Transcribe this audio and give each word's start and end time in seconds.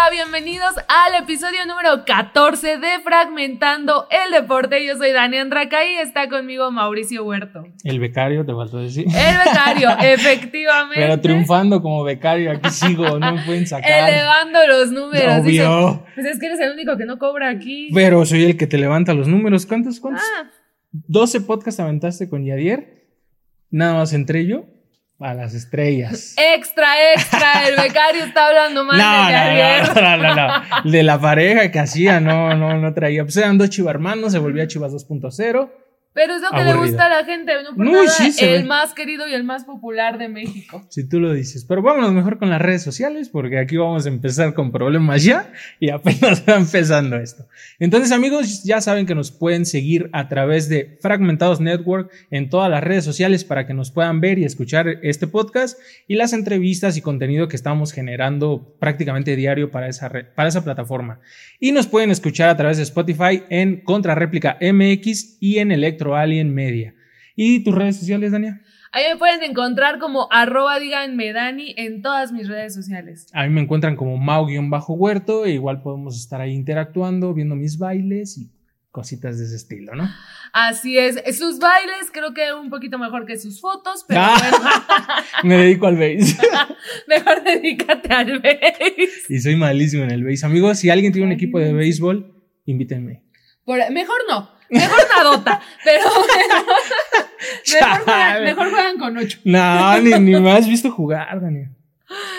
Hola, 0.00 0.10
bienvenidos 0.12 0.76
al 0.88 1.22
episodio 1.22 1.66
número 1.66 2.06
14 2.06 2.78
de 2.78 3.00
Fragmentando 3.04 4.06
el 4.10 4.32
Deporte. 4.32 4.84
Yo 4.86 4.96
soy 4.96 5.12
Dani 5.12 5.36
Andraca 5.36 5.84
y 5.84 5.96
está 5.96 6.26
conmigo 6.30 6.70
Mauricio 6.70 7.22
Huerto. 7.22 7.66
El 7.84 8.00
becario, 8.00 8.46
te 8.46 8.54
faltó 8.54 8.78
decir. 8.78 9.04
El 9.06 9.36
becario, 9.44 9.90
efectivamente. 10.00 11.00
Pero 11.00 11.20
triunfando 11.20 11.82
como 11.82 12.02
becario, 12.02 12.50
aquí 12.50 12.70
sigo, 12.70 13.18
no 13.18 13.34
me 13.34 13.42
pueden 13.42 13.66
sacar. 13.66 14.08
Elevando 14.08 14.66
los 14.66 14.90
números. 14.90 15.40
Obvio. 15.40 16.06
pues 16.14 16.26
es 16.26 16.38
que 16.38 16.46
eres 16.46 16.60
el 16.60 16.72
único 16.72 16.96
que 16.96 17.04
no 17.04 17.18
cobra 17.18 17.50
aquí. 17.50 17.90
Pero 17.92 18.24
soy 18.24 18.44
el 18.44 18.56
que 18.56 18.66
te 18.66 18.78
levanta 18.78 19.12
los 19.12 19.28
números. 19.28 19.66
¿Cuántos? 19.66 20.00
¿Cuántos? 20.00 20.24
Ah, 20.38 20.50
12 20.92 21.42
podcasts 21.42 21.78
aventaste 21.78 22.30
con 22.30 22.46
Yadier. 22.46 23.04
Nada 23.70 23.94
más 23.94 24.14
entre 24.14 24.46
yo 24.46 24.64
a 25.20 25.34
las 25.34 25.54
estrellas. 25.54 26.34
extra, 26.36 27.12
extra. 27.14 27.68
El 27.68 27.76
becario 27.76 28.24
está 28.24 28.48
hablando 28.48 28.84
mal 28.84 28.98
No, 28.98 29.26
de 29.26 29.32
no, 29.32 29.38
ayer. 29.38 29.94
no, 29.94 30.16
no, 30.16 30.34
no, 30.34 30.34
no. 30.84 30.90
De 30.90 31.02
la 31.02 31.20
pareja 31.20 31.70
que 31.70 31.78
hacía, 31.78 32.20
no, 32.20 32.54
no, 32.56 32.78
no 32.78 32.94
traía. 32.94 33.22
Pues 33.24 33.36
eran 33.36 33.58
dos 33.58 33.70
chivarmanos, 33.70 34.32
se 34.32 34.38
volvía 34.38 34.66
Chivas 34.66 34.92
2.0. 34.92 35.70
Pero 36.12 36.34
es 36.34 36.42
lo 36.42 36.50
que 36.50 36.64
le 36.64 36.74
gusta 36.74 37.06
a 37.06 37.08
la 37.08 37.24
gente, 37.24 37.52
no 37.62 37.76
por 37.76 37.86
Uy, 37.86 37.92
nada, 37.92 38.08
sí, 38.08 38.34
el 38.44 38.62
ve. 38.62 38.68
más 38.68 38.94
querido 38.94 39.28
y 39.28 39.32
el 39.32 39.44
más 39.44 39.64
popular 39.64 40.18
de 40.18 40.28
México. 40.28 40.84
Si 40.90 41.08
tú 41.08 41.20
lo 41.20 41.32
dices. 41.32 41.64
Pero 41.64 41.82
vámonos 41.82 42.12
mejor 42.12 42.38
con 42.38 42.50
las 42.50 42.60
redes 42.60 42.82
sociales, 42.82 43.28
porque 43.28 43.58
aquí 43.60 43.76
vamos 43.76 44.06
a 44.06 44.08
empezar 44.08 44.52
con 44.52 44.72
problemas 44.72 45.22
ya 45.22 45.52
y 45.78 45.90
apenas 45.90 46.42
va 46.48 46.56
empezando 46.56 47.16
esto. 47.16 47.46
Entonces, 47.78 48.10
amigos, 48.10 48.64
ya 48.64 48.80
saben 48.80 49.06
que 49.06 49.14
nos 49.14 49.30
pueden 49.30 49.64
seguir 49.64 50.10
a 50.12 50.26
través 50.28 50.68
de 50.68 50.98
Fragmentados 51.00 51.60
Network 51.60 52.10
en 52.32 52.50
todas 52.50 52.68
las 52.68 52.82
redes 52.82 53.04
sociales 53.04 53.44
para 53.44 53.64
que 53.68 53.72
nos 53.74 53.92
puedan 53.92 54.20
ver 54.20 54.40
y 54.40 54.44
escuchar 54.44 54.88
este 55.02 55.28
podcast 55.28 55.78
y 56.08 56.16
las 56.16 56.32
entrevistas 56.32 56.96
y 56.96 57.02
contenido 57.02 57.46
que 57.46 57.54
estamos 57.54 57.92
generando 57.92 58.74
prácticamente 58.80 59.36
diario 59.36 59.70
para 59.70 59.86
esa, 59.88 60.08
red- 60.08 60.26
para 60.34 60.48
esa 60.48 60.64
plataforma. 60.64 61.20
Y 61.60 61.70
nos 61.70 61.86
pueden 61.86 62.10
escuchar 62.10 62.48
a 62.48 62.56
través 62.56 62.78
de 62.78 62.82
Spotify 62.82 63.44
en 63.48 63.82
Contrarréplica 63.82 64.58
MX 64.60 65.36
y 65.40 65.58
en 65.58 65.70
Electro 65.70 65.99
Alien 66.08 66.52
Media. 66.54 66.94
¿Y 67.36 67.62
tus 67.64 67.74
redes 67.74 67.96
sociales, 67.98 68.32
Dania? 68.32 68.60
Ahí 68.92 69.04
me 69.12 69.16
pueden 69.18 69.42
encontrar 69.44 69.98
como 70.00 70.26
arroba 70.32 70.78
díganme 70.80 71.32
Dani 71.32 71.74
en 71.76 72.02
todas 72.02 72.32
mis 72.32 72.48
redes 72.48 72.74
sociales. 72.74 73.28
A 73.32 73.44
mí 73.44 73.50
me 73.50 73.60
encuentran 73.60 73.94
como 73.94 74.16
Mau-Huerto, 74.16 75.44
e 75.44 75.52
igual 75.52 75.80
podemos 75.82 76.16
estar 76.18 76.40
ahí 76.40 76.52
interactuando, 76.52 77.32
viendo 77.32 77.54
mis 77.54 77.78
bailes 77.78 78.36
y 78.36 78.50
cositas 78.90 79.38
de 79.38 79.44
ese 79.44 79.54
estilo, 79.54 79.94
¿no? 79.94 80.08
Así 80.52 80.98
es, 80.98 81.22
sus 81.38 81.60
bailes 81.60 82.10
creo 82.12 82.34
que 82.34 82.52
un 82.52 82.68
poquito 82.70 82.98
mejor 82.98 83.24
que 83.24 83.38
sus 83.38 83.60
fotos, 83.60 84.04
pero 84.08 84.20
Ah. 84.24 84.36
bueno, 84.36 84.58
Me 85.44 85.56
dedico 85.58 85.86
al 85.86 85.94
base. 85.94 86.36
mejor 87.06 87.44
dedícate 87.44 88.12
al 88.12 88.40
base. 88.40 88.92
y 89.28 89.38
soy 89.38 89.54
malísimo 89.54 90.02
en 90.02 90.10
el 90.10 90.24
base. 90.24 90.44
Amigos, 90.44 90.80
si 90.80 90.90
alguien 90.90 91.12
tiene 91.12 91.26
un 91.26 91.32
equipo 91.32 91.60
de 91.60 91.72
béisbol, 91.72 92.34
invítenme. 92.66 93.22
Por- 93.64 93.78
mejor 93.92 94.16
no, 94.28 94.50
mejor 94.70 95.00
nadota, 95.16 95.60
pero 95.84 96.04
bueno, 96.10 96.64
mejor, 97.72 98.04
juegan, 98.04 98.44
mejor 98.44 98.70
juegan 98.70 98.98
con 98.98 99.18
ocho. 99.18 99.38
No, 99.44 99.98
ni, 99.98 100.10
ni 100.18 100.40
me 100.40 100.52
has 100.52 100.66
visto 100.66 100.90
jugar, 100.90 101.40
Daniel. 101.40 101.68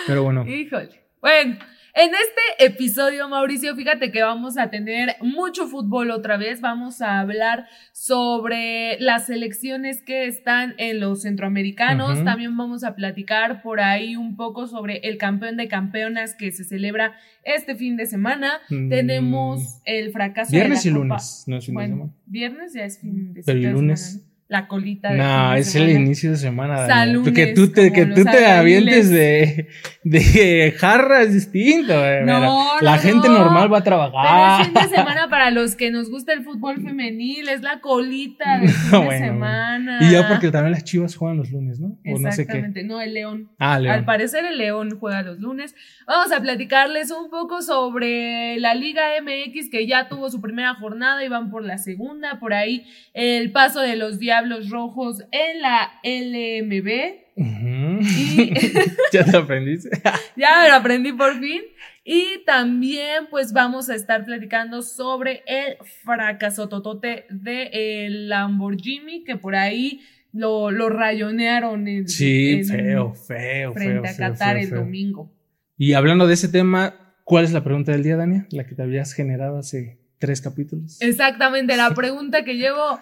Pero 0.06 0.24
bueno. 0.24 0.46
Híjole. 0.46 1.02
Bueno, 1.20 1.58
en 1.94 2.10
este 2.14 2.64
episodio, 2.66 3.28
Mauricio, 3.28 3.76
fíjate 3.76 4.10
que 4.10 4.22
vamos 4.22 4.56
a 4.56 4.70
tener 4.70 5.16
mucho 5.20 5.66
fútbol 5.66 6.10
otra 6.10 6.36
vez. 6.38 6.60
Vamos 6.62 7.02
a 7.02 7.20
hablar 7.20 7.66
sobre 7.92 8.98
las 9.00 9.26
selecciones 9.26 10.02
que 10.02 10.26
están 10.26 10.74
en 10.78 11.00
los 11.00 11.22
centroamericanos. 11.22 12.24
También 12.24 12.56
vamos 12.56 12.82
a 12.84 12.94
platicar 12.94 13.62
por 13.62 13.80
ahí 13.80 14.16
un 14.16 14.36
poco 14.36 14.66
sobre 14.66 14.98
el 14.98 15.18
campeón 15.18 15.56
de 15.56 15.68
campeonas 15.68 16.34
que 16.34 16.50
se 16.50 16.64
celebra 16.64 17.14
este 17.44 17.74
fin 17.74 17.96
de 17.96 18.06
semana. 18.06 18.52
mm, 18.70 18.88
Tenemos 18.88 19.80
el 19.84 20.12
fracaso 20.12 20.50
Viernes 20.52 20.82
de 20.82 20.88
y 20.88 20.92
la 20.92 20.98
Copa- 20.98 21.08
lunes, 21.08 21.44
no 21.46 21.56
es 21.58 21.66
fin 21.66 21.74
de 21.74 21.82
semana. 21.86 22.10
viernes 22.26 22.72
ya 22.72 22.84
es 22.84 22.98
fin 23.00 23.34
de 23.34 23.42
Pero 23.44 23.58
¿y 23.58 23.62
de 23.64 23.70
lunes? 23.72 24.26
¿No? 24.52 24.58
La 24.58 24.68
colita 24.68 25.10
de 25.12 25.18
No, 25.18 25.54
es 25.54 25.74
el 25.74 25.88
inicio 25.90 26.30
de 26.32 26.36
semana. 26.36 26.86
Salunes, 26.86 27.32
que 27.32 27.48
tú 27.48 27.68
te, 27.72 27.92
que 27.92 28.06
tú 28.06 28.22
te 28.24 28.46
avientes 28.46 29.10
de, 29.10 29.68
de 30.04 30.74
jarra 30.76 31.22
es 31.22 31.32
distinto. 31.32 31.98
güey. 31.98 32.24
No, 32.24 32.40
Mira, 32.40 32.48
la 32.82 32.96
no, 32.96 33.02
gente 33.02 33.28
no. 33.28 33.38
normal 33.38 33.72
va 33.72 33.78
a 33.78 33.82
Pero 33.82 33.96
trabajar. 34.10 34.64
fin 34.66 34.74
de 34.74 34.88
semana 34.96 35.28
para 35.28 35.50
los 35.50 35.74
que 35.76 35.90
nos 35.90 36.10
gusta 36.10 36.32
el 36.32 36.44
fútbol 36.44 36.82
femenil, 36.82 37.48
es 37.48 37.62
la 37.62 37.80
colita 37.80 38.58
de 38.58 38.68
fin 38.68 38.90
de 38.90 38.98
Bueno, 39.06 39.26
semana. 39.26 39.98
Y 40.02 40.10
ya 40.12 40.28
porque 40.28 40.50
también 40.50 40.72
las 40.72 40.84
chivas 40.84 41.16
juegan 41.16 41.38
los 41.38 41.50
lunes, 41.50 41.80
¿no? 41.80 41.98
O 42.06 42.18
no 42.18 42.30
sé 42.32 42.46
qué. 42.46 42.58
Exactamente, 42.58 42.84
no, 42.84 43.00
el 43.00 43.14
León. 43.14 43.50
Ah, 43.58 43.74
Al 43.74 43.82
León. 43.84 44.04
parecer 44.04 44.44
el 44.44 44.58
León 44.58 44.98
juega 45.00 45.22
los 45.22 45.38
lunes. 45.38 45.74
Vamos 46.06 46.30
a 46.32 46.40
platicarles 46.40 47.10
un 47.10 47.30
poco 47.30 47.62
sobre 47.62 48.58
la 48.58 48.74
Liga 48.74 49.02
MX 49.22 49.70
que 49.70 49.86
ya 49.86 50.08
tuvo 50.08 50.28
su 50.30 50.40
primera 50.40 50.74
jornada 50.74 51.24
y 51.24 51.28
van 51.28 51.50
por 51.50 51.64
la 51.64 51.78
segunda. 51.78 52.38
Por 52.38 52.52
ahí 52.52 52.84
el 53.14 53.50
paso 53.52 53.80
de 53.80 53.96
los 53.96 54.18
Diablos 54.18 54.41
Rojos 54.70 55.22
en 55.30 55.60
la 55.62 55.92
LMB. 56.02 56.88
Y- 57.36 58.52
ya 59.12 59.24
te 59.24 59.36
aprendiste. 59.36 59.90
Ya 60.36 60.66
lo 60.68 60.74
aprendí 60.74 61.12
por 61.12 61.38
fin. 61.38 61.62
Y 62.04 62.42
también, 62.46 63.26
pues, 63.30 63.52
vamos 63.52 63.88
a 63.90 63.94
estar 63.94 64.24
platicando 64.24 64.82
sobre 64.82 65.42
el 65.46 65.76
fracaso 66.04 66.68
totote 66.68 67.26
de 67.30 68.06
el 68.06 68.28
Lamborghini, 68.28 69.22
que 69.24 69.36
por 69.36 69.54
ahí 69.54 70.00
lo, 70.32 70.70
lo 70.70 70.88
rayonearon 70.88 71.86
en, 71.86 72.08
sí, 72.08 72.54
en- 72.54 72.64
feo, 72.66 73.14
feo, 73.14 73.72
frente 73.72 74.08
feo. 74.08 74.26
a 74.26 74.30
Qatar 74.30 74.56
feo, 74.56 74.64
el 74.64 74.70
domingo. 74.70 75.30
Y 75.76 75.92
hablando 75.92 76.26
de 76.26 76.34
ese 76.34 76.48
tema, 76.48 77.14
¿cuál 77.24 77.44
es 77.44 77.52
la 77.52 77.62
pregunta 77.62 77.92
del 77.92 78.02
día, 78.02 78.16
Dania? 78.16 78.46
La 78.50 78.66
que 78.66 78.74
te 78.74 78.82
habías 78.82 79.12
generado 79.12 79.58
hace 79.58 79.98
tres 80.18 80.40
capítulos. 80.40 81.00
Exactamente, 81.02 81.76
la 81.76 81.90
pregunta 81.94 82.42
que 82.44 82.54
llevo, 82.56 82.98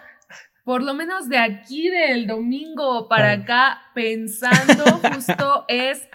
por 0.64 0.82
lo 0.82 0.94
menos 0.94 1.28
de 1.28 1.38
aquí 1.38 1.88
del 1.88 2.26
domingo 2.26 3.08
para 3.08 3.32
acá, 3.32 3.78
pensando 3.94 4.84
justo 5.14 5.64
es, 5.68 6.08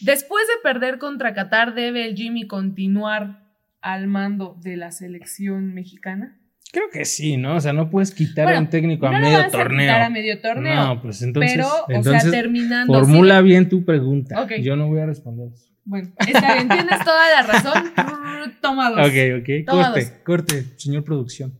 después 0.00 0.44
de 0.48 0.62
perder 0.62 0.98
contra 0.98 1.34
Qatar, 1.34 1.74
¿debe 1.74 2.06
el 2.06 2.16
Jimmy 2.16 2.46
continuar 2.46 3.44
al 3.80 4.06
mando 4.06 4.56
de 4.62 4.76
la 4.76 4.90
selección 4.90 5.74
mexicana? 5.74 6.36
Creo 6.72 6.88
que 6.92 7.04
sí, 7.04 7.36
¿no? 7.36 7.56
O 7.56 7.60
sea, 7.60 7.72
no 7.72 7.90
puedes 7.90 8.14
quitar 8.14 8.44
Bueno, 8.44 8.58
a 8.58 8.62
un 8.62 8.70
técnico 8.70 9.06
a 9.06 9.12
no 9.12 9.18
medio 9.18 9.38
vas 9.38 9.50
torneo. 9.50 9.80
quitar 9.80 10.02
a 10.02 10.10
medio 10.10 10.40
torneo. 10.40 10.74
No, 10.76 11.02
pues 11.02 11.20
entonces, 11.22 11.54
pero, 11.54 11.68
entonces 11.88 12.26
o 12.26 12.30
sea, 12.30 12.40
terminando. 12.40 12.94
formula 12.94 13.40
bien 13.40 13.68
tu 13.68 13.84
pregunta. 13.84 14.46
Yo 14.60 14.76
no 14.76 14.86
voy 14.86 15.00
a 15.00 15.06
responder 15.06 15.48
eso. 15.52 15.66
Bueno, 15.84 16.10
está 16.18 16.54
bien, 16.54 16.68
tienes 16.68 17.04
toda 17.04 17.30
la 17.30 17.42
razón. 17.42 17.92
Toma 18.60 18.90
dos. 18.90 19.00
Ok, 19.00 19.40
ok. 19.40 19.66
Toma 19.66 19.84
Corte, 19.86 20.00
dos. 20.00 20.10
corte, 20.24 20.64
señor 20.76 21.02
producción. 21.02 21.58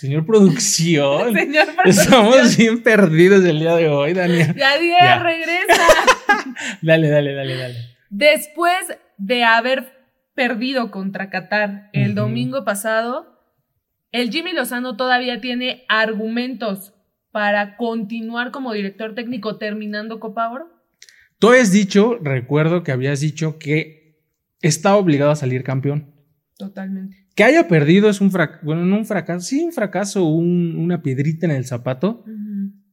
Señor 0.00 0.24
producción. 0.24 1.34
Señor 1.34 1.68
Estamos 1.84 2.34
producción. 2.34 2.56
bien 2.56 2.82
perdidos 2.82 3.44
el 3.44 3.58
día 3.60 3.76
de 3.76 3.88
hoy, 3.88 4.14
Daniel. 4.14 4.54
Ya, 4.56 4.78
Diego, 4.78 4.96
Ya. 4.98 5.22
regresa. 5.22 5.82
Dale, 6.82 7.08
dale, 7.08 7.34
dale, 7.34 7.56
dale. 7.56 7.74
Después 8.08 8.74
de 9.18 9.44
haber 9.44 9.92
perdido 10.34 10.90
contra 10.90 11.28
Qatar 11.28 11.90
el 11.92 12.14
domingo 12.14 12.64
pasado, 12.64 13.38
el 14.10 14.30
Jimmy 14.30 14.52
Lozano 14.52 14.96
todavía 14.96 15.40
tiene 15.40 15.84
argumentos 15.88 16.94
para 17.30 17.76
continuar 17.76 18.50
como 18.50 18.72
director 18.72 19.14
técnico 19.14 19.58
terminando 19.58 20.18
Copa 20.18 20.50
Oro. 20.50 20.68
Tú 21.38 21.50
habías 21.50 21.72
dicho, 21.72 22.18
recuerdo 22.22 22.82
que 22.82 22.92
habías 22.92 23.20
dicho 23.20 23.58
que 23.58 24.18
está 24.62 24.96
obligado 24.96 25.30
a 25.30 25.36
salir 25.36 25.62
campeón. 25.62 26.14
Totalmente. 26.56 27.19
Que 27.34 27.44
haya 27.44 27.68
perdido 27.68 28.10
es 28.10 28.20
un 28.20 28.30
fracaso, 28.30 28.60
bueno, 28.64 28.84
no 28.84 28.96
un 28.96 29.06
fracaso, 29.06 29.40
sí 29.46 29.62
un 29.62 29.72
fracaso, 29.72 30.24
un- 30.24 30.74
una 30.76 31.00
piedrita 31.02 31.46
en 31.46 31.52
el 31.52 31.64
zapato, 31.64 32.24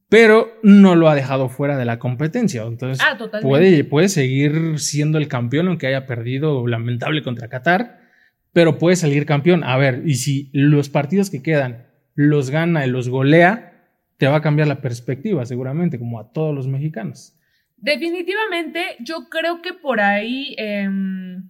pero 0.08 0.48
no 0.62 0.94
lo 0.94 1.08
ha 1.08 1.14
dejado 1.14 1.48
fuera 1.48 1.76
de 1.76 1.84
la 1.84 1.98
competencia. 1.98 2.62
Entonces, 2.62 3.04
Ah, 3.06 3.18
puede, 3.42 3.84
puede 3.84 4.08
seguir 4.08 4.78
siendo 4.78 5.18
el 5.18 5.28
campeón, 5.28 5.68
aunque 5.68 5.86
haya 5.86 6.06
perdido 6.06 6.66
lamentable 6.66 7.22
contra 7.22 7.48
Qatar, 7.48 7.98
pero 8.52 8.78
puede 8.78 8.96
salir 8.96 9.26
campeón. 9.26 9.64
A 9.64 9.76
ver, 9.76 10.02
y 10.06 10.14
si 10.14 10.48
los 10.54 10.88
partidos 10.88 11.28
que 11.30 11.42
quedan 11.42 11.86
los 12.14 12.50
gana 12.50 12.86
y 12.86 12.90
los 12.90 13.08
golea, 13.08 13.64
te 14.16 14.26
va 14.26 14.36
a 14.36 14.40
cambiar 14.42 14.66
la 14.66 14.80
perspectiva, 14.80 15.44
seguramente, 15.46 15.98
como 15.98 16.18
a 16.18 16.32
todos 16.32 16.54
los 16.54 16.66
mexicanos. 16.66 17.34
Definitivamente, 17.76 18.80
yo 19.00 19.28
creo 19.30 19.62
que 19.62 19.72
por 19.74 20.00
ahí 20.00 20.54
em, 20.58 21.48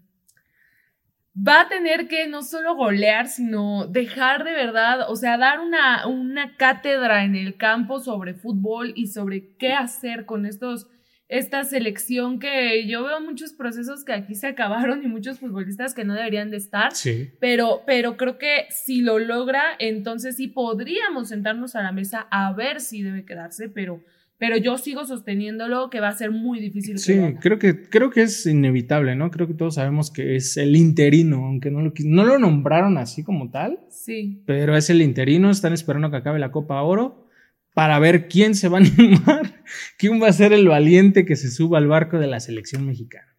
va 1.46 1.62
a 1.62 1.68
tener 1.68 2.08
que 2.08 2.26
no 2.26 2.42
solo 2.42 2.74
golear, 2.74 3.28
sino 3.28 3.86
dejar 3.86 4.44
de 4.44 4.52
verdad, 4.52 5.10
o 5.10 5.16
sea, 5.16 5.36
dar 5.36 5.60
una, 5.60 6.06
una 6.06 6.56
cátedra 6.56 7.24
en 7.24 7.36
el 7.36 7.56
campo 7.56 8.00
sobre 8.00 8.34
fútbol 8.34 8.92
y 8.96 9.08
sobre 9.08 9.54
qué 9.56 9.72
hacer 9.72 10.24
con 10.26 10.46
estos, 10.46 10.88
esta 11.28 11.62
selección 11.64 12.38
que 12.40 12.86
yo 12.86 13.04
veo 13.04 13.20
muchos 13.20 13.52
procesos 13.52 14.04
que 14.04 14.14
aquí 14.14 14.34
se 14.34 14.48
acabaron 14.48 15.04
y 15.04 15.06
muchos 15.06 15.38
futbolistas 15.38 15.94
que 15.94 16.04
no 16.04 16.14
deberían 16.14 16.50
de 16.50 16.56
estar. 16.56 16.94
Sí. 16.94 17.30
Pero, 17.38 17.82
pero 17.86 18.16
creo 18.16 18.38
que 18.38 18.66
si 18.70 19.02
lo 19.02 19.18
logra, 19.18 19.62
entonces 19.78 20.36
sí 20.36 20.48
podríamos 20.48 21.28
sentarnos 21.28 21.76
a 21.76 21.82
la 21.82 21.92
mesa 21.92 22.26
a 22.30 22.52
ver 22.52 22.80
si 22.80 23.02
debe 23.02 23.24
quedarse, 23.24 23.68
pero 23.68 24.02
pero 24.38 24.56
yo 24.56 24.78
sigo 24.78 25.04
sosteniéndolo 25.04 25.90
que 25.90 26.00
va 26.00 26.08
a 26.08 26.14
ser 26.14 26.30
muy 26.30 26.60
difícil. 26.60 26.98
Sí, 26.98 27.18
creo 27.40 27.58
que, 27.58 27.88
creo 27.88 28.10
que 28.10 28.22
es 28.22 28.46
inevitable, 28.46 29.16
¿no? 29.16 29.32
Creo 29.32 29.48
que 29.48 29.54
todos 29.54 29.74
sabemos 29.74 30.12
que 30.12 30.36
es 30.36 30.56
el 30.56 30.76
interino, 30.76 31.44
aunque 31.44 31.72
no 31.72 31.82
lo, 31.82 31.92
no 32.04 32.24
lo 32.24 32.38
nombraron 32.38 32.98
así 32.98 33.24
como 33.24 33.50
tal. 33.50 33.80
Sí. 33.90 34.42
Pero 34.46 34.76
es 34.76 34.90
el 34.90 35.02
interino, 35.02 35.50
están 35.50 35.72
esperando 35.72 36.10
que 36.10 36.18
acabe 36.18 36.38
la 36.38 36.52
Copa 36.52 36.80
Oro 36.82 37.28
para 37.74 37.98
ver 37.98 38.28
quién 38.28 38.54
se 38.54 38.68
va 38.68 38.78
a 38.78 38.80
animar, 38.96 39.62
quién 39.98 40.22
va 40.22 40.28
a 40.28 40.32
ser 40.32 40.52
el 40.52 40.68
valiente 40.68 41.24
que 41.24 41.36
se 41.36 41.50
suba 41.50 41.78
al 41.78 41.88
barco 41.88 42.18
de 42.18 42.28
la 42.28 42.38
selección 42.38 42.86
mexicana. 42.86 43.37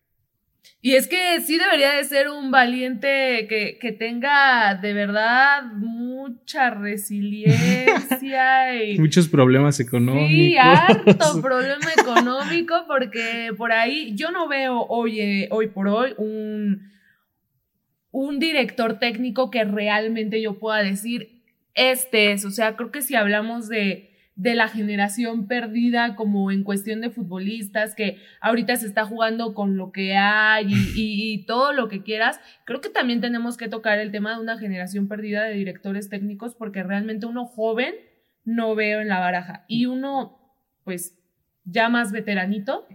Y 0.82 0.94
es 0.94 1.10
que 1.10 1.42
sí 1.42 1.58
debería 1.58 1.92
de 1.92 2.06
ser 2.06 2.30
un 2.30 2.52
valiente 2.52 3.48
que, 3.50 3.78
que 3.82 3.92
tenga 3.92 4.76
de 4.76 4.94
verdad 4.94 5.74
mucha 5.74 6.70
resiliencia 6.70 8.82
y... 8.82 8.98
Muchos 9.00 9.28
problemas 9.28 9.82
económicos. 9.82 10.30
Sí, 10.30 10.56
harto 10.58 11.42
problema 11.42 11.92
económico 11.98 12.86
porque 12.88 13.52
por 13.58 13.74
ahí 13.74 14.16
yo 14.16 14.32
no 14.32 14.48
veo 14.48 14.86
hoy, 14.88 15.20
eh, 15.20 15.50
hoy 15.52 15.68
por 15.68 15.90
hoy 15.90 16.14
un, 16.18 16.90
un 18.12 18.40
director 18.40 19.00
técnico 19.00 19.52
que 19.52 19.66
realmente 19.66 20.42
yo 20.42 20.60
pueda 20.60 20.82
decir, 20.82 21.42
este 21.74 22.32
es, 22.32 22.46
o 22.46 22.52
sea, 22.52 22.78
creo 22.78 22.90
que 22.90 23.02
si 23.02 23.16
hablamos 23.16 23.68
de 23.68 24.09
de 24.40 24.56
la 24.56 24.70
generación 24.70 25.48
perdida 25.48 26.16
como 26.16 26.50
en 26.50 26.64
cuestión 26.64 27.02
de 27.02 27.10
futbolistas, 27.10 27.94
que 27.94 28.20
ahorita 28.40 28.78
se 28.78 28.88
está 28.88 29.04
jugando 29.04 29.54
con 29.54 29.76
lo 29.76 29.92
que 29.92 30.16
hay 30.16 30.68
y, 30.96 31.46
todo 31.46 31.74
lo 31.74 31.90
que 31.90 32.04
quieras, 32.04 32.40
creo 32.64 32.80
que 32.80 32.88
también 32.88 33.20
tenemos 33.20 33.58
que 33.58 33.68
tocar 33.68 34.00
el 34.00 34.12
tema 34.12 34.34
de 34.34 34.42
una 34.42 34.58
generación 34.58 35.10
perdida 35.10 35.44
de 35.44 35.56
directores 35.56 36.08
técnicos 36.08 36.56
porque 36.56 36.84
realmente 36.84 37.26
uno 37.26 37.46
joven 37.46 37.96
no 38.46 38.76
veo 38.76 39.02
en 39.02 39.10
la 39.10 39.20
baraja 39.20 39.66
y 39.68 39.88
uno 39.88 40.40
pues 40.86 41.20
ya 41.66 41.90
más 41.90 42.14
veteranito 42.14 42.88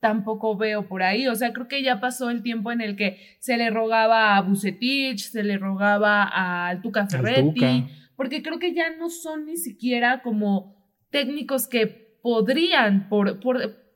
tampoco 0.00 0.56
veo 0.56 0.88
por 0.88 1.02
ahí. 1.02 1.28
O 1.28 1.34
sea, 1.34 1.52
creo 1.52 1.68
que 1.68 1.82
ya 1.82 2.00
pasó 2.00 2.30
el 2.30 2.42
tiempo 2.42 2.72
en 2.72 2.80
el 2.80 2.96
que 2.96 3.18
se 3.40 3.58
le 3.58 3.68
rogaba 3.68 4.36
a 4.36 4.40
Bucetich, 4.40 5.18
se 5.18 5.42
le 5.42 5.58
rogaba 5.58 6.30
a 6.32 6.80
Tuca 6.80 7.06
Ferretti 7.06 7.86
porque 8.16 8.42
creo 8.42 8.58
que 8.58 8.74
ya 8.74 8.96
no 8.96 9.10
son 9.10 9.46
ni 9.46 9.56
siquiera 9.56 10.22
como 10.22 10.76
técnicos 11.10 11.68
que 11.68 12.18
podrían, 12.22 13.08
por, 13.08 13.40
por 13.40 13.86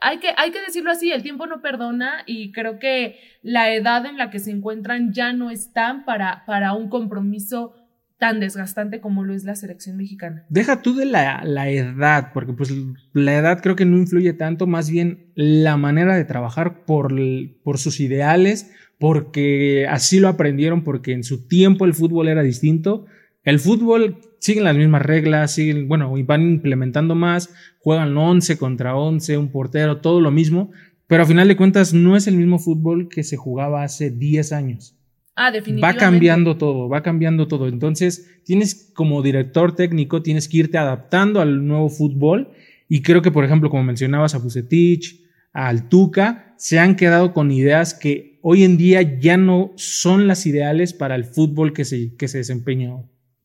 hay 0.00 0.18
que, 0.18 0.28
hay 0.36 0.50
que 0.50 0.60
decirlo 0.60 0.90
así, 0.90 1.12
el 1.12 1.22
tiempo 1.22 1.46
no 1.46 1.60
perdona 1.60 2.22
y 2.26 2.52
creo 2.52 2.78
que 2.78 3.16
la 3.42 3.72
edad 3.74 4.06
en 4.06 4.16
la 4.16 4.30
que 4.30 4.38
se 4.38 4.50
encuentran 4.50 5.12
ya 5.12 5.32
no 5.32 5.50
están 5.50 6.04
para, 6.04 6.44
para 6.46 6.72
un 6.72 6.88
compromiso 6.88 7.74
tan 8.18 8.38
desgastante 8.38 9.00
como 9.00 9.24
lo 9.24 9.34
es 9.34 9.44
la 9.44 9.56
selección 9.56 9.96
mexicana. 9.96 10.44
Deja 10.50 10.82
tú 10.82 10.94
de 10.94 11.06
la, 11.06 11.42
la, 11.42 11.70
edad, 11.70 12.32
porque 12.34 12.52
pues 12.52 12.70
la 13.14 13.34
edad 13.34 13.60
creo 13.62 13.76
que 13.76 13.86
no 13.86 13.96
influye 13.96 14.34
tanto, 14.34 14.66
más 14.66 14.90
bien 14.90 15.32
la 15.34 15.78
manera 15.78 16.14
de 16.14 16.26
trabajar 16.26 16.84
por, 16.84 17.14
por 17.62 17.78
sus 17.78 17.98
ideales, 17.98 18.70
porque 18.98 19.86
así 19.88 20.20
lo 20.20 20.28
aprendieron, 20.28 20.84
porque 20.84 21.12
en 21.12 21.24
su 21.24 21.48
tiempo 21.48 21.86
el 21.86 21.94
fútbol 21.94 22.28
era 22.28 22.42
distinto 22.42 23.06
el 23.42 23.58
fútbol 23.58 24.18
siguen 24.38 24.64
las 24.64 24.76
mismas 24.76 25.02
reglas, 25.02 25.52
siguen, 25.52 25.88
bueno, 25.88 26.12
van 26.24 26.42
implementando 26.42 27.14
más, 27.14 27.50
juegan 27.78 28.16
11 28.16 28.58
contra 28.58 28.96
11, 28.96 29.38
un 29.38 29.50
portero, 29.50 29.98
todo 29.98 30.20
lo 30.20 30.30
mismo, 30.30 30.70
pero 31.06 31.22
a 31.22 31.26
final 31.26 31.48
de 31.48 31.56
cuentas 31.56 31.94
no 31.94 32.16
es 32.16 32.26
el 32.26 32.36
mismo 32.36 32.58
fútbol 32.58 33.08
que 33.08 33.24
se 33.24 33.36
jugaba 33.36 33.82
hace 33.82 34.10
10 34.10 34.52
años. 34.52 34.96
Ah, 35.36 35.50
definitivamente. 35.50 35.98
Va 35.98 36.06
cambiando 36.06 36.56
todo, 36.58 36.88
va 36.88 37.02
cambiando 37.02 37.48
todo. 37.48 37.66
Entonces, 37.66 38.42
tienes 38.44 38.92
como 38.94 39.22
director 39.22 39.74
técnico, 39.74 40.22
tienes 40.22 40.48
que 40.48 40.58
irte 40.58 40.76
adaptando 40.76 41.40
al 41.40 41.66
nuevo 41.66 41.88
fútbol. 41.88 42.50
Y 42.88 43.00
creo 43.00 43.22
que, 43.22 43.30
por 43.30 43.44
ejemplo, 43.44 43.70
como 43.70 43.84
mencionabas 43.84 44.34
a 44.34 44.38
Bucetich, 44.38 45.24
a 45.52 45.68
Altuca, 45.68 46.54
se 46.58 46.78
han 46.78 46.94
quedado 46.94 47.32
con 47.32 47.50
ideas 47.50 47.94
que 47.94 48.38
hoy 48.42 48.64
en 48.64 48.76
día 48.76 49.00
ya 49.18 49.36
no 49.36 49.72
son 49.76 50.26
las 50.26 50.44
ideales 50.46 50.92
para 50.92 51.14
el 51.14 51.24
fútbol 51.24 51.72
que 51.72 51.84
se, 51.84 52.14
que 52.16 52.28
se 52.28 52.38
desempeña 52.38 52.94
hoy 52.94 53.04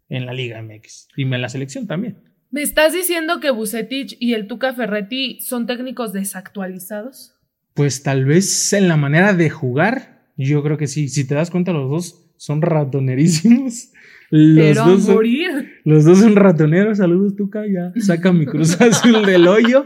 en 0.09 0.25
la 0.25 0.33
Liga 0.33 0.61
MX. 0.61 1.07
Y 1.15 1.23
en 1.23 1.41
la 1.41 1.49
selección 1.49 1.87
también. 1.87 2.17
¿Me 2.51 2.61
estás 2.61 2.93
diciendo 2.93 3.39
que 3.39 3.51
Bucetich 3.51 4.15
y 4.19 4.33
el 4.33 4.47
Tuca 4.47 4.73
Ferretti 4.73 5.39
son 5.41 5.65
técnicos 5.65 6.13
desactualizados? 6.13 7.33
Pues 7.73 8.03
tal 8.03 8.25
vez 8.25 8.71
en 8.73 8.87
la 8.87 8.95
manera 8.97 9.33
de 9.33 9.49
jugar, 9.49 10.29
yo 10.37 10.63
creo 10.63 10.77
que 10.77 10.87
sí. 10.87 11.09
Si 11.09 11.27
te 11.27 11.35
das 11.35 11.51
cuenta, 11.51 11.73
los 11.73 11.89
dos 11.89 12.31
son 12.37 12.61
ratonerísimos. 12.61 13.91
Los 14.31 14.65
Pero 14.65 14.85
dos 14.85 15.09
a 15.09 15.13
morir. 15.13 15.49
los 15.83 16.03
dos 16.03 16.19
son 16.19 16.35
ratoneros. 16.35 16.97
Saludos, 16.97 17.35
Tuca, 17.35 17.63
ya 17.67 17.91
saca 18.01 18.31
mi 18.31 18.45
cruz 18.45 18.79
azul 18.81 19.25
del 19.25 19.47
hoyo. 19.47 19.85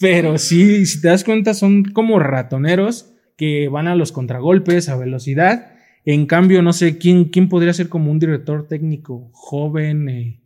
Pero 0.00 0.38
sí, 0.38 0.86
si 0.86 1.00
te 1.00 1.08
das 1.08 1.24
cuenta, 1.24 1.52
son 1.54 1.84
como 1.84 2.18
ratoneros 2.18 3.12
que 3.36 3.68
van 3.68 3.88
a 3.88 3.96
los 3.96 4.12
contragolpes 4.12 4.88
a 4.88 4.96
velocidad 4.96 5.71
en 6.04 6.26
cambio, 6.26 6.62
no 6.62 6.72
sé 6.72 6.98
quién, 6.98 7.26
quién 7.26 7.48
podría 7.48 7.72
ser 7.72 7.88
como 7.88 8.10
un 8.10 8.18
director 8.18 8.66
técnico 8.66 9.30
joven. 9.32 10.08
Eh, 10.08 10.40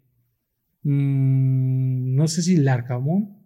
mm, 0.83 2.15
no 2.15 2.29
sé 2.29 2.43
si 2.43 2.57
Larcamón. 2.57 3.37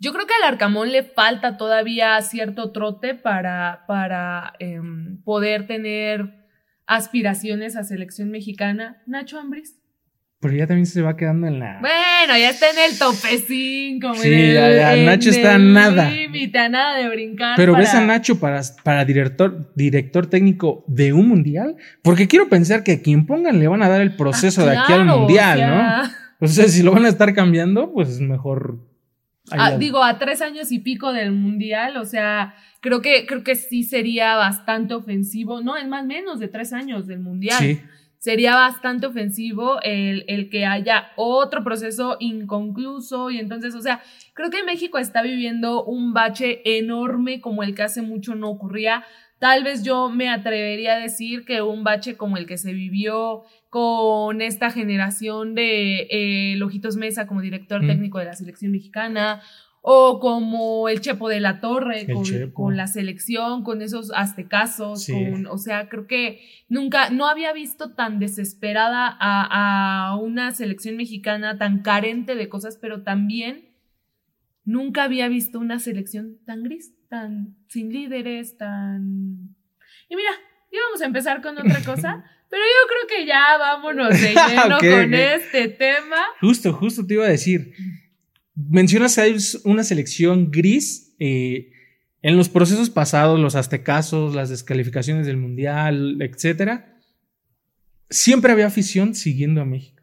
Yo 0.00 0.12
creo 0.12 0.26
que 0.26 0.34
al 0.34 0.52
Arcamón 0.52 0.92
le 0.92 1.02
falta 1.02 1.56
todavía 1.56 2.20
cierto 2.22 2.70
trote 2.70 3.14
para, 3.14 3.84
para 3.88 4.52
em, 4.60 5.20
poder 5.22 5.66
tener 5.66 6.46
aspiraciones 6.86 7.74
a 7.74 7.82
selección 7.82 8.30
mexicana. 8.30 9.02
Nacho 9.06 9.40
Ambris. 9.40 9.77
Pero 10.40 10.54
ya 10.54 10.68
también 10.68 10.86
se 10.86 11.02
va 11.02 11.16
quedando 11.16 11.48
en 11.48 11.58
la. 11.58 11.80
Bueno, 11.80 12.38
ya 12.38 12.50
está 12.50 12.70
en 12.70 12.90
el 12.90 12.96
tope 12.96 13.38
5. 13.38 14.14
Sí, 14.14 14.54
Nacho 15.04 15.30
está 15.30 15.56
a 15.56 15.58
nada. 15.58 16.10
Límite, 16.10 16.58
a 16.58 16.68
nada 16.68 16.96
de 16.96 17.08
brincar. 17.08 17.56
Pero 17.56 17.74
ves 17.74 17.92
a 17.94 18.00
Nacho 18.00 18.38
para, 18.38 18.60
para 18.84 19.04
director, 19.04 19.72
director 19.74 20.28
técnico 20.28 20.84
de 20.86 21.12
un 21.12 21.26
mundial. 21.26 21.74
Porque 22.02 22.28
quiero 22.28 22.48
pensar 22.48 22.84
que 22.84 22.92
a 22.92 23.02
quien 23.02 23.26
pongan 23.26 23.58
le 23.58 23.66
van 23.66 23.82
a 23.82 23.88
dar 23.88 24.00
el 24.00 24.14
proceso 24.14 24.64
de 24.64 24.76
aquí 24.76 24.92
al 24.92 25.06
mundial, 25.06 25.60
¿no? 25.60 26.10
O 26.40 26.46
sea, 26.46 26.68
si 26.68 26.84
lo 26.84 26.92
van 26.92 27.04
a 27.04 27.08
estar 27.08 27.34
cambiando, 27.34 27.92
pues 27.92 28.08
es 28.08 28.20
mejor. 28.20 28.78
Ah, 29.50 29.76
digo, 29.76 30.04
a 30.04 30.20
tres 30.20 30.40
años 30.40 30.70
y 30.70 30.78
pico 30.78 31.12
del 31.12 31.32
mundial, 31.32 31.96
o 31.96 32.04
sea, 32.04 32.54
creo 32.80 33.00
que, 33.00 33.26
creo 33.26 33.42
que 33.42 33.56
sí 33.56 33.82
sería 33.82 34.36
bastante 34.36 34.94
ofensivo. 34.94 35.62
No, 35.62 35.76
es 35.76 35.88
más 35.88 36.06
menos 36.06 36.38
de 36.38 36.46
tres 36.46 36.72
años 36.72 37.08
del 37.08 37.18
mundial. 37.18 37.58
Sí 37.58 37.80
sería 38.28 38.54
bastante 38.54 39.06
ofensivo 39.06 39.80
el, 39.82 40.26
el, 40.28 40.50
que 40.50 40.66
haya 40.66 41.12
otro 41.16 41.64
proceso 41.64 42.18
inconcluso 42.20 43.30
y 43.30 43.38
entonces, 43.38 43.74
o 43.74 43.80
sea, 43.80 44.02
creo 44.34 44.50
que 44.50 44.62
México 44.64 44.98
está 44.98 45.22
viviendo 45.22 45.82
un 45.82 46.12
bache 46.12 46.60
enorme 46.76 47.40
como 47.40 47.62
el 47.62 47.74
que 47.74 47.84
hace 47.84 48.02
mucho 48.02 48.34
no 48.34 48.50
ocurría. 48.50 49.02
Tal 49.38 49.64
vez 49.64 49.82
yo 49.82 50.10
me 50.10 50.28
atrevería 50.28 50.96
a 50.96 50.98
decir 50.98 51.46
que 51.46 51.62
un 51.62 51.84
bache 51.84 52.18
como 52.18 52.36
el 52.36 52.44
que 52.44 52.58
se 52.58 52.74
vivió 52.74 53.44
con 53.70 54.42
esta 54.42 54.70
generación 54.70 55.54
de 55.54 56.06
eh, 56.10 56.56
Lojitos 56.56 56.96
Mesa 56.96 57.26
como 57.26 57.40
director 57.40 57.80
técnico 57.80 58.18
de 58.18 58.26
la 58.26 58.34
selección 58.34 58.72
mexicana 58.72 59.40
o 59.90 60.20
como 60.20 60.90
el 60.90 61.00
Chepo 61.00 61.30
de 61.30 61.40
la 61.40 61.60
Torre 61.60 62.06
con, 62.52 62.76
la 62.76 62.86
selección, 62.88 63.64
con 63.64 63.80
esos 63.80 64.12
aztecazos, 64.14 65.06
con, 65.06 65.46
o 65.46 65.56
sea, 65.56 65.88
creo 65.88 66.06
que 66.06 66.42
nunca, 66.68 67.08
no 67.08 67.26
había 67.26 67.54
visto 67.54 67.94
tan 67.94 68.18
desesperada 68.18 69.16
a, 69.18 70.14
una 70.20 70.50
selección 70.52 70.98
mexicana 70.98 71.56
tan 71.56 71.80
carente 71.80 72.34
de 72.34 72.50
cosas, 72.50 72.76
pero 72.76 73.02
también 73.02 73.70
nunca 74.62 75.04
había 75.04 75.26
visto 75.28 75.58
una 75.58 75.78
selección 75.78 76.36
tan 76.44 76.64
gris, 76.64 76.92
tan 77.08 77.56
sin 77.68 77.90
líderes, 77.90 78.58
tan... 78.58 79.56
Y 80.10 80.16
mira, 80.16 80.32
íbamos 80.70 81.00
a 81.00 81.06
empezar 81.06 81.40
con 81.40 81.56
otra 81.56 81.82
cosa. 81.82 82.26
Pero 82.50 82.62
yo 82.62 82.88
creo 82.88 83.18
que 83.18 83.26
ya 83.26 83.58
vámonos 83.58 84.08
de 84.08 84.34
lleno 84.48 84.78
con 84.78 85.12
este 85.12 85.68
tema. 85.68 86.16
Justo, 86.40 86.72
justo 86.72 87.06
te 87.06 87.12
iba 87.12 87.26
a 87.26 87.28
decir 87.28 87.74
mencionas 88.68 89.14
que 89.14 89.20
hay 89.20 89.36
una 89.64 89.84
selección 89.84 90.50
gris. 90.50 91.14
Eh, 91.18 91.72
en 92.20 92.36
los 92.36 92.48
procesos 92.48 92.90
pasados, 92.90 93.38
los 93.38 93.54
aztecazos, 93.54 94.34
las 94.34 94.48
descalificaciones 94.48 95.26
del 95.26 95.36
mundial, 95.36 96.20
etcétera, 96.20 96.98
siempre 98.10 98.50
había 98.50 98.66
afición 98.66 99.14
siguiendo 99.14 99.60
a 99.60 99.64
México. 99.64 100.02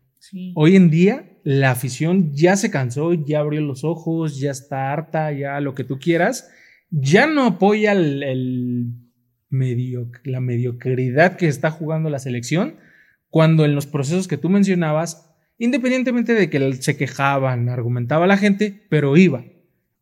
Hoy 0.55 0.75
en 0.75 0.89
día, 0.89 1.37
la 1.43 1.71
afición 1.71 2.33
ya 2.33 2.55
se 2.55 2.71
cansó, 2.71 3.13
ya 3.13 3.39
abrió 3.39 3.61
los 3.61 3.83
ojos, 3.83 4.39
ya 4.39 4.51
está 4.51 4.91
harta, 4.91 5.31
ya 5.31 5.59
lo 5.59 5.75
que 5.75 5.83
tú 5.83 5.99
quieras. 5.99 6.49
Ya 6.89 7.27
no 7.27 7.45
apoya 7.45 7.91
el, 7.91 8.87
medio, 9.49 10.09
la 10.23 10.39
mediocridad 10.39 11.35
que 11.35 11.47
está 11.47 11.69
jugando 11.69 12.09
la 12.09 12.19
selección, 12.19 12.77
cuando 13.29 13.65
en 13.65 13.75
los 13.75 13.85
procesos 13.85 14.27
que 14.27 14.37
tú 14.37 14.49
mencionabas 14.49 15.24
Independientemente 15.57 16.33
de 16.33 16.49
que 16.49 16.73
se 16.73 16.97
quejaban, 16.97 17.69
argumentaba 17.69 18.27
la 18.27 18.37
gente, 18.37 18.81
pero 18.89 19.15
iba. 19.17 19.45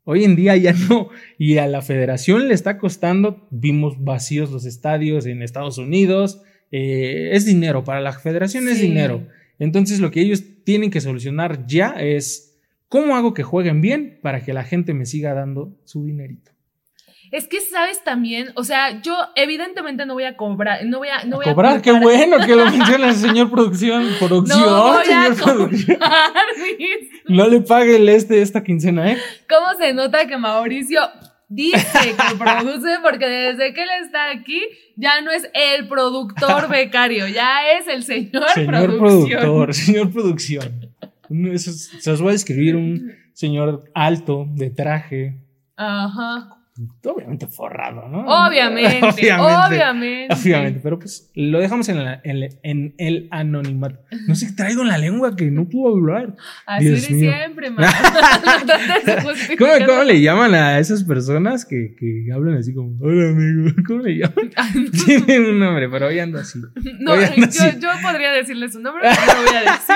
Hoy 0.04 0.24
en 0.24 0.36
día 0.36 0.56
ya 0.58 0.74
no, 0.74 1.10
y 1.38 1.58
a 1.58 1.68
la 1.68 1.82
federación 1.82 2.48
le 2.48 2.54
está 2.54 2.78
costando, 2.78 3.48
vimos 3.52 4.04
vacíos 4.04 4.52
los 4.52 4.66
estadios 4.66 5.26
en 5.26 5.42
Estados 5.42 5.78
Unidos, 5.78 6.42
eh, 6.72 7.30
es 7.34 7.46
dinero, 7.46 7.84
para 7.84 8.02
la 8.02 8.14
federación 8.14 8.68
es 8.68 8.82
dinero. 8.82 9.28
Entonces 9.60 10.00
lo 10.00 10.12
que 10.12 10.22
ellos 10.22 10.44
tienen 10.64 10.90
que 10.92 11.02
solucionar 11.02 11.66
ya 11.68 11.92
es 12.00 12.54
¿Cómo 12.94 13.16
hago 13.16 13.34
que 13.34 13.42
jueguen 13.42 13.82
bien 13.82 14.20
para 14.22 14.46
que 14.46 14.54
la 14.54 14.64
gente 14.64 14.94
me 14.94 15.08
siga 15.08 15.34
dando 15.34 15.76
su 15.84 16.06
dinerito? 16.06 16.52
Es 17.34 17.48
que 17.48 17.62
sabes 17.62 18.04
también, 18.04 18.52
o 18.54 18.64
sea, 18.64 19.02
yo 19.02 19.18
evidentemente 19.36 20.06
no 20.06 20.14
voy 20.14 20.26
a 20.26 20.38
cobrar, 20.38 20.86
no 20.86 21.00
voy 21.00 21.08
a, 21.08 21.24
no 21.26 21.38
voy 21.38 21.48
a 21.48 21.56
cobrar, 21.56 21.82
qué 21.82 21.92
bueno 21.92 22.38
que 22.46 22.56
lo 22.56 22.64
menciona 22.70 23.10
el 23.10 23.16
señor 23.16 23.50
producción, 23.50 24.08
producción, 24.20 24.62
no 24.62 24.94
voy 24.94 25.04
señor 25.04 25.32
a 25.32 25.44
producción. 25.44 25.98
No 27.28 27.48
le 27.48 27.62
pague 27.62 27.96
el 27.96 28.08
este 28.08 28.40
esta 28.44 28.64
quincena, 28.64 29.14
¿eh? 29.14 29.18
¿Cómo 29.50 29.66
se 29.80 29.94
nota 29.94 30.28
que 30.28 30.38
Mauricio 30.38 31.02
dice 31.50 31.82
que 32.04 32.36
produce? 32.36 32.98
Porque 33.02 33.26
desde 33.26 33.74
que 33.74 33.82
él 33.82 33.90
está 34.04 34.30
aquí, 34.30 34.62
ya 34.96 35.22
no 35.22 35.32
es 35.32 35.50
el 35.56 35.88
productor 35.88 36.70
becario, 36.70 37.28
ya 37.28 37.72
es 37.80 37.88
el 37.88 38.04
señor, 38.04 38.48
Señor 38.54 38.86
producción. 38.86 39.42
productor, 39.42 39.74
señor 39.74 40.12
producción. 40.12 40.92
Se 41.58 42.12
los 42.12 42.22
voy 42.22 42.30
a 42.30 42.34
describir 42.34 42.76
un 42.76 43.12
señor 43.34 43.90
alto, 43.96 44.46
de 44.50 44.70
traje, 44.70 45.40
Ajá. 45.76 46.60
Obviamente 47.06 47.46
forrado, 47.48 48.08
¿no? 48.10 48.26
Obviamente, 48.26 49.06
obviamente. 49.06 50.34
Obviamente, 50.34 50.80
pero 50.82 50.98
pues 50.98 51.30
lo 51.36 51.60
dejamos 51.60 51.88
en, 51.90 52.04
la- 52.04 52.20
en, 52.24 52.50
en 52.64 52.96
el 52.98 53.28
anonimato. 53.32 54.00
No 54.28 54.34
sé 54.36 54.48
qué 54.48 54.54
traigo 54.54 54.82
en 54.82 54.88
la 54.88 54.98
lengua 54.98 55.36
que 55.36 55.52
no 55.52 55.70
puedo 55.70 55.96
hablar. 55.96 56.36
Así 56.66 56.86
Dios 56.86 57.08
de 57.08 57.14
mío. 57.16 57.32
siempre, 57.32 57.70
man. 57.70 57.86
¿Cómo, 59.60 59.72
cómo 59.86 60.04
le 60.04 60.22
llaman 60.22 60.54
a 60.56 60.80
esas 60.80 61.04
personas 61.04 61.66
que, 61.66 61.96
que 61.98 62.26
hablan 62.34 62.58
así 62.58 62.74
como, 62.74 62.98
hola 63.02 63.30
amigo? 63.30 63.70
¿Cómo 63.88 64.02
le 64.02 64.18
llaman? 64.18 64.52
Tienen 65.06 65.46
un 65.46 65.60
nombre, 65.60 65.90
pero 65.90 66.08
hoy 66.08 66.20
ando 66.20 66.40
así. 66.40 66.60
No, 67.00 67.16
yo, 67.16 67.22
así. 67.46 67.80
yo 67.80 67.90
podría 68.02 68.32
decirle 68.32 68.70
su 68.72 68.80
nombre, 68.80 69.04
pero 69.10 69.34
no 69.38 69.44
lo 69.44 69.48
voy 69.48 69.58
a 69.58 69.62
decir. 69.74 69.96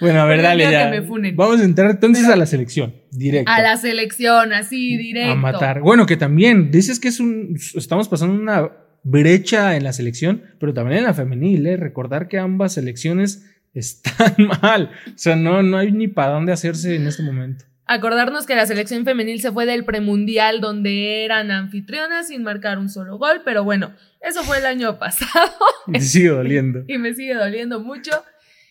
Bueno, 0.00 0.20
a 0.20 0.24
ver, 0.26 0.36
Porque 0.38 0.48
dale 0.48 0.70
ya. 0.70 0.90
que 0.90 1.00
me 1.00 1.06
funen. 1.06 1.36
Vamos 1.36 1.60
a 1.60 1.64
entrar 1.64 1.90
entonces 1.90 2.26
a 2.28 2.36
la 2.36 2.46
selección, 2.46 2.94
directo. 3.10 3.50
A 3.50 3.60
la 3.60 3.76
selección, 3.76 4.52
así, 4.52 4.96
directo. 4.96 5.32
A 5.32 5.34
matar. 5.36 5.80
Bueno, 5.80 6.06
que 6.06 6.16
también 6.16 6.70
dices 6.70 7.00
que 7.00 7.08
es 7.08 7.20
un. 7.20 7.56
Estamos 7.74 8.08
pasando 8.08 8.34
una 8.34 8.70
brecha 9.04 9.76
en 9.76 9.84
la 9.84 9.92
selección, 9.92 10.42
pero 10.60 10.74
también 10.74 10.98
en 10.98 11.04
la 11.04 11.14
femenil, 11.14 11.66
¿eh? 11.66 11.76
Recordar 11.76 12.28
que 12.28 12.38
ambas 12.38 12.74
selecciones 12.74 13.44
están 13.74 14.34
mal. 14.62 14.90
O 15.06 15.12
sea, 15.18 15.36
no, 15.36 15.62
no 15.62 15.76
hay 15.78 15.92
ni 15.92 16.08
para 16.08 16.32
dónde 16.32 16.52
hacerse 16.52 16.96
en 16.96 17.06
este 17.06 17.22
momento. 17.22 17.64
Acordarnos 17.90 18.44
que 18.44 18.54
la 18.54 18.66
selección 18.66 19.06
femenil 19.06 19.40
se 19.40 19.50
fue 19.50 19.64
del 19.64 19.86
premundial 19.86 20.60
donde 20.60 21.24
eran 21.24 21.50
anfitrionas 21.50 22.28
sin 22.28 22.42
marcar 22.42 22.78
un 22.78 22.90
solo 22.90 23.16
gol, 23.16 23.40
pero 23.46 23.64
bueno, 23.64 23.94
eso 24.20 24.42
fue 24.42 24.58
el 24.58 24.66
año 24.66 24.98
pasado 24.98 25.50
Y 25.90 26.00
sigue 26.00 26.28
doliendo. 26.28 26.84
y 26.86 26.98
me 26.98 27.14
sigue 27.14 27.32
doliendo 27.34 27.80
mucho. 27.80 28.10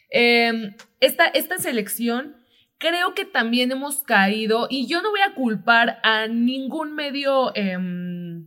Eh, 0.09 0.75
esta, 0.99 1.25
esta 1.27 1.57
selección 1.57 2.35
creo 2.79 3.13
que 3.13 3.25
también 3.25 3.71
hemos 3.71 4.03
caído 4.03 4.67
y 4.69 4.87
yo 4.87 5.01
no 5.01 5.09
voy 5.09 5.19
a 5.21 5.33
culpar 5.33 5.99
a 6.03 6.27
ningún 6.27 6.93
medio, 6.95 7.51
em, 7.55 8.45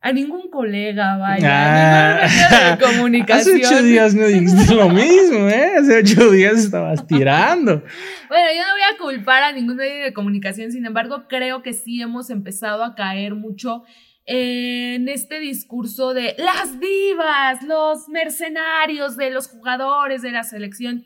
a 0.00 0.12
ningún 0.12 0.50
colega, 0.50 1.16
vaya, 1.16 1.48
Ah. 1.50 2.24
a 2.24 2.28
ningún 2.28 2.50
medio 2.50 2.70
de 2.70 2.94
comunicación. 2.96 3.56
Hace 3.62 3.74
ocho 3.74 3.82
días 3.82 4.14
no 4.14 4.26
dijiste 4.26 4.74
lo 4.74 4.88
mismo, 4.90 5.48
¿eh? 5.48 5.72
Hace 5.78 5.98
ocho 5.98 6.30
días 6.30 6.58
estabas 6.58 7.06
tirando. 7.06 7.82
Bueno, 8.28 8.48
yo 8.54 8.62
no 8.62 8.72
voy 8.72 8.82
a 8.94 8.98
culpar 8.98 9.42
a 9.42 9.52
ningún 9.52 9.76
medio 9.76 10.04
de 10.04 10.12
comunicación, 10.12 10.70
sin 10.72 10.86
embargo, 10.86 11.24
creo 11.28 11.62
que 11.62 11.72
sí 11.72 12.00
hemos 12.02 12.30
empezado 12.30 12.84
a 12.84 12.94
caer 12.94 13.34
mucho 13.34 13.82
en 14.26 15.08
este 15.08 15.38
discurso 15.38 16.14
de 16.14 16.34
las 16.38 16.80
divas, 16.80 17.62
los 17.62 18.08
mercenarios 18.08 19.16
de 19.16 19.30
los 19.30 19.48
jugadores 19.48 20.22
de 20.22 20.32
la 20.32 20.42
selección. 20.44 21.04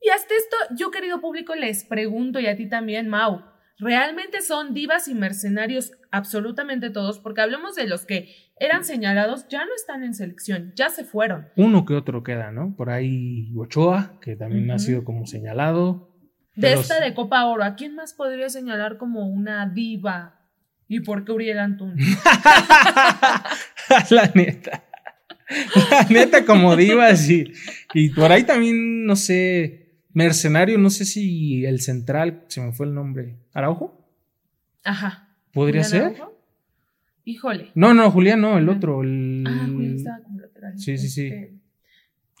Y 0.00 0.08
hasta 0.10 0.34
esto, 0.34 0.56
yo 0.76 0.90
querido 0.90 1.20
público, 1.20 1.54
les 1.54 1.84
pregunto 1.84 2.40
y 2.40 2.46
a 2.46 2.56
ti 2.56 2.68
también, 2.68 3.08
Mau, 3.08 3.42
¿realmente 3.78 4.40
son 4.40 4.72
divas 4.72 5.08
y 5.08 5.14
mercenarios 5.14 5.92
absolutamente 6.10 6.90
todos? 6.90 7.18
Porque 7.18 7.40
hablemos 7.40 7.74
de 7.74 7.86
los 7.86 8.06
que 8.06 8.34
eran 8.60 8.84
señalados, 8.84 9.46
ya 9.48 9.64
no 9.64 9.74
están 9.74 10.02
en 10.02 10.14
selección, 10.14 10.72
ya 10.74 10.88
se 10.88 11.04
fueron. 11.04 11.48
Uno 11.56 11.84
que 11.84 11.94
otro 11.94 12.22
queda, 12.22 12.50
¿no? 12.50 12.74
Por 12.76 12.90
ahí 12.90 13.52
Ochoa, 13.56 14.18
que 14.20 14.36
también 14.36 14.70
ha 14.70 14.76
Ujú. 14.76 14.84
sido 14.84 15.04
como 15.04 15.26
señalado. 15.26 16.08
De 16.54 16.68
Pero 16.68 16.80
esta 16.80 17.00
de 17.00 17.14
Copa 17.14 17.44
Oro, 17.44 17.62
¿a 17.62 17.76
quién 17.76 17.94
más 17.94 18.14
podría 18.14 18.48
señalar 18.48 18.96
como 18.98 19.28
una 19.28 19.66
diva? 19.68 20.37
¿Y 20.88 21.00
por 21.00 21.24
qué 21.24 21.32
Uriel 21.32 21.58
Antún? 21.58 21.94
la 24.10 24.30
neta. 24.34 24.84
La 25.90 26.02
neta, 26.08 26.44
como 26.44 26.76
divas 26.76 27.28
y, 27.30 27.52
y 27.94 28.10
por 28.10 28.30
ahí 28.32 28.44
también, 28.44 29.06
no 29.06 29.16
sé, 29.16 29.92
Mercenario, 30.12 30.78
no 30.78 30.90
sé 30.90 31.04
si 31.04 31.64
el 31.64 31.80
central, 31.80 32.44
se 32.48 32.60
me 32.60 32.72
fue 32.72 32.86
el 32.86 32.94
nombre, 32.94 33.36
¿Araujo? 33.52 34.06
Ajá. 34.84 35.28
¿Podría 35.52 35.82
¿Julián 35.84 35.90
ser? 35.90 36.02
Araujo? 36.16 36.38
Híjole. 37.24 37.70
No, 37.74 37.94
no, 37.94 38.10
Julián 38.10 38.40
no, 38.40 38.58
el 38.58 38.68
otro, 38.68 39.02
el, 39.02 39.44
Ah, 39.46 39.66
Julián 39.66 39.96
estaba 39.96 40.22
como 40.22 40.40
lateral. 40.40 40.78
Sí, 40.78 40.98
sí, 40.98 41.08
sí. 41.08 41.26
Este, 41.26 41.54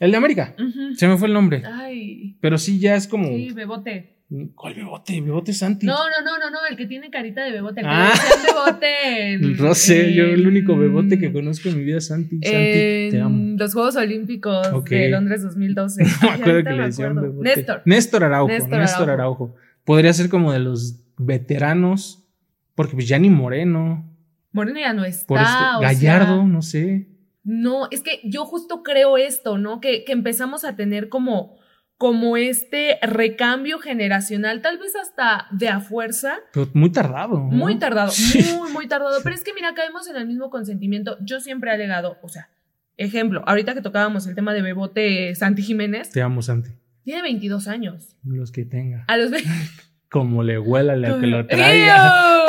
el 0.00 0.10
de 0.10 0.16
América. 0.16 0.54
Se 0.96 1.08
me 1.08 1.16
fue 1.16 1.28
el 1.28 1.34
nombre, 1.34 1.62
Ay, 1.66 2.36
pero 2.40 2.58
sí 2.58 2.78
ya 2.78 2.94
es 2.94 3.06
como... 3.06 3.28
sí, 3.28 3.50
Bebote. 3.52 4.17
¿Cuál 4.54 4.74
Bebote? 4.74 5.20
Bebote 5.22 5.54
Santi. 5.54 5.86
No, 5.86 5.94
no, 5.94 6.22
no, 6.22 6.38
no, 6.38 6.50
no, 6.50 6.58
el 6.68 6.76
que 6.76 6.84
tiene 6.86 7.08
carita 7.10 7.42
de 7.44 7.50
Bebote. 7.52 7.80
El 7.80 7.86
que 7.86 7.92
Ah. 7.92 8.12
Bebote. 8.46 9.32
en- 9.32 9.56
No 9.62 9.74
sé, 9.74 10.12
yo 10.12 10.24
el 10.24 10.46
único 10.46 10.76
Bebote 10.76 11.18
que 11.18 11.32
conozco 11.32 11.70
en 11.70 11.78
mi 11.78 11.84
vida 11.84 11.96
es 11.98 12.08
Santi. 12.08 12.36
Santi, 12.42 13.08
te 13.10 13.20
amo. 13.22 13.54
los 13.56 13.72
Juegos 13.72 13.96
Olímpicos 13.96 14.84
de 14.84 15.08
Londres 15.08 15.42
2012. 15.42 16.02
No 16.22 16.28
me 16.28 16.34
acuerdo 16.34 16.64
que 16.64 16.70
le 16.76 16.82
decían. 16.84 17.14
Bebote. 17.16 17.48
Néstor. 17.56 17.82
Néstor 17.86 18.24
Araujo. 18.24 18.48
Néstor 18.52 18.78
Néstor, 18.78 19.10
Araujo. 19.10 19.54
Podría 19.84 20.12
ser 20.12 20.28
como 20.28 20.52
de 20.52 20.58
los 20.58 21.00
veteranos, 21.16 22.24
porque 22.74 22.92
pues 22.94 23.08
ya 23.08 23.18
ni 23.18 23.30
Moreno, 23.30 24.04
Moreno 24.52 24.78
ya 24.80 24.92
no 24.92 25.04
está. 25.04 25.26
por 25.26 25.38
este, 25.38 25.50
Gallardo, 26.00 26.36
sea, 26.36 26.44
no 26.44 26.62
sé. 26.62 27.08
No, 27.44 27.88
es 27.90 28.02
que 28.02 28.20
yo 28.24 28.44
justo 28.44 28.82
creo 28.82 29.16
esto, 29.16 29.56
¿no? 29.56 29.80
Que, 29.80 30.04
que 30.04 30.12
empezamos 30.12 30.64
a 30.64 30.76
tener 30.76 31.08
como, 31.08 31.57
como 31.98 32.36
este 32.36 32.98
recambio 33.02 33.78
generacional, 33.80 34.62
tal 34.62 34.78
vez 34.78 34.94
hasta 34.96 35.48
de 35.50 35.68
a 35.68 35.80
fuerza, 35.80 36.36
Pero 36.52 36.68
muy 36.72 36.90
tardado. 36.90 37.34
¿no? 37.38 37.42
muy 37.50 37.76
tardado, 37.78 38.10
Sí. 38.12 38.38
muy, 38.56 38.70
muy 38.70 38.86
tardado. 38.86 39.18
Pero 39.22 39.34
es 39.34 39.42
que 39.42 39.52
mira, 39.52 39.74
caemos 39.74 40.08
en 40.08 40.16
el 40.16 40.26
mismo 40.26 40.48
consentimiento. 40.48 41.16
Yo 41.20 41.40
siempre 41.40 41.70
he 41.70 41.74
alegado, 41.74 42.16
o 42.22 42.28
sea, 42.28 42.50
ejemplo, 42.96 43.42
ahorita 43.46 43.74
que 43.74 43.82
tocábamos 43.82 44.26
el 44.28 44.34
tema 44.36 44.54
de 44.54 44.62
Bebote 44.62 45.34
Santi 45.34 45.62
Jiménez, 45.62 46.10
Te 46.10 46.22
amo, 46.22 46.40
Santi. 46.40 46.70
tiene 47.02 47.20
22 47.22 47.66
años. 47.66 48.16
Los 48.24 48.52
que 48.52 48.64
tenga. 48.64 49.04
A 49.08 49.16
los 49.16 49.30
20. 49.32 49.50
Como 50.10 50.42
le 50.44 50.58
huela 50.58 50.94
la 50.96 51.18
que 51.20 51.26
lo 51.26 51.46
traiga. 51.46 52.44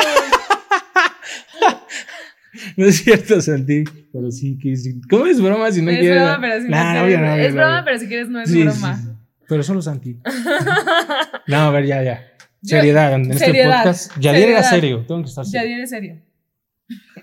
No 2.76 2.86
es 2.86 2.96
cierto, 3.04 3.40
Santi. 3.40 3.84
Pero 4.12 4.30
sí 4.30 4.58
que 4.58 4.74
sí. 4.76 5.00
¿Cómo 5.08 5.26
es 5.26 5.40
broma 5.40 5.70
si 5.70 5.82
no 5.82 5.90
es 5.90 5.98
quieres? 6.00 6.20
broma, 6.22 6.38
pero 6.40 6.56
si 6.60 6.68
no 6.68 6.70
Nah, 6.76 7.36
es 7.38 7.54
broma, 7.54 7.82
pero 7.84 7.98
si 7.98 8.08
quieres 8.08 8.28
no 8.28 8.40
es 8.40 8.50
sí, 8.50 8.62
broma. 8.64 8.96
sí. 8.96 9.08
Pero 9.50 9.62
solo 9.62 9.82
Santi. 9.82 10.16
No, 11.46 11.56
a 11.56 11.70
ver, 11.70 11.84
ya, 11.84 12.02
ya. 12.02 12.26
Yo- 12.62 12.76
Seriedad 12.76 13.12
en 13.14 13.32
este 13.32 13.52
podcast. 13.64 14.16
Yadier 14.18 14.50
era 14.50 14.62
serio. 14.62 15.04
Tengo 15.06 15.22
que 15.22 15.28
estar 15.28 15.44
serio. 15.44 15.68
diré 15.68 15.86
serio. 15.86 16.16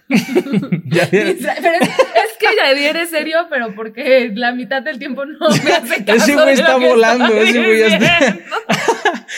Yadier- 0.10 1.38
Pero 1.62 1.75
es, 1.81 1.89
es 1.89 2.38
que 2.39 2.48
Yadier 2.57 2.98
es 2.98 3.10
serio, 3.10 3.48
pero 3.50 3.74
porque 3.75 4.31
la 4.36 4.51
mitad 4.53 4.81
del 4.81 5.00
tiempo 5.00 5.25
no 5.25 5.50
me 5.50 5.72
hace 5.72 6.03
caso. 6.05 6.24
Ese 6.24 6.34
güey 6.34 6.53
está 6.53 6.75
volando, 6.77 7.34
ese 7.34 7.57
güey 7.57 7.79
ya 7.79 7.88
está-. 7.98 8.39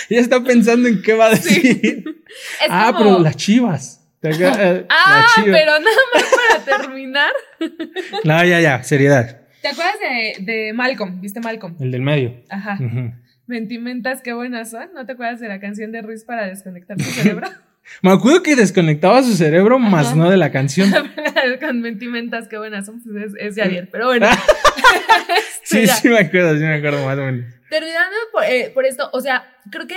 Ya 0.10 0.20
está 0.20 0.44
pensando 0.44 0.88
en 0.88 1.02
qué 1.02 1.14
va 1.14 1.28
a 1.28 1.30
decir. 1.32 2.04
Es 2.62 2.68
ah, 2.70 2.92
como- 2.96 3.12
pero 3.12 3.20
las 3.24 3.36
chivas. 3.38 3.96
Eh, 4.22 4.86
Ah, 4.90 5.24
las 5.24 5.36
chivas. 5.46 5.60
pero 5.60 5.72
nada 5.80 5.98
más 6.14 6.26
para 6.66 6.78
terminar. 6.78 7.32
No, 8.24 8.44
ya, 8.46 8.60
ya, 8.60 8.84
seriedad. 8.84 9.39
¿Te 9.62 9.68
acuerdas 9.68 9.96
de, 10.00 10.44
de 10.44 10.74
Malcolm? 10.74 11.20
¿Viste 11.22 11.40
Malcolm? 11.40 11.76
El 11.80 11.92
del 11.92 12.02
medio. 12.02 12.44
Ajá. 12.50 12.78
Ujú. 12.80 13.14
Mentimentas, 13.48 14.22
qué 14.22 14.34
buenas 14.34 14.70
son. 14.72 14.94
¿No 14.94 15.06
te 15.06 15.14
acuerdas 15.14 15.40
de 15.40 15.48
la 15.48 15.60
canción 15.60 15.92
de 15.92 16.02
Ruiz 16.02 16.24
para 16.24 16.48
desconectar 16.48 16.98
tu 16.98 17.04
cerebro? 17.04 17.48
Me 18.04 18.12
acuerdo 18.12 18.44
que 18.44 18.56
desconectaba 18.56 19.24
su 19.24 19.36
cerebro, 19.36 19.80
más 19.80 20.16
no 20.16 20.30
de 20.30 20.38
la 20.38 20.52
canción. 20.52 20.92
Con 21.60 21.82
mentimentas, 21.82 22.48
qué 22.48 22.58
buenas 22.58 22.86
son. 22.86 23.02
Pues 23.02 23.16
es, 23.16 23.34
es 23.40 23.56
Yadier, 23.56 23.90
pero 23.90 24.08
bueno. 24.08 24.28
Sí, 25.64 25.86
sí 25.86 26.10
me 26.10 26.18
acuerdo, 26.18 26.54
sí 26.58 26.64
me 26.64 26.74
acuerdo 26.76 27.06
más 27.06 27.18
o 27.20 27.22
menos. 27.22 27.54
Terminando 27.70 28.16
por, 28.32 28.44
eh, 28.44 28.72
por 28.74 28.86
esto, 28.88 29.08
o 29.14 29.22
sea, 29.22 29.46
creo 29.70 29.86
que 29.86 29.96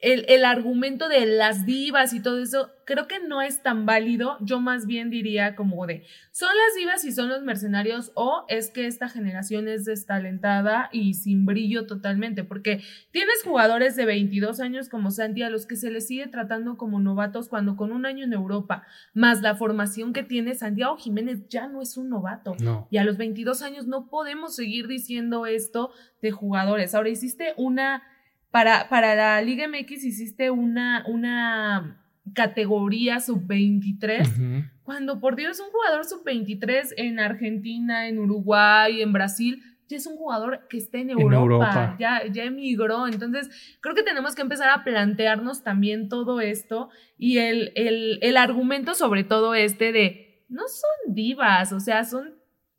el, 0.00 0.24
el 0.28 0.44
argumento 0.44 1.08
de 1.08 1.26
las 1.26 1.66
divas 1.66 2.12
y 2.12 2.20
todo 2.20 2.40
eso, 2.40 2.70
creo 2.84 3.08
que 3.08 3.20
no 3.20 3.42
es 3.42 3.62
tan 3.62 3.84
válido. 3.84 4.38
Yo 4.40 4.60
más 4.60 4.86
bien 4.86 5.10
diría 5.10 5.56
como 5.56 5.86
de, 5.86 6.04
¿son 6.30 6.48
las 6.48 6.76
divas 6.76 7.04
y 7.04 7.12
son 7.12 7.28
los 7.28 7.42
mercenarios 7.42 8.12
o 8.14 8.44
es 8.48 8.70
que 8.70 8.86
esta 8.86 9.08
generación 9.08 9.68
es 9.68 9.84
destalentada 9.84 10.88
y 10.92 11.14
sin 11.14 11.44
brillo 11.46 11.86
totalmente? 11.86 12.44
Porque 12.44 12.82
tienes 13.10 13.42
jugadores 13.44 13.96
de 13.96 14.06
22 14.06 14.60
años 14.60 14.88
como 14.88 15.10
Santi 15.10 15.42
a 15.42 15.50
los 15.50 15.66
que 15.66 15.76
se 15.76 15.90
les 15.90 16.06
sigue 16.06 16.28
tratando 16.28 16.76
como 16.76 17.00
novatos 17.00 17.48
cuando 17.48 17.76
con 17.76 17.92
un 17.92 18.06
año 18.06 18.24
en 18.24 18.32
Europa, 18.32 18.86
más 19.14 19.42
la 19.42 19.56
formación 19.56 20.12
que 20.12 20.22
tiene 20.22 20.54
Santiago 20.54 20.96
Jiménez 20.96 21.48
ya 21.48 21.66
no 21.66 21.82
es 21.82 21.96
un 21.96 22.08
novato. 22.08 22.54
No. 22.60 22.86
Y 22.90 22.98
a 22.98 23.04
los 23.04 23.16
22 23.18 23.62
años 23.62 23.86
no 23.86 24.08
podemos 24.08 24.54
seguir 24.54 24.86
diciendo 24.86 25.44
esto 25.44 25.90
de 26.22 26.30
jugadores. 26.30 26.94
Ahora 26.94 27.08
hiciste 27.08 27.52
una 27.56 28.02
para, 28.50 28.88
para 28.88 29.14
la 29.14 29.42
Liga 29.42 29.66
MX 29.68 30.04
hiciste 30.04 30.50
una, 30.50 31.04
una 31.06 32.02
categoría 32.34 33.20
sub-23, 33.20 34.70
cuando 34.82 35.20
por 35.20 35.36
Dios 35.36 35.60
un 35.60 35.70
jugador 35.70 36.04
sub-23 36.04 36.94
en 36.96 37.20
Argentina, 37.20 38.08
en 38.08 38.18
Uruguay, 38.18 39.02
en 39.02 39.12
Brasil, 39.12 39.62
ya 39.88 39.96
es 39.96 40.06
un 40.06 40.16
jugador 40.16 40.66
que 40.68 40.76
está 40.76 40.98
en 40.98 41.10
Europa, 41.10 41.96
Ya, 41.98 42.22
ya 42.30 42.44
emigró. 42.44 43.06
Entonces, 43.06 43.48
creo 43.80 43.94
que 43.94 44.02
tenemos 44.02 44.34
que 44.34 44.42
empezar 44.42 44.68
a 44.68 44.84
plantearnos 44.84 45.64
también 45.64 46.08
todo 46.10 46.40
esto 46.40 46.90
y 47.16 47.38
el, 47.38 47.72
el, 47.74 48.18
el 48.20 48.36
argumento 48.36 48.94
sobre 48.94 49.24
todo 49.24 49.54
este 49.54 49.92
de, 49.92 50.44
no 50.48 50.62
son 50.68 51.14
divas, 51.14 51.72
o 51.72 51.80
sea, 51.80 52.04
son 52.04 52.37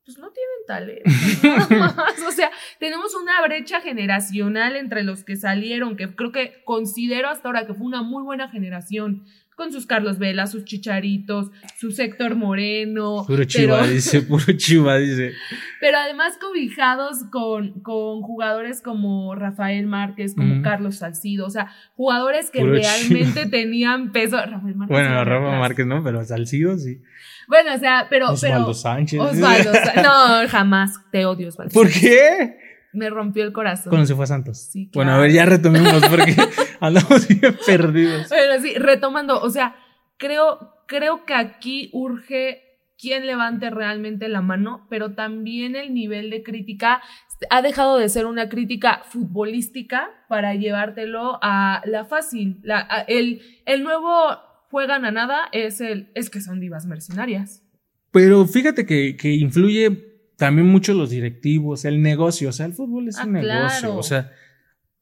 pues 0.10 0.18
no 0.18 0.32
tienen 0.32 0.66
talento. 0.66 2.00
o 2.28 2.32
sea, 2.32 2.50
tenemos 2.80 3.14
una 3.14 3.42
brecha 3.44 3.80
generacional 3.82 4.76
entre 4.76 5.04
los 5.04 5.24
que 5.24 5.36
salieron, 5.36 5.96
que 5.96 6.16
creo 6.16 6.32
que 6.32 6.64
considero 6.66 7.30
hasta 7.30 7.48
ahora 7.48 7.68
que 7.68 7.76
fue 7.76 7.86
una 7.86 8.02
muy 8.02 8.24
buena 8.24 8.50
generación, 8.50 9.24
con 9.56 9.74
sus 9.74 9.86
Carlos 9.86 10.20
Vela, 10.20 10.48
sus 10.48 10.64
Chicharitos, 10.64 11.52
su 11.78 11.90
Héctor 12.02 12.36
Moreno. 12.36 13.26
Puro 13.28 13.44
chiva, 13.44 13.86
dice, 13.86 14.22
puro 14.28 14.46
chiva, 14.56 14.98
dice. 14.98 15.34
Pero 15.82 15.98
además 15.98 16.38
cobijados 16.40 17.26
con, 17.30 17.82
con 17.82 18.22
jugadores 18.22 18.82
como 18.82 19.36
Rafael 19.36 19.86
Márquez, 19.86 20.34
como 20.34 20.62
Carlos 20.62 20.96
Salcido, 20.96 21.46
o 21.46 21.50
sea, 21.50 21.68
jugadores 21.98 22.52
que 22.52 22.64
realmente 22.64 23.48
tenían 23.48 24.14
peso. 24.14 24.38
Rafael 24.38 24.76
Márquez. 24.76 24.98
Bueno, 24.98 25.26
Rafael 25.26 25.60
Márquez 25.60 25.86
no, 25.86 26.04
pero 26.04 26.24
Salcido 26.24 26.78
sí. 26.78 27.02
Bueno, 27.50 27.74
o 27.74 27.78
sea, 27.80 28.06
pero. 28.12 28.30
Osvaldo 28.30 28.76
Sánchez. 28.76 29.20
Osvaldo 29.20 29.74
Sánchez. 29.74 30.04
No, 30.04 30.48
jamás 30.48 30.92
te 31.12 31.26
odio, 31.26 31.50
Osvaldo. 31.50 31.74
¿Por 31.74 31.90
qué? 31.90 32.58
Me 32.94 33.10
rompió 33.10 33.44
el 33.44 33.52
corazón. 33.52 33.90
Cuando 33.90 34.06
se 34.06 34.16
fue 34.16 34.24
a 34.26 34.28
Santos. 34.28 34.60
Sí, 34.72 34.90
Bueno, 34.94 35.14
a 35.14 35.18
ver, 35.18 35.32
ya 35.32 35.46
retomemos 35.46 36.02
porque 36.08 36.36
andamos 36.80 37.28
bien 37.28 37.58
perdidos. 37.66 38.30
Bueno, 38.30 38.62
sí, 38.62 38.76
retomando, 38.76 39.42
o 39.42 39.50
sea, 39.50 39.76
creo, 40.18 40.76
creo 40.88 41.26
que 41.26 41.34
aquí 41.34 41.90
urge 41.92 42.64
quien 43.00 43.26
levante 43.26 43.72
realmente 43.72 44.28
la 44.28 44.42
mano, 44.42 44.86
pero 44.90 45.14
también 45.16 45.76
el 45.76 45.94
nivel 45.94 46.30
de 46.30 46.44
crítica 46.44 47.02
ha 47.50 47.62
dejado 47.62 47.98
de 47.98 48.10
ser 48.10 48.26
una 48.26 48.50
crítica 48.50 49.02
futbolística 49.10 50.10
para 50.28 50.54
llevártelo 50.54 51.40
a 51.42 51.82
la 51.86 52.06
fácil. 52.06 52.60
La, 52.62 52.82
el, 53.08 53.42
el 53.66 53.84
nuevo 53.84 54.38
juegan 54.70 55.06
a 55.06 55.12
nada 55.12 55.50
es 55.52 55.82
el, 55.82 56.10
es 56.16 56.30
que 56.30 56.42
son 56.42 56.60
divas 56.60 56.86
mercenarias. 56.86 57.64
Pero 58.12 58.46
fíjate 58.46 58.86
que, 58.86 59.16
que 59.18 59.34
influye 59.34 60.10
también 60.38 60.68
mucho 60.68 60.94
los 60.94 61.10
directivos, 61.10 61.86
el 61.86 62.02
negocio, 62.02 62.50
o 62.50 62.52
sea, 62.52 62.66
el 62.66 62.74
fútbol 62.74 63.10
es 63.10 63.18
ah, 63.18 63.26
un 63.26 63.34
negocio, 63.34 63.96
o 63.96 64.04
sea, 64.04 64.32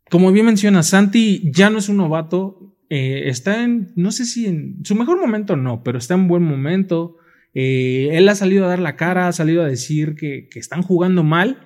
como 0.09 0.31
bien 0.31 0.47
menciona, 0.47 0.83
Santi 0.83 1.51
ya 1.51 1.69
no 1.69 1.77
es 1.77 1.89
un 1.89 1.97
novato, 1.97 2.75
eh, 2.89 3.23
está 3.25 3.63
en, 3.63 3.91
no 3.95 4.11
sé 4.11 4.25
si 4.25 4.47
en 4.47 4.83
su 4.83 4.95
mejor 4.95 5.19
momento 5.21 5.55
no, 5.55 5.83
pero 5.83 5.97
está 5.97 6.15
en 6.15 6.27
buen 6.27 6.43
momento. 6.43 7.17
Eh, 7.53 8.09
él 8.13 8.27
ha 8.29 8.35
salido 8.35 8.65
a 8.65 8.69
dar 8.69 8.79
la 8.79 8.95
cara, 8.95 9.27
ha 9.27 9.31
salido 9.31 9.63
a 9.63 9.67
decir 9.67 10.15
que, 10.15 10.47
que, 10.49 10.59
están 10.59 10.81
jugando 10.81 11.23
mal, 11.23 11.59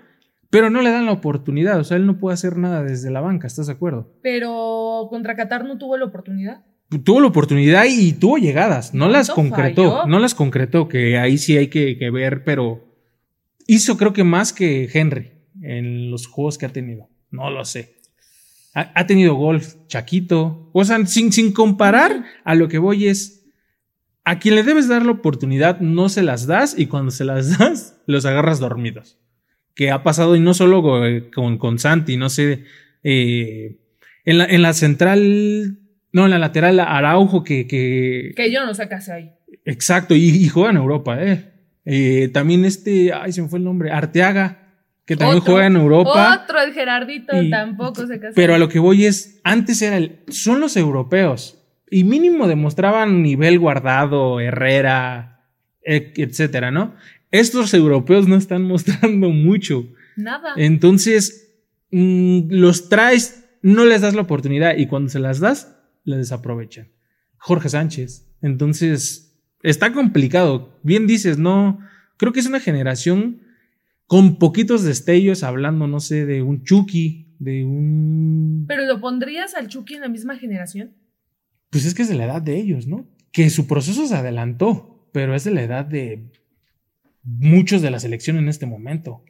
pero 0.50 0.70
no 0.70 0.81
le 0.81 0.89
dan 0.89 1.05
la 1.05 1.12
oportunidad, 1.12 1.79
o 1.79 1.84
sea, 1.84 1.98
él 1.98 2.05
no 2.05 2.17
puede 2.17 2.34
hacer 2.34 2.58
nada 2.58 2.84
desde 2.84 3.12
la 3.12 3.22
banca, 3.22 3.48
¿estás 3.48 3.67
de 3.67 3.74
acuerdo? 3.74 4.12
Pero 4.22 5.08
contra 5.10 5.36
Qatar 5.36 5.65
no 5.65 5.77
tuvo 5.77 5.98
la 5.98 6.05
oportunidad 6.05 6.63
tuvo 7.00 7.21
la 7.21 7.27
oportunidad 7.27 7.86
y 7.89 8.13
tuvo 8.13 8.38
llegadas, 8.38 8.93
no 8.93 9.07
las 9.07 9.29
concretó, 9.29 10.05
no 10.07 10.19
las 10.19 10.36
concretó, 10.36 10.88
que 10.88 11.17
ahí 11.17 11.38
sí 11.38 11.57
hay 11.57 11.67
que, 11.67 12.10
ver, 12.12 12.43
pero 12.43 12.83
hizo 13.67 13.98
creo 13.98 14.13
que 14.13 14.24
más 14.24 14.51
que 14.51 14.89
Henry 14.91 15.31
en 15.62 16.12
los 16.12 16.27
juegos 16.27 16.57
que 16.57 16.65
ha 16.65 16.74
tenido, 16.74 17.07
no 17.29 17.50
lo 17.50 17.63
sé. 17.65 17.95
Ha, 18.74 19.05
tenido 19.05 19.35
golf, 19.35 19.75
Chaquito, 19.87 20.70
o 20.72 20.85
sea, 20.85 21.05
sin, 21.05 21.33
sin 21.33 21.51
comparar, 21.51 22.24
a 22.46 22.55
lo 22.55 22.70
que 22.70 22.77
voy 22.77 23.07
es, 23.07 23.46
a 24.24 24.39
quien 24.39 24.55
le 24.55 24.63
debes 24.63 24.87
dar 24.87 25.05
la 25.05 25.11
oportunidad 25.11 25.81
no 25.81 26.07
se 26.07 26.24
las 26.24 26.48
das 26.48 26.79
y 26.79 26.85
cuando 26.85 27.11
se 27.11 27.25
las 27.25 27.57
das, 27.59 28.00
los 28.05 28.25
agarras 28.25 28.59
dormidos. 28.59 29.18
Que 29.75 29.92
ha 29.92 30.03
pasado 30.03 30.37
y 30.37 30.39
no 30.39 30.53
solo 30.53 30.81
con, 31.33 31.57
con, 31.57 31.79
Santi, 31.79 32.16
no 32.16 32.29
sé, 32.29 32.63
eh, 33.03 33.77
en, 34.24 34.37
la, 34.37 34.46
en 34.46 34.61
la 34.61 34.72
central 34.72 35.80
no, 36.13 36.25
en 36.25 36.31
la 36.31 36.39
lateral 36.39 36.79
Araujo 36.79 37.43
que... 37.43 37.67
Que, 37.67 38.33
que 38.35 38.51
yo 38.51 38.65
no 38.65 38.74
sé 38.74 38.87
qué 38.89 38.95
hace 38.95 39.13
ahí. 39.13 39.31
Exacto, 39.65 40.15
y, 40.15 40.47
juega 40.50 40.71
en 40.71 40.77
Europa, 40.77 41.21
¿eh? 41.24 41.51
¿eh? 41.85 42.29
También 42.33 42.65
este, 42.65 43.13
ay, 43.13 43.31
se 43.31 43.41
me 43.41 43.47
fue 43.47 43.59
el 43.59 43.65
nombre, 43.65 43.91
Arteaga, 43.91 44.61
que 45.05 45.15
también 45.15 45.41
juega 45.41 45.67
en 45.67 45.75
Europa. 45.75 46.41
Otro, 46.43 46.61
el 46.61 46.74
Gerardito, 46.74 47.33
tampoco 47.50 48.07
se 48.07 48.19
casó. 48.19 48.33
Pero 48.35 48.55
a 48.55 48.57
lo 48.57 48.69
que 48.69 48.79
voy 48.79 49.05
es, 49.05 49.39
antes 49.43 49.81
era 49.81 49.97
el, 49.97 50.19
son 50.29 50.59
los 50.59 50.77
europeos, 50.77 51.57
y 51.89 52.03
mínimo 52.03 52.47
demostraban 52.47 53.21
nivel 53.21 53.59
guardado, 53.59 54.39
Herrera, 54.39 55.45
e, 55.83 56.13
etcétera, 56.15 56.71
¿no? 56.71 56.95
Estos 57.29 57.74
europeos 57.74 58.27
no 58.27 58.35
están 58.35 58.63
mostrando 58.67 59.29
mucho. 59.29 59.85
Nada. 60.15 60.53
Entonces, 60.55 61.53
mm, 61.91 62.50
los 62.50 62.89
traes, 62.89 63.50
no 63.61 63.85
les 63.85 64.01
das 64.01 64.15
la 64.15 64.21
oportunidad, 64.21 64.77
y 64.77 64.87
cuando 64.87 65.09
se 65.09 65.19
las 65.19 65.39
das, 65.39 65.77
la 66.03 66.18
desaprovechan. 66.18 66.92
Jorge 67.37 67.70
Sánchez. 67.70 68.27
Entonces, 68.42 69.40
está 69.64 69.94
complicado. 69.94 70.79
Bien 70.83 71.07
dices, 71.07 71.37
no. 71.37 71.79
Creo 72.18 72.33
que 72.33 72.40
es 72.40 72.48
una 72.48 72.59
generación 72.59 73.42
con 74.05 74.37
poquitos 74.37 74.83
destellos, 74.83 75.44
hablando, 75.44 75.87
no 75.87 76.00
sé, 76.00 76.25
de 76.25 76.42
un 76.42 76.64
Chucky, 76.64 77.35
de 77.40 77.64
un. 77.64 78.66
¿Pero 78.68 78.85
lo 78.85 79.00
pondrías 79.00 79.55
al 79.55 79.68
Chucky 79.68 79.96
en 79.96 80.01
la 80.01 80.09
misma 80.09 80.37
generación? 80.37 80.96
Pues 81.70 81.85
es 81.85 81.94
que 81.94 82.01
es 82.01 82.09
de 82.09 82.16
la 82.16 82.25
edad 82.25 82.42
de 82.42 82.57
ellos, 82.57 82.87
¿no? 82.87 83.09
Que 83.31 83.50
su 83.50 83.68
proceso 83.68 84.05
se 84.05 84.16
adelantó, 84.16 85.09
pero 85.14 85.33
es 85.33 85.46
de 85.46 85.51
la 85.51 85.64
edad 85.64 85.85
de 85.85 86.31
muchos 87.24 87.81
de 87.81 87.92
la 87.92 88.00
selección 88.00 88.37
en 88.37 88.50
este 88.50 88.66
momento. 88.66 89.24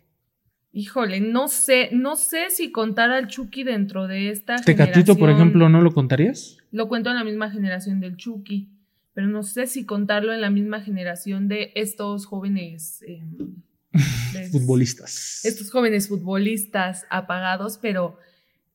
Híjole, 0.74 1.20
no 1.20 1.50
sé, 1.50 1.90
no 1.92 2.16
sé 2.16 2.50
si 2.50 2.72
contar 2.72 3.12
al 3.12 3.28
Chucky 3.28 3.64
dentro 3.64 4.08
de 4.08 4.30
esta 4.30 4.56
¿Tecatito, 4.56 5.18
por 5.18 5.30
ejemplo, 5.30 5.68
no 5.68 5.82
lo 5.82 5.94
contarías? 5.94 6.58
Lo 6.72 6.88
cuento 6.88 7.10
en 7.10 7.18
la 7.18 7.26
misma 7.26 7.52
generación 7.52 8.00
del 8.00 8.16
Chucky, 8.16 8.70
pero 9.14 9.28
no 9.28 9.44
sé 9.44 9.68
si 9.68 9.86
contarlo 9.86 10.34
en 10.34 10.40
la 10.40 10.50
misma 10.50 10.80
generación 10.80 11.50
de 11.50 11.74
estos 11.76 12.26
jóvenes 12.26 13.04
em, 13.06 13.56
futbolistas. 14.52 15.44
Estos 15.44 15.70
jóvenes 15.72 16.08
futbolistas 16.08 17.06
apagados, 17.10 17.78
pero, 17.78 18.18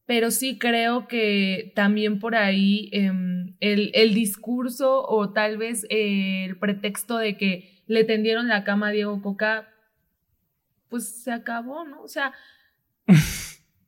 pero 0.04 0.30
sí 0.30 0.58
creo 0.58 1.08
que 1.08 1.72
también 1.74 2.18
por 2.18 2.34
ahí 2.34 2.90
em, 2.92 3.54
el, 3.60 3.90
el, 3.94 4.12
discurso 4.12 5.02
o 5.08 5.30
tal 5.30 5.56
vez 5.56 5.86
el 5.88 6.58
pretexto 6.58 7.16
de 7.16 7.38
que 7.38 7.80
le 7.86 8.04
tendieron 8.04 8.48
la 8.48 8.64
cama 8.64 8.88
a 8.88 8.92
Diego 8.92 9.22
Coca 9.22 9.68
pues 10.88 11.22
se 11.22 11.32
acabó, 11.32 11.84
¿no? 11.84 12.02
O 12.02 12.08
sea, 12.08 12.32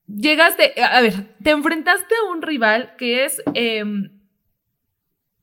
llegaste, 0.07 0.75
a 0.83 1.01
ver, 1.01 1.37
te 1.43 1.51
enfrentaste 1.51 2.15
a 2.15 2.31
un 2.31 2.43
rival 2.43 2.95
que 2.97 3.25
es 3.25 3.43
em, 3.55 4.11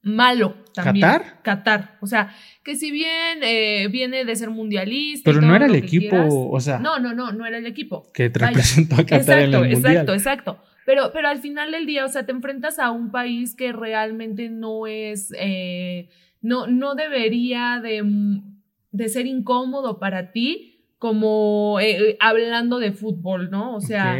malo 0.01 0.55
también. 0.73 1.07
¿Qatar? 1.07 1.41
Qatar. 1.41 1.97
O 2.01 2.07
sea, 2.07 2.35
que 2.63 2.75
si 2.75 2.91
bien 2.91 3.39
eh, 3.41 3.87
viene 3.89 4.25
de 4.25 4.35
ser 4.35 4.49
mundialista. 4.49 5.29
Pero 5.29 5.41
no 5.41 5.55
era 5.55 5.65
el 5.65 5.75
equipo, 5.75 6.49
o 6.49 6.59
sea. 6.59 6.79
No, 6.79 6.99
no, 6.99 7.13
no, 7.13 7.31
no 7.31 7.45
era 7.45 7.57
el 7.57 7.65
equipo. 7.65 8.11
Que 8.13 8.29
te 8.29 8.39
representó 8.39 8.95
a 8.95 9.05
Qatar 9.05 9.39
en 9.39 9.53
el 9.53 9.59
mundial. 9.59 9.93
Exacto, 9.93 10.13
exacto. 10.13 10.63
Pero, 10.85 11.11
pero 11.11 11.27
al 11.29 11.39
final 11.39 11.71
del 11.71 11.87
día, 11.87 12.05
o 12.05 12.09
sea, 12.09 12.25
te 12.25 12.31
enfrentas 12.31 12.77
a 12.77 12.91
un 12.91 13.09
país 13.09 13.55
que 13.55 13.71
realmente 13.71 14.49
no 14.49 14.85
es, 14.85 15.33
eh, 15.35 16.09
no, 16.41 16.67
no 16.67 16.93
debería 16.93 17.79
de, 17.81 18.03
de 18.91 19.09
ser 19.09 19.25
incómodo 19.25 19.97
para 19.97 20.31
ti 20.31 20.74
como 20.97 21.79
eh, 21.81 22.17
hablando 22.19 22.79
de 22.79 22.91
fútbol, 22.91 23.49
¿no? 23.51 23.75
O 23.75 23.81
sea, 23.81 24.17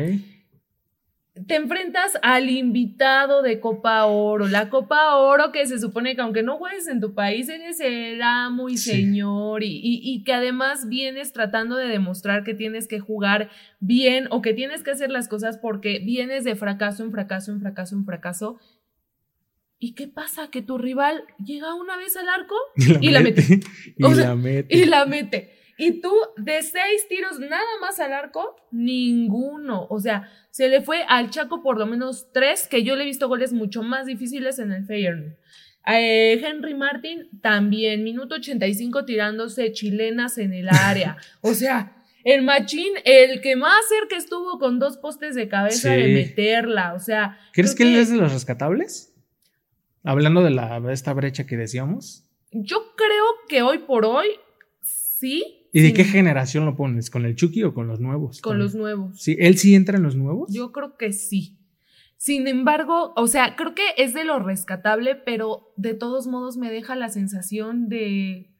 te 1.47 1.55
enfrentas 1.55 2.17
al 2.21 2.49
invitado 2.49 3.41
de 3.41 3.59
Copa 3.59 4.05
Oro, 4.05 4.47
la 4.47 4.69
Copa 4.69 5.17
Oro 5.17 5.51
que 5.51 5.65
se 5.67 5.79
supone 5.79 6.15
que 6.15 6.21
aunque 6.21 6.43
no 6.43 6.57
juegues 6.57 6.87
en 6.87 7.01
tu 7.01 7.13
país, 7.13 7.49
eres 7.49 7.81
el 7.81 8.21
amo 8.21 8.69
y 8.69 8.77
señor 8.77 9.63
y, 9.63 9.81
y, 9.83 10.23
que 10.23 10.33
además 10.33 10.87
vienes 10.87 11.33
tratando 11.33 11.75
de 11.75 11.87
demostrar 11.87 12.43
que 12.43 12.53
tienes 12.53 12.87
que 12.87 12.99
jugar 12.99 13.49
bien 13.81 14.27
o 14.31 14.41
que 14.41 14.53
tienes 14.53 14.81
que 14.81 14.91
hacer 14.91 15.11
las 15.11 15.27
cosas 15.27 15.57
porque 15.57 15.99
vienes 15.99 16.45
de 16.45 16.55
fracaso 16.55 17.03
en 17.03 17.11
fracaso 17.11 17.51
en 17.51 17.59
fracaso 17.59 17.95
en 17.95 18.05
fracaso. 18.05 18.59
¿Y 19.77 19.93
qué 19.93 20.07
pasa? 20.07 20.49
Que 20.49 20.61
tu 20.61 20.77
rival 20.77 21.25
llega 21.43 21.75
una 21.75 21.97
vez 21.97 22.15
al 22.15 22.29
arco 22.29 22.55
y 22.77 23.11
la, 23.11 23.19
mete. 23.19 23.59
Y 23.97 24.13
la 24.13 24.35
mete. 24.35 24.75
Y 24.75 24.85
la 24.85 25.05
mete. 25.05 25.51
Y 25.51 25.54
tú, 26.01 26.13
de 26.37 26.61
seis 26.61 27.07
tiros 27.09 27.39
nada 27.39 27.61
más 27.81 27.99
al 27.99 28.13
arco, 28.13 28.55
ninguno. 28.71 29.87
O 29.89 29.99
sea, 29.99 30.29
se 30.51 30.69
le 30.69 30.81
fue 30.81 31.03
al 31.07 31.29
Chaco 31.29 31.61
por 31.61 31.77
lo 31.77 31.85
menos 31.85 32.31
tres, 32.31 32.67
que 32.67 32.83
yo 32.83 32.95
le 32.95 33.03
he 33.03 33.05
visto 33.05 33.27
goles 33.27 33.51
mucho 33.51 33.83
más 33.83 34.05
difíciles 34.05 34.59
en 34.59 34.71
el 34.71 34.85
Feyenoord. 34.85 35.33
Eh, 35.87 36.41
Henry 36.43 36.73
Martin 36.73 37.29
también, 37.41 38.03
minuto 38.03 38.35
85 38.35 39.05
tirándose 39.05 39.71
chilenas 39.71 40.37
en 40.37 40.53
el 40.53 40.69
área. 40.69 41.17
O 41.41 41.53
sea, 41.53 41.95
el 42.23 42.41
machín, 42.41 42.93
el 43.03 43.39
que 43.41 43.55
más 43.55 43.87
cerca 43.87 44.15
estuvo 44.17 44.57
con 44.57 44.79
dos 44.79 44.97
postes 44.97 45.35
de 45.35 45.47
cabeza 45.47 45.91
de 45.91 46.07
meterla. 46.07 46.93
O 46.93 46.99
sea. 46.99 47.37
¿Crees 47.53 47.75
que 47.75 47.83
creo 47.83 47.89
él 47.95 47.99
es 47.99 48.09
de 48.09 48.17
los 48.17 48.33
rescatables? 48.33 49.13
Hablando 50.03 50.41
de, 50.41 50.51
la, 50.51 50.79
de 50.79 50.93
esta 50.93 51.13
brecha 51.13 51.45
que 51.45 51.57
decíamos. 51.57 52.27
Yo 52.51 52.95
creo 52.95 53.25
que 53.47 53.61
hoy 53.61 53.79
por 53.79 54.05
hoy 54.05 54.27
sí. 54.81 55.64
¿Y 55.77 55.81
de 55.81 55.91
qué 55.93 56.05
generación 56.05 56.63
lo 56.65 56.75
pones? 56.77 57.09
¿Con 57.09 57.25
el 57.25 57.35
Chucky 57.35 57.63
o 57.63 57.73
con 57.73 57.85
los 57.87 57.99
nuevos? 57.99 58.39
Con 58.41 58.59
los 58.59 58.75
nuevos. 58.75 59.19
Sí, 59.21 59.35
¿él 59.39 59.57
sí 59.57 59.75
entra 59.75 59.97
en 59.97 60.03
los 60.03 60.15
nuevos? 60.15 60.53
Yo 60.53 60.71
creo 60.71 60.95
que 60.95 61.11
sí. 61.11 61.57
Sin 62.15 62.47
embargo, 62.47 63.11
o 63.17 63.27
sea, 63.27 63.57
creo 63.57 63.75
que 63.75 63.83
es 63.97 64.13
de 64.13 64.23
lo 64.23 64.39
rescatable, 64.39 65.15
pero 65.15 65.73
de 65.75 65.93
todos 65.93 66.27
modos 66.27 66.55
me 66.55 66.71
deja 66.71 66.95
la 66.95 67.09
sensación 67.09 67.89
de, 67.89 68.51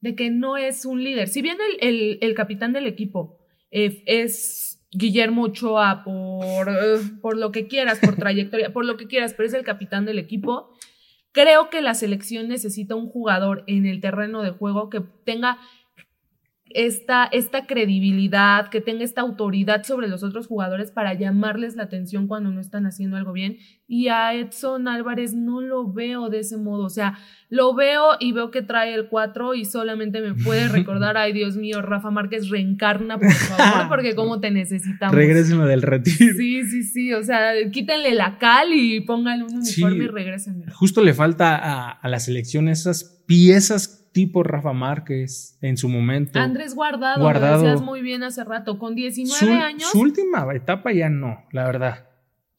de 0.00 0.14
que 0.16 0.30
no 0.30 0.56
es 0.56 0.84
un 0.84 1.04
líder. 1.04 1.28
Si 1.28 1.40
bien 1.40 1.56
el, 1.80 1.88
el- 1.88 2.18
el 2.20 2.34
capitán 2.34 2.72
del 2.72 2.86
equipo 2.88 3.38
eh, 3.70 4.02
es 4.06 4.80
Guillermo 4.90 5.44
Ochoa 5.44 6.02
por, 6.04 6.68
eh, 6.68 6.98
por 7.22 7.36
lo 7.36 7.52
que 7.52 7.68
quieras, 7.68 8.00
por 8.00 8.16
trayectoria, 8.16 8.72
por 8.72 8.84
lo 8.84 8.96
que 8.96 9.06
quieras, 9.06 9.34
pero 9.34 9.46
es 9.46 9.54
el 9.54 9.62
capitán 9.62 10.04
del 10.04 10.18
equipo, 10.18 10.72
creo 11.30 11.70
que 11.70 11.80
la 11.80 11.94
selección 11.94 12.48
necesita 12.48 12.96
un 12.96 13.06
jugador 13.08 13.62
en 13.68 13.86
el 13.86 14.00
terreno 14.00 14.42
de 14.42 14.50
juego 14.50 14.90
que 14.90 15.00
tenga 15.24 15.58
esta, 16.70 17.24
esta 17.24 17.66
credibilidad, 17.66 18.68
que 18.68 18.80
tenga 18.80 19.04
esta 19.04 19.20
autoridad 19.20 19.84
sobre 19.84 20.08
los 20.08 20.22
otros 20.22 20.46
jugadores 20.46 20.90
para 20.90 21.14
llamarles 21.14 21.76
la 21.76 21.84
atención 21.84 22.26
cuando 22.26 22.50
no 22.50 22.60
están 22.60 22.86
haciendo 22.86 23.16
algo 23.16 23.32
bien. 23.32 23.56
Y 23.88 24.08
a 24.08 24.34
Edson 24.34 24.88
Álvarez 24.88 25.32
no 25.32 25.60
lo 25.60 25.92
veo 25.92 26.28
de 26.28 26.40
ese 26.40 26.56
modo. 26.56 26.84
O 26.84 26.90
sea, 26.90 27.18
lo 27.50 27.74
veo 27.74 28.16
y 28.18 28.32
veo 28.32 28.50
que 28.50 28.62
trae 28.62 28.94
el 28.94 29.08
4 29.08 29.54
y 29.54 29.64
solamente 29.64 30.20
me 30.20 30.34
puede 30.34 30.68
recordar, 30.68 31.16
ay 31.16 31.32
Dios 31.32 31.56
mío, 31.56 31.82
Rafa 31.82 32.10
Márquez, 32.10 32.50
reencarna, 32.50 33.18
por 33.18 33.30
favor, 33.32 33.88
porque 33.88 34.14
cómo 34.14 34.40
te 34.40 34.50
necesitamos. 34.50 35.14
Regrésenlo 35.14 35.66
del 35.66 35.82
retiro. 35.82 36.34
Sí, 36.36 36.64
sí, 36.64 36.82
sí. 36.82 37.12
O 37.12 37.22
sea, 37.22 37.52
quítenle 37.70 38.14
la 38.14 38.38
cal 38.38 38.72
y 38.72 39.00
pónganle 39.02 39.44
un 39.44 39.54
uniforme 39.58 39.98
Sí. 39.98 40.04
y 40.04 40.08
regrésenme. 40.08 40.70
Justo 40.72 41.02
le 41.02 41.14
falta 41.14 41.56
a, 41.56 41.90
a 41.92 42.08
la 42.08 42.18
selección 42.18 42.68
esas 42.68 43.22
piezas 43.26 44.05
tipo 44.16 44.42
Rafa 44.42 44.72
Márquez 44.72 45.58
en 45.60 45.76
su 45.76 45.88
momento. 45.90 46.38
Andrés 46.38 46.74
Guardado, 46.74 47.20
Guardado. 47.20 47.58
lo 47.58 47.62
decías 47.68 47.82
muy 47.82 48.00
bien 48.00 48.22
hace 48.22 48.42
rato, 48.44 48.78
con 48.78 48.94
19 48.94 49.36
su, 49.38 49.52
años. 49.62 49.90
su 49.90 50.00
última 50.00 50.46
etapa 50.54 50.90
ya 50.92 51.10
no, 51.10 51.44
la 51.52 51.64
verdad. 51.66 52.08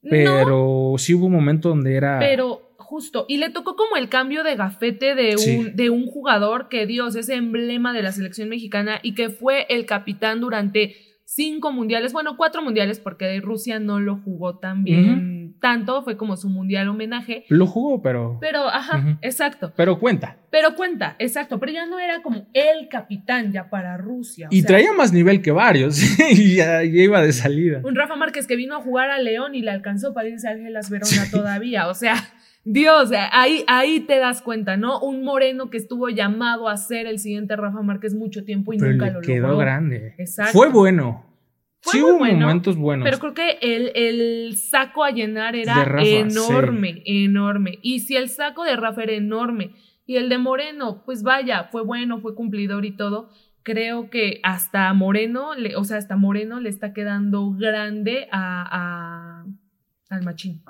no, 0.04 0.10
Pero 0.12 0.94
sí 1.00 1.16
hubo 1.16 1.26
un 1.26 1.32
momento 1.34 1.70
donde 1.70 1.96
era. 1.96 2.20
Pero 2.20 2.76
justo, 2.78 3.26
y 3.28 3.38
le 3.38 3.50
tocó 3.50 3.76
como 3.76 3.98
el 3.98 4.08
cambio 4.08 4.44
de 4.44 4.56
gafete 4.56 5.16
de 5.16 5.32
un, 5.32 5.40
Sí. 5.40 5.72
de 5.74 5.90
un 5.90 6.06
jugador 6.06 6.70
que, 6.70 6.86
Dios, 6.86 7.16
es 7.16 7.28
emblema 7.30 7.92
de 7.92 8.04
la 8.04 8.12
selección 8.12 8.50
mexicana 8.50 9.00
y 9.02 9.16
que 9.16 9.30
fue 9.30 9.66
el 9.70 9.86
capitán 9.88 10.40
durante 10.40 10.96
cinco 11.28 11.74
mundiales, 11.74 12.14
bueno, 12.14 12.38
cuatro 12.38 12.62
mundiales, 12.62 13.00
porque 13.02 13.40
Rusia 13.42 13.80
no 13.80 14.00
lo 14.00 14.16
jugó 14.16 14.60
tan 14.60 14.86
bien, 14.86 15.58
tanto, 15.60 16.02
fue 16.02 16.16
como 16.16 16.38
su 16.38 16.48
mundial 16.48 16.88
homenaje. 16.88 17.44
Lo 17.50 17.68
jugó, 17.68 18.02
pero. 18.02 18.38
Pero, 18.40 18.68
ajá, 18.70 19.18
exacto. 19.22 19.74
Pero 19.76 20.00
cuenta. 20.00 20.38
Pero 20.50 20.76
cuenta, 20.76 21.18
exacto, 21.20 21.60
pero 21.60 21.74
ya 21.74 21.86
no 21.86 22.00
era 22.00 22.22
como 22.22 22.48
el 22.54 22.88
capitán 22.88 23.52
ya 23.52 23.70
para 23.70 23.98
Rusia. 23.98 24.48
o 24.50 24.56
Y 24.56 24.62
sea, 24.62 24.68
traía 24.68 24.94
más 24.94 25.12
nivel 25.12 25.42
que 25.42 25.52
varios. 25.52 26.00
y 26.32 26.56
ya, 26.56 26.82
ya 26.84 27.02
iba 27.04 27.22
de 27.22 27.34
salida. 27.34 27.82
Un 27.84 27.96
Rafa 27.96 28.16
Márquez 28.16 28.48
que 28.48 28.56
vino 28.56 28.78
a 28.78 28.82
jugar 28.82 29.10
a 29.12 29.20
León 29.20 29.54
y 29.54 29.62
le 29.62 29.72
alcanzó 29.72 30.14
para 30.14 30.30
irse 30.30 30.48
a 30.48 30.52
Ángelas 30.52 30.90
Verona 30.90 31.30
todavía. 31.30 31.88
O 31.90 31.94
sea, 31.94 32.16
Dios, 32.70 33.12
ahí, 33.32 33.64
ahí 33.68 34.02
te 34.02 34.18
das 34.20 34.42
cuenta, 34.42 34.76
¿no? 34.76 35.00
Un 35.00 35.24
moreno 35.24 35.70
que 35.70 35.78
estuvo 35.78 36.10
llamado 36.10 36.68
a 36.68 36.76
ser 36.76 37.08
el 37.08 37.18
siguiente 37.20 37.56
Rafa 37.56 37.82
Márquez 37.82 38.14
mucho 38.14 38.44
tiempo 38.44 38.74
y 38.74 38.78
pero 38.78 38.92
nunca 38.92 39.06
le 39.06 39.12
lo 39.14 39.22
quedó 39.22 39.42
logró. 39.48 39.58
grande. 39.60 40.16
Exacto. 40.18 40.52
Fue 40.52 40.70
bueno. 40.70 41.24
Fue 41.80 41.94
sí 41.94 42.02
hubo 42.04 42.18
bueno, 42.18 42.40
momentos 42.42 42.76
buenos. 42.76 43.06
Pero 43.06 43.20
creo 43.20 43.34
que 43.34 43.58
el, 43.62 43.92
el 43.96 44.58
saco 44.58 45.06
a 45.06 45.12
llenar 45.12 45.56
era 45.56 45.86
Rafa, 45.86 46.06
enorme, 46.06 47.04
enorme. 47.06 47.80
Y 47.82 48.00
si 48.02 48.18
el 48.18 48.28
saco 48.30 48.66
de 48.66 48.76
Rafa 48.76 49.04
era 49.04 49.14
enorme 49.14 49.72
y 50.06 50.18
el 50.18 50.28
de 50.28 50.38
Moreno, 50.38 51.04
pues 51.06 51.24
vaya, 51.24 51.70
fue 51.72 51.84
bueno, 51.84 52.20
fue 52.20 52.36
cumplidor 52.36 52.84
y 52.84 52.92
todo. 52.98 53.30
Creo 53.64 54.10
que 54.10 54.42
hasta 54.44 54.92
Moreno, 54.94 55.56
le- 55.56 55.78
o 55.78 55.86
sea, 55.86 55.98
hasta 55.98 56.18
Moreno 56.18 56.60
le 56.60 56.68
está 56.70 56.92
quedando 56.94 57.52
grande 57.52 58.28
a, 58.32 59.44
a- 59.44 59.46
al 60.10 60.24
machín. 60.24 60.62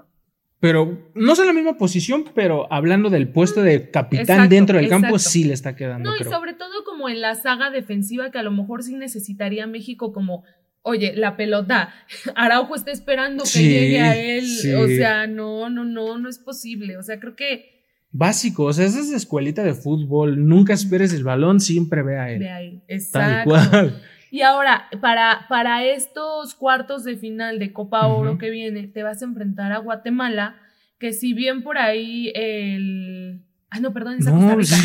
Pero 0.60 1.12
no 1.13 1.34
es 1.34 1.39
en 1.39 1.46
la 1.46 1.54
misma 1.54 1.78
posición, 1.78 2.26
pero 2.34 2.72
hablando 2.74 3.10
del 3.10 3.30
puesto 3.30 3.62
de 3.62 3.91
capitán 3.91 4.22
Exacto, 4.22 4.50
dentro 4.50 4.78
del 4.78 4.89
campo, 4.89 5.20
sí 5.20 5.43
le 5.43 5.54
está 5.54 5.76
quedando, 5.76 6.10
No, 6.10 6.15
y 6.15 6.24
sobre 6.24 6.54
todo 6.54 6.84
como 6.84 7.10
en 7.10 7.22
la 7.22 7.36
saga 7.36 7.70
defensiva 7.70 8.32
que 8.32 8.39
a 8.39 8.43
lo 8.43 8.52
mejor 8.52 8.82
sí 8.82 8.96
necesitaría 8.96 9.67
México 9.67 10.12
como, 10.13 10.43
oye, 10.82 11.13
la 11.15 11.38
pelota, 11.38 11.93
Araujo 12.36 12.76
está 12.76 12.91
esperando 12.91 13.43
que 13.43 13.50
Sí, 13.50 13.70
llegue 13.70 14.02
a 14.02 14.15
él, 14.15 14.48
sí. 14.48 14.74
o 14.74 14.88
sea, 14.88 15.28
no, 15.28 15.70
no, 15.70 15.86
no, 15.86 16.17
no 16.17 16.28
es 16.28 16.39
posible, 16.39 16.98
o 16.98 17.04
sea, 17.04 17.20
creo 17.20 17.36
que 17.36 17.78
Básico, 18.12 18.63
o 18.63 18.74
sea, 18.74 18.86
esa 18.86 19.02
es 19.02 19.12
escuelita 19.12 19.63
de 19.63 19.74
fútbol. 19.74 20.48
Nunca 20.48 20.74
esperes 20.74 21.13
el 21.13 21.24
balón, 21.24 21.60
siempre 21.60 22.02
ve 22.04 22.17
a 22.17 22.32
él. 22.32 22.39
de 22.39 22.50
ahí, 22.50 22.80
Tal 22.80 22.98
exacto. 22.98 23.50
cual. 23.50 24.02
Y 24.30 24.42
ahora, 24.42 24.88
para, 25.02 25.46
para 25.48 25.86
estos 25.86 26.54
cuartos 26.54 27.04
de 27.04 27.16
final 27.16 27.60
de 27.60 27.72
Copa 27.72 28.08
Oro 28.08 28.38
que 28.38 28.50
viene, 28.50 28.88
te 28.88 29.04
vas 29.04 29.22
a 29.22 29.26
enfrentar 29.26 29.72
a 29.72 29.78
Guatemala, 29.78 30.56
que 31.00 31.13
si 31.13 31.34
bien 31.34 31.63
por 31.63 31.78
ahí 31.78 32.32
el... 32.36 33.42
Ah, 33.70 33.80
no, 33.80 33.94
perdón, 33.94 34.18
esa 34.20 34.32
Costa. 34.32 34.78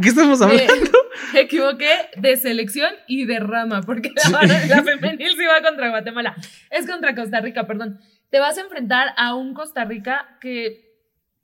¿qué 0.00 0.08
estamos 0.08 0.42
hablando? 0.42 0.90
me 1.32 1.40
equivoqué 1.40 1.90
de 2.16 2.36
selección 2.36 2.90
y 3.06 3.24
de 3.24 3.38
rama, 3.38 3.82
porque 3.82 4.12
la, 4.30 4.42
la 4.68 4.82
femenil 4.82 5.30
sí 5.30 5.44
va 5.44 5.66
contra 5.66 5.90
Guatemala. 5.90 6.34
Es 6.70 6.86
contra 6.86 7.14
Costa 7.14 7.40
Rica, 7.40 7.66
perdón. 7.66 8.00
Te 8.30 8.40
vas 8.40 8.58
a 8.58 8.62
enfrentar 8.62 9.14
a 9.16 9.34
un 9.34 9.54
Costa 9.54 9.84
Rica 9.84 10.36
que 10.40 10.83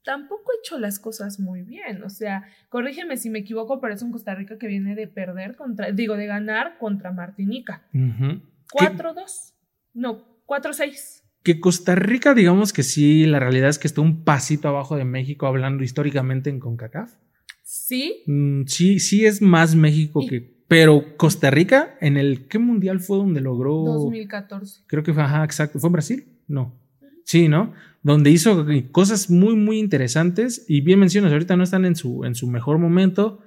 tampoco 0.04 0.50
ha 0.50 0.58
hecho 0.62 0.78
las 0.78 0.98
cosas 0.98 1.38
muy 1.40 1.62
bien. 1.62 2.02
O 2.02 2.10
sea, 2.10 2.44
corrígeme 2.68 3.16
si 3.16 3.30
me 3.30 3.40
equivoco, 3.40 3.80
pero 3.80 3.94
es 3.94 4.02
un 4.02 4.12
Costa 4.12 4.34
Rica 4.34 4.58
que 4.58 4.66
viene 4.66 4.94
de 4.94 5.06
perder 5.06 5.56
contra, 5.56 5.90
digo, 5.92 6.16
de 6.16 6.26
ganar 6.26 6.78
contra 6.78 7.12
Martinica. 7.12 7.82
Ujú. 7.94 8.40
Que- 8.78 8.86
4-2. 8.86 9.54
No, 9.94 10.24
4-6. 10.46 11.22
que 11.42 11.58
Costa 11.58 11.94
Rica, 11.94 12.34
digamos 12.34 12.72
que 12.74 12.82
sí, 12.82 13.24
la 13.24 13.38
realidad 13.40 13.70
es 13.70 13.78
que 13.78 13.86
está 13.88 14.02
un 14.02 14.24
pasito 14.24 14.68
abajo 14.68 14.96
de 14.96 15.04
México 15.06 15.46
hablando 15.46 15.82
históricamente 15.82 16.50
en 16.50 16.60
CONCACAF. 16.60 17.14
Sí, 17.62 18.22
Mm, 18.26 18.64
sí, 18.66 18.98
sí 19.00 19.24
es 19.26 19.40
más 19.40 19.74
México 19.74 20.20
Y- 20.22 20.26
que. 20.28 20.60
Pero 20.68 21.16
Costa 21.16 21.50
Rica, 21.50 21.96
en 22.00 22.16
el. 22.16 22.46
¿Qué 22.46 22.58
mundial 22.60 23.00
fue 23.00 23.16
donde 23.16 23.40
logró? 23.40 23.72
2014. 23.86 24.82
Creo 24.86 25.02
que 25.02 25.12
fue, 25.14 25.22
ajá, 25.22 25.42
exacto. 25.44 25.78
¿Fue 25.80 25.88
en 25.88 25.92
Brasil? 25.92 26.38
No. 26.46 26.78
Sí, 27.24 27.48
¿no? 27.48 27.72
Donde 28.02 28.30
hizo 28.30 28.66
cosas 28.92 29.30
muy, 29.30 29.54
muy 29.56 29.78
interesantes. 29.78 30.64
Y 30.68 30.80
bien 30.80 30.98
mencionas, 30.98 31.32
ahorita 31.32 31.56
no 31.56 31.64
están 31.64 31.84
en 31.84 31.96
su, 31.96 32.24
en 32.24 32.34
su 32.34 32.46
mejor 32.46 32.78
momento. 32.78 33.40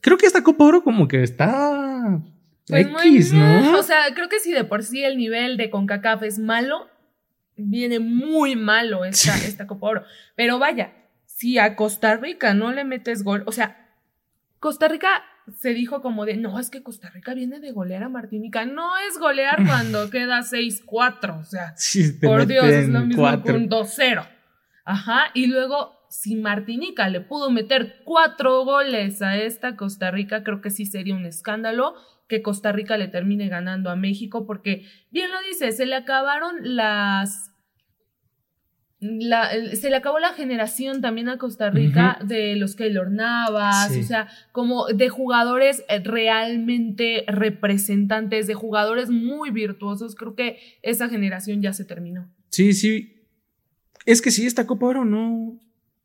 Creo 0.00 0.16
que 0.18 0.26
esta 0.26 0.42
Copa 0.42 0.64
Oro 0.64 0.82
como 0.84 1.08
que 1.08 1.22
está. 1.22 2.20
Pues 2.68 2.86
X, 2.86 3.32
muy- 3.32 3.40
¿no? 3.42 3.78
O 3.78 3.82
sea, 3.82 4.14
creo 4.14 4.28
que 4.28 4.38
si 4.40 4.52
de 4.52 4.64
por 4.64 4.82
sí 4.82 5.02
el 5.02 5.16
nivel 5.16 5.56
de 5.56 5.70
CONCACAF 5.70 6.22
es 6.22 6.38
malo, 6.38 6.88
viene 7.56 7.98
muy 8.00 8.56
malo 8.56 9.04
esta, 9.04 9.34
esta 9.46 9.66
Copa 9.66 9.86
Oro. 9.88 10.02
Pero 10.34 10.58
vaya, 10.58 10.92
si 11.26 11.58
a 11.58 11.76
Costa 11.76 12.16
Rica 12.16 12.54
no 12.54 12.72
le 12.72 12.84
metes 12.84 13.22
gol, 13.22 13.42
o 13.46 13.52
sea, 13.52 13.90
Costa 14.60 14.88
Rica 14.88 15.08
se 15.54 15.74
dijo 15.74 16.02
como 16.02 16.24
de, 16.24 16.36
no, 16.36 16.58
es 16.58 16.70
que 16.70 16.82
Costa 16.82 17.10
Rica 17.10 17.34
viene 17.34 17.60
de 17.60 17.72
golear 17.72 18.02
a 18.02 18.08
Martinica. 18.08 18.64
No 18.64 18.96
es 18.98 19.18
golear 19.18 19.64
cuando 19.66 20.10
queda 20.10 20.40
6-4, 20.40 21.40
o 21.40 21.44
sea, 21.44 21.74
Sí, 21.76 22.12
por 22.12 22.46
Dios, 22.46 22.64
es 22.66 22.88
lo 22.88 23.00
mismo 23.00 23.22
cuatro. 23.22 23.44
que 23.44 23.52
un 23.52 23.68
2-0. 23.68 24.26
Ajá, 24.84 25.24
y 25.34 25.46
luego, 25.46 25.92
si 26.08 26.36
Martinica 26.36 27.08
le 27.08 27.20
pudo 27.20 27.50
meter 27.50 28.02
cuatro 28.04 28.64
goles 28.64 29.22
a 29.22 29.36
esta 29.36 29.76
Costa 29.76 30.10
Rica, 30.10 30.44
creo 30.44 30.60
que 30.60 30.70
sí 30.70 30.86
sería 30.86 31.14
un 31.14 31.26
escándalo 31.26 31.94
que 32.28 32.42
Costa 32.42 32.72
Rica 32.72 32.96
le 32.96 33.08
termine 33.08 33.48
ganando 33.48 33.90
a 33.90 33.96
México, 33.96 34.46
porque, 34.46 34.86
bien 35.10 35.30
lo 35.30 35.40
dice, 35.48 35.72
se 35.72 35.86
le 35.86 35.94
acabaron 35.94 36.56
las... 36.76 37.52
la- 39.00 39.50
se 39.74 39.90
le 39.90 39.96
acabó 39.96 40.18
la 40.18 40.32
generación 40.32 41.00
también 41.02 41.28
a 41.28 41.36
Costa 41.38 41.70
Rica 41.70 42.18
de 42.24 42.56
los 42.56 42.76
Keylor 42.76 43.10
Navas, 43.10 43.92
Sí. 43.92 44.00
o 44.00 44.02
sea, 44.02 44.28
como 44.52 44.86
de 44.86 45.08
jugadores 45.10 45.84
eh, 45.88 46.00
realmente 46.02 47.24
representantes, 47.28 48.46
de 48.46 48.54
jugadores 48.54 49.10
muy 49.10 49.50
virtuosos. 49.50 50.14
Creo 50.14 50.34
que 50.34 50.58
esa 50.82 51.08
generación 51.08 51.60
ya 51.62 51.72
se 51.72 51.84
terminó. 51.84 52.28
Sí, 52.50 52.72
sí. 52.72 53.12
Es 54.06 54.22
que 54.22 54.30
sí, 54.30 54.46
esta 54.46 54.66
Copa 54.66 54.86
Oro 54.86 55.04
no. 55.04 55.60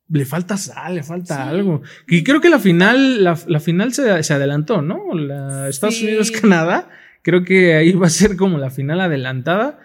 Le 0.08 0.26
falta 0.26 0.58
sal, 0.58 0.96
le 0.96 1.02
falta 1.02 1.36
Sí. 1.36 1.48
algo. 1.48 1.80
Y 2.06 2.22
creo 2.22 2.42
que 2.42 2.50
la 2.50 2.58
final, 2.58 3.24
la, 3.24 3.38
la 3.46 3.60
final 3.60 3.94
se, 3.94 4.22
se 4.22 4.34
adelantó, 4.34 4.82
¿no? 4.82 5.14
La 5.14 5.68
Estados 5.68 5.96
Sí. 5.96 6.04
Unidos, 6.08 6.30
Canadá. 6.30 6.90
Creo 7.22 7.44
que 7.44 7.74
ahí 7.74 7.92
va 7.92 8.08
a 8.08 8.10
ser 8.10 8.36
como 8.36 8.58
la 8.58 8.68
final 8.70 9.00
adelantada. 9.00 9.78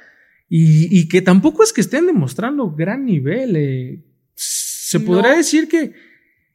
Y, 0.49 0.87
y 0.97 1.07
que 1.07 1.21
tampoco 1.21 1.63
es 1.63 1.73
que 1.73 1.81
estén 1.81 2.05
demostrando 2.07 2.71
gran 2.71 3.05
nivel. 3.05 3.55
eh. 3.55 4.03
Se 4.35 4.99
No. 4.99 5.05
podrá 5.05 5.35
decir 5.35 5.67
que 5.67 5.93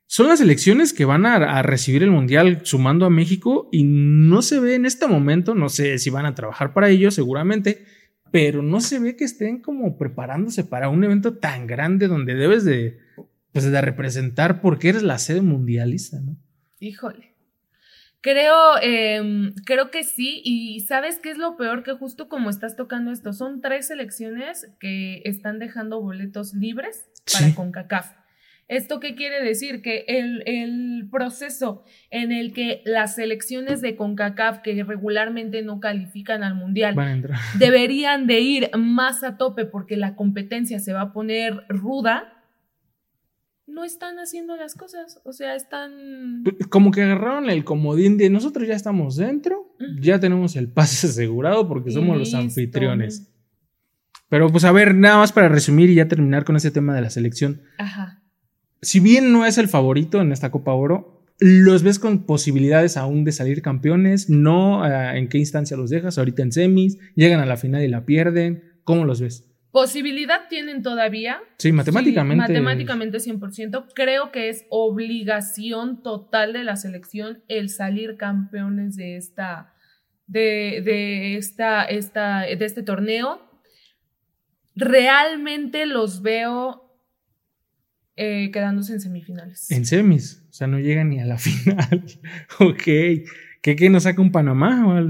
son 0.07 0.29
las 0.29 0.41
elecciones 0.41 0.93
que 0.93 1.05
van 1.05 1.27
a, 1.27 1.37
a, 1.37 1.63
recibir 1.63 2.03
el 2.03 2.11
Mundial 2.11 2.61
sumando 2.65 3.05
a 3.07 3.11
México 3.11 3.69
y 3.73 3.85
no 3.85 4.43
se 4.43 4.61
ve 4.61 4.75
en 4.75 4.87
este 4.87 5.07
momento, 5.07 5.55
no 5.55 5.69
sé 5.69 5.99
si 5.99 6.11
van 6.11 6.27
a 6.27 6.35
trabajar 6.35 6.73
para 6.75 6.89
ello 6.91 7.11
seguramente, 7.11 7.85
pero 8.31 8.63
no 8.63 8.81
se 8.81 8.99
ve 8.99 9.17
que 9.17 9.25
estén 9.25 9.61
como 9.61 9.99
preparándose 9.99 10.65
para 10.65 10.89
un 10.89 11.05
evento 11.05 11.35
tan 11.35 11.67
grande 11.67 12.09
donde 12.09 12.35
debes 12.35 12.65
de, 12.65 12.99
pues, 13.53 13.71
de 13.71 13.81
representar 13.81 14.61
porque 14.63 14.89
eres 14.91 15.03
la 15.03 15.19
sede 15.19 15.43
mundialista, 15.43 16.21
¿no? 16.21 16.37
Híjole. 16.81 17.32
Creo, 18.23 18.77
eh, 18.81 19.51
creo 19.67 19.91
que 19.91 20.05
sí, 20.05 20.41
y 20.45 20.81
sabes 20.81 21.19
qué 21.19 21.31
es 21.31 21.39
lo 21.39 21.57
peor 21.57 21.83
que 21.83 21.93
justo 21.93 22.29
como 22.29 22.51
estás 22.51 22.77
tocando 22.77 23.11
esto, 23.11 23.33
son 23.33 23.61
tres 23.61 23.89
selecciones 23.89 24.71
que 24.79 25.23
están 25.25 25.59
dejando 25.59 26.01
boletos 26.01 26.55
libres 26.55 27.09
para 27.33 27.47
Sí. 27.49 27.55
CONCACAF. 27.55 28.13
¿Esto 28.69 29.01
qué 29.01 29.15
quiere 29.17 29.43
decir? 29.45 29.83
Que 29.83 30.05
el, 30.07 30.43
el 30.47 31.09
proceso 31.11 31.85
en 32.11 32.33
el 32.33 32.55
que 32.55 32.81
las 32.87 33.17
selecciones 33.17 33.81
de 33.83 33.97
CONCACAF 33.97 34.61
que 34.63 34.83
regularmente 34.85 35.61
no 35.63 35.79
califican 35.81 36.43
al 36.43 36.55
Mundial 36.55 36.95
deberían 37.59 38.27
de 38.27 38.41
ir 38.41 38.71
más 38.79 39.25
a 39.25 39.37
tope 39.37 39.67
porque 39.67 39.97
la 39.97 40.15
competencia 40.15 40.79
se 40.79 40.93
va 40.93 41.01
a 41.03 41.13
poner 41.13 41.65
ruda, 41.69 42.32
no 43.73 43.85
están 43.85 44.19
haciendo 44.19 44.57
las 44.57 44.75
cosas. 44.75 45.21
O 45.25 45.33
sea, 45.33 45.55
están... 45.55 46.45
Como 46.69 46.91
que 46.91 47.03
agarraron 47.03 47.51
el 47.51 47.65
comodín 47.65 48.19
de 48.19 48.31
nosotros 48.31 48.69
ya 48.69 48.75
estamos 48.75 49.17
dentro, 49.17 49.75
ya 50.01 50.21
tenemos 50.21 50.57
el 50.57 50.69
pase 50.69 51.07
asegurado 51.09 51.67
porque 51.69 51.91
somos 51.91 52.19
los 52.19 52.35
anfitriones. 52.35 53.29
Pero 54.29 54.51
pues 54.51 54.65
a 54.65 54.73
ver, 54.73 54.95
nada 54.95 55.19
más 55.19 55.33
para 55.33 55.49
resumir 55.49 55.91
y 55.91 55.97
ya 55.97 56.09
terminar 56.09 56.45
con 56.45 56.57
ese 56.57 56.71
tema 56.71 56.95
de 56.95 57.03
la 57.03 57.11
selección. 57.11 57.63
Ajá. 57.79 58.23
Si 58.81 59.01
bien 59.01 59.33
no 59.33 59.47
es 59.47 59.59
el 59.59 59.69
favorito 59.69 60.21
en 60.21 60.33
esta 60.33 60.51
Copa 60.51 60.73
Oro, 60.73 61.25
¿los 61.39 61.83
ves 61.83 61.99
con 61.99 62.25
posibilidades 62.25 62.97
aún 62.97 63.25
de 63.25 63.33
salir 63.33 63.63
campeones? 63.63 64.29
¿No? 64.29 64.87
Eh, 64.87 65.19
¿En 65.19 65.29
qué 65.29 65.39
instancia 65.39 65.77
los 65.77 65.91
dejas? 65.91 66.19
¿Ahorita 66.19 66.43
en 66.43 66.53
semis? 66.53 66.99
¿Llegan 67.15 67.41
a 67.41 67.47
la 67.47 67.57
final 67.57 67.83
y 67.83 67.89
la 67.89 68.05
pierden? 68.05 68.65
¿Cómo 68.85 69.05
los 69.05 69.21
ves? 69.21 69.52
Posibilidad 69.73 70.49
tienen 70.51 70.83
todavía. 70.83 71.41
Sí, 71.57 71.73
matemáticamente. 71.73 72.45
Sí, 72.47 72.53
matemáticamente 72.53 73.19
100%. 73.19 73.87
Creo 73.95 74.31
que 74.31 74.51
es 74.51 74.67
obligación 74.69 76.03
total 76.03 76.53
de 76.53 76.63
la 76.63 76.77
selección 76.77 77.43
el 77.49 77.71
salir 77.71 78.19
campeones 78.19 78.97
de 78.97 79.17
esta, 79.17 79.73
de, 80.27 80.83
de 80.85 81.39
esta, 81.39 81.85
esta, 81.85 82.41
de 82.41 82.65
este 82.65 82.83
torneo. 82.83 83.41
Realmente 84.77 85.87
los 85.87 86.21
veo 86.21 86.83
eh, 88.17 88.51
quedándose 88.53 88.93
en 88.93 89.01
semifinales. 89.01 89.71
En 89.71 89.87
semis. 89.87 90.47
O 90.51 90.53
sea, 90.53 90.67
no 90.67 90.81
llegan 90.81 91.09
ni 91.09 91.19
a 91.19 91.25
la 91.25 91.39
final. 91.39 92.05
ok. 92.61 92.83
¿Qué, 92.83 93.77
qué 93.77 93.89
nos 93.89 94.03
saca 94.03 94.21
un 94.21 94.33
Panamá? 94.33 95.09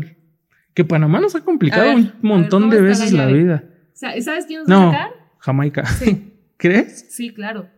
Que 0.73 0.85
Panamá 0.85 1.21
nos 1.21 1.35
ha 1.35 1.45
complicado 1.45 1.83
ver, 1.83 1.97
un 1.97 2.05
ver, 2.05 2.15
montón 2.23 2.63
¿cómo 2.63 2.75
de 2.75 2.81
la 2.81 2.87
veces 2.87 3.13
la 3.13 3.27
llave? 3.27 3.39
vida. 3.43 3.65
Sa- 4.03 4.21
¿Sabes 4.21 4.47
quién 4.47 4.61
nos 4.65 4.69
va 4.69 4.75
No, 4.75 4.89
a 4.89 4.93
sacar? 4.93 5.11
Jamaica. 5.39 5.87
Sí. 5.87 6.33
¿Crees? 6.57 7.07
Sí, 7.15 7.33
claro. 7.33 7.69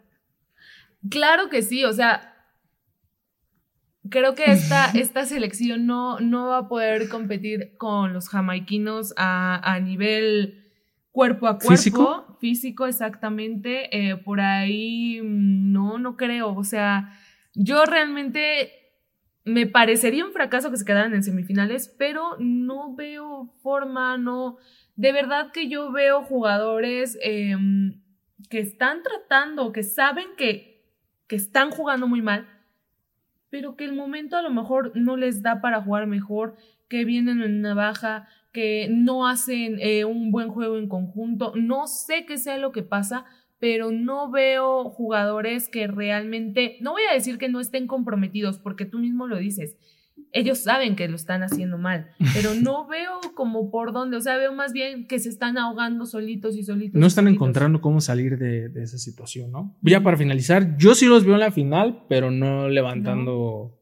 Claro 1.11 1.51
que 1.51 1.61
sí, 1.63 1.85
o 1.85 1.93
sea, 1.93 2.35
creo 4.11 4.35
que 4.35 4.51
esta, 4.51 4.87
esta 4.95 5.27
selección 5.27 5.87
no, 5.87 6.19
no 6.21 6.47
va 6.49 6.59
a 6.59 6.69
poder 6.69 7.09
competir 7.11 7.77
con 7.77 8.13
los 8.15 8.29
jamaiquinos 8.31 9.13
a, 9.19 9.61
a 9.71 9.81
nivel 9.81 10.71
cuerpo 11.13 11.47
a 11.47 11.59
cuerpo. 11.59 11.77
¿Físico? 11.77 12.39
Físico, 12.41 12.87
exactamente. 12.87 14.11
Eh, 14.11 14.17
por 14.17 14.41
ahí 14.41 15.21
mm, 15.23 15.73
no, 15.73 15.99
no 15.99 16.17
creo. 16.17 16.55
O 16.55 16.65
sea, 16.65 17.13
yo 17.55 17.85
realmente 17.85 18.71
me 19.45 19.67
parecería 19.67 20.25
un 20.25 20.33
fracaso 20.33 20.71
que 20.71 20.79
se 20.79 20.87
quedaran 20.87 21.13
en 21.15 21.23
semifinales, 21.23 21.95
pero 21.99 22.37
no 22.39 22.95
veo 22.95 23.53
forma, 23.63 24.17
no. 24.17 24.57
De 24.97 25.13
verdad 25.13 25.51
que 25.53 25.69
yo 25.69 25.91
veo 25.91 26.23
jugadores 26.23 27.19
em, 27.23 28.01
que 28.49 28.61
están 28.61 29.03
tratando, 29.03 29.73
que 29.73 29.83
saben 29.83 30.29
que, 30.37 30.85
que 31.27 31.37
están 31.37 31.71
jugando 31.71 32.07
muy 32.07 32.23
mal, 32.23 32.49
pero 33.51 33.77
que 33.77 33.85
el 33.85 33.95
momento 33.95 34.37
a 34.37 34.43
lo 34.43 34.51
mejor 34.51 34.93
no 34.95 35.17
les 35.17 35.43
da 35.43 35.61
para 35.61 35.81
jugar 35.83 36.07
mejor, 36.07 36.57
que 36.89 37.05
vienen 37.05 37.43
en 37.43 37.59
una 37.59 37.75
baja, 37.75 38.29
que 38.53 38.89
no 38.91 39.27
hacen 39.27 39.79
eh, 39.81 40.05
un 40.05 40.31
buen 40.31 40.49
juego 40.49 40.79
en 40.79 40.89
conjunto. 40.89 41.53
No 41.57 41.89
sé 41.89 42.25
qué 42.25 42.37
sea 42.37 42.57
lo 42.57 42.71
que 42.71 42.83
pasa, 42.83 43.25
pero 43.59 43.91
no 43.91 44.31
veo 44.31 44.91
jugadores 44.91 45.69
que 45.69 45.87
realmente, 45.87 46.77
no 46.81 46.93
voy 46.93 47.03
a 47.11 47.15
decir 47.15 47.39
que 47.39 47.49
no 47.49 47.61
estén 47.61 47.87
comprometidos, 47.87 48.59
porque 48.59 48.85
tú 48.85 48.99
mismo 48.99 49.27
lo 49.27 49.39
dices. 49.39 49.77
Ellos 50.35 50.59
saben 50.59 50.97
que 50.97 51.09
lo 51.09 51.17
están 51.17 51.43
haciendo 51.43 51.79
mal, 51.79 52.11
pero 52.35 52.55
no 52.55 52.87
veo 52.87 53.21
como 53.35 53.71
por 53.71 53.93
dónde, 53.93 54.19
o 54.19 54.21
sea, 54.21 54.37
veo 54.37 54.53
más 54.53 54.73
bien 54.73 55.07
que 55.07 55.19
se 55.19 55.31
están 55.31 55.57
ahogando 55.57 56.05
solitos 56.05 56.57
y 56.57 56.65
solitos. 56.65 57.01
No 57.01 57.07
están 57.07 57.25
solitos. 57.25 57.37
encontrando 57.37 57.81
cómo 57.81 58.03
salir 58.03 58.37
de, 58.37 58.69
de 58.69 58.83
esa 58.83 58.99
situación, 58.99 59.51
¿no? 59.53 59.75
Ya 59.81 60.03
para 60.03 60.17
finalizar, 60.17 60.77
yo 60.77 60.95
sí 60.95 61.07
los 61.07 61.25
veo 61.25 61.35
en 61.35 61.41
la 61.41 61.53
final, 61.53 62.05
pero 62.09 62.31
no 62.31 62.69
levantando 62.69 63.79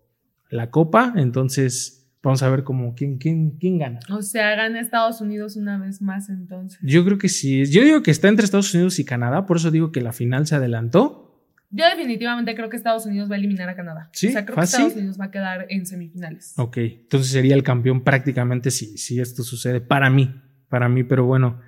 la 0.52 0.70
copa. 0.70 1.12
Entonces, 1.16 2.02
vamos 2.22 2.42
a 2.42 2.50
ver 2.50 2.62
cómo 2.62 2.94
quién, 2.94 3.18
quién, 3.18 3.56
quién 3.58 3.78
gana. 3.78 3.98
O 4.10 4.22
sea, 4.22 4.54
gana 4.54 4.80
Estados 4.80 5.20
Unidos 5.20 5.56
una 5.56 5.78
vez 5.78 6.00
más 6.00 6.28
entonces. 6.28 6.78
Yo 6.82 7.04
creo 7.04 7.18
que 7.18 7.28
sí. 7.28 7.64
Yo 7.66 7.82
digo 7.82 8.02
que 8.02 8.12
está 8.12 8.28
entre 8.28 8.44
Estados 8.44 8.72
Unidos 8.74 8.98
y 8.98 9.04
Canadá, 9.04 9.46
por 9.46 9.56
eso 9.56 9.70
digo 9.70 9.90
que 9.90 10.00
la 10.00 10.12
final 10.12 10.46
se 10.46 10.54
adelantó. 10.54 11.31
Yo 11.74 11.86
definitivamente 11.86 12.54
creo 12.54 12.68
que 12.68 12.76
Estados 12.76 13.06
Unidos 13.06 13.30
va 13.30 13.34
a 13.34 13.38
eliminar 13.38 13.68
a 13.68 13.74
Canadá. 13.74 14.10
¿Sí? 14.12 14.28
O 14.28 14.32
sea, 14.32 14.44
creo 14.44 14.56
¿Fácil? 14.56 14.76
que 14.76 14.82
Estados 14.82 14.98
Unidos 14.98 15.20
va 15.20 15.24
a 15.24 15.30
quedar 15.30 15.66
en 15.70 15.86
semifinales. 15.86 16.52
Ok, 16.58 16.76
entonces 16.76 17.32
sería 17.32 17.54
el 17.54 17.62
campeón 17.62 18.04
prácticamente 18.04 18.70
si, 18.70 18.98
si 18.98 19.20
esto 19.20 19.42
sucede 19.42 19.80
para 19.80 20.10
mí, 20.10 20.38
para 20.68 20.88
mí, 20.88 21.02
pero 21.02 21.24
bueno. 21.24 21.60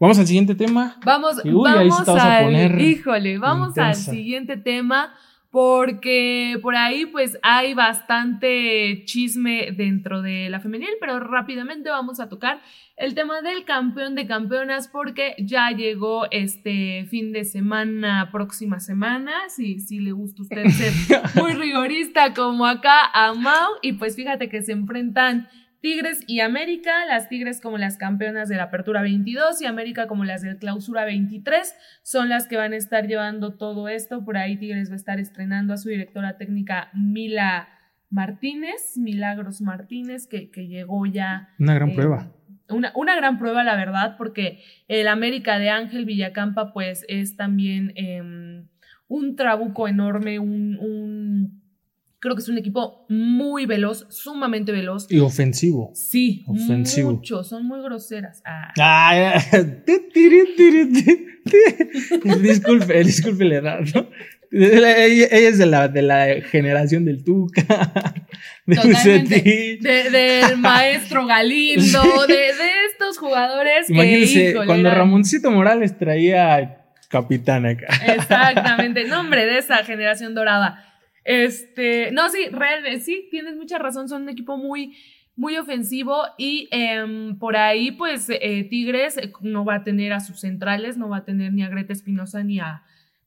Vamos 0.00 0.18
al 0.18 0.26
siguiente 0.26 0.56
tema. 0.56 0.98
Vamos, 1.04 1.36
uy, 1.44 1.52
vamos 1.52 2.08
a 2.08 2.40
poner 2.42 2.80
híjole, 2.80 3.38
vamos 3.38 3.68
intensa. 3.68 3.88
al 3.88 3.94
siguiente 4.16 4.56
tema 4.56 5.14
porque 5.52 6.58
por 6.62 6.74
ahí 6.76 7.04
pues 7.04 7.38
hay 7.42 7.74
bastante 7.74 9.02
chisme 9.04 9.70
dentro 9.76 10.22
de 10.22 10.48
la 10.48 10.60
femenil, 10.60 10.88
pero 10.98 11.20
rápidamente 11.20 11.90
vamos 11.90 12.20
a 12.20 12.30
tocar 12.30 12.62
el 12.96 13.14
tema 13.14 13.42
del 13.42 13.66
campeón 13.66 14.14
de 14.14 14.26
campeonas 14.26 14.88
porque 14.88 15.34
ya 15.38 15.70
llegó 15.70 16.24
este 16.30 17.04
fin 17.10 17.34
de 17.34 17.44
semana, 17.44 18.30
próxima 18.32 18.80
semana, 18.80 19.32
si, 19.50 19.78
si 19.78 20.00
le 20.00 20.12
gusta 20.12 20.40
a 20.40 20.44
usted 20.44 20.70
ser 20.70 21.20
muy 21.42 21.52
rigorista 21.52 22.32
como 22.32 22.64
acá 22.64 23.10
a 23.12 23.34
Mau 23.34 23.72
y 23.82 23.92
pues 23.92 24.16
fíjate 24.16 24.48
que 24.48 24.62
se 24.62 24.72
enfrentan 24.72 25.48
Tigres 25.82 26.22
y 26.28 26.38
América, 26.38 27.04
las 27.06 27.28
Tigres 27.28 27.60
como 27.60 27.76
las 27.76 27.98
campeonas 27.98 28.48
de 28.48 28.54
la 28.54 28.64
Apertura 28.64 29.02
22 29.02 29.60
y 29.62 29.66
América 29.66 30.06
como 30.06 30.24
las 30.24 30.40
del 30.40 30.56
Clausura 30.56 31.04
23 31.04 31.74
son 32.04 32.28
las 32.28 32.46
que 32.46 32.56
van 32.56 32.72
a 32.72 32.76
estar 32.76 33.08
llevando 33.08 33.56
todo 33.56 33.88
esto. 33.88 34.24
Por 34.24 34.36
ahí 34.36 34.56
Tigres 34.56 34.90
va 34.90 34.92
a 34.92 34.96
estar 34.96 35.18
estrenando 35.18 35.74
a 35.74 35.76
su 35.76 35.88
directora 35.88 36.38
técnica 36.38 36.88
Mila 36.94 37.68
Martínez, 38.10 38.96
Milagros 38.96 39.60
Martínez, 39.60 40.28
que, 40.28 40.52
que 40.52 40.68
llegó 40.68 41.04
ya. 41.06 41.48
Una 41.58 41.74
gran 41.74 41.90
eh, 41.90 41.94
prueba. 41.96 42.32
Una, 42.68 42.92
una 42.94 43.16
gran 43.16 43.40
prueba, 43.40 43.64
la 43.64 43.74
verdad, 43.74 44.14
porque 44.16 44.62
el 44.86 45.08
América 45.08 45.58
de 45.58 45.70
Ángel 45.70 46.04
Villacampa, 46.04 46.72
pues 46.72 47.04
es 47.08 47.34
también 47.34 47.92
eh, 47.96 48.22
un 49.08 49.34
trabuco 49.34 49.88
enorme, 49.88 50.38
un, 50.38 50.78
un 50.78 51.61
creo 52.22 52.36
que 52.36 52.42
es 52.42 52.48
un 52.48 52.56
equipo 52.56 53.04
muy 53.08 53.66
veloz, 53.66 54.06
sumamente 54.08 54.70
veloz. 54.70 55.08
Y 55.10 55.18
ofensivo. 55.18 55.90
Sí, 55.92 56.44
Ofensivo. 56.46 57.10
mucho, 57.14 57.42
son 57.42 57.66
muy 57.66 57.82
groseras. 57.82 58.40
Ah. 58.46 58.72
Ah, 58.80 59.42
disculpe, 62.40 63.04
disculpe 63.04 63.44
la 63.44 63.54
edad, 63.56 63.80
¿no? 63.94 64.08
Ella, 64.54 65.06
ella 65.06 65.48
es 65.48 65.56
de 65.58 65.66
la, 65.66 65.88
de 65.88 66.02
la 66.02 66.26
generación 66.50 67.04
del 67.06 67.24
Tuca, 67.24 67.64
de. 68.66 68.76
Bucetich. 68.76 69.80
De- 69.80 70.10
del 70.10 70.58
maestro 70.58 71.26
Galindo, 71.26 72.02
de, 72.28 72.34
de 72.34 72.70
estos 72.92 73.18
jugadores 73.18 73.86
que, 73.86 73.94
Imagínense, 73.94 74.50
híjole, 74.50 74.66
cuando 74.66 74.88
eran- 74.88 74.98
Ramoncito 75.00 75.50
Morales 75.50 75.96
traía 75.98 76.78
capitán 77.08 77.66
acá. 77.66 77.86
Exactamente, 78.14 79.04
nombre 79.04 79.46
de 79.46 79.58
esa 79.58 79.78
generación 79.84 80.34
dorada. 80.34 80.84
Este, 81.24 82.10
no, 82.12 82.28
sí, 82.30 82.38
realmente, 82.50 83.00
sí, 83.00 83.28
tienes 83.30 83.56
mucha 83.56 83.78
razón, 83.78 84.08
son 84.08 84.22
un 84.22 84.28
equipo 84.28 84.56
muy, 84.56 84.96
muy 85.36 85.56
ofensivo 85.56 86.22
y 86.36 86.68
em, 86.72 87.38
por 87.38 87.56
ahí, 87.56 87.92
pues, 87.92 88.28
eh, 88.28 88.66
Tigres 88.68 89.16
eh, 89.18 89.32
no 89.40 89.64
va 89.64 89.76
a 89.76 89.84
tener 89.84 90.12
a 90.12 90.20
sus 90.20 90.40
centrales, 90.40 90.96
no 90.96 91.08
va 91.08 91.18
a 91.18 91.24
tener 91.24 91.52
ni 91.52 91.62
a 91.62 91.68
Greta 91.68 91.92
Espinosa 91.92 92.42
ni 92.42 92.58
a, 92.60 92.82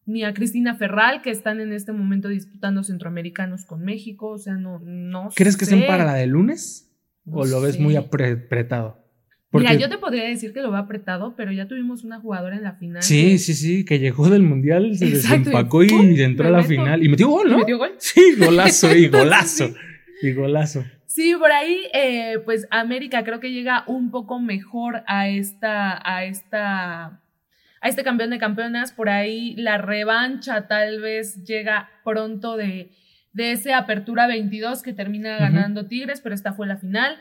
ni 0.06 0.24
a 0.24 0.34
Cristina 0.34 0.76
Ferral, 0.76 1.22
que 1.22 1.32
están 1.32 1.60
en 1.60 1.72
este 1.74 1.94
momento 1.94 2.28
disputando 2.30 2.84
centroamericanos 2.84 3.66
con 3.66 3.84
México, 3.84 4.28
o 4.30 4.38
sea, 4.38 4.54
no, 4.56 4.80
no 4.80 5.30
¿Crees 5.36 5.58
que 5.58 5.64
estén 5.64 5.86
para 5.88 6.06
la 6.06 6.14
de 6.16 6.28
lunes? 6.28 6.92
No 7.24 7.38
¿O 7.38 7.46
lo 7.46 7.60
ves 7.62 7.76
sé. 7.76 7.82
muy 7.82 7.96
apre- 7.96 8.46
apretado? 8.46 9.05
Porque- 9.56 9.68
Mira, 9.70 9.80
yo 9.80 9.90
te 9.90 9.98
podría 9.98 10.24
decir 10.26 10.54
que 10.54 10.62
lo 10.62 10.72
va 10.72 10.80
apretado, 10.80 11.34
pero 11.36 11.52
ya 11.52 11.68
tuvimos 11.68 12.04
una 12.04 12.20
jugadora 12.20 12.56
en 12.56 12.64
la 12.64 12.74
final. 12.74 13.02
Sí, 13.04 13.32
que- 13.32 13.38
sí, 13.38 13.54
sí, 13.54 13.86
que 13.86 14.00
llegó 14.00 14.30
del 14.30 14.44
mundial, 14.44 14.96
se 14.98 15.08
Exacto, 15.08 15.36
y 15.36 15.38
desempacó 15.40 15.84
y, 15.84 15.90
¡pum! 15.90 16.14
entró 16.18 16.48
a 16.48 16.52
la 16.52 16.58
meto. 16.58 16.70
final. 16.70 17.04
Y 17.04 17.10
metió 17.10 17.28
gol, 17.30 17.48
y 17.48 17.52
¿no? 17.52 17.58
metió 17.60 17.78
gol. 17.78 17.92
Sí, 17.98 18.22
golazo 18.38 18.96
y 18.96 19.08
golazo. 19.10 19.68
sí. 19.68 19.74
Y 20.22 20.32
golazo. 20.34 20.84
Sí, 21.08 21.34
por 21.40 21.52
ahí, 21.52 21.78
eh, 21.94 22.40
pues 22.44 22.68
América 22.72 23.24
creo 23.24 23.40
que 23.40 23.52
llega 23.52 23.84
un 23.88 24.12
poco 24.12 24.40
mejor 24.40 25.04
a 25.08 25.30
esta, 25.30 26.02
a 26.04 26.26
esta, 26.26 27.06
a 27.06 27.88
este 27.88 28.04
campeón 28.04 28.30
de 28.32 28.38
campeonas. 28.40 28.92
Por 28.92 29.08
ahí 29.10 29.56
la 29.56 29.78
revancha 29.78 30.68
tal 30.68 31.00
vez 31.02 31.44
llega 31.46 31.90
pronto 32.04 32.58
de, 32.58 32.90
de 33.34 33.52
ese 33.54 33.74
Apertura 33.74 34.28
22 34.28 34.82
que 34.84 34.92
termina 34.94 35.38
ganando 35.38 35.86
Tigres, 35.88 36.20
pero 36.22 36.36
esta 36.36 36.54
fue 36.54 36.68
la 36.68 36.78
final. 36.78 37.16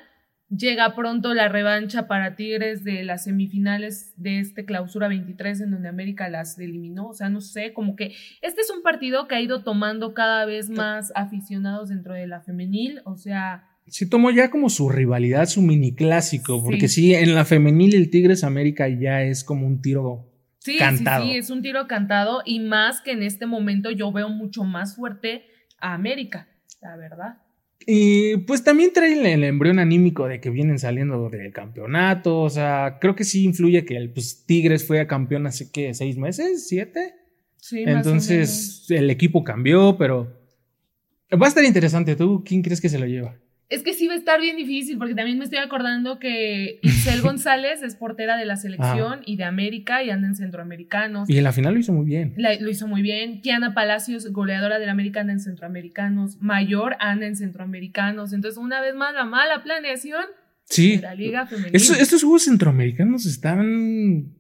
Llega 0.57 0.95
pronto 0.95 1.35
la 1.35 1.49
revancha 1.49 2.07
para 2.07 2.37
Tigres 2.37 2.85
de 2.85 3.03
las 3.03 3.25
semifinales 3.25 4.13
de 4.17 4.41
este 4.41 4.65
clausura 4.65 5.09
23 5.09 5.63
en 5.63 5.71
donde 5.71 5.89
América 5.89 6.29
las 6.29 6.59
eliminó. 6.59 7.09
O 7.09 7.15
sea, 7.15 7.29
no 7.29 7.41
sé, 7.41 7.73
como 7.73 7.97
que 7.97 8.13
este 8.43 8.61
es 8.61 8.71
un 8.71 8.83
partido 8.83 9.27
que 9.27 9.35
ha 9.35 9.41
ido 9.41 9.63
tomando 9.63 10.15
cada 10.15 10.45
vez 10.45 10.71
más 10.71 11.13
aficionados 11.15 11.89
dentro 11.89 12.15
de 12.15 12.27
la 12.27 12.41
femenil. 12.41 13.01
O 13.05 13.17
sea, 13.17 13.69
Sí, 13.87 14.09
tomó 14.09 14.31
ya 14.31 14.51
como 14.51 14.71
su 14.71 14.89
rivalidad, 14.89 15.45
su 15.47 15.61
mini 15.61 15.95
clásico, 15.95 16.63
porque 16.65 16.89
Sí. 16.89 17.03
sí, 17.03 17.15
en 17.15 17.35
la 17.35 17.45
femenil 17.45 17.95
el 17.95 18.09
Tigres 18.09 18.43
América 18.43 18.89
ya 18.89 19.23
es 19.23 19.45
como 19.45 19.67
un 19.67 19.83
tiro. 19.83 20.31
sí, 20.59 20.79
Cantado. 20.79 21.25
sí, 21.25 21.33
sí, 21.33 21.37
es 21.37 21.51
un 21.51 21.61
tiro 21.61 21.87
cantado 21.87 22.41
y 22.47 22.61
más 22.61 23.03
que 23.03 23.13
en 23.13 23.23
este 23.23 23.45
momento 23.45 23.91
yo 23.91 24.11
veo 24.13 24.31
mucho 24.31 24.65
más 24.65 24.97
fuerte 24.97 25.45
a 25.79 25.93
América, 25.93 26.49
la 26.81 26.97
verdad. 26.97 27.44
Y 27.87 28.39
pues 28.39 28.65
también 28.65 28.93
trae 28.93 29.13
el, 29.13 29.27
el 29.27 29.45
embrión 29.45 29.79
anímico 29.79 30.27
de 30.27 30.41
que 30.41 30.51
vienen 30.51 30.79
saliendo 30.79 31.29
del 31.29 31.53
campeonato, 31.53 32.41
o 32.41 32.51
sea, 32.51 32.99
creo 33.01 33.15
que 33.15 33.25
sí 33.25 33.45
influye 33.45 33.85
que 33.85 33.97
el 33.97 34.11
pues, 34.11 34.45
Tigres 34.47 34.87
fue 34.87 35.01
a 35.01 35.07
campeón 35.07 35.47
hace 35.47 35.71
que 35.71 35.93
seis 35.95 36.17
meses, 36.17 36.69
siete. 36.69 37.15
Sí, 37.57 37.85
más 37.87 37.95
o 37.95 38.11
Entonces 38.11 38.87
el 38.91 39.11
equipo 39.11 39.45
cambió, 39.45 39.97
pero 39.97 40.33
va 41.33 41.47
a 41.47 41.49
estar 41.49 41.65
interesante. 41.65 42.17
¿Tú 42.17 42.43
quién 42.45 42.63
crees 42.63 42.81
que 42.81 42.89
se 42.89 42.99
lo 42.99 43.07
lleva? 43.07 43.39
Es 43.71 43.83
que 43.83 43.95
sí 43.95 44.07
va 44.07 44.15
a 44.15 44.17
estar 44.19 44.41
bien 44.41 44.57
difícil 44.57 44.99
porque 44.99 45.15
también 45.15 45.39
me 45.39 45.45
estoy 45.45 45.59
acordando 45.59 46.19
que 46.19 46.79
Isel 46.83 47.23
González 47.23 47.83
es 47.83 47.97
portera 47.97 48.37
de 48.37 48.45
la 48.45 48.57
selección 48.57 49.21
y 49.25 49.37
de 49.37 49.45
América 49.45 50.03
y 50.03 50.11
anda 50.11 50.29
en 50.29 50.37
centroamericanos. 50.37 51.29
Y 51.31 51.39
en 51.39 51.45
la 51.45 51.53
final 51.53 51.75
lo 51.75 51.81
hizo 51.81 51.93
muy 51.93 52.05
bien. 52.05 52.35
La- 52.37 52.55
lo 52.61 52.71
hizo 52.71 52.87
muy 52.87 53.01
bien. 53.03 53.41
Kiana 53.41 53.73
Palacios, 53.75 54.31
goleadora 54.33 54.79
del 54.79 54.91
América, 54.91 55.21
anda 55.23 55.33
en 55.33 55.41
centroamericanos. 55.41 56.37
Mayor 56.41 56.97
anda 57.01 57.27
en 57.27 57.37
centroamericanos. 57.37 58.33
Entonces, 58.33 58.59
una 58.59 58.81
vez 58.83 58.95
más, 58.95 59.15
la 59.15 59.25
mala 59.25 59.63
planeación 59.63 60.25
Sí. 60.67 60.97
de 60.97 61.03
la 61.03 61.15
Liga 61.15 61.47
Femenil. 61.47 61.75
Eso- 61.75 61.95
estos 61.95 62.23
juegos 62.23 62.45
centroamericanos 62.45 63.27
están. 63.27 64.35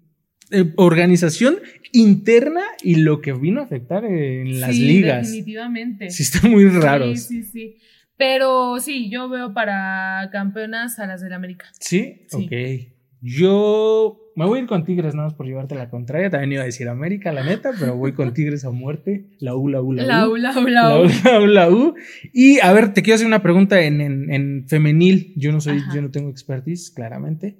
eh, 0.50 0.72
organización 0.76 1.56
interna 1.92 2.60
y 2.82 2.96
lo 2.96 3.22
que 3.22 3.32
vino 3.32 3.60
a 3.60 3.64
afectar 3.64 4.04
en 4.04 4.60
las 4.60 4.74
Sí, 4.76 4.84
ligas. 4.86 5.26
Definitivamente. 5.26 6.10
Sí, 6.10 6.22
están 6.22 6.50
muy 6.50 6.68
raros. 6.68 7.18
Sí, 7.22 7.42
sí, 7.42 7.50
sí. 7.50 7.76
Pero 8.16 8.78
sí, 8.80 9.10
yo 9.10 9.28
veo 9.28 9.52
para 9.54 10.28
campeonas 10.32 10.98
a 10.98 11.06
las 11.06 11.20
del 11.20 11.32
América. 11.32 11.66
¿Sí? 11.80 12.22
Sí. 12.28 12.44
Ok. 12.46 12.94
Yo 13.26 14.20
me 14.36 14.44
voy 14.44 14.58
a 14.58 14.62
ir 14.62 14.68
con 14.68 14.84
Tigres 14.84 15.14
nada 15.14 15.28
más 15.28 15.34
por 15.34 15.46
llevarte 15.46 15.74
la 15.74 15.88
contraria. 15.88 16.28
También 16.30 16.52
iba 16.52 16.62
a 16.62 16.66
decir 16.66 16.88
América, 16.88 17.32
la 17.32 17.42
neta, 17.42 17.70
pero 17.78 17.96
voy 17.96 18.12
con 18.12 18.34
Tigres 18.34 18.64
a 18.64 18.70
muerte. 18.70 19.30
La 19.40 19.56
U, 19.56 19.68
la 19.68 19.80
U, 19.80 19.92
la 19.92 20.04
U. 20.04 20.06
La 20.06 20.28
U, 20.28 20.36
la 20.36 20.58
U, 20.58 20.68
La 20.68 20.98
U, 21.00 21.06
la 21.24 21.40
U, 21.40 21.46
la 21.46 21.70
U. 21.70 21.94
Y 22.32 22.60
a 22.60 22.72
ver, 22.72 22.92
te 22.92 23.02
quiero 23.02 23.14
hacer 23.16 23.26
una 23.26 23.42
pregunta 23.42 23.80
en, 23.80 24.00
en- 24.00 24.30
en 24.32 24.68
femenil. 24.68 25.32
Yo 25.36 25.52
no 25.52 25.60
soy, 25.60 25.78
Ajá. 25.78 25.94
yo 25.94 26.02
no 26.02 26.10
tengo 26.10 26.28
expertise, 26.30 26.90
claramente. 26.90 27.58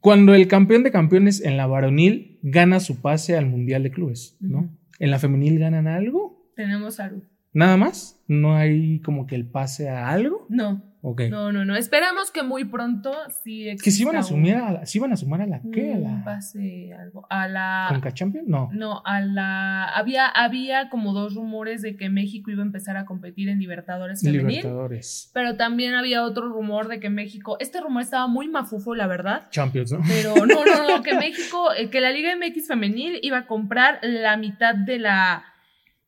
Cuando 0.00 0.34
el 0.34 0.48
campeón 0.48 0.82
de 0.82 0.90
campeones 0.90 1.40
en 1.44 1.56
la 1.56 1.66
varonil 1.68 2.40
gana 2.42 2.80
su 2.80 3.00
pase 3.00 3.36
al 3.36 3.46
Mundial 3.46 3.84
de 3.84 3.92
Clubes, 3.92 4.36
¿no? 4.40 4.76
¿En 4.98 5.10
la 5.12 5.18
femenil 5.20 5.58
ganan 5.60 5.86
algo? 5.86 6.50
Tenemos 6.56 6.96
salud. 6.96 7.22
¿Nada 7.54 7.76
más? 7.76 8.18
¿No 8.28 8.56
hay 8.56 9.00
como 9.00 9.26
que 9.26 9.34
el 9.34 9.46
pase 9.46 9.90
a 9.90 10.08
algo? 10.08 10.46
No, 10.48 10.82
Ok. 11.02 11.22
no, 11.28 11.52
no, 11.52 11.66
no. 11.66 11.76
Esperamos 11.76 12.30
que 12.30 12.42
muy 12.42 12.64
pronto 12.64 13.12
sí 13.44 13.76
que 13.82 13.90
si 13.90 14.04
van 14.04 14.16
a 14.16 14.22
sumar 14.22 14.56
un- 14.56 14.62
a 14.62 14.72
la, 14.72 14.86
sí 14.86 14.98
van 14.98 15.12
a 15.12 15.16
sumar 15.16 15.42
a 15.42 15.46
la 15.46 15.60
qué? 15.70 15.92
A 15.92 15.98
la 15.98 16.22
pase, 16.24 16.94
algo. 16.98 17.26
A 17.28 17.48
la. 17.48 17.86
Conca 17.90 18.14
Champions? 18.14 18.48
No. 18.48 18.70
No, 18.72 19.02
a 19.04 19.20
la. 19.20 19.84
Había, 19.84 20.28
había 20.28 20.88
como 20.88 21.12
dos 21.12 21.34
rumores 21.34 21.82
de 21.82 21.96
que 21.96 22.08
México 22.08 22.50
iba 22.50 22.62
a 22.62 22.66
empezar 22.66 22.96
a 22.96 23.04
competir 23.04 23.50
en 23.50 23.58
Libertadores 23.58 24.22
Femenil. 24.22 24.46
Libertadores. 24.46 25.30
Pero 25.34 25.56
también 25.56 25.94
había 25.94 26.22
otro 26.24 26.48
rumor 26.48 26.88
de 26.88 27.00
que 27.00 27.10
México. 27.10 27.58
Este 27.60 27.80
rumor 27.82 28.00
estaba 28.02 28.28
muy 28.28 28.48
mafufo, 28.48 28.94
la 28.94 29.06
verdad. 29.08 29.48
Champions, 29.50 29.92
¿no? 29.92 29.98
Pero 30.08 30.34
no, 30.46 30.64
no, 30.64 30.88
no, 30.96 31.02
que 31.02 31.14
México, 31.18 31.70
eh, 31.76 31.90
que 31.90 32.00
la 32.00 32.12
Liga 32.12 32.30
MX 32.34 32.68
Femenil 32.68 33.18
iba 33.22 33.38
a 33.38 33.46
comprar 33.46 33.98
la 34.02 34.38
mitad 34.38 34.74
de 34.74 34.98
la 35.00 35.44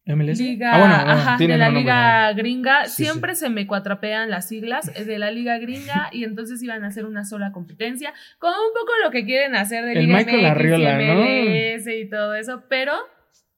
MLS. 0.06 0.38
Liga, 0.38 0.72
Ah, 0.74 0.78
bueno, 0.78 0.96
no, 0.96 1.12
ajá, 1.12 1.36
de 1.38 1.48
la 1.48 1.66
nombre, 1.66 1.80
Liga 1.82 2.32
Gringa. 2.34 2.84
Sí, 2.86 3.04
Siempre 3.04 3.34
se 3.34 3.48
me 3.48 3.66
cuatrapean 3.66 4.28
las 4.28 4.48
siglas 4.48 4.92
de 4.92 5.18
la 5.18 5.30
Liga 5.30 5.58
Gringa 5.58 6.10
y 6.12 6.24
entonces 6.24 6.62
iban 6.62 6.84
a 6.84 6.88
hacer 6.88 7.06
una 7.06 7.24
sola 7.24 7.52
competencia, 7.52 8.12
con 8.38 8.50
un 8.50 8.72
poco 8.74 8.92
lo 9.02 9.10
que 9.10 9.24
quieren 9.24 9.56
hacer 9.56 9.84
de 9.84 9.92
El 9.92 10.06
Liga 10.06 10.18
Michael 10.18 10.42
MX 10.42 10.50
Arriola, 10.50 11.02
y 11.02 11.06
¿no? 11.06 11.92
Y 11.92 12.10
todo 12.10 12.34
eso, 12.34 12.64
pero 12.68 12.92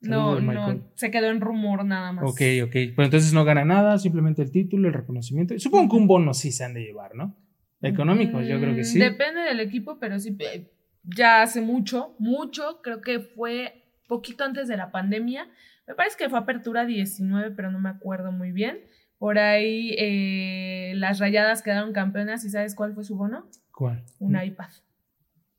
no, 0.01 0.41
no, 0.41 0.91
se 0.95 1.11
quedó 1.11 1.31
en 1.31 1.41
rumor 1.41 1.85
nada 1.85 2.13
más. 2.13 2.25
Ok, 2.25 2.41
ok. 2.65 2.73
Pero 2.73 3.05
entonces 3.05 3.33
no 3.33 3.45
gana 3.45 3.65
nada, 3.65 3.99
simplemente 3.99 4.43
el 4.43 4.53
título, 4.53 4.89
el 4.89 4.95
reconocimiento. 4.95 5.59
Supongo 5.59 5.91
que 5.91 5.97
un 5.97 6.07
bono 6.07 6.33
sí 6.35 6.53
se 6.53 6.65
han 6.65 6.75
de 6.75 6.83
llevar, 6.83 7.15
¿no? 7.15 7.37
Económicos, 7.83 8.47
yo 8.47 8.59
creo 8.59 8.75
que 8.75 8.81
Mm, 8.83 8.85
sí. 8.85 8.99
Depende 8.99 9.41
del 9.43 9.61
equipo, 9.61 9.99
pero 9.99 10.19
sí, 10.19 10.37
eh, 10.39 10.71
ya 11.05 11.43
hace 11.43 11.61
mucho, 11.61 12.15
mucho, 12.19 12.81
creo 12.83 13.01
que 13.01 13.21
fue 13.21 13.85
poquito 14.09 14.45
antes 14.45 14.69
de 14.69 14.77
la 14.77 14.91
pandemia. 14.91 15.49
Me 15.87 15.95
parece 15.95 16.17
que 16.17 16.29
fue 16.29 16.39
apertura 16.39 16.85
19, 16.85 17.53
pero 17.53 17.71
no 17.71 17.79
me 17.79 17.89
acuerdo 17.89 18.33
muy 18.33 18.53
bien. 18.53 18.81
Por 19.19 19.39
ahí 19.39 19.95
eh, 19.99 20.93
las 20.97 21.19
rayadas 21.19 21.63
quedaron 21.63 21.93
campeonas 21.93 22.45
y 22.45 22.51
¿sabes 22.51 22.75
cuál 22.75 22.95
fue 22.95 23.05
su 23.05 23.17
bono? 23.17 23.47
¿Cuál? 23.73 24.05
Un 24.19 24.41
iPad. 24.43 24.69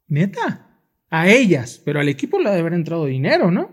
¿Neta? 0.07 0.67
A 1.09 1.27
ellas, 1.29 1.81
pero 1.83 1.99
al 1.99 2.09
equipo 2.09 2.39
le 2.39 2.49
ha 2.49 2.53
de 2.53 2.59
haber 2.59 2.73
entrado 2.73 3.05
dinero, 3.05 3.49
¿no? 3.51 3.71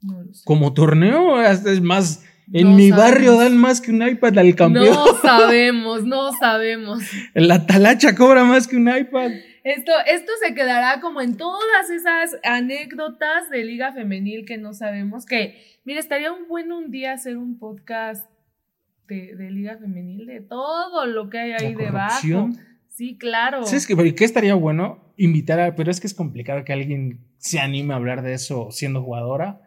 No 0.00 0.22
lo 0.22 0.32
sé. 0.34 0.42
Como 0.44 0.72
torneo, 0.72 1.40
es 1.42 1.80
más. 1.82 2.24
En 2.52 2.70
No 2.70 2.76
mi 2.76 2.90
sabemos. 2.90 3.10
barrio 3.12 3.36
dan 3.38 3.56
más 3.56 3.80
que 3.80 3.90
un 3.90 4.06
iPad 4.06 4.38
al 4.38 4.54
campeón. 4.54 4.86
No 4.94 5.06
sabemos, 5.22 6.04
no 6.04 6.32
sabemos. 6.32 7.02
La 7.34 7.66
talacha 7.66 8.14
cobra 8.14 8.44
más 8.44 8.66
que 8.68 8.76
un 8.76 8.88
iPad. 8.94 9.30
Esto, 9.64 9.92
esto 10.06 10.30
se 10.46 10.54
quedará 10.54 11.00
como 11.00 11.22
en 11.22 11.38
todas 11.38 11.88
esas 11.88 12.36
anécdotas 12.44 13.48
de 13.48 13.64
Liga 13.64 13.94
Femenil 13.94 14.44
que 14.44 14.58
no 14.58 14.74
sabemos. 14.74 15.24
Que, 15.24 15.56
mira, 15.84 16.00
estaría 16.00 16.32
un 16.32 16.46
bueno 16.48 16.76
un 16.76 16.90
día 16.90 17.14
hacer 17.14 17.38
un 17.38 17.58
podcast 17.58 18.30
de, 19.08 19.34
de 19.34 19.50
Liga 19.50 19.78
Femenil, 19.78 20.26
de 20.26 20.42
todo 20.42 21.06
lo 21.06 21.30
que 21.30 21.38
hay 21.38 21.52
ahí 21.52 21.74
debajo. 21.74 22.50
Sí, 22.90 23.16
claro. 23.16 23.64
¿Sabes 23.64 23.86
qué? 23.86 23.96
Pero 23.96 24.14
¿Qué 24.14 24.24
estaría 24.24 24.54
bueno? 24.54 25.12
Invitar 25.16 25.58
a. 25.58 25.74
Pero 25.74 25.90
es 25.90 25.98
que 25.98 26.06
es 26.06 26.14
complicado 26.14 26.62
que 26.64 26.74
alguien 26.74 27.20
se 27.38 27.58
anime 27.58 27.94
a 27.94 27.96
hablar 27.96 28.22
de 28.22 28.34
eso 28.34 28.70
siendo 28.70 29.02
jugadora. 29.02 29.62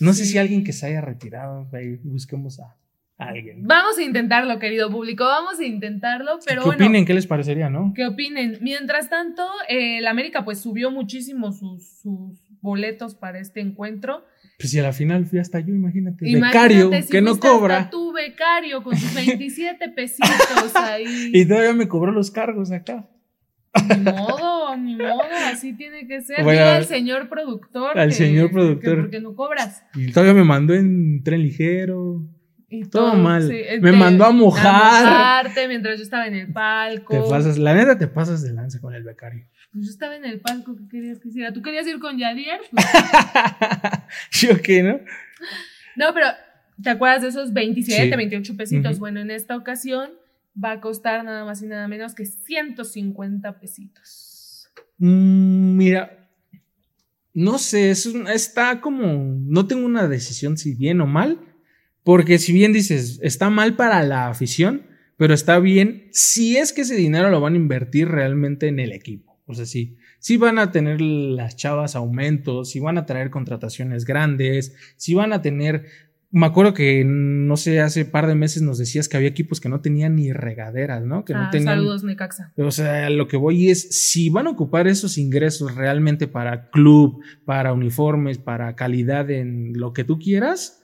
No 0.00 0.14
sé 0.14 0.24
si 0.24 0.38
alguien 0.38 0.64
que 0.64 0.72
se 0.72 0.86
haya 0.86 1.02
retirado. 1.02 1.68
busquemos 2.02 2.58
a, 2.58 2.76
a 3.22 3.28
alguien. 3.30 3.62
Vamos 3.66 3.98
a 3.98 4.02
intentarlo, 4.02 4.58
querido 4.58 4.90
público. 4.90 5.24
Vamos 5.24 5.58
a 5.60 5.64
intentarlo, 5.64 6.38
pero 6.46 6.62
¿Qué 6.62 6.66
bueno. 6.68 6.84
opinen? 6.84 7.04
¿Qué 7.04 7.14
les 7.14 7.26
parecería, 7.26 7.70
no? 7.70 7.92
¿Qué 7.94 8.06
opinen? 8.06 8.58
Mientras 8.60 9.08
tanto, 9.10 9.42
eh, 9.68 9.98
el 9.98 10.06
América 10.06 10.44
pues 10.44 10.60
subió 10.60 10.90
muchísimo 10.90 11.52
sus, 11.52 12.00
sus 12.00 12.38
boletos 12.60 13.14
para 13.14 13.38
este 13.40 13.60
encuentro. 13.60 14.24
Pues 14.58 14.70
si 14.70 14.78
a 14.78 14.82
la 14.82 14.92
final 14.92 15.26
fui 15.26 15.38
hasta 15.40 15.58
yo, 15.60 15.74
imagínate. 15.74 16.28
Imagínate 16.28 16.74
becario, 16.78 17.02
si 17.02 17.08
que 17.10 17.20
no 17.22 17.38
cobra. 17.40 17.90
Tu 17.90 18.12
becario 18.12 18.82
con 18.82 18.96
sus 18.96 19.12
27 19.14 19.88
pesitos 19.96 20.76
ahí. 20.76 21.30
Y 21.32 21.44
todavía 21.46 21.72
me 21.72 21.88
cobró 21.88 22.12
los 22.12 22.30
cargos 22.30 22.70
acá. 22.70 23.08
Ni 23.88 24.02
modo, 24.04 24.76
ni 24.76 24.96
modo, 24.96 25.22
así 25.50 25.72
tiene 25.72 26.06
que 26.06 26.20
ser. 26.20 26.44
Bueno, 26.44 26.62
al 26.62 26.84
señor 26.84 27.28
productor. 27.30 27.98
al 27.98 28.10
que- 28.10 28.14
señor 28.14 28.48
que 28.48 28.52
productor. 28.52 29.00
porque 29.00 29.20
no 29.20 29.34
cobras. 29.34 29.82
Y 29.94 30.12
todavía 30.12 30.34
me 30.34 30.44
mandó 30.44 30.74
en 30.74 31.22
tren 31.24 31.42
ligero. 31.42 32.22
Y 32.74 32.84
Todo 32.86 33.14
mal. 33.14 33.42
sí, 33.46 33.60
Me 33.82 33.90
te- 33.90 33.96
mandó 33.98 34.24
a 34.24 34.30
mojar. 34.30 35.04
mojarte 35.04 35.68
mientras 35.68 35.98
yo 35.98 36.04
estaba 36.04 36.26
en 36.26 36.34
el 36.34 36.52
palco. 36.52 37.12
Te 37.22 37.28
pasas, 37.28 37.58
la 37.58 37.74
neta 37.74 37.98
te 37.98 38.06
pasas 38.06 38.42
de 38.42 38.52
lanza 38.54 38.80
con 38.80 38.94
el 38.94 39.02
becario. 39.02 39.44
Pues 39.72 39.84
yo 39.84 39.90
estaba 39.90 40.16
en 40.16 40.24
el 40.24 40.40
palco, 40.40 40.74
¿qué 40.76 40.88
querías 40.88 41.18
que 41.18 41.28
hiciera? 41.28 41.52
¿Tú 41.52 41.60
querías 41.60 41.86
ir 41.86 41.98
con 41.98 42.16
Yadier? 42.18 42.60
Pues, 42.70 42.86
¿Sí 44.30 44.48
o 44.48 44.56
qué, 44.62 44.82
no? 44.82 45.00
no, 45.96 46.14
pero 46.14 46.26
¿te 46.82 46.90
acuerdas 46.90 47.22
de 47.22 47.28
esos 47.28 47.52
27, 47.52 48.04
Sí. 48.10 48.16
28 48.16 48.56
pesitos? 48.56 48.98
Bueno, 48.98 49.20
en 49.20 49.30
esta 49.30 49.54
ocasión 49.56 50.10
va 50.62 50.72
a 50.72 50.80
costar 50.80 51.24
nada 51.24 51.44
más 51.44 51.62
y 51.62 51.66
nada 51.66 51.88
menos 51.88 52.14
que 52.14 52.24
150 52.26 53.58
pesitos. 53.60 54.68
Mm, 54.98 55.76
mira, 55.76 56.28
no 57.34 57.58
sé, 57.58 57.90
es 57.90 58.06
un- 58.06 58.28
está 58.28 58.80
como, 58.80 59.36
no 59.46 59.66
tengo 59.66 59.84
una 59.86 60.06
decisión 60.08 60.56
si 60.56 60.74
bien 60.74 61.00
o 61.00 61.06
mal, 61.06 61.38
porque 62.04 62.38
si 62.38 62.52
bien 62.52 62.72
dices, 62.72 63.18
está 63.22 63.50
mal 63.50 63.76
para 63.76 64.02
la 64.02 64.28
afición, 64.28 64.82
pero 65.16 65.34
está 65.34 65.58
bien 65.58 66.08
si 66.10 66.56
es 66.56 66.72
que 66.72 66.82
ese 66.82 66.96
dinero 66.96 67.30
lo 67.30 67.40
van 67.40 67.54
a 67.54 67.58
invertir 67.58 68.08
realmente 68.08 68.68
en 68.68 68.78
el 68.80 68.92
equipo. 68.92 69.38
O 69.46 69.54
sea, 69.54 69.66
sí, 69.66 69.96
si 70.18 70.36
van 70.36 70.58
a 70.58 70.72
tener 70.72 71.00
las 71.00 71.56
chavas 71.56 71.94
aumentos, 71.96 72.70
si 72.70 72.80
van 72.80 72.98
a 72.98 73.06
traer 73.06 73.30
contrataciones 73.30 74.04
grandes, 74.04 74.74
si 74.96 75.14
van 75.14 75.32
a 75.32 75.42
tener 75.42 75.84
me 76.34 76.46
acuerdo 76.46 76.72
que, 76.72 77.04
no 77.04 77.58
sé, 77.58 77.80
hace 77.80 78.06
par 78.06 78.26
de 78.26 78.34
meses 78.34 78.62
nos 78.62 78.78
decías 78.78 79.06
que 79.06 79.18
había 79.18 79.28
equipos 79.28 79.60
que 79.60 79.68
no 79.68 79.82
tenían 79.82 80.16
ni 80.16 80.32
regaderas, 80.32 81.04
¿no? 81.04 81.26
Que 81.26 81.34
no 81.34 81.40
Ah, 81.42 81.50
tenían. 81.52 81.74
Saludos, 81.76 82.04
Necaxa. 82.04 82.54
O 82.56 82.70
sea, 82.70 83.10
lo 83.10 83.28
que 83.28 83.36
voy 83.36 83.68
es, 83.68 83.90
si 83.90 84.30
van 84.30 84.46
a 84.46 84.50
ocupar 84.50 84.88
esos 84.88 85.18
ingresos 85.18 85.74
realmente 85.74 86.28
para 86.28 86.70
club, 86.70 87.22
para 87.44 87.74
uniformes, 87.74 88.38
para 88.38 88.74
calidad 88.76 89.30
en 89.30 89.74
lo 89.74 89.92
que 89.92 90.04
tú 90.04 90.18
quieras, 90.18 90.81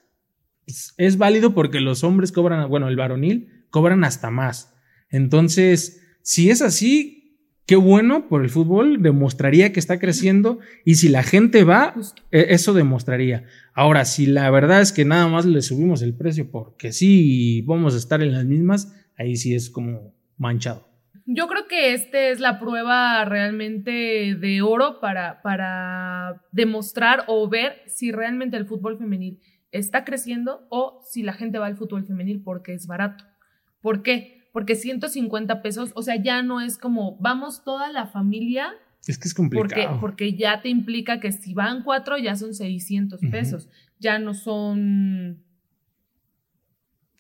es 0.97 1.19
válido 1.19 1.55
porque 1.55 1.81
los 1.81 2.05
hombres 2.05 2.33
cobran, 2.33 2.69
bueno, 2.69 2.89
el 2.89 2.97
varonil 2.97 3.65
cobran 3.71 4.05
hasta 4.05 4.31
más. 4.31 4.75
Entonces, 5.11 6.03
si 6.23 6.51
es 6.51 6.63
así, 6.63 7.19
qué 7.67 7.77
bueno 7.77 8.29
por 8.29 8.43
el 8.43 8.51
fútbol, 8.51 9.03
demostraría 9.03 9.73
que 9.73 9.81
está 9.81 9.99
creciendo 9.99 10.59
y 10.85 10.97
si 10.97 11.09
la 11.09 11.23
gente 11.23 11.65
va, 11.65 11.95
eh, 12.31 12.47
eso 12.51 12.73
demostraría. 12.73 13.45
Ahora, 13.75 14.05
si 14.05 14.27
la 14.27 14.51
verdad 14.51 14.81
es 14.81 14.93
que 14.93 15.05
nada 15.05 15.29
más 15.29 15.45
le 15.45 15.63
subimos 15.63 16.03
el 16.03 16.15
precio 16.15 16.51
porque 16.51 16.93
sí 16.93 17.63
vamos 17.67 17.95
a 17.95 17.99
estar 17.99 18.23
en 18.23 18.33
las 18.33 18.45
mismas, 18.45 18.95
ahí 19.17 19.37
sí 19.37 19.55
es 19.55 19.71
como 19.71 20.15
manchado. 20.37 20.89
Yo 21.31 21.47
creo 21.47 21.69
que 21.69 21.93
este 21.93 22.31
es 22.31 22.41
la 22.41 22.59
prueba 22.59 23.23
realmente 23.27 24.35
de 24.35 24.63
oro 24.63 24.99
para, 24.99 25.43
para 25.43 26.43
demostrar 26.53 27.25
o 27.27 27.51
ver 27.51 27.83
si 27.87 28.13
realmente 28.13 28.57
el 28.57 28.65
fútbol 28.65 28.97
femenil 28.97 29.39
está 29.73 30.05
creciendo 30.05 30.67
o 30.71 31.01
si 31.05 31.23
la 31.23 31.33
gente 31.33 31.59
va 31.59 31.67
al 31.67 31.77
fútbol 31.77 32.05
femenil 32.05 32.43
porque 32.43 32.73
es 32.75 32.87
barato. 32.87 33.25
¿Por 33.81 34.03
qué? 34.03 34.49
Porque 34.53 34.75
150 34.75 35.63
pesos, 35.63 35.93
o 35.95 36.03
sea, 36.03 36.17
ya 36.17 36.43
no 36.43 36.61
es 36.61 36.79
como 36.79 37.17
vamos 37.21 37.63
toda 37.65 37.93
la 37.93 38.07
familia 38.07 38.73
Es 39.07 39.19
que 39.19 39.29
es 39.29 39.35
porque, 39.35 39.59
complicado. 39.59 40.01
porque 40.01 40.33
ya 40.35 40.63
te 40.63 40.69
implica 40.69 41.21
que 41.21 41.33
si 41.33 41.55
van 41.55 41.83
cuatro 41.85 42.17
ya 42.19 42.35
son 42.35 42.55
600 42.55 43.23
Ujú. 43.23 43.31
pesos, 43.31 43.69
ya 43.99 44.19
no 44.19 44.35
son 44.35 45.45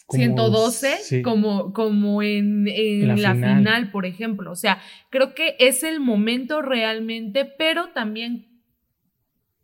Como- 0.06 0.22
112 0.22 0.96
sí. 1.02 1.22
como, 1.22 1.72
como 1.74 2.22
en, 2.22 2.66
en 2.66 3.02
En 3.02 3.08
la 3.08 3.16
la, 3.16 3.34
final. 3.34 3.58
final. 3.58 3.90
por 3.90 4.06
ejemplo. 4.06 4.50
O 4.50 4.56
sea, 4.56 4.80
creo 5.10 5.34
que 5.34 5.54
es 5.58 5.82
el 5.84 6.00
momento 6.00 6.62
realmente, 6.62 7.44
pero 7.44 7.90
también, 7.90 8.46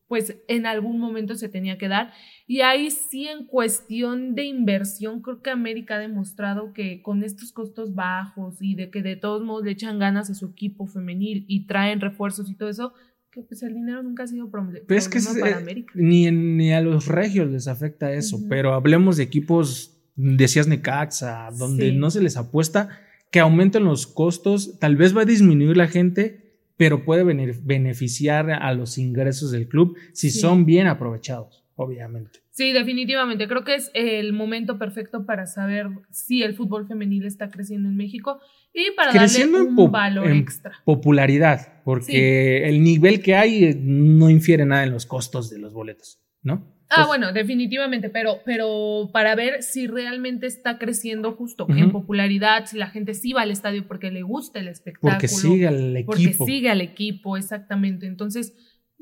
pues 0.06 0.36
en 0.48 0.66
algún 0.66 0.98
momento 1.00 1.34
se 1.34 1.48
tenía 1.48 1.78
que 1.78 1.88
dar. 1.88 2.12
Y 2.46 2.60
ahí 2.60 2.90
sí, 2.90 3.26
en 3.26 3.46
cuestión 3.46 4.34
de 4.34 4.44
inversión, 4.44 5.22
creo 5.22 5.40
que 5.40 5.50
América 5.50 5.94
ha 5.96 5.98
demostrado 5.98 6.72
que 6.74 7.00
con 7.00 7.22
estos 7.24 7.52
costos 7.52 7.94
bajos 7.94 8.56
y 8.60 8.74
de 8.74 8.90
que 8.90 9.02
de 9.02 9.16
todos 9.16 9.42
modos 9.42 9.64
le 9.64 9.70
echan 9.70 9.98
ganas 9.98 10.28
a 10.28 10.34
su 10.34 10.46
equipo 10.46 10.86
femenil 10.86 11.46
y 11.48 11.66
traen 11.66 12.00
refuerzos 12.02 12.50
y 12.50 12.54
todo 12.54 12.68
eso, 12.68 12.92
que 13.30 13.40
pues 13.42 13.62
el 13.62 13.72
dinero 13.74 14.02
nunca 14.02 14.24
ha 14.24 14.26
sido 14.26 14.50
proble- 14.50 14.82
Pero 14.86 14.98
es 14.98 15.08
que 15.08 15.20
problema 15.20 15.34
es, 15.36 15.40
para 15.40 15.58
eh, 15.58 15.62
América. 15.62 15.92
ni, 15.96 16.72
a 16.72 16.80
los 16.82 17.06
regios 17.06 17.50
les 17.50 17.66
afecta 17.66 18.12
eso, 18.12 18.36
Ujú. 18.36 18.48
pero 18.48 18.74
hablemos 18.74 19.16
de 19.16 19.22
equipos, 19.24 19.96
decías 20.14 20.68
Necaxa, 20.68 21.48
donde 21.58 21.90
Sí. 21.90 21.96
no 21.96 22.10
se 22.10 22.20
les 22.22 22.36
apuesta 22.36 22.90
que 23.32 23.40
aumenten 23.40 23.84
los 23.84 24.06
costos, 24.06 24.78
tal 24.78 24.96
vez 24.96 25.16
va 25.16 25.22
a 25.22 25.24
disminuir 25.24 25.76
la 25.78 25.88
gente, 25.88 26.58
pero 26.76 27.04
puede 27.04 27.24
bene- 27.24 27.54
beneficiar 27.62 28.50
a 28.50 28.72
los 28.74 28.98
ingresos 28.98 29.50
del 29.50 29.66
club 29.66 29.96
si 30.12 30.30
Sí. 30.30 30.38
son 30.40 30.66
bien 30.66 30.86
aprovechados, 30.86 31.63
obviamente. 31.76 32.40
Sí, 32.50 32.72
definitivamente. 32.72 33.48
Creo 33.48 33.64
que 33.64 33.74
es 33.74 33.90
el 33.94 34.32
momento 34.32 34.78
perfecto 34.78 35.26
para 35.26 35.46
saber 35.46 35.88
si 36.10 36.42
el 36.42 36.54
fútbol 36.54 36.86
femenil 36.86 37.24
está 37.24 37.50
creciendo 37.50 37.88
en 37.88 37.96
México 37.96 38.40
y 38.72 38.90
para 38.96 39.12
Creciendo 39.12 39.58
darle 39.58 39.70
un 39.82 39.90
valor 39.92 40.26
en 40.26 40.36
extra. 40.36 40.72
Popularidad, 40.84 41.82
porque 41.84 42.68
el 42.68 42.82
nivel 42.82 43.22
que 43.22 43.34
hay 43.36 43.64
eh, 43.64 43.78
no 43.80 44.30
infiere 44.30 44.64
nada 44.66 44.84
en 44.84 44.90
los 44.90 45.06
costos 45.06 45.50
de 45.50 45.58
los 45.58 45.72
boletos, 45.72 46.20
¿no? 46.42 46.74
Ah, 46.90 46.96
Pues- 46.96 47.06
bueno, 47.06 47.32
definitivamente, 47.32 48.10
pero, 48.10 48.40
pero 48.44 49.10
para 49.12 49.34
ver 49.34 49.62
si 49.62 49.86
realmente 49.86 50.46
está 50.46 50.78
creciendo 50.78 51.32
justo 51.32 51.66
en 51.68 51.90
popularidad, 51.90 52.66
si 52.66 52.76
la 52.76 52.88
gente 52.88 53.14
sí 53.14 53.32
va 53.32 53.42
al 53.42 53.50
estadio 53.50 53.88
porque 53.88 54.10
le 54.10 54.22
gusta 54.22 54.60
el 54.60 54.68
espectáculo. 54.68 55.12
Porque 55.12 55.28
sigue 55.28 55.66
al 55.66 55.96
equipo. 55.96 56.12
Porque 56.12 56.32
sigue 56.32 56.68
al 56.70 56.80
equipo, 56.82 57.36
exactamente. 57.36 58.06
Entonces, 58.06 58.54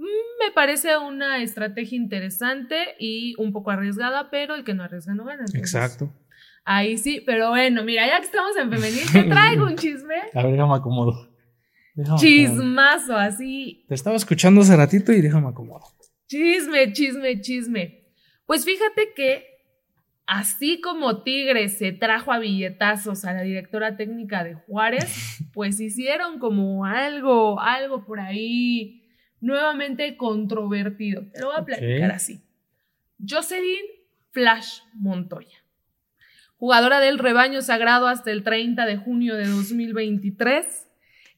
me 0.03 0.51
parece 0.53 0.97
una 0.99 1.43
estrategia 1.43 1.97
interesante 1.97 2.77
y 2.99 3.35
un 3.39 3.53
poco 3.53 3.71
arriesgada, 3.71 4.31
pero 4.31 4.55
el 4.55 4.65
que 4.65 4.75
no 4.75 4.83
arriesga 4.83 5.15
no 5.15 5.25
gana. 5.25 5.45
entonces, 5.47 5.61
Exacto. 5.61 6.13
Ahí 6.65 6.97
sí, 6.99 7.23
pero 7.27 7.51
bueno, 7.51 7.83
mira, 7.85 8.07
ya 8.07 8.19
que 8.19 8.27
estamos 8.27 8.57
en 8.57 8.71
femenil, 8.71 9.03
te 9.13 9.25
traigo 9.25 9.65
un 9.67 9.77
chisme. 9.77 10.15
A 10.33 10.43
ver, 10.43 10.53
déjame 10.53 10.75
acomodo. 10.75 11.29
Déjame 11.95 12.17
acomodo. 12.17 12.19
Chismazo, 12.19 13.17
así. 13.17 13.85
Te 13.89 13.95
estaba 13.95 14.17
escuchando 14.17 14.61
hace 14.61 14.77
ratito 14.77 15.13
y 15.13 15.21
déjame 15.21 15.49
acomodo. 15.49 15.85
Chisme, 16.29 16.93
chisme, 16.93 17.41
chisme. 17.41 18.05
Pues 18.47 18.65
fíjate 18.65 19.13
que 19.15 19.45
así 20.27 20.81
como 20.81 21.23
Tigres 21.25 21.79
se 21.79 21.93
trajo 21.93 22.33
a 22.33 22.39
billetazos 22.39 23.25
a 23.25 23.33
la 23.33 23.43
directora 23.43 23.97
técnica 23.97 24.45
de 24.45 24.55
Juárez, 24.55 25.39
pues 25.53 25.81
hicieron 25.81 26.39
como 26.39 26.85
algo, 26.85 27.61
algo 27.61 28.05
por 28.05 28.21
ahí 28.21 29.02
nuevamente 29.43 30.16
controvertido. 30.16 31.26
Te 31.32 31.40
lo 31.40 31.49
voy 31.49 31.57
a 31.59 31.64
platicar 31.64 32.12
así. 32.12 32.40
Jocelyn 33.18 33.84
Flash 34.30 34.80
Montoya, 34.95 35.59
jugadora 36.57 37.01
del 37.01 37.18
rebaño 37.18 37.61
sagrado 37.61 38.09
hasta 38.09 38.30
el 38.30 38.43
30 38.45 38.86
de 38.86 38.97
junio 38.97 39.36
de 39.36 39.47
2023. 39.47 40.88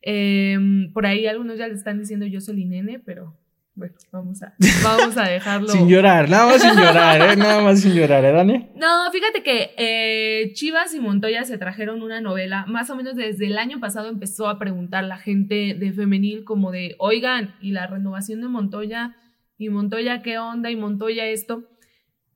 Em, 0.02 0.92
por 0.92 1.06
ahí 1.06 1.26
algunos 1.26 1.58
ya 1.58 1.66
le 1.66 1.74
están 1.74 1.98
diciendo 1.98 2.26
Jocelyn 2.30 2.70
Nene, 2.70 3.00
pero 3.00 3.36
bueno, 3.76 3.94
vamos 4.12 4.42
a, 4.42 4.54
vamos 4.84 5.16
a 5.16 5.24
dejarlo. 5.24 5.68
Sin 5.68 5.88
llorar, 5.88 6.28
nada 6.28 6.46
más 6.46 6.62
sin 6.62 6.74
llorar, 6.74 7.20
¿eh? 7.20 7.36
Nada 7.36 7.60
más 7.60 7.80
sin 7.80 7.94
llorar, 7.94 8.24
¿eh, 8.24 8.32
Dani? 8.32 8.70
No, 8.76 9.10
fíjate 9.10 9.42
que 9.42 9.74
eh, 9.76 10.52
Chivas 10.52 10.94
y 10.94 11.00
Montoya 11.00 11.44
se 11.44 11.58
trajeron 11.58 12.02
una 12.02 12.20
novela, 12.20 12.66
más 12.66 12.90
o 12.90 12.96
menos 12.96 13.16
desde 13.16 13.46
el 13.46 13.58
año 13.58 13.80
pasado 13.80 14.08
empezó 14.08 14.48
a 14.48 14.58
preguntar 14.58 15.02
la 15.04 15.18
gente 15.18 15.74
de 15.74 15.92
femenil 15.92 16.44
como 16.44 16.70
de, 16.70 16.94
oigan, 16.98 17.56
y 17.60 17.72
la 17.72 17.88
renovación 17.88 18.40
de 18.40 18.48
Montoya, 18.48 19.16
y 19.58 19.68
Montoya 19.70 20.22
qué 20.22 20.38
onda, 20.38 20.70
y 20.70 20.76
Montoya 20.76 21.26
esto. 21.26 21.64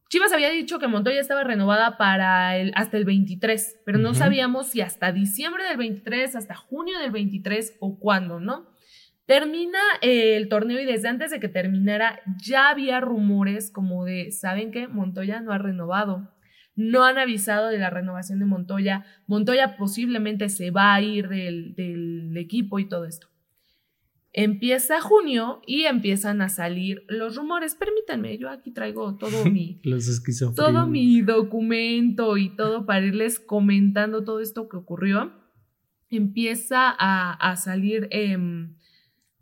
Chivas 0.09 0.33
había 0.33 0.51
dicho 0.51 0.79
que 0.79 0.89
Montoya 0.89 1.21
estaba 1.21 1.45
renovada 1.45 1.99
para 1.99 2.57
el, 2.57 2.73
hasta 2.75 2.97
el 2.97 3.05
23, 3.05 3.81
pero 3.85 3.99
no 3.99 4.15
sabíamos 4.15 4.69
si 4.69 4.81
hasta 4.81 5.13
diciembre 5.13 5.65
del 5.65 5.77
23, 5.77 6.35
hasta 6.35 6.55
junio 6.55 6.99
del 6.99 7.11
23 7.11 7.77
o 7.79 7.99
cuándo, 7.99 8.41
¿no? 8.41 8.67
Termina 9.29 9.79
eh, 10.01 10.39
el 10.39 10.49
torneo 10.49 10.81
y 10.81 10.87
desde 10.87 11.07
antes 11.07 11.31
de 11.31 11.39
que 11.39 11.51
terminara 11.51 12.23
ya 12.43 12.71
había 12.71 12.99
rumores 12.99 13.71
como 13.71 14.07
de, 14.07 14.33
¿saben 14.33 14.71
qué? 14.71 14.89
Montoya 14.89 15.43
no 15.43 15.53
ha 15.53 15.59
renovado. 15.59 16.35
No 16.75 17.05
han 17.05 17.19
avisado 17.19 17.69
de 17.69 17.77
la 17.77 17.91
renovación 17.91 18.39
de 18.39 18.47
Montoya. 18.47 19.05
Montoya 19.27 19.77
posiblemente 19.77 20.49
se 20.49 20.71
va 20.71 20.95
a 20.95 21.03
ir 21.03 21.29
del, 21.29 21.75
del 21.75 22.35
equipo 22.39 22.79
y 22.79 22.89
todo 22.89 23.05
esto. 23.05 23.29
Empieza 24.33 25.03
junio 25.03 25.61
y 25.67 25.83
empiezan 25.83 26.41
a 26.41 26.49
salir 26.49 27.05
los 27.09 27.37
rumores. 27.37 27.75
Permítanme, 27.75 28.39
yo 28.39 28.49
aquí 28.49 28.71
traigo 28.71 29.19
todo 29.19 29.45
mi, 29.45 29.79
Los 29.85 30.23
todo 30.57 30.87
mi 30.87 31.21
documento 31.21 32.39
y 32.39 32.57
todo 32.57 32.87
para 32.87 33.05
irles 33.05 33.41
comentando 33.41 34.25
todo 34.25 34.41
esto 34.41 34.71
que 34.71 34.79
ocurrió. 34.79 35.33
Empieza 36.09 36.89
a, 36.99 37.35
a 37.35 37.57
salir, 37.57 38.09
em, 38.11 38.77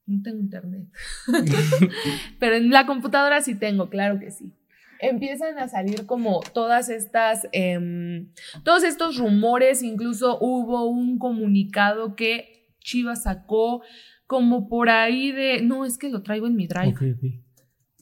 no 0.07 0.23
tengo 0.23 0.39
internet, 0.39 0.87
pero 2.39 2.57
en 2.57 2.71
la 2.71 2.87
computadora 2.87 3.41
sí 3.41 3.55
tengo, 3.55 3.89
claro 3.89 4.19
que 4.19 4.31
sí. 4.31 4.53
Empiezan 4.99 5.59
a 5.59 5.69
salir 5.69 6.07
como 6.07 6.41
todas 6.55 6.89
estas, 6.89 7.47
em, 7.53 8.29
todos 8.65 8.83
estos 8.83 9.19
rumores, 9.19 9.83
incluso 9.83 10.39
hubo 10.41 10.87
un 10.87 11.19
comunicado 11.19 12.17
que 12.17 12.71
Chivas 12.81 13.25
sacó 13.25 13.83
como 14.27 14.69
por 14.69 14.89
ahí 14.89 15.33
de, 15.33 15.61
no, 15.61 15.85
es 15.85 15.99
que 15.99 16.09
lo 16.09 16.23
traigo 16.23 16.47
en 16.47 16.57
mi 16.57 16.67
drive. 16.67 16.95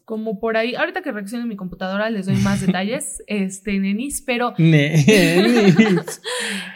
Como 0.05 0.38
por 0.38 0.57
ahí, 0.57 0.74
ahorita 0.74 1.02
que 1.02 1.12
reaccione 1.12 1.46
mi 1.46 1.57
computadora 1.57 2.11
les 2.11 2.26
doy 2.26 2.36
más 2.36 2.61
detalles, 2.66 3.22
este, 3.26 3.78
nenis, 3.78 4.22
pero 4.22 4.55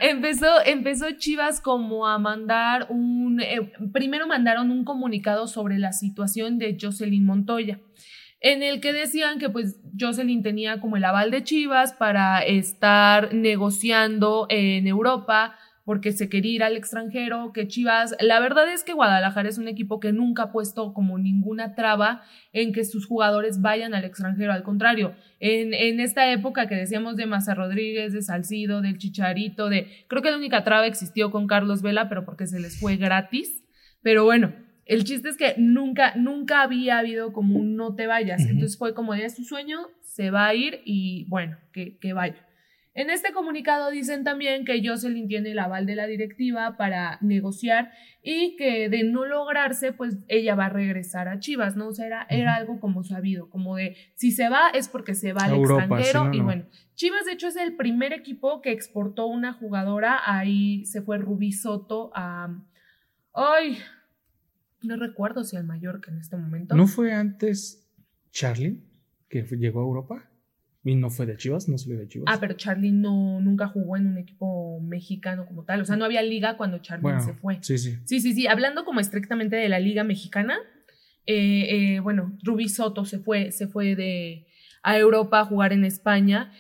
empezó, 0.00 0.46
empezó 0.64 1.10
Chivas 1.12 1.60
como 1.60 2.06
a 2.06 2.18
mandar 2.18 2.86
un, 2.88 3.40
eh, 3.40 3.70
primero 3.92 4.26
mandaron 4.26 4.70
un 4.70 4.84
comunicado 4.84 5.46
sobre 5.46 5.78
la 5.78 5.92
situación 5.92 6.58
de 6.58 6.76
Jocelyn 6.80 7.24
Montoya, 7.24 7.80
en 8.40 8.62
el 8.62 8.80
que 8.80 8.92
decían 8.92 9.38
que 9.38 9.50
pues 9.50 9.80
Jocelyn 9.98 10.42
tenía 10.42 10.80
como 10.80 10.96
el 10.96 11.04
aval 11.04 11.30
de 11.30 11.42
Chivas 11.42 11.92
para 11.92 12.40
estar 12.40 13.34
negociando 13.34 14.46
en 14.48 14.86
Europa 14.86 15.56
porque 15.88 16.12
se 16.12 16.28
quería 16.28 16.52
ir 16.52 16.62
al 16.62 16.76
extranjero, 16.76 17.50
que 17.54 17.66
Chivas, 17.66 18.14
la 18.20 18.40
verdad 18.40 18.70
es 18.70 18.84
que 18.84 18.92
Guadalajara 18.92 19.48
es 19.48 19.56
un 19.56 19.68
equipo 19.68 20.00
que 20.00 20.12
nunca 20.12 20.42
ha 20.42 20.52
puesto 20.52 20.92
como 20.92 21.16
ninguna 21.16 21.74
traba 21.74 22.20
en 22.52 22.74
que 22.74 22.84
sus 22.84 23.06
jugadores 23.06 23.62
vayan 23.62 23.94
al 23.94 24.04
extranjero, 24.04 24.52
al 24.52 24.64
contrario, 24.64 25.14
en, 25.40 25.72
en 25.72 25.98
esta 26.00 26.30
época 26.30 26.68
que 26.68 26.74
decíamos 26.74 27.16
de 27.16 27.24
Maza 27.24 27.54
Rodríguez, 27.54 28.12
de 28.12 28.20
Salcido, 28.20 28.82
del 28.82 28.98
Chicharito, 28.98 29.70
de, 29.70 29.86
creo 30.08 30.20
que 30.20 30.30
la 30.30 30.36
única 30.36 30.62
traba 30.62 30.86
existió 30.86 31.30
con 31.30 31.46
Carlos 31.46 31.80
Vela, 31.80 32.10
pero 32.10 32.26
porque 32.26 32.46
se 32.46 32.60
les 32.60 32.78
fue 32.78 32.96
gratis, 32.96 33.64
pero 34.02 34.26
bueno, 34.26 34.52
el 34.84 35.04
chiste 35.04 35.30
es 35.30 35.38
que 35.38 35.54
nunca, 35.56 36.14
nunca 36.16 36.60
había 36.60 36.98
habido 36.98 37.32
como 37.32 37.58
un 37.58 37.76
no 37.76 37.94
te 37.94 38.06
vayas. 38.06 38.42
Entonces 38.42 38.76
fue 38.76 38.92
como, 38.92 39.14
es 39.14 39.36
su 39.36 39.44
sueño, 39.44 39.78
se 40.02 40.30
va 40.30 40.48
a 40.48 40.54
ir 40.54 40.82
y 40.84 41.24
bueno, 41.30 41.56
que, 41.72 41.96
que 41.96 42.12
vaya. 42.12 42.47
En 42.98 43.10
este 43.10 43.32
comunicado 43.32 43.92
dicen 43.92 44.24
también 44.24 44.64
que 44.64 44.82
Jocelyn 44.84 45.28
tiene 45.28 45.52
el 45.52 45.60
aval 45.60 45.86
de 45.86 45.94
la 45.94 46.08
directiva 46.08 46.76
para 46.76 47.18
negociar 47.20 47.92
y 48.24 48.56
que 48.56 48.88
de 48.88 49.04
no 49.04 49.24
lograrse, 49.24 49.92
pues 49.92 50.16
ella 50.26 50.56
va 50.56 50.66
a 50.66 50.68
regresar 50.68 51.28
a 51.28 51.38
Chivas, 51.38 51.76
¿no? 51.76 51.86
O 51.86 51.92
sea, 51.92 52.06
era, 52.06 52.26
era 52.28 52.56
algo 52.56 52.80
como 52.80 53.04
sabido, 53.04 53.50
como 53.50 53.76
de 53.76 53.94
si 54.16 54.32
se 54.32 54.48
va 54.48 54.70
es 54.70 54.88
porque 54.88 55.14
se 55.14 55.32
va 55.32 55.42
al 55.42 55.60
extranjero. 55.60 56.34
y 56.34 56.40
bueno, 56.40 56.66
Chivas 56.96 57.24
de 57.24 57.34
hecho 57.34 57.46
es 57.46 57.54
el 57.54 57.76
primer 57.76 58.12
equipo 58.12 58.60
que 58.62 58.72
exportó 58.72 59.28
una 59.28 59.52
jugadora, 59.52 60.18
ahí 60.26 60.84
se 60.84 61.00
fue 61.00 61.18
Rubí 61.18 61.52
Soto 61.52 62.10
a... 62.16 62.52
¡Ay! 63.32 63.78
No 64.82 64.96
recuerdo 64.96 65.44
si 65.44 65.56
al 65.56 65.62
Mallorca 65.62 66.10
en 66.10 66.18
este 66.18 66.36
momento. 66.36 66.74
¿No 66.74 66.88
fue 66.88 67.12
antes 67.12 67.88
Charlie 68.32 68.82
que 69.28 69.44
llegó 69.56 69.82
a 69.82 69.84
Europa? 69.84 70.27
Y 70.88 70.94
no 70.94 71.10
fue 71.10 71.26
de 71.26 71.36
Chivas, 71.36 71.68
no 71.68 71.76
salió 71.76 71.98
de 71.98 72.08
Chivas. 72.08 72.34
Ah, 72.34 72.38
pero 72.40 72.54
Charlie 72.54 72.92
no, 72.92 73.42
nunca 73.42 73.68
jugó 73.68 73.98
en 73.98 74.06
un 74.06 74.16
equipo 74.16 74.80
mexicano 74.80 75.44
como 75.46 75.64
tal. 75.64 75.82
O 75.82 75.84
sea, 75.84 75.96
no 75.96 76.06
había 76.06 76.22
liga 76.22 76.56
cuando 76.56 76.78
Charlie 76.78 77.20
se 77.20 77.34
fue. 77.34 77.58
Sí, 77.60 77.76
sí. 77.76 77.98
Sí, 78.06 78.20
sí, 78.20 78.32
sí. 78.32 78.46
Hablando 78.46 78.86
como 78.86 78.98
estrictamente 78.98 79.56
de 79.56 79.68
la 79.68 79.80
liga 79.80 80.02
mexicana, 80.02 80.58
eh, 81.26 81.96
eh, 81.96 82.00
bueno, 82.00 82.38
Rubí 82.42 82.70
Soto 82.70 83.04
se 83.04 83.18
fue, 83.18 83.52
se 83.52 83.68
fue 83.68 83.96
de, 83.96 84.46
a 84.82 84.96
Europa 84.96 85.40
a 85.40 85.44
jugar 85.44 85.74
en 85.74 85.84
España. 85.84 86.52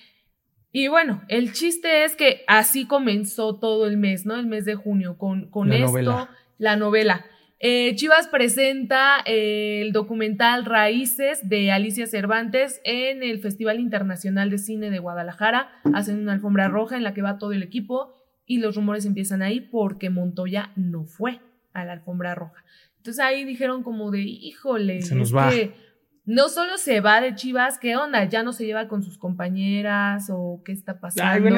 Y 0.72 0.88
bueno, 0.88 1.22
el 1.28 1.54
chiste 1.54 2.04
es 2.04 2.14
que 2.14 2.42
así 2.46 2.84
comenzó 2.84 3.56
todo 3.56 3.86
el 3.86 3.96
mes, 3.96 4.26
¿no? 4.26 4.36
El 4.36 4.46
mes 4.46 4.66
de 4.66 4.74
junio, 4.74 5.16
con, 5.16 5.48
con 5.50 5.72
esto, 5.72 6.28
la 6.58 6.76
novela. 6.76 7.24
Eh, 7.60 7.96
Chivas 7.96 8.28
presenta 8.28 9.16
eh, 9.26 9.82
el 9.82 9.92
documental 9.92 10.64
Raíces 10.64 11.48
de 11.48 11.72
Alicia 11.72 12.06
Cervantes 12.06 12.80
en 12.84 13.24
el 13.24 13.40
Festival 13.40 13.80
Internacional 13.80 14.48
de 14.48 14.58
Cine 14.58 14.90
de 14.90 15.00
Guadalajara. 15.00 15.68
Hacen 15.92 16.20
una 16.20 16.34
alfombra 16.34 16.68
roja 16.68 16.96
en 16.96 17.02
la 17.02 17.14
que 17.14 17.22
va 17.22 17.38
todo 17.38 17.52
el 17.52 17.64
equipo 17.64 18.14
y 18.46 18.58
los 18.58 18.76
rumores 18.76 19.04
empiezan 19.06 19.42
ahí 19.42 19.60
porque 19.60 20.08
Montoya 20.08 20.70
no 20.76 21.04
fue 21.04 21.40
a 21.72 21.84
la 21.84 21.94
alfombra 21.94 22.36
roja. 22.36 22.64
Entonces 22.98 23.24
ahí 23.24 23.44
dijeron 23.44 23.82
como 23.82 24.10
de, 24.12 24.20
híjole, 24.20 25.02
se 25.02 25.16
nos 25.16 25.34
va. 25.34 25.50
Que 25.50 25.72
no 26.24 26.48
solo 26.50 26.76
se 26.76 27.00
va 27.00 27.20
de 27.20 27.34
Chivas, 27.34 27.78
¿qué 27.78 27.96
onda? 27.96 28.22
Ya 28.24 28.42
no 28.42 28.52
se 28.52 28.66
lleva 28.66 28.86
con 28.86 29.02
sus 29.02 29.18
compañeras 29.18 30.28
o 30.30 30.62
qué 30.64 30.72
está 30.72 31.00
pasando. 31.00 31.48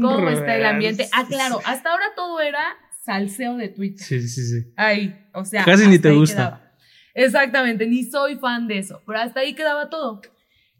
¿Cómo 0.00 0.28
está 0.28 0.56
el 0.56 0.64
ambiente? 0.64 1.06
Ah, 1.12 1.26
claro, 1.28 1.60
hasta 1.66 1.92
ahora 1.92 2.06
todo 2.16 2.40
era 2.40 2.64
salseo 3.06 3.56
de 3.56 3.68
Twitter. 3.68 4.04
Sí, 4.04 4.20
sí, 4.28 4.42
sí. 4.42 4.72
Ahí, 4.76 5.16
o 5.32 5.44
sea. 5.44 5.64
Casi 5.64 5.86
ni 5.88 5.98
te 5.98 6.12
gusta. 6.12 6.74
Exactamente, 7.14 7.86
ni 7.86 8.02
soy 8.02 8.36
fan 8.36 8.68
de 8.68 8.78
eso, 8.78 9.00
pero 9.06 9.20
hasta 9.20 9.40
ahí 9.40 9.54
quedaba 9.54 9.88
todo. 9.88 10.20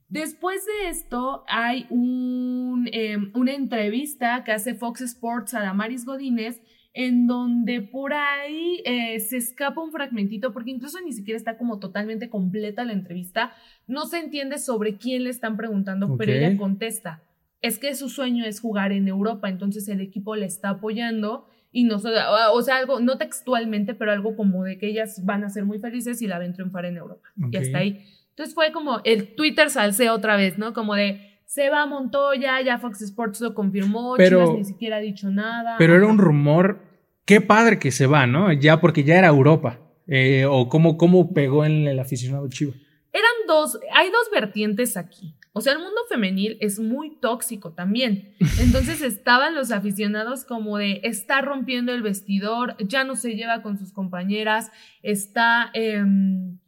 Después 0.09 0.61
de 0.67 0.91
esto, 0.91 1.45
hay 1.49 1.87
un, 1.89 2.89
em, 2.93 3.33
una 3.35 3.55
entrevista 3.55 4.45
que 4.45 4.53
hace 4.53 4.75
Fox 4.75 5.01
Sports 5.01 5.55
a 5.55 5.61
Damaris 5.61 6.05
Godínez, 6.05 6.61
en 6.93 7.27
donde 7.27 7.81
por 7.81 8.13
ahí 8.13 8.83
eh, 8.85 9.19
se 9.21 9.39
escapa 9.39 9.83
un 9.83 9.93
fragmentito, 9.93 10.53
porque 10.53 10.71
incluso 10.71 11.01
ni 11.01 11.13
siquiera 11.13 11.37
está 11.37 11.57
como 11.57 11.79
totalmente 11.79 12.29
completa 12.29 12.85
la 12.85 12.93
entrevista. 12.93 13.53
No 13.87 14.07
se 14.07 14.19
entiende 14.19 14.59
sobre 14.59 14.97
quién 14.97 15.25
le 15.25 15.31
están 15.31 15.57
preguntando, 15.57 16.17
pero 16.17 16.33
ella 16.33 16.57
contesta. 16.57 17.23
Es 17.63 17.79
que 17.79 17.95
su 17.95 18.09
sueño 18.09 18.45
es 18.45 18.61
jugar 18.61 18.93
en 18.93 19.09
Europa, 19.09 19.49
entonces 19.49 19.89
el 19.89 20.01
equipo 20.01 20.37
le 20.37 20.47
está 20.47 20.71
apoyando 20.71 21.47
y 21.77 21.85
no, 21.85 21.97
o 21.97 22.63
sea, 22.63 22.77
algo, 22.79 23.01
no 23.01 23.19
textualmente, 23.19 23.95
pero 23.95 24.11
algo 24.11 24.35
como 24.35 24.65
de 24.65 24.79
que 24.79 24.87
ellas 24.87 25.23
van 25.27 25.45
a 25.45 25.51
ser 25.51 25.67
muy 25.67 25.79
felices 25.79 26.23
y 26.23 26.27
la 26.27 26.39
ven 26.39 26.55
triunfar 26.55 26.87
en 26.87 26.97
Europa. 26.97 27.29
Y 27.53 27.55
hasta 27.55 27.77
ahí. 27.77 28.03
Entonces 28.31 28.55
fue 28.55 28.73
como 28.73 29.03
el 29.05 29.35
Twitter 29.35 29.69
salse 29.69 30.09
otra 30.09 30.37
vez, 30.37 30.57
¿no? 30.57 30.73
Como 30.73 30.95
de, 30.95 31.39
se 31.45 31.69
va 31.69 31.83
a 31.83 31.87
Montoya, 31.87 32.63
ya 32.63 32.79
Fox 32.79 33.03
Sports 33.03 33.43
lo 33.43 33.53
confirmó, 33.53 34.15
pero, 34.17 34.57
ni 34.57 34.65
siquiera 34.65 34.97
ha 34.97 35.01
dicho 35.01 35.29
nada. 35.31 35.75
Pero 35.77 35.95
era 35.95 36.07
un 36.07 36.17
rumor, 36.17 36.81
qué 37.27 37.43
padre 37.43 37.79
que 37.79 37.91
se 37.91 38.07
va, 38.07 38.27
¿no? 38.27 38.55
Ya 38.55 38.81
porque 38.81 39.05
ya 39.05 39.19
era 39.19 39.29
Europa. 39.29 39.79
Eh, 40.07 40.47
o 40.49 40.71
cómo, 40.71 40.97
cómo 40.97 41.35
pegó 41.35 41.67
en 41.67 41.87
el 41.87 41.99
aficionado 41.99 42.49
chivo. 42.49 42.73
Eran 43.13 43.33
dos, 43.47 43.79
hay 43.93 44.09
dos 44.11 44.31
vertientes 44.33 44.97
aquí. 44.97 45.35
O 45.57 45.63
sea, 45.63 45.73
el 45.73 45.79
mundo 45.79 46.03
femenil 46.11 46.59
es 46.61 46.79
muy 46.79 47.17
tóxico 47.19 47.73
también. 47.73 48.35
Entonces 48.61 49.01
estaban 49.01 49.55
los 49.55 49.71
aficionados 49.71 50.45
como 50.45 50.77
de 50.77 51.01
está 51.03 51.41
rompiendo 51.41 51.95
el 51.95 52.03
vestidor, 52.03 52.77
ya 52.79 53.05
no 53.05 53.17
se 53.17 53.37
lleva 53.37 53.63
con 53.63 53.79
sus 53.79 53.91
compañeras, 53.91 54.71
está... 55.03 55.71
Em, 55.73 56.59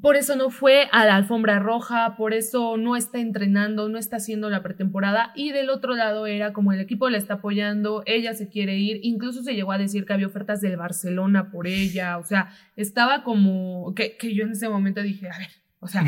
por 0.00 0.14
eso 0.14 0.36
no 0.36 0.50
fue 0.50 0.88
a 0.92 1.04
la 1.04 1.16
alfombra 1.16 1.58
roja, 1.58 2.14
por 2.16 2.34
eso 2.34 2.76
no 2.76 2.94
está 2.94 3.18
entrenando, 3.18 3.88
no 3.88 3.98
está 3.98 4.16
haciendo 4.16 4.48
la 4.48 4.62
pretemporada. 4.62 5.32
Y 5.34 5.50
del 5.50 5.70
otro 5.70 5.96
lado 5.96 6.26
era 6.26 6.52
como 6.52 6.72
el 6.72 6.78
equipo 6.78 7.10
le 7.10 7.18
está 7.18 7.34
apoyando, 7.34 8.04
ella 8.06 8.32
se 8.32 8.48
quiere 8.48 8.78
ir, 8.78 9.00
incluso 9.02 9.42
se 9.42 9.56
llegó 9.56 9.72
a 9.72 9.78
decir 9.78 10.06
que 10.06 10.12
había 10.12 10.28
ofertas 10.28 10.60
del 10.60 10.76
Barcelona 10.76 11.50
por 11.50 11.66
ella, 11.66 12.16
o 12.16 12.22
sea, 12.22 12.50
estaba 12.76 13.24
como 13.24 13.92
que, 13.96 14.16
que 14.16 14.34
yo 14.34 14.44
en 14.44 14.52
ese 14.52 14.68
momento 14.68 15.02
dije, 15.02 15.28
a 15.28 15.36
ver, 15.36 15.59
o 15.80 15.88
sea, 15.88 16.04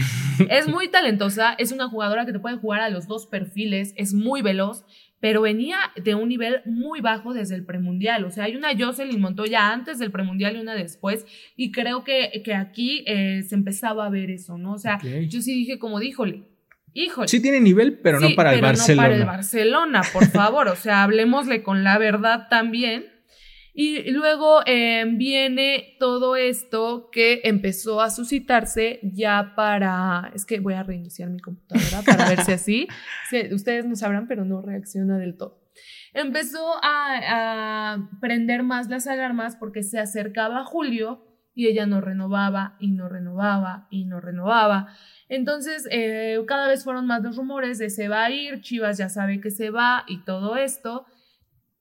es 0.50 0.68
muy 0.68 0.88
talentosa, 0.88 1.54
es 1.54 1.72
una 1.72 1.88
jugadora 1.88 2.26
que 2.26 2.32
te 2.32 2.38
puede 2.38 2.58
jugar 2.58 2.80
a 2.80 2.90
los 2.90 3.06
dos 3.06 3.26
perfiles, 3.26 3.94
es 3.96 4.12
muy 4.12 4.42
veloz, 4.42 4.84
pero 5.18 5.40
venía 5.40 5.78
de 6.02 6.14
un 6.14 6.28
nivel 6.28 6.62
muy 6.66 7.00
bajo 7.00 7.32
desde 7.32 7.54
el 7.54 7.64
premundial. 7.64 8.24
O 8.24 8.30
sea, 8.30 8.44
hay 8.44 8.56
una 8.56 8.76
Jocelyn 8.76 9.20
Montoya 9.20 9.72
antes 9.72 9.98
del 9.98 10.10
premundial 10.10 10.56
y 10.56 10.60
una 10.60 10.74
después, 10.74 11.24
y 11.56 11.70
creo 11.70 12.04
que, 12.04 12.42
que 12.44 12.54
aquí 12.54 13.04
eh, 13.06 13.42
se 13.48 13.54
empezaba 13.54 14.04
a 14.04 14.10
ver 14.10 14.30
eso, 14.30 14.58
¿no? 14.58 14.72
O 14.72 14.78
sea, 14.78 14.98
yo 15.00 15.40
sí 15.40 15.54
dije 15.54 15.78
como, 15.78 16.00
díjole, 16.00 16.42
híjole. 16.92 17.28
Sí 17.28 17.40
tiene 17.40 17.60
nivel, 17.60 18.00
pero 18.02 18.20
no 18.20 18.34
para 18.34 18.52
el 18.52 18.60
Barcelona. 18.60 19.02
No 19.02 19.08
para 19.08 19.20
el 19.20 19.24
Barcelona, 19.24 20.02
por 20.12 20.26
favor. 20.26 20.68
O 20.68 20.76
sea, 20.76 21.02
hablemosle 21.02 21.62
con 21.62 21.84
la 21.84 21.98
verdad 21.98 22.48
también. 22.50 23.11
Y 23.74 24.10
luego 24.10 24.60
em, 24.66 25.16
viene 25.16 25.96
todo 25.98 26.36
esto 26.36 27.08
que 27.10 27.40
empezó 27.44 28.02
a 28.02 28.10
suscitarse 28.10 29.00
ya 29.02 29.54
para, 29.56 30.30
es 30.34 30.44
que 30.44 30.60
voy 30.60 30.74
a 30.74 30.82
reiniciar 30.82 31.30
mi 31.30 31.40
computadora 31.40 32.02
para 32.04 32.28
ver 32.28 32.42
si 32.44 32.52
así, 32.52 32.88
ustedes 33.50 33.86
no 33.86 33.96
sabrán, 33.96 34.28
pero 34.28 34.44
no 34.44 34.60
reacciona 34.60 35.16
del 35.16 35.36
todo. 35.36 35.62
Empezó 36.12 36.74
a, 36.82 37.94
a 37.94 38.10
prender 38.20 38.62
más 38.62 38.90
las 38.90 39.06
alarmas 39.06 39.56
porque 39.56 39.82
se 39.82 39.98
acercaba 39.98 40.64
julio 40.64 41.32
y 41.54 41.66
ella 41.66 41.86
no 41.86 42.00
renovaba 42.00 42.76
y 42.78 42.90
no 42.90 43.08
renovaba 43.08 43.86
y 43.90 44.04
no 44.04 44.20
renovaba. 44.20 44.88
Entonces, 45.28 45.88
eh, 45.90 46.38
cada 46.46 46.68
vez 46.68 46.84
fueron 46.84 47.06
más 47.06 47.22
los 47.22 47.36
rumores 47.36 47.78
de 47.78 47.88
se 47.88 48.08
va 48.08 48.24
a 48.24 48.30
ir, 48.30 48.60
Chivas 48.60 48.98
ya 48.98 49.08
sabe 49.08 49.40
que 49.40 49.50
se 49.50 49.70
va 49.70 50.04
y 50.06 50.24
todo 50.24 50.56
esto. 50.56 51.06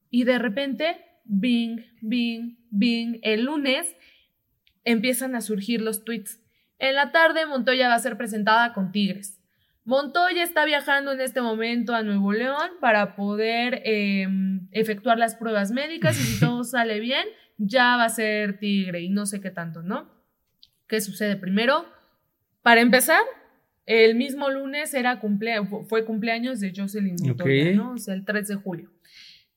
Y 0.09 0.23
de 0.23 0.39
repente 0.39 1.10
Bing, 1.23 1.85
Bing, 2.01 2.57
Bing. 2.69 3.19
El 3.21 3.45
lunes 3.45 3.95
empiezan 4.83 5.35
a 5.35 5.41
surgir 5.41 5.81
los 5.81 6.03
tweets. 6.03 6.39
En 6.79 6.95
la 6.95 7.11
tarde, 7.11 7.45
Montoya 7.45 7.87
va 7.87 7.95
a 7.95 7.99
ser 7.99 8.17
presentada 8.17 8.73
con 8.73 8.91
Tigres. 8.91 9.39
Montoya 9.83 10.43
está 10.43 10.65
viajando 10.65 11.11
en 11.11 11.21
este 11.21 11.41
momento 11.41 11.95
a 11.95 12.03
Nuevo 12.03 12.33
León 12.33 12.69
para 12.79 13.15
poder 13.15 13.81
em, 13.85 14.67
efectuar 14.71 15.17
las 15.17 15.35
pruebas 15.35 15.71
médicas 15.71 16.19
y 16.19 16.23
si 16.23 16.39
todo 16.45 16.63
sale 16.63 16.99
bien, 16.99 17.25
ya 17.57 17.97
va 17.97 18.05
a 18.05 18.09
ser 18.09 18.59
Tigre 18.59 19.01
y 19.01 19.09
no 19.09 19.25
sé 19.25 19.41
qué 19.41 19.49
tanto, 19.49 19.81
¿no? 19.81 20.09
¿Qué 20.87 21.01
sucede 21.01 21.35
primero? 21.35 21.85
Para 22.61 22.81
empezar, 22.81 23.21
el 23.85 24.15
mismo 24.15 24.49
lunes 24.49 24.93
era 24.93 25.19
fue 25.87 26.05
cumpleaños 26.05 26.59
de 26.59 26.73
Jocelyn 26.75 27.15
Montoya, 27.21 27.71
¿no? 27.73 27.93
O 27.93 27.97
sea, 27.97 28.13
el 28.13 28.23
3 28.23 28.47
de 28.47 28.55
julio. 28.55 28.91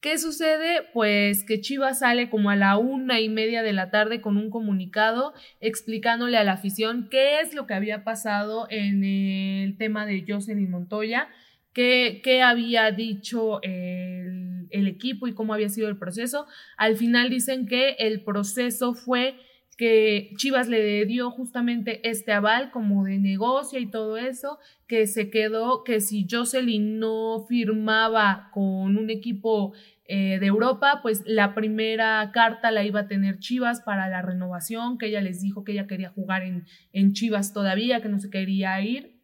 ¿Qué 0.05 0.19
sucede? 0.19 0.83
Pues 0.93 1.45
que 1.45 1.63
Chivas 1.63 2.01
sale 2.01 2.29
como 2.29 2.51
a 2.51 2.57
la 2.57 2.77
una 2.77 3.21
y 3.21 3.31
media 3.31 3.63
de 3.63 3.73
la 3.73 3.91
tarde 3.91 4.21
con 4.21 4.37
un 4.37 4.51
comunicado 4.51 5.33
explicándole 5.63 6.37
a 6.37 6.45
la 6.45 6.53
afición 6.53 7.09
qué 7.11 7.41
es 7.41 7.55
lo 7.55 7.67
que 7.67 7.73
había 7.73 8.05
pasado 8.05 8.67
en 8.69 9.03
el 9.03 9.79
tema 9.79 10.05
de 10.05 10.23
Jocelyn 10.29 10.71
Montoya, 10.71 11.29
qué, 11.73 12.21
qué 12.23 12.43
había 12.43 12.91
dicho 12.91 13.63
el, 13.63 14.67
el 14.69 14.89
equipo 14.89 15.27
y 15.27 15.33
cómo 15.33 15.55
había 15.55 15.71
sido 15.71 15.89
el 15.89 15.97
proceso. 15.97 16.47
Al 16.77 16.97
final 16.97 17.31
dicen 17.31 17.67
que 17.67 17.97
el 17.99 18.25
proceso 18.25 18.93
fue 18.93 19.37
que 19.77 20.33
Chivas 20.37 20.69
le 20.69 21.05
dio 21.07 21.31
justamente 21.31 22.09
este 22.09 22.33
aval 22.33 22.71
como 22.71 23.05
de 23.05 23.19
negocio 23.19 23.79
y 23.79 23.91
todo 23.91 24.17
eso, 24.17 24.59
que 24.87 25.07
se 25.07 25.31
quedó, 25.31 25.83
que 25.85 26.01
si 26.01 26.27
Jocelyn 26.31 26.99
no 26.99 27.45
firmaba 27.49 28.51
con 28.53 28.97
un 28.97 29.11
equipo 29.11 29.73
eh, 30.07 30.39
de 30.39 30.47
Europa, 30.47 31.01
pues 31.03 31.23
la 31.25 31.55
primera 31.55 32.31
carta 32.33 32.71
la 32.71 32.85
iba 32.85 33.01
a 33.01 33.09
tener 33.09 33.39
Chivas 33.39 33.81
para 33.81 34.09
la 34.09 34.21
renovación, 34.21 34.99
que 34.99 35.07
ella 35.07 35.23
les 35.23 35.41
dijo 35.41 35.65
que 35.65 35.73
ella 35.73 35.87
quería 35.87 36.11
jugar 36.11 36.43
en, 36.43 36.65
en 36.93 37.13
Chivas 37.15 37.53
todavía, 37.55 38.03
que 38.03 38.11
no 38.11 38.19
se 38.19 38.29
quería 38.29 38.79
ir. 38.83 39.19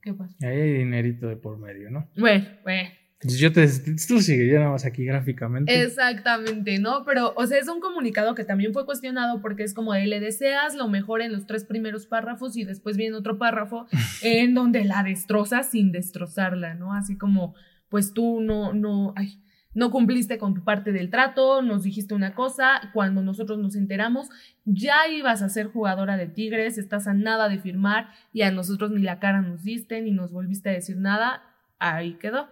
¿Qué 0.00 0.14
pasa? 0.14 0.34
Ahí 0.42 0.58
hay 0.58 0.72
dinerito 0.72 1.28
de 1.28 1.36
por 1.36 1.58
medio, 1.58 1.90
¿no? 1.90 2.08
Bueno, 2.16 2.46
bueno. 2.62 2.88
Yo 3.22 3.52
te, 3.52 3.64
esto 3.64 4.20
sigue 4.20 4.46
ya 4.46 4.58
nada 4.58 4.70
más 4.70 4.84
aquí 4.84 5.04
gráficamente. 5.04 5.82
Exactamente, 5.82 6.78
¿no? 6.78 7.04
Pero, 7.04 7.32
o 7.36 7.46
sea, 7.46 7.58
es 7.58 7.68
un 7.68 7.80
comunicado 7.80 8.34
que 8.34 8.44
también 8.44 8.72
fue 8.72 8.86
cuestionado 8.86 9.40
porque 9.40 9.64
es 9.64 9.74
como 9.74 9.94
de 9.94 10.06
le 10.06 10.20
deseas 10.20 10.74
lo 10.74 10.88
mejor 10.88 11.22
en 11.22 11.32
los 11.32 11.46
tres 11.46 11.64
primeros 11.64 12.06
párrafos 12.06 12.56
y 12.56 12.64
después 12.64 12.96
viene 12.96 13.16
otro 13.16 13.38
párrafo 13.38 13.86
en 14.22 14.54
donde 14.54 14.84
la 14.84 15.02
destrozas 15.02 15.70
sin 15.70 15.92
destrozarla, 15.92 16.74
¿no? 16.74 16.94
Así 16.94 17.16
como, 17.18 17.54
pues 17.88 18.12
tú 18.12 18.40
no, 18.40 18.72
no, 18.74 19.12
ay, 19.16 19.42
no 19.76 19.90
cumpliste 19.90 20.38
con 20.38 20.54
tu 20.54 20.64
parte 20.64 20.90
del 20.90 21.10
trato, 21.10 21.60
nos 21.60 21.82
dijiste 21.82 22.14
una 22.14 22.34
cosa, 22.34 22.90
cuando 22.94 23.22
nosotros 23.22 23.58
nos 23.58 23.76
enteramos, 23.76 24.30
ya 24.64 25.06
ibas 25.06 25.42
a 25.42 25.50
ser 25.50 25.66
jugadora 25.66 26.16
de 26.16 26.26
Tigres, 26.26 26.78
estás 26.78 27.06
a 27.06 27.12
nada 27.12 27.50
de 27.50 27.58
firmar 27.58 28.08
y 28.32 28.40
a 28.40 28.50
nosotros 28.50 28.90
ni 28.90 29.02
la 29.02 29.20
cara 29.20 29.42
nos 29.42 29.62
diste 29.62 30.00
ni 30.00 30.12
nos 30.12 30.32
volviste 30.32 30.70
a 30.70 30.72
decir 30.72 30.96
nada, 30.96 31.42
ahí 31.78 32.14
quedó. 32.14 32.48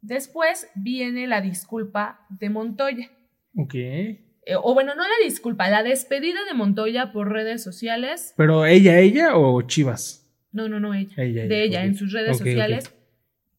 Después 0.00 0.68
viene 0.74 1.28
la 1.28 1.40
disculpa 1.40 2.26
de 2.28 2.50
Montoya. 2.50 3.08
Ok. 3.56 3.74
Eh, 3.74 4.18
o 4.60 4.74
bueno, 4.74 4.96
no 4.96 5.02
la 5.02 5.24
disculpa, 5.24 5.70
la 5.70 5.84
despedida 5.84 6.40
de 6.44 6.54
Montoya 6.54 7.12
por 7.12 7.30
redes 7.30 7.62
sociales. 7.62 8.34
¿Pero 8.36 8.66
ella, 8.66 8.98
ella 8.98 9.36
o 9.36 9.62
Chivas? 9.62 10.28
No, 10.50 10.68
no, 10.68 10.80
no, 10.80 10.92
ella. 10.92 11.14
Ella, 11.22 11.46
de 11.46 11.62
ella, 11.62 11.84
en 11.84 11.94
sus 11.94 12.12
redes 12.12 12.38
sociales. 12.38 12.92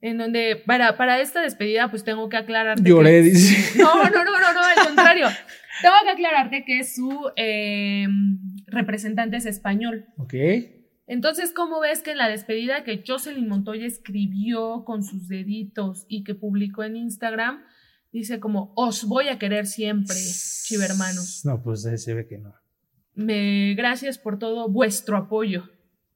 En 0.04 0.18
donde, 0.18 0.58
para, 0.58 0.97
para 0.97 1.22
esta 1.22 1.41
despedida, 1.41 1.89
pues 1.89 2.04
tengo 2.04 2.28
que 2.28 2.36
aclararte. 2.36 2.84
Lloré, 2.84 3.22
que 3.22 3.22
dice. 3.22 3.80
No, 3.82 4.04
no, 4.04 4.10
no, 4.26 4.38
no, 4.38 4.54
no, 4.54 4.60
al 4.62 4.86
contrario. 4.86 5.28
tengo 5.82 5.95
que 6.04 6.10
aclararte 6.10 6.66
que 6.66 6.84
su 6.84 7.32
eh, 7.38 8.06
representante 8.68 9.38
es 9.38 9.45
español. 9.45 10.08
Ok. 10.18 10.34
Entonces, 11.08 11.54
¿cómo 11.54 11.80
ves 11.80 12.01
que 12.01 12.12
en 12.12 12.18
la 12.18 12.28
despedida 12.28 12.84
que 12.84 13.01
Jocelyn 13.08 13.47
Montoya 13.47 13.86
escribió 13.86 14.84
con 14.84 15.04
sus 15.04 15.30
deditos 15.30 16.06
y 16.10 16.26
que 16.26 16.36
publicó 16.36 16.84
en 16.84 16.97
Instagram, 16.97 17.64
dice 18.12 18.41
como, 18.41 18.74
os 18.76 19.06
voy 19.06 19.30
a 19.30 19.39
querer 19.39 19.68
siempre, 19.68 20.18
chivermanos. 20.66 21.45
No, 21.45 21.64
pues 21.64 21.86
ahí 21.86 21.97
se 21.97 22.14
ve 22.14 22.28
que 22.28 22.39
no. 22.39 22.54
Me, 23.16 23.74
gracias 23.76 24.18
por 24.18 24.38
todo 24.38 24.68
vuestro 24.68 25.16
apoyo. 25.16 25.70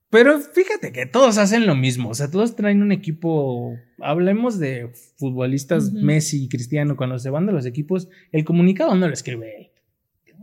Pero 0.09 0.39
fíjate 0.39 0.93
que 0.93 1.05
todos 1.05 1.37
hacen 1.37 1.67
lo 1.67 1.75
mismo. 1.75 2.09
O 2.09 2.13
sea, 2.15 2.31
todos 2.31 2.55
traen 2.55 2.81
un 2.81 2.91
equipo. 2.93 3.77
Hablemos 3.99 4.57
de 4.57 4.89
futbolistas. 5.17 5.91
Messi 5.91 6.45
y 6.45 6.49
Cristiano. 6.49 6.95
Cuando 6.95 7.19
se 7.19 7.29
van 7.29 7.45
de 7.45 7.51
los 7.53 7.65
equipos, 7.65 8.07
el 8.31 8.45
comunicado 8.45 8.95
no 8.95 9.07
lo 9.07 9.13
escribe 9.13 9.53
él. 9.57 9.71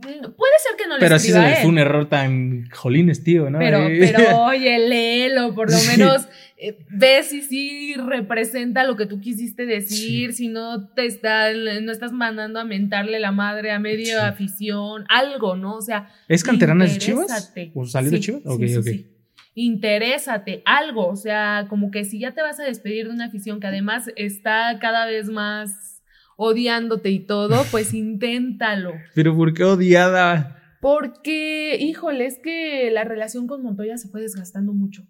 Puede 0.01 0.19
ser 0.59 0.77
que 0.77 0.87
no 0.87 0.95
le 0.95 0.99
Pero 0.99 1.17
sí 1.17 1.27
se 1.27 1.31
escriba 1.31 1.47
le 1.49 1.55
él. 1.55 1.61
fue 1.61 1.69
un 1.71 1.77
error 1.79 2.07
tan 2.09 2.69
jolines, 2.69 3.23
tío, 3.23 3.49
¿no? 3.49 3.57
Pero, 3.59 3.87
Eh, 3.87 3.97
pero 4.13 4.39
oye, 4.43 4.77
léelo, 4.77 5.55
por 5.55 5.71
lo 5.71 5.77
Sí. 5.77 5.87
menos 5.97 6.27
eh, 6.57 6.77
ve 6.91 7.23
si 7.23 7.41
sí 7.41 7.95
representa 7.95 8.83
lo 8.83 8.95
que 8.97 9.05
tú 9.07 9.19
quisiste 9.19 9.65
decir, 9.65 10.33
si 10.33 10.47
no 10.49 10.89
te 10.89 11.05
está, 11.05 11.51
no 11.53 11.91
estás 11.91 12.11
mandando 12.11 12.59
a 12.59 12.65
mentarle 12.65 13.19
la 13.19 13.31
madre 13.31 13.71
a 13.71 13.79
media 13.79 14.19
Sí. 14.19 14.25
afición, 14.27 15.05
algo, 15.09 15.55
¿no? 15.55 15.75
O 15.77 15.81
sea, 15.81 16.09
¿Es 16.27 16.43
canterana 16.43 16.85
de 16.85 16.97
Chivas? 16.97 17.53
¿O 17.73 17.85
salió 17.87 18.11
de 18.11 18.17
Sí, 18.17 18.23
Chivas? 18.25 18.41
sí, 18.43 18.49
Ok, 18.49 18.63
sí, 18.67 18.75
ok. 18.77 19.14
Interésate, 19.55 20.61
algo, 20.65 21.07
o 21.07 21.15
sea, 21.15 21.67
como 21.69 21.89
que 21.89 22.03
si 22.03 22.19
ya 22.19 22.33
te 22.33 22.41
vas 22.41 22.59
a 22.59 22.63
despedir 22.63 23.07
de 23.07 23.13
una 23.13 23.25
afición 23.25 23.61
que 23.61 23.67
además 23.67 24.11
está 24.17 24.77
cada 24.79 25.05
vez 25.05 25.29
más 25.29 26.03
odiándote 26.35 27.09
y 27.09 27.19
todo, 27.19 27.63
pues 27.71 27.93
inténtalo. 27.93 28.91
Pero 29.13 29.35
¿por 29.35 29.53
qué 29.53 29.63
odiada? 29.63 30.61
Porque, 30.81 31.77
híjole, 31.79 32.25
es 32.25 32.37
que 32.37 32.91
la 32.91 33.05
relación 33.05 33.47
con 33.47 33.63
Montoya 33.63 33.97
se 33.97 34.09
fue 34.09 34.21
desgastando 34.21 34.73
mucho. 34.73 35.03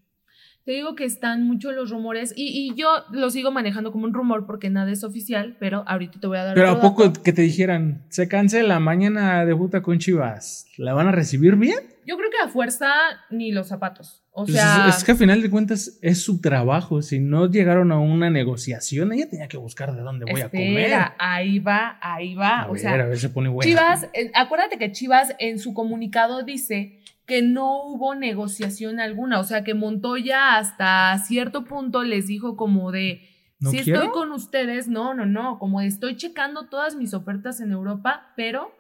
Te 0.63 0.71
digo 0.71 0.95
que 0.95 1.05
están 1.05 1.43
mucho 1.43 1.71
los 1.71 1.91
rumores 1.91 2.33
y, 2.35 2.47
y 2.47 2.75
yo 2.75 2.87
lo 3.11 3.29
sigo 3.29 3.51
manejando 3.51 3.91
como 3.91 4.05
un 4.05 4.13
rumor 4.13 4.47
porque 4.47 4.69
nada 4.69 4.91
es 4.91 5.03
oficial, 5.03 5.57
pero 5.59 5.83
ahorita 5.87 6.19
te 6.19 6.25
voy 6.25 6.37
a 6.37 6.43
dar 6.43 6.55
Pero 6.55 6.69
¿a 6.69 6.81
poco 6.81 7.03
dato. 7.03 7.21
que 7.21 7.33
te 7.33 7.43
dijeran, 7.43 8.03
se 8.09 8.27
cancela, 8.27 8.79
mañana 8.79 9.45
debuta 9.45 9.83
con 9.83 9.99
Chivas? 9.99 10.65
¿La 10.77 10.93
van 10.93 11.07
a 11.07 11.11
recibir 11.11 11.55
bien? 11.55 11.77
Yo 12.07 12.17
creo 12.17 12.29
que 12.31 12.43
a 12.43 12.47
fuerza 12.47 12.89
ni 13.29 13.51
los 13.51 13.67
zapatos. 13.67 14.24
O 14.37 14.43
Pues 14.43 14.57
sea, 14.57 14.89
es, 14.89 14.97
es 14.97 15.03
que 15.05 15.13
a 15.13 15.15
final 15.15 15.41
de 15.41 15.49
cuentas 15.49 15.97
es 16.01 16.21
su 16.21 16.41
trabajo. 16.41 17.01
Si 17.01 17.19
no 17.19 17.49
llegaron 17.49 17.93
a 17.93 17.99
una 17.99 18.29
negociación, 18.29 19.13
ella 19.13 19.29
tenía 19.29 19.47
que 19.47 19.55
buscar 19.55 19.95
de 19.95 20.01
dónde 20.01 20.25
voy 20.29 20.41
a 20.41 20.49
comer. 20.49 20.93
ahí 21.17 21.59
va, 21.59 21.97
ahí 22.01 22.35
va. 22.35 22.63
A 22.63 22.67
o 22.67 22.73
ver, 22.73 22.81
sea, 22.81 22.93
a 22.95 23.05
ver, 23.05 23.17
se 23.17 23.29
pone 23.29 23.47
buena. 23.47 23.69
Chivas, 23.69 24.09
eh, 24.13 24.31
acuérdate 24.35 24.77
que 24.77 24.91
Chivas 24.91 25.33
en 25.39 25.57
su 25.57 25.73
comunicado 25.73 26.43
dice 26.43 26.99
que 27.25 27.41
no 27.41 27.81
hubo 27.85 28.13
negociación 28.13 28.99
alguna, 28.99 29.39
o 29.39 29.45
sea 29.45 29.63
que 29.63 29.73
Montoya 29.73 30.57
hasta 30.57 31.17
cierto 31.25 31.63
punto 31.63 32.03
les 32.03 32.27
dijo 32.27 32.57
como 32.57 32.91
de, 32.91 33.21
¿No 33.59 33.71
si 33.71 33.79
quiero? 33.79 33.99
estoy 34.01 34.11
con 34.13 34.33
ustedes, 34.33 34.89
no, 34.89 35.13
no, 35.13 35.25
no, 35.25 35.57
como 35.59 35.79
de, 35.79 35.87
estoy 35.87 36.17
checando 36.17 36.67
todas 36.67 36.95
mis 36.97 37.13
ofertas 37.13 37.61
en 37.61 37.71
Europa, 37.71 38.33
pero 38.35 38.74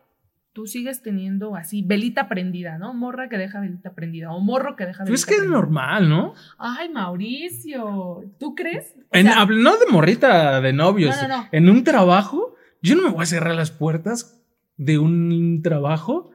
tú 0.55 0.67
sigues 0.67 1.01
teniendo 1.01 1.57
así, 1.57 1.81
velita 1.83 2.29
prendida, 2.29 2.77
¿no? 2.77 2.93
Morra 2.93 3.27
que 3.27 3.37
deja 3.37 3.59
velita 3.59 3.93
prendida, 3.93 4.31
o 4.31 4.39
morro 4.39 4.77
que 4.77 4.85
deja 4.85 5.03
velita 5.03 5.11
Pues 5.11 5.19
es 5.19 5.25
que 5.25 5.35
es 5.35 5.45
normal, 5.45 6.07
¿no? 6.07 6.33
Ay, 6.57 6.87
Mauricio, 6.87 8.23
¿tú 8.39 8.55
crees? 8.55 8.95
En- 9.11 9.25
sea, 9.27 9.45
no 9.45 9.75
de 9.77 9.85
morrita 9.91 10.61
de 10.61 10.71
novios. 10.71 11.13
No, 11.21 11.27
no, 11.27 11.37
no. 11.41 11.47
En 11.51 11.69
un 11.69 11.83
trabajo, 11.83 12.55
yo 12.81 12.95
no 12.95 13.01
me 13.03 13.09
voy 13.09 13.23
a 13.23 13.25
cerrar 13.25 13.53
las 13.53 13.71
puertas 13.71 14.41
de 14.77 14.97
un 14.97 15.59
trabajo 15.61 16.31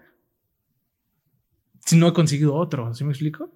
si 1.86 1.96
no 1.96 2.08
he 2.08 2.12
conseguido 2.12 2.54
otro. 2.56 2.92
¿Sí 2.94 3.04
me 3.04 3.10
explico? 3.12 3.50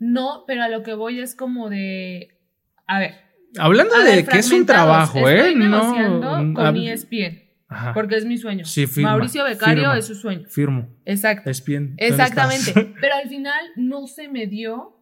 no, 0.00 0.44
pero 0.46 0.62
a 0.62 0.68
lo 0.68 0.82
que 0.82 0.94
voy 0.94 1.20
es 1.20 1.34
como 1.34 1.68
de, 1.70 2.38
a 2.86 2.98
ver. 3.00 3.14
Hablando 3.58 3.94
A 3.94 3.98
de 4.04 4.16
ver, 4.16 4.26
que 4.28 4.38
es 4.38 4.50
un 4.52 4.66
trabajo, 4.66 5.28
¿eh? 5.28 5.36
Estoy 5.38 5.54
negociando 5.56 6.42
no. 6.42 6.54
con 6.54 6.64
hab- 6.66 6.92
ESPN, 6.92 7.47
Ajá. 7.68 7.92
porque 7.94 8.16
es 8.16 8.24
mi 8.24 8.38
sueño. 8.38 8.64
Sí, 8.64 8.86
firma, 8.86 9.10
Mauricio 9.10 9.44
Becario 9.44 9.82
firma. 9.84 9.98
es 9.98 10.06
su 10.06 10.14
sueño. 10.14 10.48
Firmo. 10.48 10.88
Exacto. 11.04 11.50
Es 11.50 11.62
bien. 11.64 11.88
¿Dónde 11.90 12.06
Exactamente. 12.06 12.72
Pero 13.00 13.14
al 13.22 13.28
final 13.28 13.60
no 13.76 14.06
se 14.06 14.28
me 14.28 14.46
dio 14.46 14.94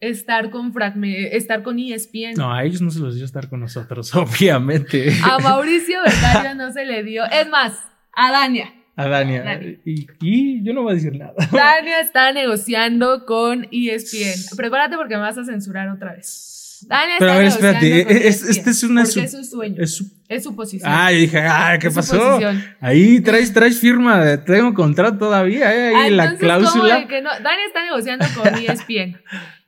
estar 0.00 0.50
con 0.50 0.72
Fragme- 0.74 1.28
estar 1.32 1.62
con 1.62 1.78
E 1.78 1.94
ESPN. 1.94 2.34
No, 2.36 2.52
a 2.52 2.64
ellos 2.64 2.80
no 2.82 2.90
se 2.90 2.98
los 3.00 3.14
dio 3.14 3.24
estar 3.24 3.48
con 3.48 3.60
nosotros, 3.60 4.14
obviamente. 4.16 5.12
A 5.22 5.38
Mauricio 5.38 5.98
Becario 6.04 6.54
no 6.54 6.72
se 6.72 6.84
le 6.84 7.02
dio. 7.04 7.24
Es 7.26 7.48
más, 7.48 7.78
a 8.14 8.32
Dania. 8.32 8.72
A 8.96 9.06
Dania. 9.08 9.42
Dani. 9.42 9.78
Y, 9.86 10.06
y 10.20 10.64
yo 10.64 10.74
no 10.74 10.82
voy 10.82 10.92
a 10.92 10.94
decir 10.96 11.16
nada. 11.16 11.34
Dania 11.52 12.00
está 12.00 12.32
negociando 12.32 13.24
con 13.26 13.64
E 13.70 13.94
ESPN. 13.94 14.56
Prepárate 14.56 14.96
porque 14.96 15.14
me 15.14 15.20
vas 15.22 15.38
a 15.38 15.44
censurar 15.44 15.88
otra 15.88 16.14
vez. 16.14 16.84
Dania 16.88 17.14
Pero 17.20 17.30
está 17.30 17.34
a 17.34 17.38
ver, 17.38 17.48
negociando 17.48 17.78
espérate, 17.86 18.04
con 18.06 18.16
es- 18.16 18.42
ESPN, 18.42 18.50
este 18.50 18.70
es 18.70 18.82
una 18.82 19.02
porque 19.02 19.12
su- 19.12 19.20
es 19.20 19.30
su 19.30 19.44
sueño. 19.44 19.76
Es 19.78 19.94
su- 19.96 20.21
Es 20.34 20.44
su 20.44 20.54
posición. 20.56 20.90
Ah, 20.92 21.10
yo 21.12 21.18
dije, 21.18 21.38
ah, 21.40 21.76
¿qué 21.80 21.88
Es 21.88 21.94
pasó? 21.94 22.38
Ahí 22.80 23.20
traes, 23.20 23.52
traes 23.52 23.80
firma, 23.80 24.24
de- 24.24 24.38
tengo 24.38 24.72
contrato 24.74 25.18
todavía, 25.18 25.74
¿eh? 25.74 25.92
Ah, 25.94 26.02
Ahí 26.04 26.10
la 26.10 26.24
entonces, 26.24 26.48
¿cómo 26.48 26.60
cláusula. 26.60 26.96
de 27.00 27.06
que 27.08 27.22
no? 27.22 27.30
Dani 27.42 27.62
está 27.66 27.84
negociando 27.84 28.24
con 28.36 28.54
ESPN. 28.54 29.20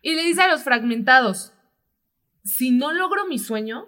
y 0.02 0.14
le 0.14 0.22
dice 0.22 0.42
a 0.42 0.48
los 0.48 0.62
fragmentados, 0.62 1.52
si 2.42 2.70
no 2.70 2.92
logro 2.92 3.26
mi 3.26 3.38
sueño, 3.38 3.86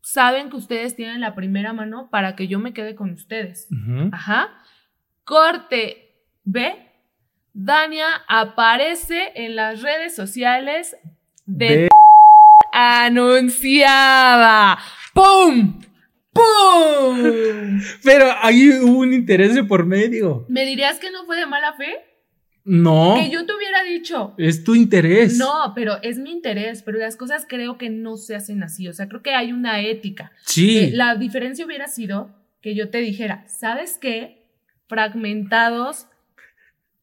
saben 0.00 0.50
que 0.50 0.56
ustedes 0.56 0.96
tienen 0.96 1.20
la 1.20 1.34
primera 1.34 1.72
mano 1.72 2.08
para 2.10 2.36
que 2.36 2.48
yo 2.48 2.58
me 2.58 2.72
quede 2.72 2.94
con 2.94 3.10
ustedes. 3.12 3.68
Ajá. 4.12 4.50
Corte 5.24 6.14
B. 6.44 6.82
Dania 7.52 8.06
aparece 8.28 9.32
en 9.34 9.56
las 9.56 9.82
redes 9.82 10.14
sociales 10.14 10.96
de 11.46 11.68
De- 11.68 11.88
anunciada. 12.72 14.78
¡Pum! 15.14 15.80
¡Pum! 16.36 17.80
Pero 18.02 18.26
ahí 18.42 18.70
hubo 18.80 18.98
un 19.00 19.12
interés 19.12 19.54
de 19.54 19.64
por 19.64 19.86
medio. 19.86 20.44
¿Me 20.48 20.64
dirías 20.64 20.98
que 20.98 21.10
no 21.10 21.24
fue 21.24 21.36
de 21.36 21.46
mala 21.46 21.72
fe? 21.74 21.96
No, 22.68 23.14
Que 23.16 23.30
yo 23.30 23.46
te 23.46 23.54
hubiera 23.54 23.84
dicho. 23.84 24.34
es 24.38 24.64
tu 24.64 24.74
interés. 24.74 25.38
No, 25.38 25.72
pero 25.76 26.02
es 26.02 26.18
mi 26.18 26.32
interés, 26.32 26.82
pero 26.82 26.98
las 26.98 27.14
cosas 27.16 27.46
creo 27.48 27.78
que 27.78 27.90
no 27.90 28.16
se 28.16 28.34
hacen 28.34 28.62
así, 28.64 28.88
o 28.88 28.92
sea, 28.92 29.08
creo 29.08 29.22
que 29.22 29.34
hay 29.34 29.52
una 29.52 29.80
ética. 29.80 30.32
Sí. 30.44 30.78
Eh, 30.78 30.90
la 30.92 31.14
diferencia 31.14 31.64
hubiera 31.64 31.86
sido 31.86 32.34
que 32.60 32.74
yo 32.74 32.90
te 32.90 32.98
dijera, 32.98 33.44
¿sabes 33.46 33.98
qué? 34.00 34.50
Fragmentados, 34.88 36.08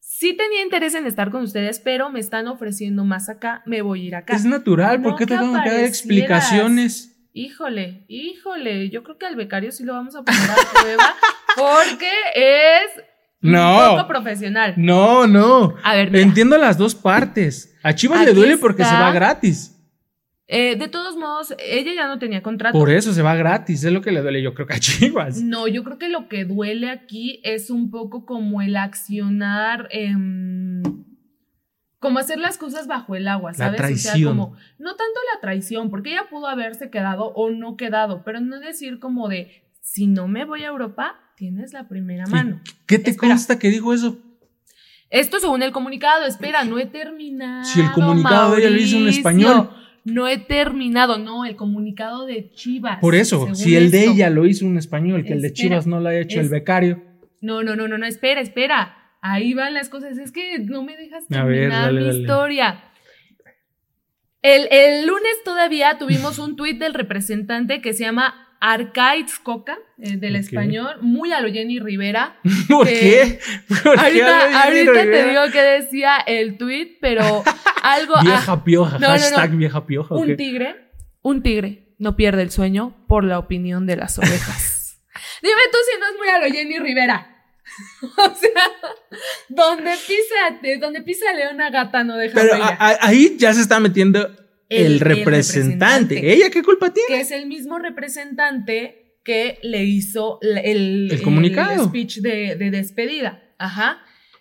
sí 0.00 0.36
tenía 0.36 0.62
interés 0.62 0.94
en 0.94 1.06
estar 1.06 1.30
con 1.30 1.42
ustedes, 1.44 1.78
pero 1.80 2.10
me 2.10 2.20
están 2.20 2.46
ofreciendo 2.46 3.04
más 3.06 3.30
acá, 3.30 3.62
me 3.64 3.80
voy 3.80 4.02
a 4.02 4.04
ir 4.08 4.14
acá. 4.16 4.36
Es 4.36 4.44
natural, 4.44 5.00
¿por 5.00 5.12
No 5.12 5.16
qué 5.16 5.24
te 5.24 5.38
tengo 5.38 5.52
que 5.62 5.70
dar 5.70 5.84
explicaciones? 5.84 7.13
Híjole, 7.36 8.04
híjole, 8.06 8.90
yo 8.90 9.02
creo 9.02 9.18
que 9.18 9.26
al 9.26 9.34
becario 9.34 9.72
sí 9.72 9.82
lo 9.82 9.92
vamos 9.92 10.14
a 10.14 10.22
poner 10.22 10.40
a 10.50 10.80
prueba 10.80 11.14
porque 11.56 12.10
es 12.36 13.02
No. 13.40 13.90
un 13.90 13.96
poco 13.96 14.06
profesional. 14.08 14.74
No, 14.76 15.26
no. 15.26 15.74
A 15.82 15.96
ver, 15.96 16.12
mira, 16.12 16.22
Entiendo 16.22 16.56
las 16.58 16.78
dos 16.78 16.94
partes. 16.94 17.76
A 17.82 17.92
Chivas 17.92 18.24
le 18.24 18.32
duele 18.34 18.56
porque 18.56 18.84
se 18.84 18.94
va 18.94 19.10
gratis. 19.10 19.72
Eh, 20.46 20.76
de 20.76 20.86
todos 20.86 21.16
modos, 21.16 21.52
ella 21.58 21.92
ya 21.94 22.06
no 22.06 22.20
tenía 22.20 22.40
contrato. 22.40 22.78
Por 22.78 22.90
eso 22.90 23.12
se 23.12 23.22
va 23.22 23.34
gratis, 23.34 23.82
es 23.82 23.92
lo 23.92 24.00
que 24.00 24.12
le 24.12 24.20
duele 24.22 24.40
yo 24.40 24.54
creo 24.54 24.68
que 24.68 24.74
a 24.74 24.78
Chivas. 24.78 25.42
No, 25.42 25.66
yo 25.66 25.82
creo 25.82 25.98
que 25.98 26.10
lo 26.10 26.28
que 26.28 26.44
duele 26.44 26.88
aquí 26.88 27.40
es 27.42 27.68
un 27.68 27.90
poco 27.90 28.24
como 28.26 28.62
el 28.62 28.76
accionar, 28.76 29.88
em, 29.90 30.82
como 32.04 32.18
hacer 32.18 32.38
las 32.38 32.58
cosas 32.58 32.86
bajo 32.86 33.16
el 33.16 33.26
agua, 33.26 33.54
¿sabes? 33.54 33.80
O 33.80 33.82
sea, 33.82 33.86
traición. 33.86 34.36
como, 34.36 34.56
no 34.78 34.90
tanto 34.90 35.20
la 35.34 35.40
traición, 35.40 35.90
porque 35.90 36.12
ella 36.12 36.26
pudo 36.30 36.46
haberse 36.46 36.90
quedado 36.90 37.32
o 37.34 37.50
no 37.50 37.76
quedado, 37.76 38.22
pero 38.24 38.40
no 38.40 38.60
decir 38.60 39.00
como 39.00 39.28
de, 39.28 39.64
si 39.80 40.06
no 40.06 40.28
me 40.28 40.44
voy 40.44 40.62
a 40.62 40.68
Europa, 40.68 41.16
tienes 41.36 41.72
la 41.72 41.88
primera 41.88 42.26
mano. 42.26 42.60
¿Qué 42.86 42.98
te 42.98 43.10
Espera. 43.10 43.32
consta 43.32 43.58
que 43.58 43.70
dijo 43.70 43.92
eso? 43.92 44.18
Esto 45.10 45.40
según 45.40 45.62
el 45.62 45.72
comunicado, 45.72 46.26
espera, 46.26 46.64
no 46.64 46.78
he 46.78 46.86
terminado. 46.86 47.64
Si 47.64 47.80
el 47.80 47.90
comunicado 47.92 48.54
de 48.54 48.60
ella 48.62 48.70
lo 48.70 48.80
hizo 48.80 48.96
en 48.96 49.08
español. 49.08 49.70
No 50.04 50.28
he 50.28 50.36
terminado, 50.36 51.16
no, 51.16 51.46
el 51.46 51.56
comunicado 51.56 52.26
de 52.26 52.52
Chivas. 52.52 52.98
Por 53.00 53.14
eso, 53.14 53.54
si 53.54 53.74
el 53.74 53.90
de 53.90 54.04
ella 54.04 54.28
lo 54.28 54.44
hizo 54.44 54.66
en 54.66 54.76
español, 54.76 55.24
que 55.24 55.32
el 55.32 55.40
de 55.40 55.52
Chivas 55.52 55.86
no 55.86 55.98
lo 56.00 56.10
haya 56.10 56.20
hecho 56.20 56.40
el 56.40 56.50
becario. 56.50 57.02
No, 57.40 57.62
no, 57.62 57.74
no, 57.74 57.88
no, 57.88 57.96
no, 57.96 58.06
espera, 58.06 58.40
espera. 58.40 59.03
Ahí 59.26 59.54
van 59.54 59.72
las 59.72 59.88
cosas. 59.88 60.18
Es 60.18 60.32
que 60.32 60.58
no 60.58 60.82
me 60.82 60.96
dejas 60.98 61.24
A 61.34 61.44
ver, 61.44 61.70
terminar 61.70 61.82
dale, 61.86 62.00
mi 62.00 62.06
dale. 62.06 62.18
historia. 62.20 62.84
El, 64.42 64.68
el 64.70 65.06
lunes 65.06 65.32
todavía 65.44 65.96
tuvimos 65.98 66.38
un 66.38 66.56
tuit 66.56 66.78
del 66.78 66.92
representante 66.92 67.80
que 67.80 67.94
se 67.94 68.04
llama 68.04 68.56
Arcaiz 68.60 69.38
Coca, 69.38 69.78
eh, 69.98 70.16
del 70.18 70.36
español, 70.36 70.96
muy 71.00 71.32
a 71.32 71.40
lo 71.40 71.50
Jenny 71.50 71.78
Rivera. 71.80 72.36
¿Por 72.68 72.86
qué? 72.86 73.38
¿Por 73.82 73.98
Ahorita, 73.98 74.92
te 74.92 75.28
digo 75.28 75.40
qué 75.50 75.62
decía 75.62 76.18
el 76.26 76.58
tuit, 76.58 76.98
pero 77.00 77.42
algo. 77.82 78.14
ah, 78.16 78.22
Vieja 78.22 78.62
pioja, 78.64 78.98
No, 78.98 79.08
no, 79.08 79.14
no. 79.14 79.18
hashtag 79.20 79.56
vieja 79.56 79.86
pioja. 79.86 80.14
¿o 80.14 80.18
un 80.18 80.36
tigre, 80.36 80.90
un 81.22 81.42
tigre 81.42 81.94
no 81.98 82.14
pierde 82.16 82.42
el 82.42 82.50
sueño 82.50 83.06
por 83.08 83.24
la 83.24 83.38
opinión 83.38 83.86
de 83.86 83.96
las 83.96 84.18
ovejas. 84.18 85.02
Dime 85.42 85.54
tú 85.72 85.78
si 85.90 85.98
no 85.98 86.06
es 86.08 86.18
muy 86.18 86.28
a 86.28 86.46
lo 86.46 86.52
Jenny 86.54 86.78
Rivera. 86.78 87.30
o 88.02 88.34
sea, 88.34 88.62
donde 89.48 89.90
pisa, 90.06 90.78
donde 90.80 91.02
pisa 91.02 91.32
leona 91.32 91.70
gata 91.70 92.04
no 92.04 92.16
deja 92.16 92.34
Pero 92.40 92.52
huella. 92.54 92.76
a- 92.78 92.90
a- 92.90 92.98
ahí 93.08 93.36
ya 93.38 93.52
se 93.52 93.60
está 93.60 93.80
metiendo 93.80 94.28
el, 94.68 95.00
representante. 95.00 96.14
representante. 96.16 96.32
¿Ella 96.32 96.50
qué 96.50 96.62
culpa 96.62 96.92
tiene? 96.92 97.08
que 97.08 97.20
es 97.20 97.30
el 97.30 97.46
mismo 97.46 97.78
representante 97.78 99.18
que 99.24 99.58
le 99.62 99.84
hizo 99.84 100.38
el, 100.42 101.10
El 101.10 101.22
comunicado. 101.22 101.72
el 101.82 101.88
speech 101.88 102.18
de, 102.18 102.56
de 102.56 102.70
despedida. 102.70 103.42
Ajá. 103.58 103.98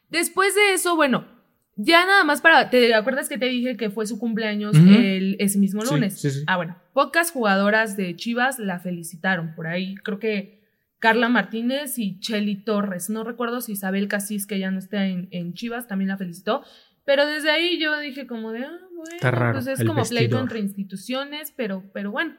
Después 0.10 0.54
de 0.56 0.74
eso, 0.74 0.96
bueno, 0.96 1.28
ya 1.76 2.06
nada 2.06 2.24
más 2.24 2.42
para. 2.42 2.70
¿Te 2.70 2.94
acuerdas 2.94 3.30
que 3.30 3.38
te 3.38 3.46
dije 3.48 3.78
que 3.78 3.90
fue 3.90 4.06
su 4.06 4.20
cumpleaños 4.20 4.76
el, 4.76 5.38
ese 5.40 5.58
mismo 5.58 5.82
Sí, 5.86 5.94
lunes? 5.94 6.20
sí, 6.20 6.30
sí. 6.30 6.44
Ah, 6.48 6.58
bueno, 6.58 6.78
pocas 6.94 7.32
jugadoras 7.32 7.96
de 7.98 8.16
Chivas 8.16 8.60
la 8.60 8.80
felicitaron. 8.80 9.56
Por 9.56 9.68
ahí 9.68 9.96
creo 10.04 10.20
que 10.20 10.63
Carla 11.04 11.28
Martínez 11.28 12.00
y 12.00 12.18
Chelly 12.22 12.64
Torres. 12.64 13.10
No 13.10 13.26
recuerdo 13.26 13.60
si 13.60 13.74
Isabel 13.74 14.08
Casís, 14.08 14.48
que 14.48 14.58
ya 14.58 14.72
no 14.72 14.80
está 14.80 15.06
en, 15.06 15.28
en 15.32 15.54
Chivas, 15.54 15.86
también 15.86 16.08
la 16.08 16.16
felicitó. 16.16 16.64
Pero 17.04 17.26
desde 17.26 17.52
ahí 17.52 17.78
yo 17.78 18.00
dije 18.00 18.26
como 18.26 18.54
de, 18.54 18.64
ah, 18.64 18.80
bueno, 18.96 19.14
Está 19.14 19.30
raro, 19.32 19.60
pues 19.60 19.68
es 19.68 19.86
como 19.86 20.02
pleito 20.06 20.40
entre 20.40 20.60
instituciones, 20.60 21.52
pero, 21.58 21.84
pero 21.94 22.12
bueno. 22.12 22.38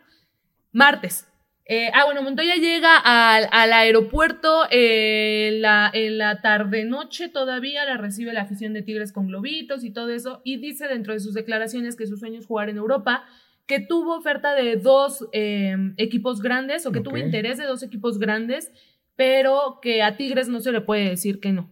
Martes. 0.72 1.28
Eh, 1.66 1.90
ah, 1.92 2.06
bueno, 2.06 2.22
Montoya 2.22 2.54
llega 2.54 2.96
al, 2.96 3.48
al 3.52 3.70
aeropuerto 3.74 4.64
eh, 4.70 5.48
en 5.48 5.60
la, 5.60 5.90
en 5.92 6.16
la 6.16 6.40
tarde-noche 6.40 7.28
todavía, 7.28 7.84
la 7.84 7.98
recibe 7.98 8.32
la 8.32 8.42
afición 8.42 8.72
de 8.72 8.80
Tigres 8.80 9.12
con 9.12 9.26
globitos 9.26 9.84
y 9.84 9.90
todo 9.92 10.08
eso, 10.08 10.40
y 10.42 10.56
dice 10.56 10.88
dentro 10.88 11.12
de 11.12 11.20
sus 11.20 11.34
declaraciones 11.34 11.96
que 11.96 12.06
su 12.06 12.16
sueño 12.16 12.38
es 12.38 12.46
jugar 12.46 12.70
en 12.70 12.78
Europa, 12.78 13.26
que 13.66 13.80
tuvo 13.80 14.16
oferta 14.16 14.54
de 14.54 14.76
dos 14.76 15.26
eh, 15.32 15.76
equipos 15.96 16.40
grandes 16.42 16.84
o 16.86 16.92
que 16.92 17.00
tuvo 17.00 17.16
interés 17.16 17.56
de 17.58 17.64
dos 17.64 17.82
equipos 17.82 18.18
grandes, 18.18 18.70
pero 19.16 19.78
que 19.80 20.02
a 20.02 20.16
Tigres 20.16 20.48
no 20.48 20.60
se 20.60 20.72
le 20.72 20.80
puede 20.80 21.08
decir 21.08 21.40
que 21.40 21.52
no. 21.52 21.70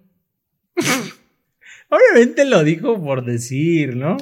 Obviamente 1.88 2.44
lo 2.44 2.64
dijo 2.64 3.02
por 3.02 3.24
decir, 3.24 3.96
¿no? 3.96 4.16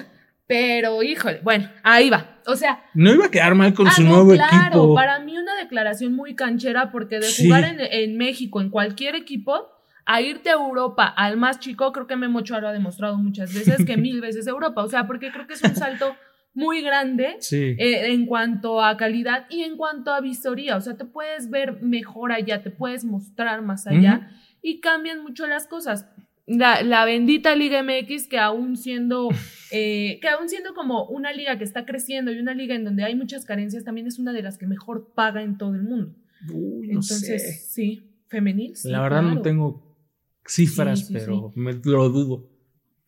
Pero, 0.47 1.01
híjole, 1.05 1.41
bueno, 1.45 1.71
ahí 1.85 2.11
va. 2.11 2.41
O 2.47 2.57
sea, 2.57 2.83
No 2.95 3.13
iba 3.15 3.27
a 3.27 3.31
quedar 3.31 3.55
mal 3.55 3.73
con 3.73 3.87
Ah, 3.87 3.93
su 3.93 4.03
no, 4.03 4.09
nuevo 4.25 4.33
claro, 4.33 4.67
equipo. 4.67 4.95
para 4.97 5.21
mí 5.21 5.39
una 5.39 5.55
declaración 5.55 6.13
muy 6.15 6.35
canchera 6.35 6.91
porque 6.91 7.17
de 7.21 7.27
Sí. 7.27 7.45
jugar 7.45 7.65
en, 7.65 7.79
en 7.81 8.17
México, 8.17 8.61
en 8.61 8.71
cualquier 8.71 9.15
equipo, 9.15 9.69
a 10.05 10.21
irte 10.21 10.51
a 10.51 10.55
Europa 10.55 11.05
al 11.07 11.37
más 11.37 11.61
chico, 11.61 11.93
creo 11.93 12.09
que 12.09 12.17
Memo 12.17 12.41
Ochoa 12.41 12.61
lo 12.61 12.67
ha 12.69 12.73
demostrado 12.73 13.17
muchas 13.19 13.55
veces, 13.55 13.85
que 13.87 13.97
mil 13.97 14.21
veces 14.21 14.49
Europa. 14.49 14.83
O 14.83 14.89
sea, 14.89 15.07
porque 15.07 15.31
creo 15.31 15.47
que 15.47 15.55
es 15.55 15.63
un 15.63 15.77
salto 15.77 16.17
muy 16.61 16.83
grande 16.83 17.37
Sí. 17.41 17.75
eh, 17.79 18.13
en 18.13 18.27
cuanto 18.27 18.83
a 18.83 18.97
calidad 18.97 19.47
y 19.51 19.63
en 19.63 19.77
cuanto 19.77 20.13
a 20.13 20.21
visoría. 20.21 20.77
O 20.77 20.81
sea, 20.81 20.97
te 20.97 21.05
puedes 21.05 21.51
ver 21.51 21.83
mejor 21.83 22.33
allá, 22.33 22.63
te 22.63 22.71
puedes 22.71 23.05
mostrar 23.05 23.63
más 23.63 23.87
allá 23.87 24.31
y 24.63 24.81
cambian 24.81 25.23
mucho 25.23 25.47
las 25.47 25.67
cosas. 25.67 26.07
La, 26.47 26.83
la 26.83 27.05
bendita 27.05 27.55
Liga 27.55 27.83
MX 27.83 28.27
que 28.27 28.39
aún 28.39 28.77
siendo 28.77 29.29
eh, 29.73 30.19
que 30.21 30.29
aún 30.29 30.49
siendo 30.49 30.75
como 30.75 31.05
una 31.07 31.33
liga 31.33 31.57
que 31.59 31.65
está 31.65 31.85
creciendo 31.87 32.33
y 32.33 32.39
una 32.41 32.55
liga 32.55 32.75
en 32.75 32.85
donde 32.85 33.05
hay 33.05 33.15
muchas 33.15 33.45
carencias 33.45 33.85
también 33.85 34.07
es 34.09 34.19
una 34.19 34.33
de 34.33 34.43
las 34.43 34.59
que 34.59 34.67
mejor 34.67 35.13
paga 35.15 35.43
en 35.43 35.59
todo 35.59 35.75
el 35.77 35.83
mundo. 35.83 36.15
Uy, 36.53 36.89
no 36.89 37.01
Entonces, 37.01 37.43
sé. 37.43 37.73
sí, 37.73 38.03
femenil. 38.29 38.75
sí, 38.75 38.89
La 38.91 39.01
verdad 39.01 39.23
no 39.23 39.43
tengo 39.43 39.97
cifras, 40.45 41.01
Sí, 41.01 41.05
sí, 41.07 41.13
pero 41.15 41.53
me 41.55 41.73
lo 41.85 42.09
dudo. 42.09 42.50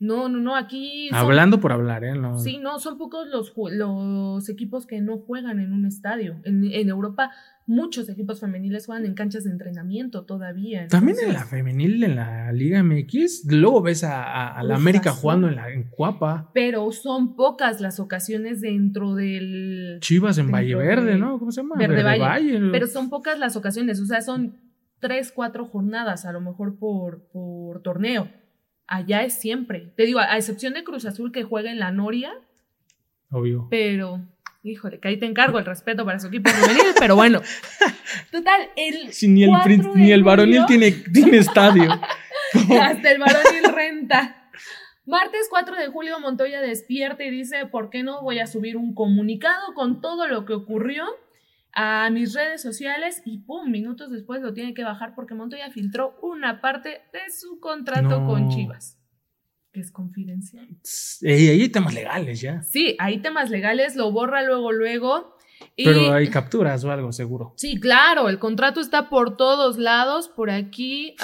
No, 0.03 0.29
no, 0.29 0.39
no, 0.41 0.57
aquí 0.57 1.09
son- 1.11 1.19
Hablando 1.19 1.61
por 1.61 1.71
hablar, 1.71 2.03
¿eh? 2.03 2.15
No. 2.17 2.37
Sí, 2.39 2.59
no, 2.59 2.81
son 2.81 2.99
pocos 2.99 3.29
los, 3.29 3.53
los 3.71 4.49
equipos 4.49 4.85
que 4.85 5.01
no 5.01 5.19
juegan 5.19 5.61
en 5.61 5.73
un 5.73 5.87
estadio. 5.87 6.41
En, 6.45 6.65
en 6.65 6.89
Europa, 6.89 7.31
muchos 7.67 8.09
equipos 8.09 8.41
femeniles 8.41 8.87
juegan 8.87 9.07
en 9.07 9.15
canchas 9.15 9.45
de 9.45 9.51
entrenamiento 9.53 10.25
todavía. 10.25 10.89
También 10.89 11.19
en 11.25 11.33
la 11.33 11.45
femenil, 11.45 12.03
en 12.03 12.17
la 12.17 12.51
Liga 12.51 12.83
MX, 12.83 13.45
luego 13.49 13.81
ves 13.81 14.03
a, 14.03 14.25
a- 14.25 14.59
a 14.59 14.63
la 14.65 14.75
América 14.75 15.13
jugando 15.13 15.47
en 15.49 15.55
la 15.55 15.71
en 15.71 15.85
Cuapa, 15.89 16.51
Pero 16.53 16.91
son 16.91 17.37
pocas 17.37 17.81
las 17.81 18.01
ocasiones 18.01 18.61
dentro 18.61 19.15
del. 19.15 19.99
Chivas 20.01 20.37
en 20.39 20.51
Valle 20.51 20.75
Verde, 20.75 21.13
de- 21.13 21.19
¿no? 21.19 21.39
¿Cómo 21.39 21.53
se 21.53 21.63
llama? 21.63 21.77
Verde 21.79 22.03
Valle. 22.03 22.59
¿no? 22.59 22.73
Pero 22.73 22.89
son 22.89 23.09
pocas 23.09 23.39
las 23.39 23.55
ocasiones, 23.55 24.01
o 24.01 24.07
sea, 24.07 24.21
son 24.21 24.57
tres, 24.99 25.31
cuatro 25.33 25.65
jornadas 25.65 26.25
a 26.25 26.33
lo 26.33 26.41
mejor 26.41 26.77
por, 26.79 27.29
por 27.33 27.83
torneo. 27.83 28.29
Allá 28.87 29.23
es 29.23 29.35
siempre. 29.41 29.93
Te 29.97 30.05
digo, 30.05 30.19
a 30.21 30.37
excepción 30.37 30.75
de 30.75 30.85
Cruz 30.85 31.05
Azul 31.07 31.33
que 31.33 31.43
juega 31.45 31.71
en 31.71 31.79
la 31.79 31.91
Noria, 31.93 32.33
Obvio. 33.31 33.67
pero, 33.71 34.21
híjole, 34.63 35.01
que 35.01 35.09
ahí 35.09 35.17
te 35.19 35.27
encargo 35.27 35.59
el 35.59 35.65
respeto 35.65 36.05
para 36.05 36.19
su 36.19 36.27
equipo 36.29 36.51
pero 36.99 37.17
bueno. 37.17 37.41
Total, 38.31 38.69
el. 38.77 39.13
Si 39.13 39.29
ni 39.29 39.45
el, 39.45 39.51
4 39.51 39.65
prin- 39.65 39.83
de 39.95 40.01
ni 40.01 40.13
el 40.13 40.25
varonil 40.25 40.67
tiene, 40.67 40.91
tiene 40.91 41.39
estadio. 41.39 41.91
Hasta 42.81 43.11
el 43.11 43.19
varonil 43.19 43.73
renta. 43.75 44.39
Martes 45.05 45.49
4 45.51 45.75
de 45.77 45.89
julio 45.89 46.21
Montoya 46.21 46.61
despierta 46.61 47.25
y 47.25 47.31
dice, 47.31 47.67
¿por 47.67 47.91
qué 47.91 48.03
no 48.05 48.23
voy 48.23 48.39
a 48.39 48.47
subir 48.47 48.77
un 48.77 48.95
comunicado 48.95 49.75
con 49.75 50.01
todo 50.01 50.29
lo 50.29 50.45
que 50.45 50.53
ocurrió 50.53 51.05
a 51.75 52.09
mis 52.11 52.35
redes 52.35 52.63
sociales? 52.63 53.23
Y 53.25 53.39
pum, 53.39 53.71
minutos 53.71 54.11
después 54.11 54.41
lo 54.43 54.53
tiene 54.55 54.75
que 54.75 54.85
bajar 54.85 55.15
porque 55.15 55.35
Montoya 55.35 55.71
filtró 55.71 56.19
una 56.23 56.61
parte 56.61 57.03
de 57.13 57.31
su 57.31 57.59
contrato 57.61 58.21
No. 58.21 58.27
con 58.27 58.49
Chivas, 58.51 58.99
que 59.73 59.81
es 59.81 59.91
confidencial. 59.91 60.69
Ey, 61.23 61.49
ahí 61.49 61.61
hay 61.63 61.69
temas 61.69 61.95
legales 61.95 62.41
ya. 62.41 62.63
Sí, 62.63 62.97
hay 62.99 63.19
temas 63.23 63.51
legales, 63.51 63.97
lo 63.97 64.11
borra 64.13 64.43
luego, 64.43 64.73
luego. 64.73 65.37
Y 65.77 65.85
Pero 65.85 66.13
hay 66.13 66.29
capturas 66.29 66.83
o 66.85 66.91
algo, 66.91 67.13
seguro. 67.13 67.55
sí, 67.57 67.79
claro, 67.79 68.29
el 68.29 68.39
contrato 68.41 68.81
está 68.81 69.09
por 69.09 69.37
todos 69.37 69.79
lados, 69.79 70.29
por 70.29 70.51
aquí. 70.51 71.15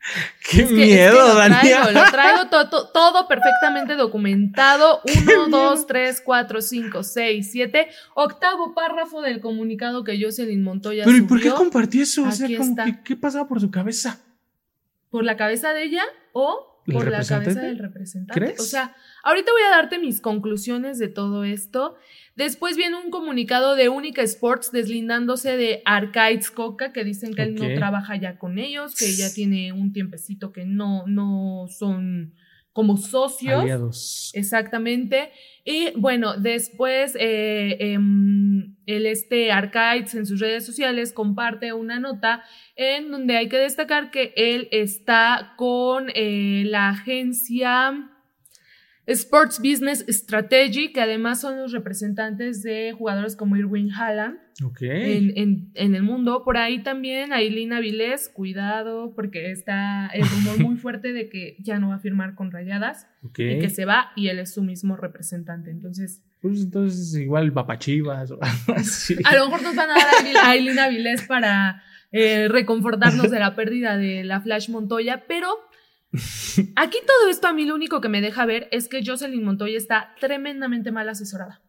¡Qué 0.50 0.62
Es 0.62 0.62
que- 0.62 0.62
es 0.62 0.68
que 0.68 0.74
miedo, 0.74 1.28
lo 1.28 1.34
Daniel! 1.34 1.60
Traigo, 1.60 1.90
lo 1.90 2.04
traigo 2.10 2.46
to- 2.48 2.68
to- 2.70 2.88
todo 2.88 3.28
perfectamente 3.28 3.94
documentado. 3.96 5.00
Uno, 5.26 5.48
dos, 5.48 5.86
tres, 5.86 6.22
cuatro, 6.24 6.60
cinco, 6.62 7.02
seis, 7.02 7.50
siete. 7.52 7.88
Octavo 8.14 8.74
párrafo 8.74 9.20
del 9.22 9.40
comunicado 9.40 10.04
que 10.04 10.18
Jocelyn 10.22 10.62
Montoya 10.62 11.04
Pero 11.04 11.16
¿y 11.16 11.22
por 11.22 11.38
qué 11.38 11.48
subió 11.50 11.56
compartió 11.56 12.02
eso? 12.02 12.24
O 12.24 12.30
sea, 12.32 12.46
Aquí 12.46 12.56
como 12.56 12.70
está. 12.70 12.84
que, 12.84 13.02
¿qué 13.02 13.16
pasaba 13.16 13.48
por 13.48 13.60
su 13.60 13.70
cabeza? 13.70 14.20
por 15.10 15.24
la 15.24 15.38
cabeza 15.38 15.72
de 15.72 15.84
ella 15.84 16.02
o 16.34 16.82
¿El 16.86 16.92
por 16.92 17.10
la 17.10 17.24
cabeza 17.24 17.60
del 17.60 17.78
representante. 17.78 18.38
¿Crees? 18.38 18.60
O 18.60 18.62
sea, 18.62 18.94
ahorita 19.22 19.50
voy 19.52 19.62
a 19.62 19.70
darte 19.70 19.98
mis 19.98 20.20
conclusiones 20.20 20.98
de 20.98 21.08
todo 21.08 21.44
esto. 21.44 21.96
Después 22.38 22.76
viene 22.76 22.96
un 22.96 23.10
comunicado 23.10 23.74
de 23.74 23.88
Única 23.88 24.22
Sports 24.22 24.70
deslindándose 24.70 25.56
de 25.56 25.82
Arcades 25.84 26.52
Coca, 26.52 26.92
que 26.92 27.02
dicen 27.02 27.34
que 27.34 27.42
él 27.42 27.56
no 27.56 27.66
trabaja 27.74 28.14
ya 28.14 28.38
con 28.38 28.60
ellos, 28.60 28.94
que 28.94 29.10
ya 29.16 29.26
tiene 29.34 29.72
un 29.72 29.92
tiempecito 29.92 30.52
que 30.52 30.64
no, 30.64 31.04
no 31.08 31.66
son 31.68 32.34
como 32.72 32.96
socios. 32.96 33.60
Aliados. 33.60 34.30
Exactamente. 34.34 35.32
Y 35.64 35.90
bueno, 35.96 36.36
después 36.36 37.16
eh, 37.18 37.76
em, 37.80 38.76
el 38.86 39.06
este 39.06 39.50
Arcades 39.50 40.14
en 40.14 40.24
sus 40.24 40.38
redes 40.38 40.64
sociales 40.64 41.12
comparte 41.12 41.72
una 41.72 41.98
nota 41.98 42.44
en 42.76 43.10
donde 43.10 43.36
hay 43.36 43.48
que 43.48 43.58
destacar 43.58 44.12
que 44.12 44.32
él 44.36 44.68
está 44.70 45.54
con 45.56 46.12
eh, 46.14 46.62
la 46.66 46.90
agencia, 46.90 48.12
Sports 49.08 49.58
Business 49.58 50.04
Strategy, 50.06 50.92
que 50.92 51.00
además 51.00 51.40
son 51.40 51.56
los 51.56 51.72
representantes 51.72 52.62
de 52.62 52.92
jugadores 52.96 53.36
como 53.36 53.56
Irwin 53.56 53.90
Haaland 53.90 54.36
en, 54.80 55.94
el 55.94 56.02
mundo. 56.02 56.42
Por 56.44 56.58
ahí 56.58 56.82
también 56.82 57.32
Aileen 57.32 57.72
Avilés, 57.72 58.28
cuidado, 58.28 59.14
porque 59.14 59.50
está 59.50 60.08
el 60.08 60.28
rumor 60.28 60.60
muy 60.60 60.76
fuerte 60.78 61.14
de 61.14 61.30
que 61.30 61.56
ya 61.58 61.78
no 61.78 61.88
va 61.88 61.94
a 61.94 62.00
firmar 62.00 62.34
con 62.34 62.50
Rayadas 62.50 63.06
y 63.22 63.58
que 63.58 63.70
se 63.70 63.86
va 63.86 64.10
y 64.14 64.28
él 64.28 64.40
es 64.40 64.52
su 64.52 64.62
mismo 64.62 64.94
representante. 64.94 65.70
Entonces. 65.70 66.22
Pues 66.42 66.60
entonces 66.60 67.18
igual 67.18 67.52
Papachivas 67.52 68.30
o 68.30 68.38
A 69.24 69.36
lo 69.36 69.46
mejor 69.46 69.62
nos 69.62 69.74
van 69.74 69.90
a 69.90 69.94
dar 69.94 70.36
a 70.44 70.50
Aileen 70.50 70.78
Avilés 70.78 71.22
para 71.22 71.82
eh, 72.12 72.48
reconfortarnos 72.48 73.30
de 73.30 73.38
la 73.38 73.56
pérdida 73.56 73.96
de 73.96 74.22
la 74.22 74.40
Flash 74.42 74.68
Montoya, 74.68 75.24
pero 75.26 75.48
Aquí 76.76 76.98
todo 77.06 77.30
esto 77.30 77.48
a 77.48 77.52
mí 77.52 77.66
lo 77.66 77.74
único 77.74 78.00
que 78.00 78.08
me 78.08 78.20
deja 78.20 78.46
ver 78.46 78.68
es 78.72 78.88
que 78.88 79.04
Jocelyn 79.04 79.44
Montoya 79.44 79.76
está 79.76 80.14
tremendamente 80.20 80.90
mal 80.92 81.08
asesorada. 81.08 81.62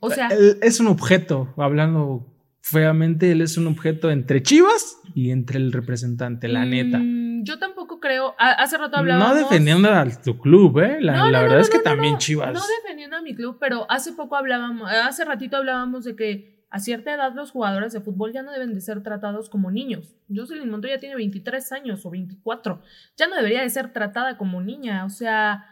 O 0.00 0.10
sea. 0.10 0.28
es 0.62 0.80
un 0.80 0.86
objeto, 0.86 1.52
hablando 1.58 2.26
feamente, 2.62 3.32
él 3.32 3.42
es 3.42 3.58
un 3.58 3.66
objeto 3.66 4.10
entre 4.10 4.42
Chivas 4.42 4.98
y 5.14 5.30
entre 5.30 5.58
el 5.58 5.72
representante, 5.72 6.48
la 6.48 6.64
neta. 6.64 6.98
Mm, 6.98 7.44
yo 7.44 7.58
tampoco 7.58 8.00
creo. 8.00 8.34
hace 8.38 8.78
rato 8.78 8.96
hablábamos. 8.96 9.28
No 9.28 9.34
defendiendo 9.34 9.90
a 9.90 10.06
tu 10.06 10.38
club, 10.38 10.78
¿eh? 10.78 10.98
La, 11.00 11.30
verdad 11.30 11.60
es 11.60 11.68
que 11.68 11.80
también 11.80 12.16
Chivas. 12.16 12.54
No 12.54 12.62
defendiendo 12.82 13.16
a 13.16 13.22
mi 13.22 13.34
club, 13.34 13.58
pero 13.60 13.90
hace 13.90 14.12
poco 14.12 14.36
hablábamos, 14.36 14.90
hace 14.90 15.24
ratito 15.24 15.58
hablábamos 15.58 16.04
de 16.04 16.16
que 16.16 16.59
a 16.70 16.78
cierta 16.78 17.12
edad 17.12 17.34
los 17.34 17.50
jugadores 17.50 17.92
de 17.92 18.00
fútbol 18.00 18.32
ya 18.32 18.42
no 18.42 18.52
deben 18.52 18.74
de 18.74 18.80
ser 18.80 19.02
tratados 19.02 19.50
como 19.50 19.70
niños. 19.70 20.14
Jocelyn 20.32 20.70
Montoya 20.70 20.98
tiene 20.98 21.16
23 21.16 21.72
años 21.72 22.06
o 22.06 22.10
24. 22.10 22.80
Ya 23.16 23.26
no 23.26 23.36
debería 23.36 23.62
de 23.62 23.70
ser 23.70 23.92
tratada 23.92 24.36
como 24.36 24.62
niña. 24.62 25.04
O 25.04 25.10
sea, 25.10 25.66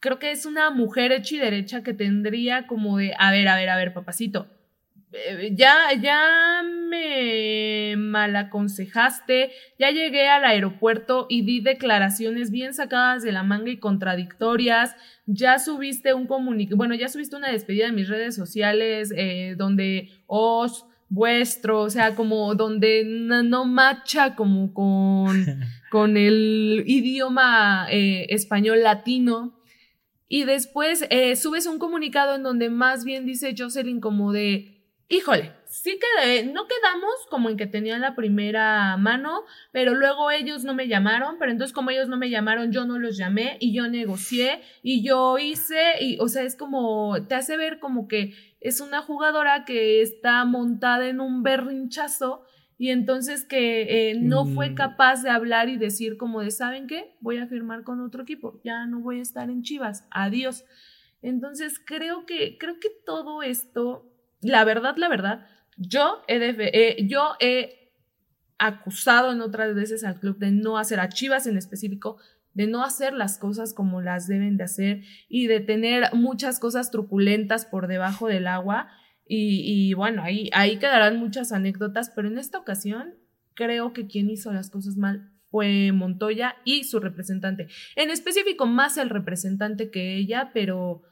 creo 0.00 0.18
que 0.18 0.30
es 0.30 0.46
una 0.46 0.70
mujer 0.70 1.12
hecha 1.12 1.34
y 1.34 1.38
derecha 1.38 1.82
que 1.82 1.92
tendría 1.92 2.66
como 2.66 2.96
de, 2.96 3.14
a 3.18 3.30
ver, 3.30 3.46
a 3.46 3.56
ver, 3.56 3.68
a 3.68 3.76
ver, 3.76 3.92
papacito. 3.92 4.46
Eh, 5.10 5.54
ya, 5.54 5.74
ya 5.98 6.62
me 6.62 7.96
malaconsejaste, 7.96 9.52
ya 9.78 9.90
llegué 9.90 10.28
al 10.28 10.44
aeropuerto 10.44 11.26
y 11.30 11.42
di 11.42 11.60
declaraciones 11.60 12.50
bien 12.50 12.74
sacadas 12.74 13.22
de 13.22 13.32
la 13.32 13.42
manga 13.42 13.70
y 13.70 13.78
contradictorias, 13.78 14.94
ya 15.24 15.58
subiste 15.58 16.12
un 16.12 16.26
comunicado, 16.26 16.76
bueno, 16.76 16.94
ya 16.94 17.08
subiste 17.08 17.36
una 17.36 17.50
despedida 17.50 17.86
en 17.86 17.94
mis 17.94 18.08
redes 18.08 18.34
sociales 18.34 19.10
eh, 19.16 19.54
donde 19.56 20.10
os, 20.26 20.84
vuestro, 21.08 21.80
o 21.80 21.90
sea, 21.90 22.14
como 22.14 22.54
donde 22.54 23.02
no, 23.04 23.64
macha 23.64 24.34
como 24.34 24.74
con, 24.74 25.62
con 25.90 26.18
el 26.18 26.84
idioma 26.86 27.86
eh, 27.90 28.26
español 28.28 28.82
latino. 28.82 29.54
Y 30.30 30.44
después 30.44 31.08
subes 31.36 31.64
un 31.64 31.78
comunicado 31.78 32.34
en 32.34 32.42
donde 32.42 32.68
más 32.68 33.06
bien 33.06 33.24
dice 33.24 33.54
Jocelyn 33.56 33.98
como 33.98 34.30
de, 34.30 34.77
híjole, 35.08 35.52
sí 35.64 35.98
que 35.98 36.44
no 36.44 36.66
quedamos 36.66 37.12
como 37.30 37.48
en 37.48 37.56
que 37.56 37.66
tenían 37.66 38.02
la 38.02 38.14
primera 38.14 38.96
mano, 38.98 39.42
pero 39.72 39.94
luego 39.94 40.30
ellos 40.30 40.64
no 40.64 40.74
me 40.74 40.86
llamaron, 40.86 41.36
pero 41.38 41.50
entonces 41.50 41.74
como 41.74 41.90
ellos 41.90 42.08
no 42.08 42.18
me 42.18 42.30
llamaron, 42.30 42.72
yo 42.72 42.84
no 42.84 42.98
los 42.98 43.16
llamé 43.16 43.56
y 43.60 43.72
yo 43.72 43.88
negocié 43.88 44.60
y 44.82 45.02
yo 45.02 45.38
hice, 45.38 46.02
y 46.02 46.18
o 46.20 46.28
sea, 46.28 46.42
es 46.42 46.56
como, 46.56 47.26
te 47.26 47.34
hace 47.34 47.56
ver 47.56 47.78
como 47.78 48.06
que 48.06 48.34
es 48.60 48.80
una 48.80 49.00
jugadora 49.00 49.64
que 49.64 50.02
está 50.02 50.44
montada 50.44 51.08
en 51.08 51.20
un 51.20 51.42
berrinchazo 51.42 52.44
y 52.76 52.90
entonces 52.90 53.44
que 53.44 54.10
eh, 54.10 54.14
no 54.20 54.44
fue 54.44 54.70
mm. 54.70 54.74
capaz 54.74 55.22
de 55.22 55.30
hablar 55.30 55.68
y 55.68 55.78
decir 55.78 56.16
como 56.16 56.42
de, 56.42 56.50
¿saben 56.50 56.86
qué? 56.86 57.16
Voy 57.20 57.38
a 57.38 57.46
firmar 57.46 57.82
con 57.82 58.00
otro 58.00 58.22
equipo, 58.22 58.60
ya 58.62 58.86
no 58.86 59.00
voy 59.00 59.20
a 59.20 59.22
estar 59.22 59.48
en 59.48 59.62
Chivas, 59.62 60.06
adiós. 60.10 60.64
Entonces 61.20 61.80
creo 61.84 62.26
que, 62.26 62.56
creo 62.58 62.78
que 62.78 62.90
todo 63.04 63.42
esto 63.42 64.07
la 64.40 64.64
verdad, 64.64 64.96
la 64.96 65.08
verdad, 65.08 65.46
yo 65.76 66.22
he, 66.28 67.06
yo 67.06 67.34
he 67.40 67.92
acusado 68.58 69.32
en 69.32 69.40
otras 69.40 69.74
veces 69.74 70.04
al 70.04 70.18
club 70.18 70.38
de 70.38 70.50
no 70.50 70.78
hacer 70.78 71.00
a 71.00 71.08
Chivas 71.08 71.46
en 71.46 71.56
específico, 71.56 72.18
de 72.54 72.66
no 72.66 72.82
hacer 72.82 73.12
las 73.12 73.38
cosas 73.38 73.72
como 73.72 74.02
las 74.02 74.26
deben 74.26 74.56
de 74.56 74.64
hacer 74.64 75.02
y 75.28 75.46
de 75.46 75.60
tener 75.60 76.12
muchas 76.12 76.58
cosas 76.58 76.90
truculentas 76.90 77.64
por 77.66 77.86
debajo 77.86 78.26
del 78.26 78.48
agua. 78.48 78.88
Y, 79.30 79.92
bueno, 79.92 80.22
ahí, 80.22 80.48
ahí 80.54 80.78
quedarán 80.78 81.18
muchas 81.18 81.52
anécdotas, 81.52 82.10
pero 82.10 82.28
en 82.28 82.38
esta 82.38 82.58
ocasión 82.58 83.14
creo 83.54 83.92
que 83.92 84.06
quien 84.06 84.30
hizo 84.30 84.52
las 84.52 84.70
cosas 84.70 84.96
mal 84.96 85.30
fue 85.50 85.92
Montoya 85.92 86.56
y 86.64 86.84
su 86.84 86.98
representante. 86.98 87.68
En 87.94 88.10
específico, 88.10 88.66
más 88.66 88.96
el 88.96 89.10
representante 89.10 89.90
que 89.90 90.16
ella, 90.16 90.50
pero 90.54 91.02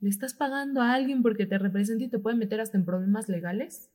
¿Le 0.00 0.08
estás 0.08 0.34
pagando 0.34 0.80
a 0.80 0.94
alguien 0.94 1.22
porque 1.22 1.46
te 1.46 1.58
representa 1.58 2.04
y 2.04 2.08
te 2.08 2.18
puede 2.18 2.36
meter 2.36 2.60
hasta 2.60 2.78
en 2.78 2.84
problemas 2.84 3.28
legales? 3.28 3.90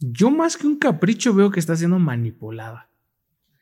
Yo 0.00 0.30
más 0.30 0.56
que 0.56 0.66
un 0.66 0.78
capricho 0.78 1.34
veo 1.34 1.50
que 1.50 1.60
está 1.60 1.74
siendo 1.76 1.98
manipulada 1.98 2.90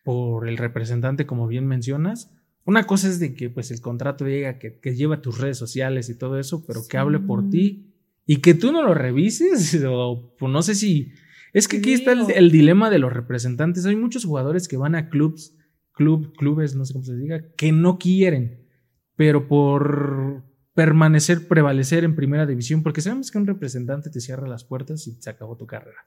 por 0.03 0.49
el 0.49 0.57
representante, 0.57 1.26
como 1.26 1.47
bien 1.47 1.66
mencionas. 1.66 2.32
Una 2.64 2.84
cosa 2.84 3.09
es 3.09 3.20
de 3.20 3.34
que 3.34 3.49
pues 3.49 3.70
el 3.70 3.80
contrato 3.80 4.24
diga 4.24 4.59
que, 4.59 4.80
que 4.80 4.97
lleva 4.97 5.22
tus 5.22 5.38
redes 5.38 5.57
sociales 5.57 6.09
y 6.09 6.18
todo 6.18 6.38
eso, 6.38 6.64
pero 6.66 6.80
que 6.88 6.99
hable 6.99 7.20
por 7.20 7.49
ti 7.49 7.95
y 8.26 8.38
que 8.38 8.55
tú 8.55 8.72
no 8.72 8.82
lo 8.82 8.95
revises 8.95 9.82
o 9.88 10.34
pues, 10.38 10.53
no 10.53 10.62
sé 10.62 10.74
si... 10.74 11.12
Es 11.53 11.68
que 11.68 11.76
aquí 11.76 11.92
está 11.92 12.12
el, 12.12 12.51
dilema 12.51 12.90
de 12.90 12.99
los 12.99 13.12
representantes. 13.12 13.86
Hay 13.86 13.95
muchos 13.95 14.24
jugadores 14.24 14.66
que 14.66 14.76
van 14.76 14.97
a 14.97 15.09
clubs, 15.09 15.57
club, 15.92 16.32
clubes, 16.36 16.74
no 16.74 16.84
sé 16.84 16.92
cómo 16.92 17.05
se 17.05 17.14
diga, 17.14 17.45
que 17.57 17.70
no 17.70 17.97
quieren, 17.97 18.66
pero 19.14 19.47
por 19.47 20.42
permanecer, 20.75 21.47
prevalecer 21.47 22.05
en 22.05 22.16
primera 22.16 22.47
división, 22.47 22.83
porque 22.83 23.01
sabemos 23.01 23.31
que 23.31 23.39
un 23.39 23.47
representante 23.47 24.11
te 24.11 24.20
cierra 24.20 24.47
las 24.49 24.64
puertas 24.64 25.07
y 25.07 25.12
se 25.20 25.31
acabó 25.31 25.57
tu 25.57 25.66
carrera. 25.66 26.05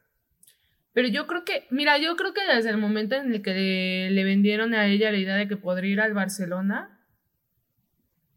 Pero 0.93 1.07
yo 1.07 1.27
creo 1.27 1.45
que, 1.45 1.65
mira, 1.69 1.97
yo 1.97 2.15
creo 2.15 2.33
que 2.33 2.41
desde 2.53 2.69
el 2.69 2.77
momento 2.77 3.15
en 3.15 3.33
el 3.33 3.41
que 3.41 4.09
le, 4.11 4.23
vendieron 4.23 4.73
a 4.73 4.87
ella 4.87 5.11
la 5.11 5.17
idea 5.17 5.35
de 5.35 5.47
que 5.47 5.55
podría 5.55 5.91
ir 5.91 6.01
al 6.01 6.13
Barcelona, 6.13 6.99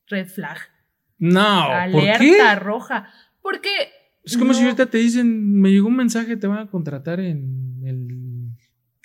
red 0.06 0.28
flag. 0.28 0.58
No, 1.18 1.62
alerta 1.62 2.54
roja. 2.56 3.08
Porque 3.42 3.70
es 4.22 4.36
como 4.36 4.54
si 4.54 4.62
ahorita 4.62 4.86
te 4.86 4.98
dicen, 4.98 5.58
me 5.60 5.70
llegó 5.70 5.88
un 5.88 5.96
mensaje, 5.96 6.36
te 6.36 6.46
van 6.46 6.58
a 6.58 6.70
contratar 6.70 7.18
en 7.20 7.82
el 7.84 8.06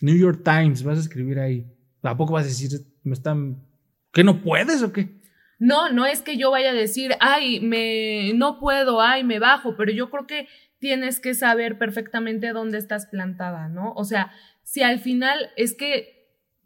New 0.02 0.18
York 0.18 0.42
Times, 0.44 0.84
vas 0.84 0.98
a 0.98 1.02
escribir 1.02 1.40
ahí. 1.40 1.66
¿A 2.04 2.16
poco 2.16 2.34
vas 2.34 2.46
a 2.46 2.50
decir, 2.50 2.70
me 3.04 3.14
están, 3.14 3.64
que 4.12 4.24
no 4.24 4.42
puedes 4.42 4.84
o 4.84 4.92
qué? 4.92 5.22
No, 5.60 5.90
no 5.92 6.06
es 6.06 6.22
que 6.22 6.38
yo 6.38 6.52
vaya 6.52 6.72
a 6.72 6.74
decir, 6.74 7.16
ay, 7.20 7.60
me, 7.60 8.34
no 8.36 8.60
puedo, 8.60 9.02
ay, 9.02 9.24
me 9.24 9.40
bajo, 9.40 9.76
pero 9.76 9.92
yo 9.92 10.10
creo 10.10 10.28
que 10.28 10.48
tienes 10.80 11.20
que 11.20 11.34
saber 11.34 11.78
perfectamente 11.78 12.52
dónde 12.52 12.78
estás 12.78 13.08
plantada, 13.08 13.70
¿no? 13.70 13.94
O 13.94 14.04
sea, 14.04 14.32
si 14.64 14.84
al 14.84 15.00
final 15.00 15.50
es 15.56 15.74
que 15.74 16.16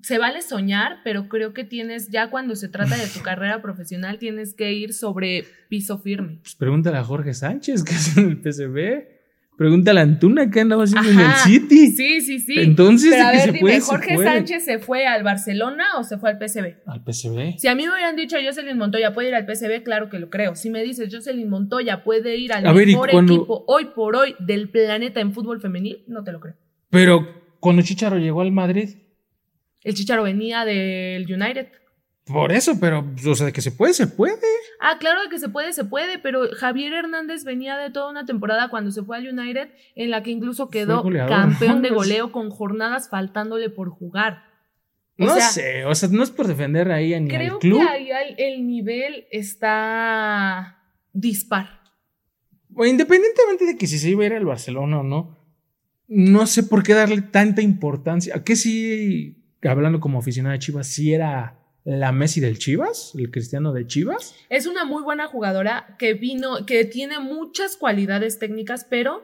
se 0.01 0.17
vale 0.17 0.41
soñar, 0.41 0.99
pero 1.03 1.27
creo 1.27 1.53
que 1.53 1.63
tienes, 1.63 2.09
ya 2.09 2.29
cuando 2.29 2.55
se 2.55 2.69
trata 2.69 2.95
de 2.95 3.07
tu 3.07 3.19
carrera 3.23 3.61
profesional, 3.61 4.17
tienes 4.17 4.53
que 4.53 4.73
ir 4.73 4.93
sobre 4.93 5.45
piso 5.69 5.99
firme. 5.99 6.39
Pues 6.41 6.55
pregúntale 6.55 6.97
a 6.97 7.03
Jorge 7.03 7.33
Sánchez, 7.33 7.83
que 7.85 7.93
es 7.93 8.17
en 8.17 8.29
el 8.29 8.41
PCB. 8.41 9.18
Pregúntale 9.59 9.99
a 9.99 10.03
Antuna 10.03 10.49
qué 10.49 10.61
andaba 10.61 10.85
haciendo 10.85 11.09
en 11.09 11.19
el 11.19 11.33
City. 11.43 11.87
Sí, 11.91 12.21
sí, 12.21 12.39
sí. 12.39 12.53
Entonces, 12.61 13.09
Pero 13.11 13.25
a 13.25 13.31
ver, 13.33 13.51
dime, 13.51 13.81
¿Jorge 13.81 14.17
Sánchez 14.17 14.63
se 14.63 14.79
fue 14.79 15.05
al 15.05 15.21
Barcelona 15.23 15.83
o 15.97 16.05
se 16.05 16.17
fue 16.17 16.29
al 16.29 16.37
PSV? 16.37 16.75
Al 16.85 17.03
PSV. 17.05 17.57
Si 17.57 17.67
a 17.67 17.75
mí 17.75 17.83
me 17.83 17.91
hubieran 17.91 18.15
dicho 18.15 18.37
Jocelyn 18.41 18.77
Montoya 18.77 19.13
puede 19.13 19.27
ir 19.27 19.35
al 19.35 19.45
PSV, 19.45 19.83
claro 19.83 20.09
que 20.09 20.17
lo 20.17 20.29
creo. 20.29 20.55
Si 20.55 20.69
me 20.69 20.81
dices 20.81 21.13
Jocelyn 21.13 21.49
Montoya 21.49 22.05
puede 22.05 22.37
ir 22.37 22.53
al 22.53 22.73
mejor 22.73 23.09
equipo 23.09 23.65
hoy 23.67 23.89
por 23.93 24.15
hoy 24.15 24.33
del 24.39 24.69
planeta 24.69 25.19
en 25.19 25.33
fútbol 25.33 25.59
femenil, 25.59 26.05
no 26.07 26.23
te 26.23 26.31
lo 26.31 26.39
creo. 26.39 26.55
Pero 26.89 27.27
cuando 27.59 27.81
Chicharo 27.81 28.17
llegó 28.17 28.39
al 28.39 28.53
Madrid. 28.53 28.91
El 29.83 29.93
Chicharo 29.93 30.23
venía 30.23 30.63
del 30.63 31.25
United. 31.29 31.67
Por 32.31 32.51
eso, 32.51 32.79
pero, 32.79 33.03
o 33.25 33.35
sea, 33.35 33.51
que 33.51 33.61
se 33.61 33.71
puede, 33.71 33.93
se 33.93 34.05
puede. 34.05 34.37
Ah, 34.79 34.97
claro 34.99 35.21
que 35.31 35.39
se 35.39 35.49
puede, 35.49 35.73
se 35.73 35.83
puede, 35.83 36.19
pero 36.19 36.43
Javier 36.55 36.93
Hernández 36.93 37.43
venía 37.43 37.75
de 37.77 37.89
toda 37.89 38.11
una 38.11 38.25
temporada 38.25 38.69
cuando 38.69 38.91
se 38.91 39.01
fue 39.01 39.17
al 39.17 39.27
United, 39.27 39.69
en 39.95 40.11
la 40.11 40.21
que 40.21 40.29
incluso 40.29 40.69
quedó 40.69 41.03
campeón 41.27 41.81
de 41.81 41.89
goleo 41.91 42.31
con 42.31 42.51
jornadas 42.51 43.09
faltándole 43.09 43.71
por 43.71 43.89
jugar. 43.89 44.43
no 45.17 45.39
sé, 45.39 45.85
o 45.85 45.95
sea, 45.95 46.09
no 46.09 46.21
es 46.21 46.29
por 46.29 46.47
defender 46.47 46.91
ahí 46.91 47.15
a 47.15 47.19
ni 47.19 47.29
creo 47.29 47.57
club. 47.57 47.79
que 47.79 47.87
ahí 47.87 48.35
el 48.37 48.67
nivel 48.67 49.25
está 49.31 50.83
dispar. 51.13 51.79
O 52.75 52.85
independientemente 52.85 53.65
de 53.65 53.77
que 53.77 53.87
si 53.87 53.97
se 53.97 54.09
iba 54.09 54.23
a 54.23 54.27
ir 54.27 54.33
al 54.33 54.45
Barcelona 54.45 54.99
o 54.99 55.03
no, 55.03 55.35
no 56.07 56.45
sé 56.45 56.61
por 56.63 56.83
qué 56.83 56.93
darle 56.93 57.23
tanta 57.23 57.61
importancia. 57.63 58.35
¿A 58.35 58.43
qué 58.43 58.55
sí, 58.55 59.43
hablando 59.63 59.99
como 59.99 60.19
aficionado 60.19 60.53
de 60.53 60.59
Chivas, 60.59 60.87
sí 60.87 61.13
era 61.13 61.58
la 61.89 62.11
Messi 62.11 62.39
del 62.39 62.59
Chivas, 62.59 63.13
el 63.17 63.31
cristiano 63.31 63.73
de 63.73 63.87
Chivas. 63.87 64.35
Es 64.49 64.67
una 64.67 64.85
muy 64.85 65.01
buena 65.01 65.25
jugadora 65.25 65.95
que 65.97 66.13
vino, 66.13 66.65
que 66.67 66.85
tiene 66.85 67.17
muchas 67.19 67.77
cualidades 67.77 68.37
técnicas, 68.37 68.85
pero 68.87 69.23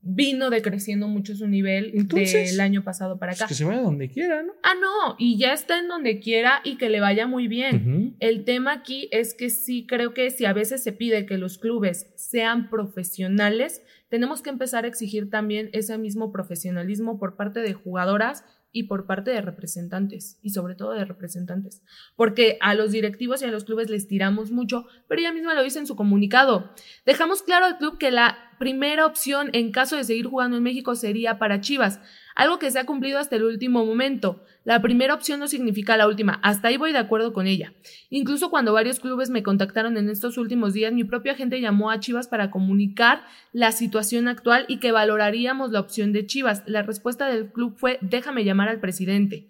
vino 0.00 0.48
decreciendo 0.48 1.08
mucho 1.08 1.34
su 1.34 1.46
nivel 1.46 1.90
Entonces, 1.94 2.52
del 2.52 2.60
año 2.60 2.82
pasado 2.84 3.18
para 3.18 3.32
Pues 3.32 3.42
acá. 3.42 3.48
que 3.48 3.54
se 3.54 3.64
vaya 3.64 3.82
donde 3.82 4.08
quiera, 4.08 4.42
¿no? 4.42 4.52
Ah, 4.62 4.74
no, 4.80 5.16
y 5.18 5.36
ya 5.36 5.52
está 5.52 5.78
en 5.78 5.88
donde 5.88 6.18
quiera 6.20 6.62
y 6.64 6.78
que 6.78 6.88
le 6.88 7.00
vaya 7.00 7.26
muy 7.26 7.48
bien. 7.48 8.16
El 8.20 8.44
tema 8.44 8.72
aquí 8.72 9.10
es 9.12 9.34
que 9.34 9.50
sí 9.50 9.84
creo 9.86 10.14
que 10.14 10.30
si 10.30 10.46
a 10.46 10.54
veces 10.54 10.82
se 10.82 10.92
pide 10.92 11.26
que 11.26 11.36
los 11.36 11.58
clubes 11.58 12.12
sean 12.16 12.70
profesionales, 12.70 13.82
tenemos 14.08 14.40
que 14.40 14.50
empezar 14.50 14.84
a 14.84 14.88
exigir 14.88 15.28
también 15.28 15.68
ese 15.74 15.98
mismo 15.98 16.32
profesionalismo 16.32 17.18
por 17.18 17.36
parte 17.36 17.60
de 17.60 17.74
jugadoras 17.74 18.44
y 18.72 18.84
por 18.84 19.06
parte 19.06 19.30
de 19.30 19.40
representantes, 19.40 20.38
y 20.42 20.50
sobre 20.50 20.74
todo 20.74 20.92
de 20.92 21.04
representantes, 21.04 21.82
porque 22.14 22.58
a 22.60 22.74
los 22.74 22.92
directivos 22.92 23.42
y 23.42 23.46
a 23.46 23.50
los 23.50 23.64
clubes 23.64 23.88
les 23.90 24.06
tiramos 24.08 24.50
mucho, 24.50 24.86
pero 25.08 25.20
ella 25.20 25.32
misma 25.32 25.54
lo 25.54 25.62
dice 25.62 25.78
en 25.78 25.86
su 25.86 25.96
comunicado. 25.96 26.72
Dejamos 27.04 27.42
claro 27.42 27.66
al 27.66 27.78
club 27.78 27.98
que 27.98 28.10
la 28.10 28.36
primera 28.58 29.06
opción 29.06 29.50
en 29.52 29.72
caso 29.72 29.96
de 29.96 30.04
seguir 30.04 30.26
jugando 30.26 30.56
en 30.56 30.62
México 30.62 30.94
sería 30.94 31.38
para 31.38 31.60
Chivas, 31.60 32.00
algo 32.36 32.58
que 32.58 32.70
se 32.70 32.78
ha 32.78 32.84
cumplido 32.84 33.18
hasta 33.18 33.34
el 33.34 33.44
último 33.44 33.84
momento. 33.84 34.44
La 34.62 34.82
primera 34.82 35.14
opción 35.14 35.40
no 35.40 35.48
significa 35.48 35.96
la 35.96 36.06
última, 36.06 36.38
hasta 36.42 36.68
ahí 36.68 36.76
voy 36.76 36.92
de 36.92 36.98
acuerdo 36.98 37.32
con 37.32 37.46
ella. 37.46 37.72
Incluso 38.10 38.50
cuando 38.50 38.74
varios 38.74 39.00
clubes 39.00 39.30
me 39.30 39.42
contactaron 39.42 39.96
en 39.96 40.10
estos 40.10 40.36
últimos 40.36 40.74
días, 40.74 40.92
mi 40.92 41.02
propia 41.02 41.34
gente 41.34 41.60
llamó 41.60 41.90
a 41.90 41.98
Chivas 41.98 42.28
para 42.28 42.50
comunicar 42.50 43.24
la 43.52 43.72
situación 43.72 44.28
actual 44.28 44.66
y 44.68 44.78
que 44.78 44.92
valoraríamos 44.92 45.72
la 45.72 45.80
opción 45.80 46.12
de 46.12 46.26
Chivas. 46.26 46.62
La 46.66 46.82
respuesta 46.82 47.28
del 47.28 47.50
club 47.50 47.74
fue 47.78 47.98
déjame 48.02 48.44
llamar 48.44 48.68
al 48.68 48.80
presidente. 48.80 49.48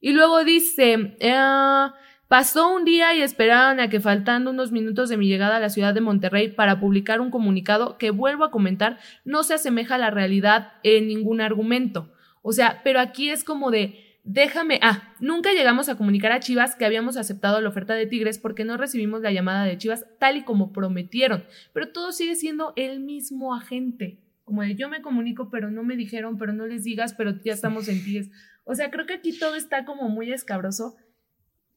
Y 0.00 0.12
luego 0.12 0.44
dice, 0.44 1.16
eh, 1.20 1.88
pasó 2.26 2.74
un 2.74 2.84
día 2.84 3.14
y 3.14 3.22
esperaron 3.22 3.78
a 3.78 3.88
que 3.88 4.00
faltando 4.00 4.50
unos 4.50 4.72
minutos 4.72 5.08
de 5.08 5.16
mi 5.16 5.28
llegada 5.28 5.58
a 5.58 5.60
la 5.60 5.70
ciudad 5.70 5.94
de 5.94 6.00
Monterrey 6.00 6.48
para 6.48 6.80
publicar 6.80 7.20
un 7.20 7.30
comunicado 7.30 7.96
que 7.96 8.10
vuelvo 8.10 8.44
a 8.44 8.50
comentar 8.50 8.98
no 9.24 9.44
se 9.44 9.54
asemeja 9.54 9.94
a 9.94 9.98
la 9.98 10.10
realidad 10.10 10.72
en 10.82 11.06
ningún 11.06 11.40
argumento. 11.40 12.10
O 12.46 12.52
sea, 12.52 12.82
pero 12.84 13.00
aquí 13.00 13.30
es 13.30 13.42
como 13.42 13.70
de, 13.70 14.18
déjame, 14.22 14.78
ah, 14.82 15.14
nunca 15.18 15.54
llegamos 15.54 15.88
a 15.88 15.96
comunicar 15.96 16.30
a 16.30 16.40
Chivas 16.40 16.76
que 16.76 16.84
habíamos 16.84 17.16
aceptado 17.16 17.58
la 17.62 17.70
oferta 17.70 17.94
de 17.94 18.04
Tigres 18.04 18.38
porque 18.38 18.66
no 18.66 18.76
recibimos 18.76 19.22
la 19.22 19.32
llamada 19.32 19.64
de 19.64 19.78
Chivas 19.78 20.04
tal 20.20 20.36
y 20.36 20.44
como 20.44 20.70
prometieron, 20.70 21.44
pero 21.72 21.90
todo 21.90 22.12
sigue 22.12 22.36
siendo 22.36 22.74
el 22.76 23.00
mismo 23.00 23.54
agente. 23.54 24.20
Como 24.44 24.60
de 24.60 24.74
yo 24.74 24.90
me 24.90 25.00
comunico, 25.00 25.48
pero 25.48 25.70
no 25.70 25.84
me 25.84 25.96
dijeron, 25.96 26.36
pero 26.36 26.52
no 26.52 26.66
les 26.66 26.84
digas, 26.84 27.14
pero 27.14 27.42
ya 27.42 27.54
estamos 27.54 27.88
en 27.88 28.04
Tigres. 28.04 28.28
O 28.64 28.74
sea, 28.74 28.90
creo 28.90 29.06
que 29.06 29.14
aquí 29.14 29.38
todo 29.38 29.54
está 29.54 29.86
como 29.86 30.10
muy 30.10 30.30
escabroso. 30.30 30.96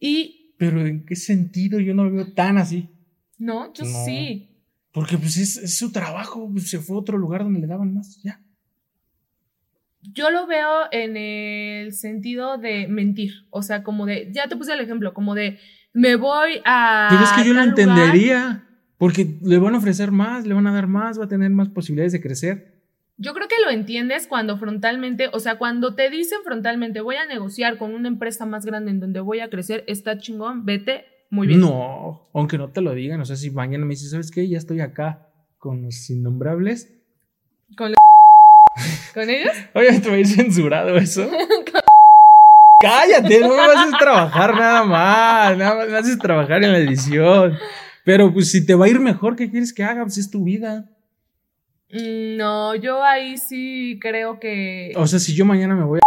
Y 0.02 0.54
Pero 0.58 0.86
¿en 0.86 1.06
qué 1.06 1.16
sentido? 1.16 1.80
Yo 1.80 1.94
no 1.94 2.04
lo 2.04 2.12
veo 2.12 2.34
tan 2.34 2.58
así. 2.58 2.90
no, 3.38 3.74
yo 3.74 3.86
No. 3.86 4.04
sí. 4.04 4.50
Porque 4.92 5.18
pues 5.18 5.38
es, 5.38 5.56
es 5.56 5.78
su 5.78 5.94
trabajo, 5.94 6.50
pues, 6.52 6.70
se 6.70 6.80
fue 6.80 6.98
a 6.98 7.00
otro 7.00 7.18
lugar 7.18 7.44
donde 7.44 7.62
le 7.62 7.68
daban 7.68 7.94
más, 7.94 8.22
ya. 8.22 8.42
Yo 10.02 10.30
lo 10.30 10.48
veo 10.48 10.84
en 10.92 11.18
el 11.18 11.94
sentido 11.94 12.58
de 12.58 12.88
mentir. 12.88 13.32
O 13.50 13.62
sea, 13.62 13.84
como 13.84 14.06
de, 14.06 14.30
ya 14.32 14.48
te 14.48 14.56
puse 14.56 14.74
el 14.74 14.80
ejemplo, 14.80 15.14
como 15.14 15.36
de 15.36 15.60
me 15.94 16.16
voy 16.16 16.62
a. 16.66 17.08
Pero 17.10 17.24
es 17.24 17.32
que 17.34 17.44
yo 17.44 17.54
lo 17.54 17.62
entendería, 17.64 18.68
porque 18.98 19.38
le 19.42 19.58
van 19.58 19.76
a 19.76 19.80
ofrecer 19.80 20.12
más, 20.12 20.46
le 20.46 20.54
van 20.54 20.68
a 20.68 20.74
dar 20.74 20.88
más, 20.88 21.20
va 21.20 21.26
a 21.26 21.28
tener 21.28 21.50
más 21.50 21.70
posibilidades 21.70 22.12
de 22.14 22.22
crecer. 22.22 22.78
Yo 23.20 23.34
creo 23.34 23.48
que 23.48 23.56
lo 23.66 23.72
entiendes 23.72 24.28
cuando 24.28 24.58
frontalmente, 24.60 25.30
o 25.34 25.40
sea, 25.40 25.58
cuando 25.58 25.96
te 25.96 26.10
dicen 26.12 26.38
frontalmente, 26.44 27.02
voy 27.02 27.16
a 27.16 27.26
negociar 27.26 27.80
con 27.80 27.96
una 27.96 28.08
empresa 28.08 28.46
más 28.46 28.64
grande 28.64 28.92
en 28.92 29.00
donde 29.00 29.20
voy 29.22 29.40
a 29.40 29.50
crecer, 29.50 29.84
está 29.88 30.20
chingón, 30.20 30.66
vete, 30.66 31.06
muy 31.32 31.48
bien. 31.48 31.60
No, 31.62 32.30
aunque 32.36 32.60
no 32.60 32.70
te 32.70 32.82
lo 32.82 32.94
digan, 32.94 33.20
o 33.20 33.26
sea, 33.26 33.36
si 33.36 33.50
mañana 33.50 33.86
me 33.86 33.96
dices, 33.96 34.12
¿sabes 34.12 34.30
qué? 34.30 34.48
Ya 34.48 34.60
estoy 34.60 34.82
acá 34.82 35.30
con 35.58 35.82
los 35.82 36.08
innombrables. 36.12 36.94
¿Con, 37.76 37.90
lo- 37.94 37.98
¿Con 39.14 39.30
ellos? 39.30 39.54
Oye, 39.74 40.00
te 40.00 40.10
voy 40.10 40.18
a 40.18 40.22
ir 40.22 40.28
censurado 40.28 40.98
eso. 40.98 41.30
Cállate, 42.82 43.40
no 43.40 43.50
me 43.50 43.56
vas 43.56 43.76
a 43.78 43.82
hacer 43.84 43.98
trabajar 43.98 44.56
nada 44.56 44.84
más, 44.84 45.58
nada 45.58 45.76
más 45.76 45.88
me 45.90 45.98
haces 45.98 46.20
trabajar 46.20 46.64
en 46.64 46.72
la 46.72 46.78
edición. 46.78 47.58
Pero 48.04 48.32
pues 48.32 48.52
si 48.52 48.66
te 48.66 48.76
va 48.76 48.86
a 48.86 48.90
ir 48.90 49.00
mejor, 49.00 49.36
¿qué 49.36 49.50
quieres 49.50 49.74
que 49.74 49.84
haga? 49.84 50.04
Pues 50.04 50.18
es 50.20 50.30
tu 50.30 50.44
vida. 50.44 50.86
Mm, 51.92 52.38
No, 52.38 52.76
yo 52.76 53.04
ahí 53.04 53.38
sí 53.38 53.98
creo 54.00 54.40
que. 54.40 54.94
O 54.96 55.08
sea, 55.08 55.18
si 55.20 55.34
yo 55.34 55.44
mañana 55.44 55.76
me 55.76 55.84
voy 55.86 56.00
a... 56.00 56.02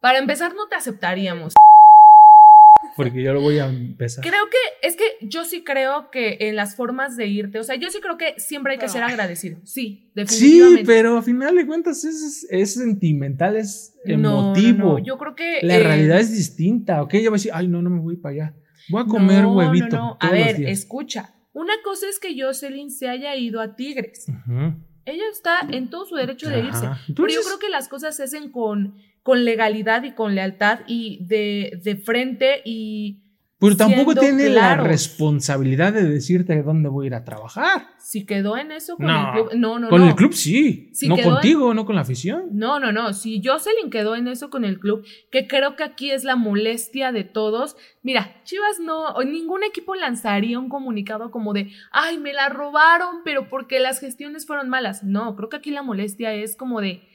Para 0.00 0.18
empezar, 0.18 0.54
no 0.54 0.68
te 0.68 0.76
aceptaríamos. 0.76 1.54
Porque 2.96 3.22
yo 3.22 3.32
lo 3.32 3.40
voy 3.40 3.58
a 3.58 3.66
empezar. 3.66 4.22
Creo 4.24 4.44
que, 4.50 4.86
es 4.86 4.96
que 4.96 5.04
yo 5.26 5.44
sí 5.44 5.64
creo 5.64 6.10
que 6.10 6.36
en 6.40 6.56
las 6.56 6.76
formas 6.76 7.16
de 7.16 7.26
irte, 7.26 7.58
o 7.58 7.64
sea, 7.64 7.74
yo 7.76 7.90
sí 7.90 7.98
creo 8.00 8.16
que 8.16 8.34
siempre 8.38 8.74
hay 8.74 8.78
que 8.78 8.88
ser 8.88 9.02
agradecido. 9.02 9.58
Sí, 9.64 9.72
Sí, 9.74 10.10
definitivamente. 10.14 10.84
pero 10.86 11.16
a 11.18 11.22
final 11.22 11.56
de 11.56 11.66
cuentas 11.66 12.04
es, 12.04 12.46
es 12.50 12.74
sentimental, 12.74 13.56
es 13.56 13.94
No, 14.04 14.16
no, 14.16 14.40
emotivo. 14.56 14.78
no, 14.78 14.98
Yo 15.04 15.18
creo 15.18 15.34
que. 15.34 15.58
La 15.62 15.76
eh, 15.76 15.82
realidad 15.82 16.20
es 16.20 16.30
distinta, 16.32 17.02
¿ok? 17.02 17.14
Yo 17.14 17.20
voy 17.22 17.26
a 17.28 17.32
decir, 17.32 17.50
ay, 17.54 17.66
no, 17.68 17.82
no 17.82 17.90
me 17.90 18.00
voy 18.00 18.16
para 18.16 18.34
allá. 18.34 18.54
Voy 18.90 19.02
a 19.02 19.06
comer 19.06 19.42
no, 19.42 19.54
huevito. 19.56 19.86
No, 19.96 20.10
no. 20.10 20.16
todos 20.18 20.32
A 20.32 20.36
los 20.36 20.46
ver, 20.46 20.56
días. 20.58 20.70
escucha. 20.72 21.34
Una 21.52 21.74
cosa 21.84 22.06
es 22.08 22.18
que 22.18 22.40
Jocelyn 22.40 22.90
se 22.90 23.08
haya 23.08 23.34
ido 23.36 23.60
a 23.60 23.76
Tigres. 23.76 24.26
Ella 25.06 25.22
está 25.32 25.58
en 25.70 25.88
todo 25.90 26.04
su 26.06 26.14
derecho 26.16 26.48
de 26.48 26.60
irse. 26.60 26.88
Pero 27.14 27.28
yo 27.28 27.40
creo 27.42 27.58
que 27.58 27.68
las 27.68 27.88
cosas 27.88 28.16
se 28.16 28.22
hacen 28.24 28.50
con, 28.50 28.94
con 29.24 29.44
legalidad 29.44 30.04
y 30.04 30.12
con 30.12 30.36
lealtad 30.36 30.80
y 30.86 31.24
de, 31.26 31.80
de 31.82 31.96
frente 31.96 32.60
y 32.64 33.22
Pero 33.58 33.74
tampoco 33.76 34.14
tiene 34.14 34.50
la 34.50 34.76
responsabilidad 34.76 35.92
de 35.94 36.04
decirte 36.04 36.62
dónde 36.62 36.88
voy 36.90 37.06
a 37.06 37.08
ir 37.08 37.14
a 37.14 37.24
trabajar. 37.24 37.86
si 37.98 38.26
quedó 38.26 38.58
en 38.58 38.70
eso 38.70 38.96
con 38.98 39.06
No. 39.06 39.26
el 39.26 39.32
club. 39.32 39.48
No, 39.58 39.78
no, 39.78 39.88
con 39.88 40.02
no. 40.02 40.08
el 40.08 40.14
club 40.14 40.34
sí. 40.34 40.90
Si 40.92 41.08
no 41.08 41.16
en- 41.16 41.24
contigo, 41.24 41.72
no 41.72 41.86
con 41.86 41.94
la 41.96 42.02
afición. 42.02 42.48
No, 42.52 42.78
no, 42.78 42.92
no. 42.92 43.14
Si 43.14 43.40
Jocelyn 43.42 43.88
quedó 43.90 44.14
en 44.14 44.28
eso 44.28 44.50
con 44.50 44.66
el 44.66 44.78
club, 44.78 45.06
que 45.32 45.46
creo 45.48 45.74
que 45.74 45.84
aquí 45.84 46.10
es 46.10 46.22
la 46.22 46.36
molestia 46.36 47.10
de 47.12 47.24
todos. 47.24 47.76
Mira, 48.02 48.42
Chivas 48.44 48.78
no, 48.78 49.14
ningún 49.24 49.64
equipo 49.64 49.94
lanzaría 49.94 50.58
un 50.58 50.68
comunicado 50.68 51.30
como 51.30 51.54
de, 51.54 51.70
ay, 51.92 52.18
me 52.18 52.34
la 52.34 52.50
robaron, 52.50 53.22
pero 53.24 53.48
porque 53.48 53.80
las 53.80 54.00
gestiones 54.00 54.46
fueron 54.46 54.68
malas. 54.68 55.02
No, 55.02 55.34
creo 55.34 55.48
que 55.48 55.56
aquí 55.56 55.70
la 55.70 55.82
molestia 55.82 56.34
es 56.34 56.56
como 56.56 56.82
de, 56.82 57.08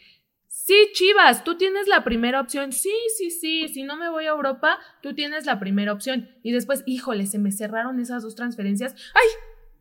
sí, 0.69 0.89
Chivas, 0.93 1.43
tú 1.43 1.57
tienes 1.57 1.87
la 1.87 2.03
primera 2.03 2.39
opción. 2.39 2.71
Sí, 2.71 2.93
sí, 3.17 3.31
sí. 3.31 3.67
Si 3.69 3.81
no 3.83 3.97
me 3.97 4.09
voy 4.09 4.25
a 4.25 4.29
Europa, 4.29 4.77
tú 5.01 5.13
tienes 5.15 5.45
la 5.47 5.59
primera 5.59 5.91
opción. 5.91 6.29
Y 6.43 6.51
después, 6.51 6.83
híjole, 6.85 7.25
se 7.25 7.39
me 7.39 7.51
cerraron 7.51 7.99
esas 7.99 8.21
dos 8.21 8.35
transferencias. 8.35 8.93
Ay, 9.15 9.27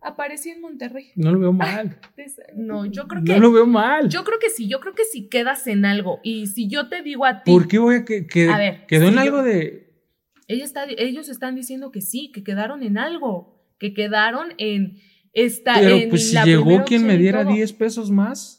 aparecí 0.01 0.49
en 0.49 0.63
Monterrey. 0.63 1.13
No 1.15 1.33
lo 1.33 1.39
veo 1.41 1.53
mal. 1.53 1.99
No, 2.57 2.87
yo 2.87 3.07
creo 3.07 3.23
que... 3.23 3.35
No 3.35 3.39
lo 3.41 3.53
veo 3.53 3.67
mal. 3.67 4.09
Yo 4.09 4.25
creo 4.25 4.39
que 4.39 4.49
sí, 4.49 4.67
yo 4.67 4.81
creo 4.81 4.95
que 4.95 5.05
si 5.05 5.29
quedas 5.29 5.67
en 5.67 5.85
algo 5.85 6.21
y 6.23 6.47
si 6.47 6.69
yo 6.69 6.89
te 6.89 7.03
digo 7.03 7.27
a 7.27 7.43
ti, 7.43 7.51
¿Por 7.53 7.69
qué 7.69 7.79
voy 7.79 7.97
a 7.97 8.05
que, 8.05 8.27
que- 8.27 8.49
A 8.49 8.57
ver, 8.57 8.87
quedó 8.87 9.09
en 9.09 9.15
yo- 9.15 9.21
algo 9.21 9.43
de 9.43 9.89
ella 10.49 10.65
está, 10.65 10.87
ellos 10.89 11.29
están 11.29 11.55
diciendo 11.55 11.93
que 11.93 12.01
sí, 12.01 12.33
que 12.33 12.43
quedaron 12.43 12.83
en 12.83 12.97
algo, 12.97 13.63
que 13.79 13.93
quedaron 13.93 14.55
en 14.57 14.99
esta. 15.35 15.75
Pero 15.75 15.97
en 15.97 16.09
pues 16.09 16.31
si 16.31 16.37
llegó 16.43 16.85
quien 16.85 17.07
me 17.07 17.19
diera 17.19 17.43
todo. 17.45 17.53
10 17.53 17.73
pesos 17.75 18.11
más. 18.11 18.58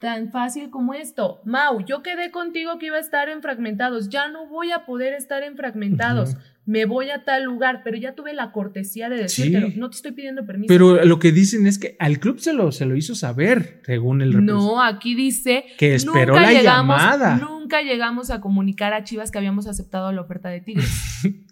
Tan 0.00 0.30
fácil 0.30 0.70
como 0.70 0.94
esto. 0.94 1.42
Mau, 1.44 1.84
yo 1.84 2.02
quedé 2.02 2.30
contigo 2.30 2.78
que 2.78 2.86
iba 2.86 2.96
a 2.96 3.00
estar 3.00 3.28
en 3.28 3.42
fragmentados. 3.42 4.08
Ya 4.08 4.28
no 4.28 4.46
voy 4.46 4.72
a 4.72 4.86
poder 4.86 5.12
estar 5.12 5.42
en 5.42 5.56
fragmentados. 5.56 6.38
Me 6.64 6.86
voy 6.86 7.10
a 7.10 7.24
tal 7.24 7.44
lugar, 7.44 7.82
pero 7.84 7.98
ya 7.98 8.14
tuve 8.14 8.32
la 8.32 8.50
cortesía 8.50 9.10
de 9.10 9.16
decírtelo. 9.16 9.68
Sí. 9.68 9.78
No 9.78 9.90
te 9.90 9.96
estoy 9.96 10.12
pidiendo 10.12 10.46
permiso. 10.46 10.72
Pero 10.72 11.04
lo 11.04 11.18
que 11.18 11.32
dicen 11.32 11.66
es 11.66 11.78
que 11.78 11.96
al 11.98 12.18
club 12.18 12.40
se 12.40 12.54
lo, 12.54 12.72
se 12.72 12.86
lo 12.86 12.96
hizo 12.96 13.14
saber, 13.14 13.82
según 13.84 14.22
el. 14.22 14.42
No, 14.42 14.82
aquí 14.82 15.14
dice 15.14 15.66
Que 15.76 15.94
esperó 15.94 16.32
nunca 16.32 16.46
la 16.46 16.52
llegamos, 16.52 16.96
llamada. 16.96 17.36
Nunca 17.36 17.82
llegamos 17.82 18.30
a 18.30 18.40
comunicar 18.40 18.94
a 18.94 19.04
Chivas 19.04 19.30
que 19.30 19.36
habíamos 19.36 19.66
aceptado 19.66 20.10
la 20.12 20.22
oferta 20.22 20.48
de 20.48 20.62
Tigres. 20.62 21.24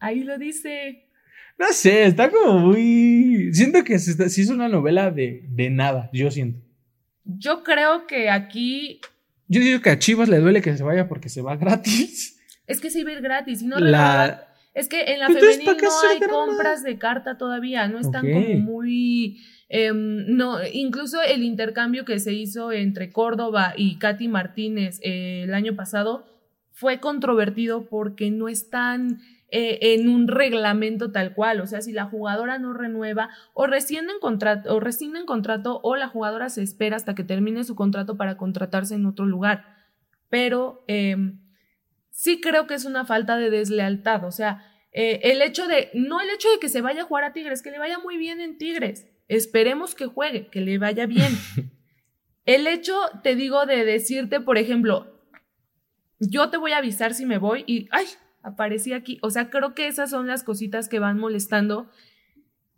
Ahí 0.00 0.22
lo 0.22 0.36
dice. 0.36 1.07
No 1.58 1.66
sé, 1.72 2.04
está 2.04 2.30
como 2.30 2.58
muy. 2.58 3.50
Siento 3.52 3.82
que 3.84 3.98
se 3.98 4.12
está, 4.12 4.28
sí 4.28 4.42
es 4.42 4.50
una 4.50 4.68
novela 4.68 5.10
de, 5.10 5.44
de 5.48 5.70
nada, 5.70 6.08
yo 6.12 6.30
siento. 6.30 6.60
Yo 7.24 7.62
creo 7.62 8.06
que 8.06 8.30
aquí 8.30 9.00
Yo 9.48 9.60
digo 9.60 9.80
que 9.80 9.90
a 9.90 9.98
Chivas 9.98 10.28
le 10.28 10.38
duele 10.38 10.62
que 10.62 10.76
se 10.76 10.82
vaya 10.84 11.08
porque 11.08 11.28
se 11.28 11.42
va 11.42 11.56
gratis. 11.56 12.38
es 12.66 12.80
que 12.80 12.90
se 12.90 13.00
iba 13.00 13.10
a 13.10 13.14
ir 13.14 13.20
gratis. 13.22 13.62
Y 13.62 13.66
no 13.66 13.78
La-. 13.78 14.44
Es 14.74 14.88
que 14.88 15.00
en 15.12 15.18
la 15.18 15.26
Entonces, 15.26 15.56
femenil 15.56 15.64
¿para 15.66 15.76
qué 15.78 15.86
no 15.86 16.08
hay 16.08 16.18
drama? 16.20 16.32
compras 16.46 16.82
de 16.84 16.98
carta 16.98 17.36
todavía. 17.36 17.88
No 17.88 17.98
están 17.98 18.30
como 18.30 18.54
muy. 18.60 19.40
em, 19.68 20.24
no, 20.36 20.58
incluso 20.72 21.20
el 21.22 21.42
intercambio 21.42 22.04
que 22.04 22.20
se 22.20 22.32
hizo 22.32 22.70
entre 22.70 23.10
Córdoba 23.10 23.74
y 23.76 23.98
Katy 23.98 24.28
Martínez 24.28 25.00
eh, 25.02 25.42
el 25.44 25.54
año 25.54 25.74
pasado 25.74 26.24
fue 26.72 27.00
controvertido 27.00 27.88
porque 27.88 28.30
no 28.30 28.48
están 28.48 29.20
eh, 29.50 29.78
en 29.94 30.08
un 30.08 30.28
reglamento 30.28 31.10
tal 31.10 31.34
cual. 31.34 31.60
O 31.60 31.66
sea, 31.66 31.80
si 31.80 31.92
la 31.92 32.04
jugadora 32.04 32.58
no 32.58 32.74
renueva 32.74 33.30
o 33.54 33.66
rescinden 33.66 34.16
contrato, 34.20 34.74
o 34.74 34.80
rescinden 34.80 35.24
contrato 35.24 35.80
o 35.82 35.96
la 35.96 36.08
jugadora 36.08 36.50
se 36.50 36.62
espera 36.62 36.96
hasta 36.96 37.14
que 37.14 37.24
termine 37.24 37.64
su 37.64 37.74
contrato 37.74 38.16
para 38.16 38.36
contratarse 38.36 38.94
en 38.94 39.06
otro 39.06 39.24
lugar. 39.26 39.64
Pero 40.28 40.84
em, 40.86 41.40
sí 42.10 42.40
creo 42.40 42.66
que 42.66 42.74
es 42.74 42.84
una 42.84 43.04
falta 43.06 43.36
de 43.36 43.50
deslealtad. 43.50 44.24
O 44.24 44.32
sea, 44.32 44.64
eh, 44.92 45.20
el 45.22 45.40
hecho 45.40 45.66
de, 45.66 45.90
no 45.94 46.20
el 46.20 46.28
hecho 46.30 46.50
de 46.50 46.58
que 46.58 46.68
se 46.68 46.82
vaya 46.82 47.02
a 47.02 47.06
jugar 47.06 47.24
a 47.24 47.32
Tigres, 47.32 47.62
que 47.62 47.70
le 47.70 47.78
vaya 47.78 47.98
muy 47.98 48.18
bien 48.18 48.40
en 48.40 48.58
Tigres. 48.58 49.08
Esperemos 49.28 49.94
que 49.94 50.06
juegue, 50.06 50.48
que 50.48 50.60
le 50.60 50.78
vaya 50.78 51.06
bien. 51.06 51.32
El 52.44 52.66
hecho, 52.66 52.98
te 53.22 53.36
digo, 53.36 53.66
de 53.66 53.84
decirte, 53.84 54.40
por 54.40 54.56
ejemplo, 54.56 55.20
yo 56.18 56.48
te 56.48 56.56
voy 56.56 56.72
a 56.72 56.78
avisar 56.78 57.12
si 57.12 57.26
me 57.26 57.36
voy 57.36 57.62
y, 57.66 57.88
ay, 57.90 58.06
aparecí 58.48 58.92
aquí. 58.92 59.18
O 59.22 59.30
sea, 59.30 59.50
creo 59.50 59.74
que 59.74 59.86
esas 59.86 60.10
son 60.10 60.26
las 60.26 60.42
cositas 60.42 60.88
que 60.88 60.98
van 60.98 61.18
molestando. 61.18 61.90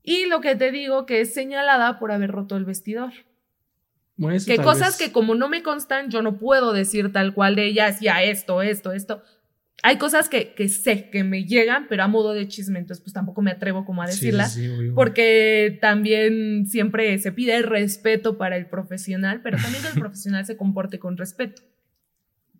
Y 0.03 0.27
lo 0.27 0.41
que 0.41 0.57
te 0.57 0.71
digo, 0.71 1.07
que 1.07 1.21
es 1.21 1.33
señalada 1.33 1.99
por 1.99 2.13
haber 2.13 2.31
roto 2.31 2.57
el 2.57 2.65
vestidor. 2.65 3.13
que 4.47 4.59
cosas 4.59 4.99
que 4.99 5.13
como 5.13 5.35
no 5.35 5.49
me 5.49 5.63
constan, 5.63 6.11
yo 6.11 6.23
no 6.23 6.39
puedo 6.39 6.73
decir 6.73 7.13
tal 7.13 7.35
cual 7.35 7.57
de 7.57 7.67
ellas, 7.67 8.01
ya 8.01 8.23
esto, 8.23 8.63
esto, 8.63 8.93
esto. 8.93 9.23
Hay 9.83 9.97
cosas 9.97 10.29
que, 10.29 10.53
que, 10.53 10.69
sé 10.69 11.09
que 11.09 11.25
me 11.25 11.45
llegan, 11.45 11.87
pero 11.89 12.03
a 12.03 12.09
modo 12.09 12.35
de 12.35 12.47
chisme, 12.47 12.79
entonces 12.79 13.03
pues 13.03 13.15
tampoco 13.15 13.41
me 13.41 13.51
atrevo 13.51 13.87
como 13.87 14.03
a 14.03 14.07
decirlas, 14.07 14.59
porque 14.95 15.79
también 15.81 16.67
siempre 16.67 17.17
se 17.19 17.33
pide 17.33 17.63
respeto 17.63 18.37
para 18.37 18.59
el 18.59 18.67
profesional, 18.67 19.41
pero 19.43 19.57
también 19.57 19.83
que 19.83 19.89
el 19.89 19.95
profesional 19.99 20.45
se 20.45 20.59
comporte 20.59 20.99
con 20.99 21.17
respeto. 21.17 21.63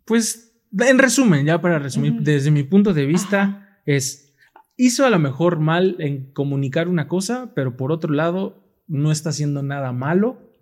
Pues 0.07 0.50
en 0.79 0.99
resumen, 0.99 1.47
ya 1.47 1.61
para 1.61 1.79
resumir, 1.79 2.15
desde 2.21 2.51
mi 2.51 2.63
punto 2.63 2.95
de 2.95 3.07
vista, 3.07 3.81
es, 3.87 4.35
hizo 4.77 5.05
a 5.05 5.11
lo 5.11 5.19
mejor 5.19 5.59
mal 5.59 5.97
en 5.99 6.33
comunicar 6.33 6.89
una 6.89 7.09
cosa, 7.09 7.53
pero 7.55 7.77
por 7.77 7.93
otro 7.93 8.13
lado, 8.13 8.65
no 8.87 9.13
está 9.13 9.31
haciendo 9.31 9.63
nada 9.63 9.93
malo, 9.93 10.53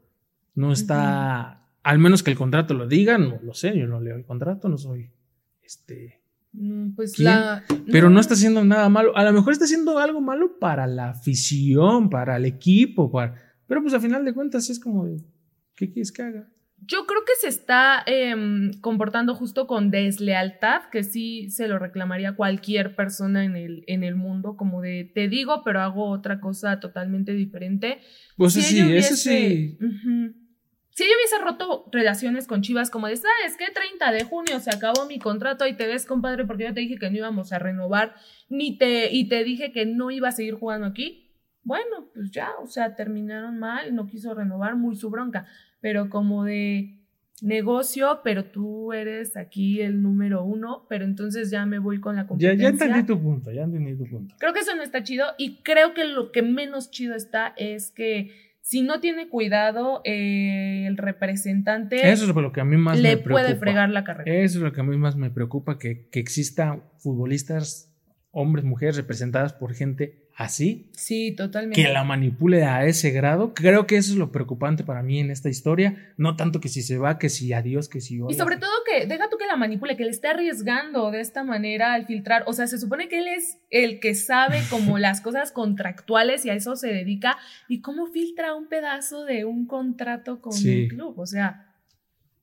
no 0.54 0.72
está, 0.72 1.68
al 1.82 1.98
menos 1.98 2.22
que 2.22 2.30
el 2.30 2.36
contrato 2.36 2.74
lo 2.74 2.86
diga, 2.86 3.18
no 3.18 3.38
lo 3.42 3.54
sé, 3.54 3.78
yo 3.78 3.86
no 3.86 4.00
leo 4.00 4.16
el 4.16 4.24
contrato, 4.24 4.68
no 4.68 4.78
soy, 4.78 5.10
este... 5.62 6.18
Mm, 6.52 6.94
pues 6.94 7.18
la... 7.18 7.64
Pero 7.92 8.08
no. 8.08 8.20
está 8.20 8.32
haciendo 8.32 8.64
nada 8.64 8.88
malo. 8.88 9.14
A 9.16 9.22
lo 9.22 9.34
mejor 9.34 9.52
está 9.52 9.66
haciendo 9.66 9.98
algo 9.98 10.22
malo 10.22 10.58
para 10.58 10.86
la 10.86 11.10
afición, 11.10 12.08
para 12.08 12.38
el 12.38 12.46
equipo, 12.46 13.10
para... 13.10 13.34
pero 13.66 13.82
pues 13.82 13.92
a 13.92 14.00
final 14.00 14.24
de 14.24 14.32
cuentas 14.32 14.70
es 14.70 14.80
como, 14.80 15.06
¿qué 15.74 15.90
quieres 15.90 16.10
que 16.10 16.22
haga? 16.22 16.48
Yo 16.86 17.06
creo 17.06 17.22
que 17.24 17.32
se 17.40 17.48
está 17.48 18.02
em, 18.06 18.72
comportando 18.80 19.34
justo 19.34 19.66
con 19.66 19.90
deslealtad, 19.90 20.82
que 20.90 21.02
sí 21.02 21.50
se 21.50 21.68
lo 21.68 21.78
reclamaría 21.78 22.36
cualquier 22.36 22.94
persona 22.94 23.44
en 23.44 23.56
el, 23.56 23.84
en 23.86 24.04
el 24.04 24.14
mundo, 24.14 24.56
como 24.56 24.80
de 24.80 25.10
te 25.14 25.28
digo, 25.28 25.62
pero 25.64 25.80
hago 25.80 26.08
otra 26.10 26.40
cosa 26.40 26.80
totalmente 26.80 27.32
diferente. 27.32 28.00
Pues 28.36 28.54
sí, 28.54 28.78
eso 28.94 29.16
sí. 29.16 29.76
Si 30.98 31.04
yo 31.04 31.10
hubiese 31.14 31.38
roto 31.44 31.84
relaciones 31.92 32.48
con 32.48 32.60
Chivas, 32.60 32.90
como 32.90 33.06
de, 33.06 33.16
¿sabes 33.16 33.56
qué? 33.56 33.66
30 33.72 34.10
de 34.10 34.24
junio 34.24 34.58
se 34.58 34.70
acabó 34.70 35.06
mi 35.06 35.20
contrato 35.20 35.64
y 35.64 35.76
te 35.76 35.86
ves, 35.86 36.04
compadre, 36.06 36.44
porque 36.44 36.64
yo 36.64 36.74
te 36.74 36.80
dije 36.80 36.96
que 36.96 37.08
no 37.08 37.18
íbamos 37.18 37.52
a 37.52 37.60
renovar, 37.60 38.16
ni 38.48 38.78
te, 38.78 39.12
y 39.12 39.28
te 39.28 39.44
dije 39.44 39.70
que 39.70 39.86
no 39.86 40.10
iba 40.10 40.26
a 40.26 40.32
seguir 40.32 40.54
jugando 40.54 40.88
aquí. 40.88 41.27
Bueno, 41.68 42.08
pues 42.14 42.30
ya, 42.30 42.50
o 42.62 42.66
sea, 42.66 42.96
terminaron 42.96 43.58
mal, 43.58 43.94
no 43.94 44.06
quiso 44.06 44.34
renovar, 44.34 44.74
muy 44.74 44.96
su 44.96 45.10
bronca 45.10 45.46
pero 45.80 46.08
como 46.08 46.44
de 46.44 46.94
negocio, 47.40 48.20
pero 48.24 48.46
tú 48.46 48.92
eres 48.92 49.36
aquí 49.36 49.80
el 49.80 50.02
número 50.02 50.44
uno, 50.44 50.86
pero 50.88 51.04
entonces 51.04 51.50
ya 51.50 51.66
me 51.66 51.78
voy 51.78 52.00
con 52.00 52.16
la 52.16 52.26
competencia. 52.26 52.56
Ya, 52.56 52.62
ya 52.62 52.84
entendí 52.84 53.06
tu 53.06 53.20
punto, 53.20 53.52
ya 53.52 53.62
entendí 53.62 53.96
tu 53.96 54.08
punto. 54.08 54.34
Creo 54.38 54.52
que 54.52 54.60
eso 54.60 54.74
no 54.74 54.82
está 54.82 55.04
chido 55.04 55.26
y 55.38 55.62
creo 55.62 55.94
que 55.94 56.04
lo 56.04 56.32
que 56.32 56.42
menos 56.42 56.90
chido 56.90 57.14
está 57.14 57.54
es 57.56 57.92
que 57.92 58.32
si 58.60 58.82
no 58.82 59.00
tiene 59.00 59.28
cuidado 59.28 60.02
eh, 60.04 60.84
el 60.86 60.96
representante... 60.96 62.10
Eso 62.10 62.24
es 62.24 62.34
lo 62.34 62.52
que 62.52 62.60
a 62.60 62.64
mí 62.64 62.76
más 62.76 62.98
le 62.98 63.10
me 63.10 63.16
preocupa. 63.22 63.42
puede 63.42 63.56
fregar 63.56 63.88
la 63.90 64.02
carrera. 64.02 64.30
Eso 64.30 64.58
es 64.58 64.64
lo 64.64 64.72
que 64.72 64.80
a 64.80 64.84
mí 64.84 64.96
más 64.96 65.16
me 65.16 65.30
preocupa, 65.30 65.78
que, 65.78 66.08
que 66.10 66.18
exista 66.18 66.82
futbolistas, 66.98 67.96
hombres, 68.32 68.64
mujeres 68.64 68.96
representadas 68.96 69.52
por 69.52 69.74
gente 69.74 70.27
así. 70.38 70.88
Sí, 70.92 71.34
totalmente. 71.36 71.82
Que 71.82 71.88
la 71.88 72.04
manipule 72.04 72.62
a 72.62 72.86
ese 72.86 73.10
grado. 73.10 73.54
Creo 73.54 73.88
que 73.88 73.96
eso 73.96 74.12
es 74.12 74.18
lo 74.18 74.30
preocupante 74.30 74.84
para 74.84 75.02
mí 75.02 75.18
en 75.18 75.32
esta 75.32 75.48
historia. 75.48 76.12
No 76.16 76.36
tanto 76.36 76.60
que 76.60 76.68
si 76.68 76.82
se 76.82 76.96
va, 76.96 77.18
que 77.18 77.28
si 77.28 77.52
adiós, 77.52 77.88
que 77.88 78.00
si... 78.00 78.20
Y 78.28 78.34
sobre 78.34 78.56
todo 78.56 78.70
que 78.86 79.06
deja 79.06 79.28
tú 79.28 79.36
que 79.36 79.46
la 79.46 79.56
manipule, 79.56 79.96
que 79.96 80.04
le 80.04 80.10
esté 80.10 80.28
arriesgando 80.28 81.10
de 81.10 81.20
esta 81.20 81.42
manera 81.42 81.92
al 81.92 82.06
filtrar. 82.06 82.44
O 82.46 82.52
sea, 82.52 82.68
se 82.68 82.78
supone 82.78 83.08
que 83.08 83.18
él 83.18 83.26
es 83.26 83.58
el 83.70 83.98
que 83.98 84.14
sabe 84.14 84.62
como 84.70 84.96
las 84.98 85.20
cosas 85.20 85.50
contractuales 85.50 86.46
y 86.46 86.50
a 86.50 86.54
eso 86.54 86.76
se 86.76 86.86
dedica. 86.86 87.36
¿Y 87.66 87.80
cómo 87.80 88.06
filtra 88.06 88.54
un 88.54 88.68
pedazo 88.68 89.24
de 89.24 89.44
un 89.44 89.66
contrato 89.66 90.40
con 90.40 90.54
un 90.54 90.86
club? 90.86 91.18
O 91.18 91.26
sea, 91.26 91.74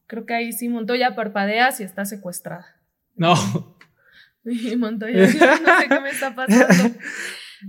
creo 0.05 0.25
que 0.25 0.33
ahí 0.33 0.51
sí 0.51 0.67
Montoya 0.67 1.15
parpadeas 1.15 1.79
y 1.79 1.83
está 1.83 2.03
secuestrada. 2.03 2.75
No. 3.15 3.35
Y 4.47 4.75
Montoya, 4.75 5.21
no 5.21 5.27
sé 5.27 5.87
qué 5.89 5.99
me 6.01 6.11
está 6.11 6.35
pasando. 6.35 6.95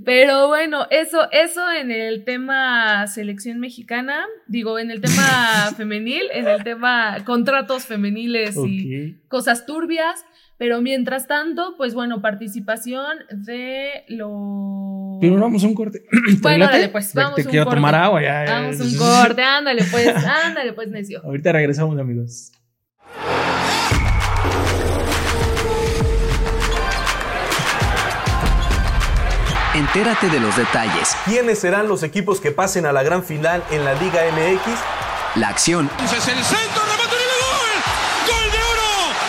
Pero 0.04 0.48
bueno, 0.48 0.86
eso, 0.90 1.28
eso 1.32 1.60
en 1.72 1.90
el 1.90 2.24
tema 2.24 3.06
selección 3.06 3.60
mexicana, 3.60 4.26
digo, 4.46 4.78
en 4.78 4.90
el 4.90 5.00
tema 5.00 5.72
femenil, 5.76 6.24
en 6.32 6.48
el 6.48 6.62
tema 6.64 7.18
contratos 7.24 7.86
femeniles 7.86 8.56
y 8.56 9.16
cosas 9.28 9.66
turbias. 9.66 10.24
Pero 10.58 10.80
mientras 10.80 11.26
tanto, 11.26 11.74
pues 11.76 11.92
bueno, 11.92 12.22
participación 12.22 13.18
de 13.30 14.04
los. 14.08 15.18
Pero 15.20 15.38
vamos 15.38 15.62
a 15.62 15.66
un 15.66 15.74
corte. 15.74 16.02
Bueno, 16.40 16.64
dale, 16.66 16.88
pues 16.88 17.12
vamos 17.12 17.36
Te, 17.36 17.44
quiero 17.44 17.66
tomar 17.66 17.94
agua 17.94 18.22
ya. 18.22 18.44
Vamos 18.46 18.80
a 18.80 18.84
un 18.84 18.96
corte, 18.96 19.42
ándale, 19.42 19.82
pues, 19.90 20.08
ándale, 20.46 20.72
pues, 20.72 20.88
necio. 20.88 21.20
Ahorita 21.24 21.52
regresamos, 21.52 21.98
amigos. 21.98 22.52
Entérate 29.76 30.30
de 30.30 30.40
los 30.40 30.56
detalles. 30.56 31.14
¿Quiénes 31.26 31.58
serán 31.58 31.86
los 31.86 32.02
equipos 32.02 32.40
que 32.40 32.50
pasen 32.50 32.86
a 32.86 32.92
la 32.92 33.02
gran 33.02 33.22
final 33.22 33.62
en 33.70 33.84
la 33.84 33.92
Liga 33.92 34.22
MX? 34.32 35.38
La 35.38 35.48
acción. 35.48 35.90
el 36.00 36.08
centro, 36.08 36.82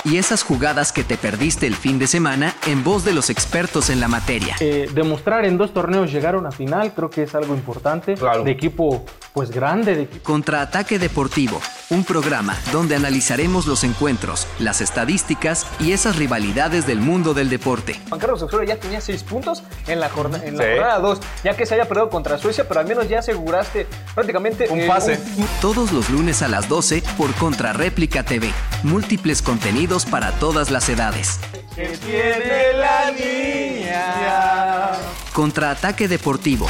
y 0.07 0.17
esas 0.17 0.41
jugadas 0.43 0.93
que 0.93 1.03
te 1.03 1.17
perdiste 1.17 1.67
el 1.67 1.75
fin 1.75 1.99
de 1.99 2.07
semana 2.07 2.55
en 2.65 2.81
voz 2.81 3.03
de 3.03 3.11
los 3.11 3.29
expertos 3.29 3.89
en 3.89 3.99
la 3.99 4.07
materia. 4.07 4.55
Eh, 4.61 4.89
demostrar 4.93 5.43
en 5.43 5.57
dos 5.57 5.73
torneos 5.73 6.11
llegar 6.11 6.35
a 6.35 6.37
una 6.37 6.51
final 6.51 6.93
creo 6.93 7.09
que 7.09 7.23
es 7.23 7.35
algo 7.35 7.53
importante. 7.53 8.13
Claro. 8.13 8.43
De 8.43 8.51
equipo 8.51 9.05
pues 9.33 9.51
grande. 9.51 9.95
De... 9.95 10.07
Contraataque 10.21 10.97
Deportivo, 10.97 11.59
un 11.89 12.03
programa 12.03 12.57
donde 12.71 12.95
analizaremos 12.95 13.65
los 13.65 13.83
encuentros, 13.83 14.47
las 14.59 14.81
estadísticas 14.81 15.65
y 15.79 15.93
esas 15.93 16.17
rivalidades 16.17 16.85
del 16.85 16.99
mundo 16.99 17.33
del 17.33 17.49
deporte. 17.49 17.99
Juan 18.09 18.19
Carlos 18.19 18.41
Osorio 18.41 18.67
ya 18.67 18.77
tenía 18.77 18.99
seis 18.99 19.23
puntos 19.23 19.63
en 19.87 19.99
la, 19.99 20.09
jornada, 20.09 20.45
en 20.45 20.57
la 20.57 20.63
jornada 20.63 20.99
2, 20.99 21.19
ya 21.43 21.55
que 21.55 21.65
se 21.65 21.75
haya 21.75 21.85
perdido 21.85 22.09
contra 22.09 22.37
Suecia, 22.37 22.67
pero 22.67 22.81
al 22.81 22.87
menos 22.87 23.07
ya 23.07 23.19
aseguraste 23.19 23.87
prácticamente 24.13 24.67
un 24.69 24.85
pase. 24.87 25.19
Todos 25.61 25.91
los 25.91 26.09
lunes 26.09 26.41
a 26.41 26.47
las 26.47 26.67
12 26.67 27.03
por 27.17 27.33
Contrarréplica 27.35 28.23
TV. 28.23 28.51
Múltiples 28.83 29.41
contenidos 29.41 30.05
para 30.05 30.31
todas 30.33 30.71
las 30.71 30.89
edades. 30.89 31.39
¿Qué 31.75 31.97
tiene 32.05 32.73
la 32.73 33.11
niña? 33.11 34.91
Contraataque 35.33 36.07
deportivo. 36.07 36.67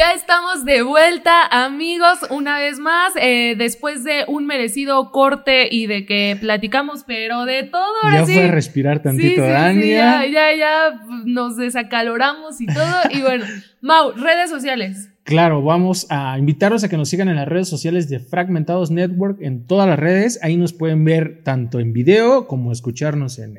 Ya 0.00 0.12
estamos 0.12 0.64
de 0.64 0.80
vuelta, 0.80 1.46
amigos, 1.50 2.20
una 2.30 2.58
vez 2.58 2.78
más, 2.78 3.12
eh, 3.20 3.54
después 3.58 4.02
de 4.02 4.24
un 4.28 4.46
merecido 4.46 5.10
corte 5.12 5.68
y 5.70 5.88
de 5.88 6.06
que 6.06 6.38
platicamos, 6.40 7.04
pero 7.06 7.44
de 7.44 7.64
todo. 7.64 7.92
ya 8.10 8.24
fue 8.24 8.44
a 8.44 8.50
respirar 8.50 9.02
tantito, 9.02 9.42
Dani. 9.42 9.90
ya, 9.90 10.24
ya, 10.24 10.56
ya 10.56 11.00
nos 11.26 11.58
desacaloramos 11.58 12.62
y 12.62 12.66
todo. 12.66 12.96
y 13.10 13.20
bueno, 13.20 13.44
Mau, 13.82 14.12
redes 14.12 14.48
sociales. 14.48 15.10
Claro, 15.24 15.62
vamos 15.62 16.06
a 16.10 16.38
invitarlos 16.38 16.82
a 16.82 16.88
que 16.88 16.96
nos 16.96 17.08
sigan 17.08 17.28
en 17.28 17.36
las 17.36 17.46
redes 17.46 17.68
sociales 17.68 18.08
de 18.08 18.20
Fragmentados 18.20 18.90
Network 18.90 19.40
en 19.40 19.66
todas 19.66 19.88
las 19.88 19.98
redes. 19.98 20.38
Ahí 20.42 20.56
nos 20.56 20.72
pueden 20.72 21.04
ver 21.04 21.42
tanto 21.44 21.78
en 21.78 21.92
video 21.92 22.46
como 22.46 22.72
escucharnos 22.72 23.38
en, 23.38 23.56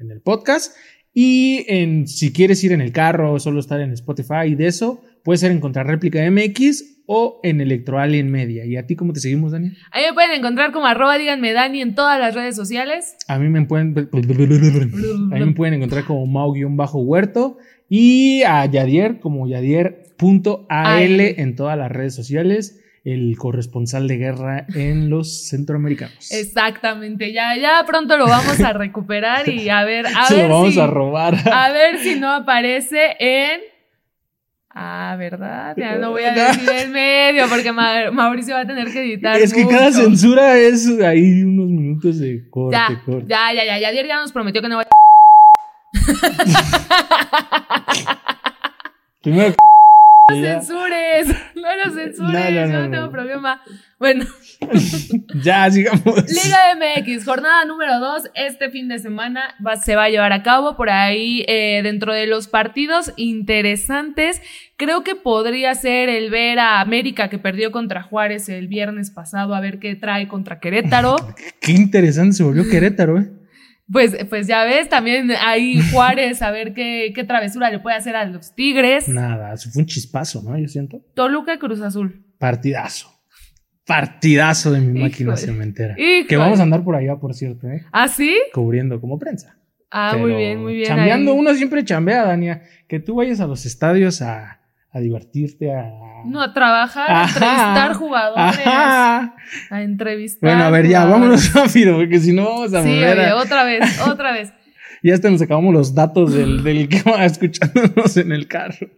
el 0.00 0.20
podcast. 0.20 0.76
Y 1.14 1.64
en, 1.68 2.08
si 2.08 2.32
quieres 2.32 2.62
ir 2.64 2.72
en 2.72 2.80
el 2.80 2.92
carro 2.92 3.32
o 3.32 3.38
solo 3.38 3.60
estar 3.60 3.80
en 3.80 3.92
Spotify 3.92 4.48
y 4.48 4.56
de 4.56 4.66
eso, 4.66 5.00
puede 5.22 5.38
ser 5.38 5.52
encontrar 5.52 5.86
réplica 5.86 6.18
MX 6.28 7.02
o 7.06 7.40
en 7.44 7.60
Electroalien 7.60 8.30
Media. 8.30 8.64
¿Y 8.64 8.76
a 8.76 8.86
ti 8.86 8.96
cómo 8.96 9.12
te 9.12 9.20
seguimos, 9.20 9.52
Dani? 9.52 9.70
Ahí 9.92 10.04
me 10.06 10.12
pueden 10.12 10.32
encontrar 10.32 10.72
como 10.72 10.86
arroba 10.86 11.16
díganme 11.16 11.52
Dani 11.52 11.82
en 11.82 11.94
todas 11.94 12.18
las 12.18 12.34
redes 12.34 12.56
sociales. 12.56 13.16
A 13.28 13.38
mí 13.38 13.48
me 13.48 13.64
pueden, 13.64 13.94
a 14.12 15.36
mí 15.38 15.44
me 15.44 15.52
pueden 15.52 15.74
encontrar 15.74 16.04
como 16.04 16.26
Mau-Huerto 16.26 17.58
y 17.88 18.42
a 18.42 18.66
Yadier 18.66 19.20
como 19.20 19.46
Yadier 19.46 20.02
.al 20.68 21.20
en 21.20 21.56
todas 21.56 21.76
las 21.76 21.92
redes 21.92 22.14
sociales 22.14 22.80
el 23.04 23.36
corresponsal 23.36 24.08
de 24.08 24.16
guerra 24.16 24.66
en 24.74 25.10
los 25.10 25.48
centroamericanos. 25.48 26.32
Exactamente, 26.32 27.32
ya, 27.32 27.56
ya 27.56 27.84
pronto 27.86 28.16
lo 28.16 28.26
vamos 28.26 28.58
a 28.60 28.72
recuperar 28.72 29.48
y 29.48 29.68
a 29.68 29.84
ver, 29.84 30.06
a 30.06 30.24
Se 30.26 30.36
ver 30.36 30.48
lo 30.48 30.54
vamos 30.54 30.74
si, 30.74 30.80
a 30.80 30.86
robar. 30.86 31.36
A 31.52 31.70
ver 31.70 31.98
si 31.98 32.18
no 32.18 32.32
aparece 32.32 33.16
en 33.18 33.60
Ah, 34.76 35.14
¿verdad? 35.16 35.76
Ya 35.76 35.98
no 35.98 36.10
voy 36.10 36.24
a 36.24 36.32
decir 36.32 36.68
el 36.68 36.90
medio 36.90 37.48
porque 37.48 37.70
Mauricio 37.70 38.56
va 38.56 38.62
a 38.62 38.66
tener 38.66 38.90
que 38.90 39.04
editar. 39.04 39.36
Es 39.36 39.54
que 39.54 39.64
cada 39.68 39.92
censura 39.92 40.58
es 40.58 40.88
ahí 41.00 41.44
unos 41.44 41.68
minutos 41.68 42.18
de 42.18 42.50
corte, 42.50 42.76
ya, 42.76 43.00
corte. 43.06 43.26
Ya, 43.28 43.52
ya, 43.54 43.64
ya, 43.64 43.78
ya, 43.78 43.88
ayer 43.88 44.08
ya 44.08 44.16
nos 44.16 44.32
prometió 44.32 44.60
que 44.60 44.68
no 44.68 44.78
va 44.78 44.82
a 44.82 44.86
Primero 49.22 49.54
No 50.30 50.36
censures, 50.36 51.28
no 51.54 51.76
lo 51.84 51.92
censures, 51.94 52.18
No, 52.18 52.32
no, 52.32 52.50
yo 52.50 52.66
no, 52.66 52.82
no 52.84 52.90
tengo 52.90 53.10
problema. 53.10 53.60
Bueno, 53.98 54.24
ya, 55.42 55.70
sigamos. 55.70 56.24
Liga 56.28 56.58
MX, 56.76 57.26
jornada 57.26 57.66
número 57.66 57.98
2, 58.00 58.30
este 58.34 58.70
fin 58.70 58.88
de 58.88 58.98
semana 58.98 59.54
va- 59.64 59.76
se 59.76 59.96
va 59.96 60.04
a 60.04 60.08
llevar 60.08 60.32
a 60.32 60.42
cabo 60.42 60.76
por 60.78 60.88
ahí 60.88 61.44
eh, 61.46 61.80
dentro 61.82 62.14
de 62.14 62.26
los 62.26 62.48
partidos 62.48 63.12
interesantes. 63.16 64.40
Creo 64.76 65.04
que 65.04 65.14
podría 65.14 65.74
ser 65.74 66.08
el 66.08 66.30
ver 66.30 66.58
a 66.58 66.80
América 66.80 67.28
que 67.28 67.38
perdió 67.38 67.70
contra 67.70 68.02
Juárez 68.02 68.48
el 68.48 68.66
viernes 68.66 69.10
pasado, 69.10 69.54
a 69.54 69.60
ver 69.60 69.78
qué 69.78 69.94
trae 69.94 70.26
contra 70.26 70.58
Querétaro. 70.58 71.16
Qué 71.60 71.72
interesante 71.72 72.32
se 72.36 72.44
volvió 72.44 72.64
Querétaro, 72.68 73.18
¿eh? 73.18 73.28
Pues, 73.90 74.16
pues 74.30 74.46
ya 74.46 74.64
ves, 74.64 74.88
también 74.88 75.30
ahí 75.42 75.78
Juárez, 75.92 76.40
a 76.40 76.50
ver 76.50 76.72
qué, 76.72 77.12
qué 77.14 77.24
travesura 77.24 77.70
le 77.70 77.80
puede 77.80 77.96
hacer 77.96 78.16
a 78.16 78.24
los 78.24 78.54
Tigres. 78.54 79.08
Nada, 79.08 79.52
eso 79.52 79.70
fue 79.70 79.82
un 79.82 79.86
chispazo, 79.86 80.42
¿no? 80.42 80.58
Yo 80.58 80.68
siento. 80.68 81.02
Toluca 81.14 81.58
Cruz 81.58 81.80
Azul. 81.82 82.24
Partidazo. 82.38 83.10
Partidazo 83.86 84.72
de 84.72 84.80
mi 84.80 84.98
máquina 84.98 85.34
Híjole. 85.34 85.46
cementera. 85.46 85.94
Híjole. 85.98 86.26
Que 86.26 86.36
vamos 86.38 86.58
a 86.60 86.62
andar 86.62 86.82
por 86.82 86.96
allá, 86.96 87.16
por 87.16 87.34
cierto, 87.34 87.68
¿eh? 87.68 87.84
¿Ah, 87.92 88.08
sí? 88.08 88.34
Cubriendo 88.54 88.98
como 89.00 89.18
prensa. 89.18 89.58
Ah, 89.90 90.16
muy 90.18 90.32
bien, 90.34 90.62
muy 90.62 90.74
bien. 90.74 90.88
Chambeando, 90.88 91.32
ahí. 91.32 91.38
uno 91.38 91.54
siempre 91.54 91.84
chambea, 91.84 92.24
Dania. 92.24 92.62
Que 92.88 92.98
tú 92.98 93.16
vayas 93.16 93.40
a 93.40 93.46
los 93.46 93.66
estadios 93.66 94.22
a, 94.22 94.60
a 94.90 95.00
divertirte, 95.00 95.72
a. 95.72 95.90
No, 96.26 96.42
a 96.42 96.52
trabajar, 96.52 97.10
a 97.10 97.24
entrevistar 97.24 97.94
jugadores. 97.94 98.66
Ajá. 98.66 99.34
A 99.70 99.82
entrevistar. 99.82 100.48
Bueno, 100.50 100.64
a 100.64 100.70
ver, 100.70 100.88
ya, 100.88 101.02
jugadores. 101.02 101.20
vámonos 101.20 101.54
rápido, 101.72 101.96
porque 101.96 102.18
si 102.20 102.32
no 102.32 102.44
vamos 102.44 102.74
a 102.74 102.82
Sí, 102.82 102.88
volver 102.88 103.18
oye, 103.18 103.26
a- 103.28 103.36
otra 103.36 103.64
vez, 103.64 104.00
otra 104.08 104.32
vez. 104.32 104.52
Ya 105.02 105.12
hasta 105.12 105.28
nos 105.28 105.42
acabamos 105.42 105.74
los 105.74 105.94
datos 105.94 106.32
del, 106.32 106.62
del 106.64 106.88
que 106.88 107.02
va 107.02 107.26
escuchándonos 107.26 108.16
en 108.16 108.32
el 108.32 108.48
carro. 108.48 108.88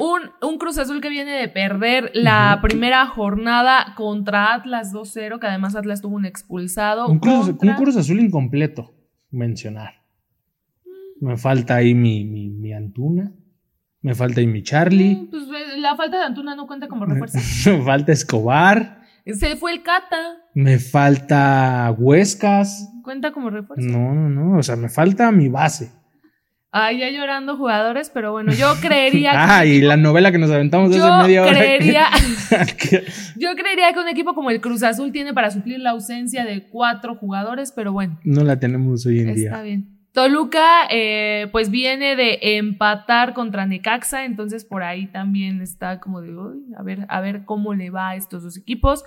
Un, 0.00 0.22
un 0.42 0.58
Cruz 0.58 0.78
Azul 0.78 1.00
que 1.00 1.08
viene 1.10 1.30
de 1.30 1.46
perder 1.48 2.10
la 2.14 2.58
primera 2.60 3.06
jornada 3.06 3.94
contra 3.96 4.52
Atlas 4.52 4.92
2-0, 4.92 5.38
que 5.38 5.46
además 5.46 5.76
Atlas 5.76 6.00
tuvo 6.00 6.16
un 6.16 6.24
expulsado. 6.26 7.06
Un 7.06 7.20
cruz, 7.20 7.46
contra- 7.46 7.70
un 7.70 7.76
Cruz 7.76 7.96
azul 7.96 8.18
incompleto, 8.18 8.92
mencionar. 9.30 10.02
Me 11.20 11.36
falta 11.36 11.76
ahí 11.76 11.94
mi, 11.94 12.24
mi, 12.24 12.48
mi 12.48 12.72
Antuna. 12.72 13.30
Me 14.04 14.14
falta 14.14 14.40
mi 14.42 14.62
Charlie. 14.62 15.16
Mm, 15.16 15.30
Pues 15.30 15.42
eh, 15.44 15.78
la 15.78 15.96
falta 15.96 16.18
de 16.18 16.24
Antuna 16.24 16.54
no 16.54 16.66
cuenta 16.66 16.86
como 16.88 17.06
refuerzo. 17.06 17.38
Me 17.78 17.82
falta 17.84 18.12
Escobar. 18.12 19.00
Se 19.26 19.56
fue 19.56 19.72
el 19.72 19.82
Cata, 19.82 20.36
Me 20.54 20.78
falta 20.78 21.92
Huescas. 21.98 22.90
cuenta 23.02 23.32
como 23.32 23.48
refuerzo. 23.50 23.88
No, 23.88 24.14
no, 24.14 24.28
no. 24.28 24.58
O 24.58 24.62
sea, 24.62 24.76
me 24.76 24.88
falta 24.90 25.32
mi 25.32 25.48
base. 25.48 25.90
Ay, 26.76 26.98
ya 26.98 27.08
llorando 27.08 27.56
jugadores, 27.56 28.10
pero 28.12 28.32
bueno, 28.32 28.52
yo 28.52 28.74
creería 28.82 29.30
que. 29.30 29.36
Ah, 29.38 29.64
y 29.64 29.80
la 29.80 29.96
novela 29.96 30.30
que 30.32 30.38
nos 30.38 30.50
aventamos 30.50 30.90
hace 30.90 30.98
yo 30.98 31.16
media 31.22 31.42
hora. 31.42 31.52
creería, 31.52 32.06
que- 32.76 33.04
yo 33.38 33.54
creería 33.56 33.92
que 33.94 34.00
un 34.00 34.08
equipo 34.08 34.34
como 34.34 34.50
el 34.50 34.60
Cruz 34.60 34.82
Azul 34.82 35.10
tiene 35.12 35.32
para 35.32 35.50
suplir 35.50 35.78
la 35.80 35.90
ausencia 35.90 36.44
de 36.44 36.68
cuatro 36.68 37.14
jugadores, 37.14 37.72
pero 37.74 37.92
bueno. 37.92 38.18
no 38.24 38.44
la 38.44 38.58
tenemos 38.60 39.06
hoy 39.06 39.20
en 39.20 39.30
Está 39.30 39.40
día. 39.56 39.62
bien. 39.62 39.93
Toluca, 40.14 40.86
eh, 40.90 41.48
pues 41.50 41.70
viene 41.70 42.14
de 42.14 42.38
empatar 42.56 43.34
contra 43.34 43.66
Necaxa, 43.66 44.24
entonces 44.24 44.64
por 44.64 44.84
ahí 44.84 45.08
también 45.08 45.60
está 45.60 45.98
como 45.98 46.20
de, 46.20 46.32
"Uy, 46.32 46.72
a 46.78 46.84
ver, 46.84 47.04
a 47.08 47.20
ver 47.20 47.44
cómo 47.44 47.74
le 47.74 47.90
va 47.90 48.10
a 48.10 48.14
estos 48.14 48.44
dos 48.44 48.56
equipos. 48.56 49.04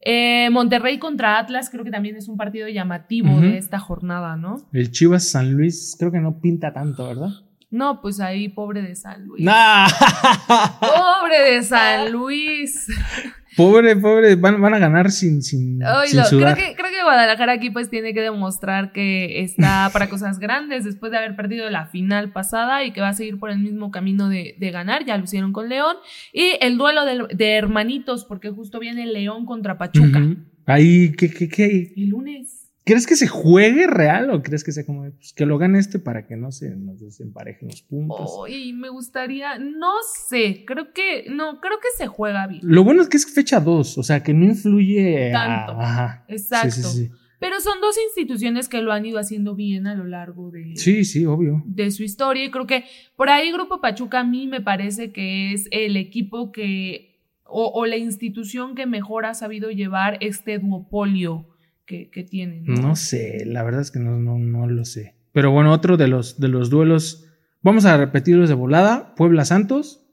Eh, 0.00 0.50
Monterrey 0.50 0.98
contra 0.98 1.38
Atlas, 1.38 1.70
creo 1.70 1.84
que 1.84 1.92
también 1.92 2.16
es 2.16 2.26
un 2.26 2.36
partido 2.36 2.68
llamativo 2.68 3.40
de 3.40 3.56
esta 3.58 3.78
jornada, 3.78 4.36
¿no? 4.36 4.56
El 4.72 4.90
Chivas 4.90 5.30
San 5.30 5.52
Luis 5.52 5.94
creo 5.96 6.10
que 6.10 6.18
no 6.18 6.40
pinta 6.40 6.72
tanto, 6.72 7.06
¿verdad? 7.06 7.30
No, 7.70 8.00
pues 8.00 8.18
ahí, 8.18 8.48
pobre 8.48 8.82
de 8.82 8.96
San 8.96 9.24
Luis. 9.26 9.44
¡Nah! 9.44 9.86
Pobre 10.80 11.42
de 11.54 11.62
San 11.62 12.10
Luis. 12.10 12.88
pobre, 13.56 13.96
pobre. 13.96 14.34
Van, 14.36 14.60
van 14.60 14.74
a 14.74 14.78
ganar 14.78 15.10
sin, 15.10 15.42
sin, 15.42 15.80
sin 15.80 15.80
lo- 15.80 16.04
creo, 16.08 16.24
sudar. 16.24 16.56
que, 16.56 16.74
creo 16.74 16.90
que 16.90 17.02
Guadalajara 17.02 17.52
aquí 17.52 17.70
pues 17.70 17.90
tiene 17.90 18.14
que 18.14 18.20
demostrar 18.20 18.92
que 18.92 19.42
está 19.42 19.88
para 19.92 20.08
cosas 20.08 20.38
grandes 20.38 20.84
después 20.84 21.12
de 21.12 21.18
haber 21.18 21.36
perdido 21.36 21.68
la 21.70 21.86
final 21.86 22.32
pasada 22.32 22.84
y 22.84 22.92
que 22.92 23.00
va 23.00 23.08
a 23.08 23.14
seguir 23.14 23.38
por 23.38 23.50
el 23.50 23.58
mismo 23.58 23.90
camino 23.90 24.28
de, 24.28 24.56
de 24.58 24.70
ganar, 24.70 25.04
ya 25.04 25.16
lo 25.18 25.24
hicieron 25.24 25.52
con 25.52 25.68
León. 25.68 25.96
Y 26.32 26.52
el 26.60 26.78
duelo 26.78 27.04
de, 27.04 27.26
de 27.34 27.52
hermanitos, 27.54 28.24
porque 28.24 28.50
justo 28.50 28.78
viene 28.78 29.06
León 29.06 29.46
contra 29.46 29.78
Pachuca. 29.78 30.18
Ujú. 30.18 30.36
Ahí, 30.66 31.12
¿qué, 31.12 31.30
qué, 31.30 31.48
qué? 31.48 31.92
El 31.96 32.08
lunes. 32.08 32.63
¿Crees 32.86 33.06
que 33.06 33.16
se 33.16 33.26
juegue 33.26 33.86
real 33.86 34.28
o 34.30 34.42
crees 34.42 34.62
que 34.62 34.70
sea 34.72 34.84
como 34.84 35.10
pues, 35.10 35.32
que 35.32 35.46
lo 35.46 35.56
gane 35.56 35.78
este 35.78 35.98
para 35.98 36.26
que 36.26 36.36
no 36.36 36.52
se 36.52 36.76
nos 36.76 37.00
desemparejen 37.00 37.68
los 37.68 37.80
puntos? 37.82 38.30
Uy, 38.42 38.74
me 38.74 38.90
gustaría, 38.90 39.58
no 39.58 39.92
sé, 40.28 40.64
creo 40.66 40.92
que, 40.92 41.24
no, 41.30 41.60
creo 41.62 41.78
que 41.80 41.88
se 41.96 42.06
juega 42.06 42.46
bien. 42.46 42.60
Lo 42.62 42.84
bueno 42.84 43.00
es 43.00 43.08
que 43.08 43.16
es 43.16 43.26
fecha 43.32 43.58
2, 43.58 43.96
o 43.98 44.02
sea, 44.02 44.22
que 44.22 44.34
no 44.34 44.44
influye 44.44 45.30
a- 45.30 45.32
Tanto. 45.66 45.80
Ajá. 45.80 46.24
Exacto. 46.28 46.70
Sí, 46.70 46.82
sí, 46.82 47.04
sí. 47.06 47.10
Pero 47.40 47.60
son 47.60 47.80
dos 47.80 47.96
instituciones 48.06 48.68
que 48.68 48.80
lo 48.80 48.92
han 48.92 49.04
ido 49.04 49.18
haciendo 49.18 49.54
bien 49.54 49.86
a 49.86 49.94
lo 49.94 50.04
largo 50.04 50.50
de, 50.50 50.76
Sí, 50.76 51.04
sí, 51.04 51.24
obvio. 51.26 51.62
de 51.66 51.90
su 51.90 52.02
historia 52.02 52.44
y 52.44 52.50
creo 52.50 52.66
que 52.66 52.84
por 53.16 53.28
ahí 53.30 53.50
Grupo 53.52 53.80
Pachuca 53.80 54.20
a 54.20 54.24
mí 54.24 54.46
me 54.46 54.60
parece 54.62 55.10
que 55.12 55.52
es 55.52 55.68
el 55.70 55.96
equipo 55.96 56.52
que 56.52 57.18
o, 57.46 57.70
o 57.74 57.84
la 57.86 57.96
institución 57.98 58.74
que 58.74 58.86
mejor 58.86 59.26
ha 59.26 59.34
sabido 59.34 59.70
llevar 59.70 60.16
este 60.20 60.58
duopolio 60.58 61.46
que, 61.86 62.10
que 62.10 62.24
tiene. 62.24 62.62
¿no? 62.62 62.74
No 62.80 62.96
sé, 62.96 63.44
la 63.46 63.62
verdad 63.62 63.80
es 63.80 63.90
que 63.90 63.98
no, 63.98 64.18
no, 64.18 64.38
no 64.38 64.66
lo 64.66 64.84
sé. 64.84 65.14
Pero 65.32 65.50
bueno, 65.50 65.72
otro 65.72 65.96
de 65.96 66.08
los, 66.08 66.38
de 66.38 66.48
los 66.48 66.70
duelos, 66.70 67.26
vamos 67.60 67.84
a 67.84 67.96
repetirlos 67.96 68.48
de 68.48 68.54
volada. 68.54 69.14
Puebla 69.16 69.44
Santos. 69.44 70.06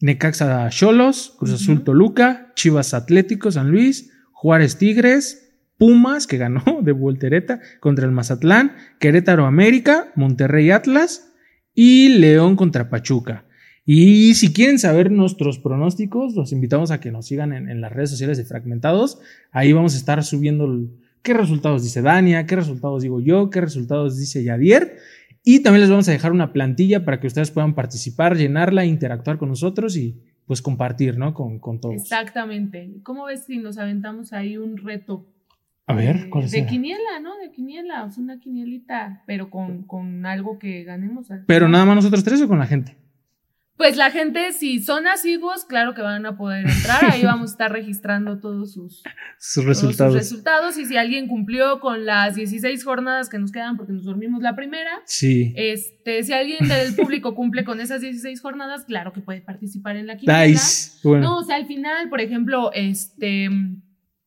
Necaxa 0.00 0.68
Cholos, 0.70 1.34
Cruz 1.38 1.52
Azul. 1.52 1.84
Toluca, 1.84 2.52
Chivas 2.56 2.94
Atlético 2.94 3.50
San 3.50 3.70
Luis, 3.70 4.10
Juárez 4.32 4.78
Tigres, 4.78 5.52
Pumas, 5.78 6.26
que 6.26 6.38
ganó 6.38 6.62
de 6.82 6.92
voltereta 6.92 7.60
contra 7.80 8.06
el 8.06 8.12
Mazatlán, 8.12 8.72
Querétaro 9.00 9.46
América, 9.46 10.12
Monterrey 10.16 10.70
Atlas 10.70 11.32
y 11.74 12.08
León 12.08 12.56
contra 12.56 12.88
Pachuca. 12.88 13.44
Y 13.84 14.34
si 14.34 14.54
quieren 14.54 14.78
saber 14.78 15.10
nuestros 15.10 15.58
pronósticos, 15.58 16.34
los 16.34 16.52
invitamos 16.52 16.90
a 16.90 17.00
que 17.00 17.10
nos 17.10 17.26
sigan 17.26 17.52
en, 17.52 17.68
en 17.68 17.82
las 17.82 17.92
redes 17.92 18.10
sociales 18.10 18.38
de 18.38 18.44
Fragmentados. 18.44 19.18
Ahí 19.52 19.74
vamos 19.74 19.94
a 19.94 19.98
estar 19.98 20.22
subiendo 20.24 20.66
qué 21.24 21.34
resultados 21.34 21.82
dice 21.82 22.02
Dania, 22.02 22.46
qué 22.46 22.54
resultados 22.54 23.02
digo 23.02 23.20
yo, 23.20 23.50
qué 23.50 23.60
resultados 23.60 24.16
dice 24.16 24.44
Yadier. 24.44 24.98
Y 25.42 25.62
también 25.62 25.80
les 25.80 25.90
vamos 25.90 26.08
a 26.08 26.12
dejar 26.12 26.32
una 26.32 26.52
plantilla 26.52 27.04
para 27.04 27.18
que 27.18 27.26
ustedes 27.26 27.50
puedan 27.50 27.74
participar, 27.74 28.36
llenarla, 28.36 28.84
interactuar 28.84 29.36
con 29.38 29.48
nosotros 29.48 29.96
y 29.96 30.22
pues 30.46 30.62
compartir, 30.62 31.18
¿no? 31.18 31.34
Con, 31.34 31.58
con 31.58 31.80
todos. 31.80 31.96
Exactamente. 31.96 32.90
¿Cómo 33.02 33.24
ves 33.24 33.44
si 33.44 33.58
nos 33.58 33.78
aventamos 33.78 34.32
ahí 34.32 34.56
un 34.56 34.76
reto? 34.76 35.26
A 35.86 35.94
ver, 35.94 36.16
Eh, 36.16 36.30
¿cuál 36.30 36.44
es? 36.44 36.52
De 36.52 36.64
quiniela, 36.64 37.20
¿no? 37.22 37.36
De 37.38 37.50
quiniela, 37.50 38.04
o 38.04 38.10
sea, 38.10 38.22
una 38.22 38.40
quinielita, 38.40 39.22
pero 39.26 39.50
con, 39.50 39.82
con 39.82 40.24
algo 40.24 40.58
que 40.58 40.82
ganemos. 40.84 41.28
Pero 41.46 41.68
nada 41.68 41.84
más 41.84 41.96
nosotros 41.96 42.24
tres 42.24 42.40
o 42.40 42.48
con 42.48 42.58
la 42.58 42.66
gente. 42.66 42.96
Pues 43.76 43.96
la 43.96 44.12
gente, 44.12 44.52
si 44.52 44.80
son 44.80 45.08
asiduos, 45.08 45.64
claro 45.64 45.94
que 45.94 46.00
van 46.02 46.24
a 46.26 46.36
poder 46.36 46.64
entrar. 46.68 47.04
Ahí 47.10 47.22
vamos 47.24 47.50
a 47.50 47.52
estar 47.52 47.72
registrando 47.72 48.38
todos 48.38 48.72
sus, 48.72 49.02
Sus 49.38 49.64
todos 49.64 49.66
resultados. 49.66 50.12
sus 50.12 50.22
resultados. 50.22 50.78
Y 50.78 50.84
si 50.86 50.96
alguien 50.96 51.26
cumplió 51.26 51.80
con 51.80 52.06
las 52.06 52.36
16 52.36 52.84
jornadas 52.84 53.28
que 53.28 53.38
nos 53.40 53.50
quedan 53.50 53.76
porque 53.76 53.92
nos 53.92 54.04
dormimos 54.04 54.42
la 54.42 54.54
primera, 54.54 54.92
Sí. 55.06 55.52
este, 55.56 56.22
si 56.22 56.32
alguien 56.32 56.68
del 56.68 56.94
público 56.94 57.34
cumple 57.34 57.64
con 57.64 57.80
esas 57.80 58.00
16 58.00 58.40
jornadas, 58.40 58.84
claro 58.84 59.12
que 59.12 59.20
puede 59.20 59.40
participar 59.40 59.96
en 59.96 60.06
la 60.06 60.16
quiniela. 60.18 60.46
Nice. 60.46 60.98
Bueno. 61.02 61.24
No, 61.30 61.38
o 61.38 61.42
sea, 61.44 61.56
al 61.56 61.66
final, 61.66 62.08
por 62.08 62.20
ejemplo, 62.20 62.70
este, 62.74 63.48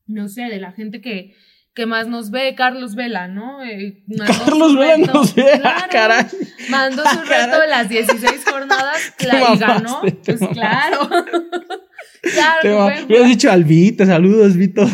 no 0.08 0.28
sé, 0.28 0.42
de 0.44 0.60
la 0.60 0.74
gente 0.74 1.00
que, 1.00 1.34
que 1.74 1.86
más 1.86 2.08
nos 2.08 2.32
ve, 2.32 2.56
Carlos 2.56 2.96
Vela, 2.96 3.28
¿no? 3.28 3.64
Eh, 3.64 4.04
Carlos 4.26 4.76
Vela 4.76 4.98
nos 5.14 5.36
ve, 5.36 5.46
ah, 5.64 5.86
Claro, 5.88 5.88
caray. 5.92 6.26
Mandó 6.72 7.04
su 7.04 7.20
reto 7.22 7.62
de 7.62 7.68
las 7.68 7.88
16 7.88 8.26
jornadas 8.60 9.14
Te 9.18 9.28
cla- 9.28 9.56
y 9.56 9.58
ganó. 9.58 9.90
mamaste, 10.02 10.34
Pues 10.38 10.50
claro. 10.52 11.10
claro, 12.22 12.62
pueden 12.86 13.06
hubieras 13.06 13.28
dicho 13.30 13.52
Albita, 13.52 14.06
saludos, 14.06 14.56
Vito. 14.56 14.86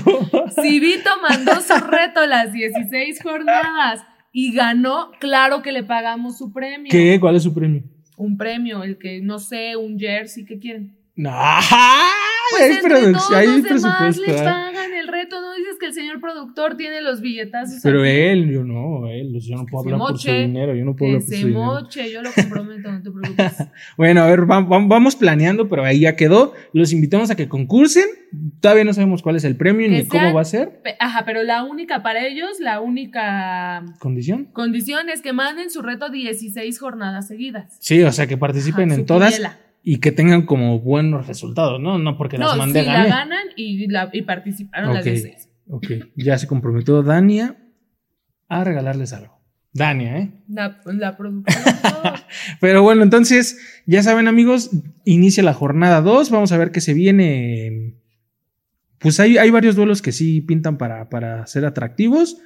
Si 0.61 0.79
Vito 0.79 1.09
mandó 1.27 1.59
su 1.61 1.73
reto 1.85 2.25
las 2.25 2.51
16 2.53 3.21
jornadas 3.21 4.01
y 4.31 4.53
ganó, 4.53 5.11
claro 5.19 5.61
que 5.61 5.71
le 5.71 5.83
pagamos 5.83 6.37
su 6.37 6.51
premio. 6.51 6.89
¿Qué? 6.91 7.19
¿Cuál 7.19 7.35
es 7.35 7.43
su 7.43 7.53
premio? 7.53 7.83
Un 8.17 8.37
premio, 8.37 8.83
el 8.83 8.97
que, 8.97 9.21
no 9.21 9.39
sé, 9.39 9.75
un 9.75 9.97
jersey, 9.99 10.45
¿qué 10.45 10.59
quieren? 10.59 10.95
No. 11.15 11.31
¡Ajá! 11.33 12.09
Pues 12.51 12.63
hay 12.63 12.71
entre 12.71 12.89
produ- 12.95 13.11
todos 13.13 13.31
hay 13.31 13.61
presupuesto, 13.61 14.21
le 14.25 14.33
¿eh? 14.33 14.43
pagan 14.43 14.93
el 14.93 15.07
reto. 15.07 15.41
No 15.41 15.53
dices 15.55 15.77
que 15.79 15.85
el 15.87 15.93
señor 15.93 16.19
productor 16.21 16.75
tiene 16.77 17.01
los 17.01 17.21
billetazos. 17.21 17.79
Pero 17.83 18.01
aquí? 18.01 18.09
él, 18.09 18.51
yo 18.51 18.63
no, 18.63 19.07
él, 19.09 19.39
yo 19.39 19.55
no 19.55 19.65
puedo 19.65 19.85
hablar 19.85 19.99
por 19.99 20.19
su 20.19 20.31
dinero, 20.31 20.75
yo 20.75 20.85
no 20.85 20.95
puedo 20.95 21.11
Que 21.11 21.15
hablar 21.17 21.25
por 21.27 21.35
se 21.35 21.41
su 21.41 21.47
dinero. 21.47 21.65
moche, 21.65 22.11
yo 22.11 22.21
lo 22.21 22.31
comprometo, 22.33 22.91
no 22.91 23.01
te 23.01 23.11
preocupes. 23.11 23.53
Bueno, 23.97 24.21
a 24.23 24.27
ver, 24.27 24.49
va- 24.49 24.61
va- 24.61 24.85
vamos 24.85 25.15
planeando, 25.15 25.69
pero 25.69 25.83
ahí 25.83 26.01
ya 26.01 26.15
quedó. 26.15 26.53
Los 26.73 26.91
invitamos 26.93 27.29
a 27.31 27.35
que 27.35 27.47
concursen. 27.47 28.05
Todavía 28.59 28.83
no 28.83 28.93
sabemos 28.93 29.21
cuál 29.21 29.35
es 29.35 29.43
el 29.43 29.55
premio 29.55 29.87
Que 29.87 29.93
ni 29.93 30.07
cómo 30.07 30.33
va 30.33 30.41
a 30.41 30.45
ser. 30.45 30.81
Ajá, 30.99 31.23
pero 31.25 31.43
la 31.43 31.63
única 31.63 32.01
para 32.03 32.25
ellos, 32.25 32.59
la 32.59 32.79
única 32.81 33.83
¿Condición? 33.99 34.45
condición 34.53 35.09
es 35.09 35.21
que 35.21 35.33
manden 35.33 35.69
su 35.69 35.81
reto 35.81 36.09
16 36.09 36.79
jornadas 36.79 37.27
seguidas. 37.27 37.77
Sí, 37.79 38.01
o 38.03 38.11
sea, 38.11 38.27
que 38.27 38.37
participen 38.37 38.91
Ajá, 38.91 38.99
en 38.99 39.05
todas 39.05 39.31
quiniela. 39.35 39.59
Y 39.83 39.99
que 39.99 40.13
tengan 40.13 40.45
como 40.45 40.79
buenos 40.79 41.27
resultados, 41.27 41.79
¿no? 41.79 41.99
No 41.99 42.17
porque 42.17 42.37
las 42.37 42.57
mandé 42.57 42.83
la 42.83 42.93
gané. 42.93 43.09
ganan 43.09 43.47
y, 43.57 43.87
la, 43.87 44.09
y 44.13 44.21
participaron 44.21 44.93
las 44.93 45.05
Ok. 45.05 45.11
16. 45.11 45.49
Ok, 45.67 45.87
ya 46.15 46.37
se 46.37 46.47
comprometió 46.47 47.03
Dania 47.03 47.57
a 48.47 48.63
regalarles 48.63 49.13
algo. 49.13 49.41
Dania, 49.73 50.19
¿eh? 50.19 50.31
La, 50.47 50.81
la. 50.85 51.17
Pero 52.61 52.83
bueno, 52.83 53.03
entonces, 53.03 53.59
ya 53.85 54.03
saben 54.03 54.27
amigos, 54.27 54.69
inicia 55.03 55.43
la 55.43 55.53
jornada 55.53 56.01
2, 56.01 56.29
vamos 56.29 56.51
a 56.51 56.57
ver 56.57 56.71
qué 56.71 56.79
se 56.79 56.93
viene. 56.93 57.95
Pues 58.99 59.19
hay, 59.19 59.37
hay 59.37 59.49
varios 59.49 59.75
duelos 59.75 60.01
que 60.01 60.11
sí 60.11 60.41
pintan 60.41 60.77
para, 60.77 61.09
para 61.09 61.45
ser 61.47 61.65
atractivos. 61.65 62.37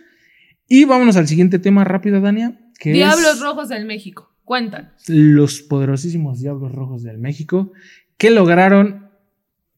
Y 0.67 0.85
vámonos 0.85 1.17
al 1.17 1.27
siguiente 1.27 1.59
tema 1.59 1.83
rápido, 1.83 2.19
Dania, 2.21 2.59
que 2.79 2.93
Diablos 2.93 3.35
es 3.35 3.41
Rojos 3.41 3.69
del 3.69 3.85
México. 3.85 4.26
Cuentan. 4.47 4.93
los 5.09 5.61
poderosísimos 5.61 6.39
Diablos 6.39 6.71
Rojos 6.71 7.03
del 7.03 7.17
México, 7.17 7.73
que 8.17 8.29
lograron 8.29 9.09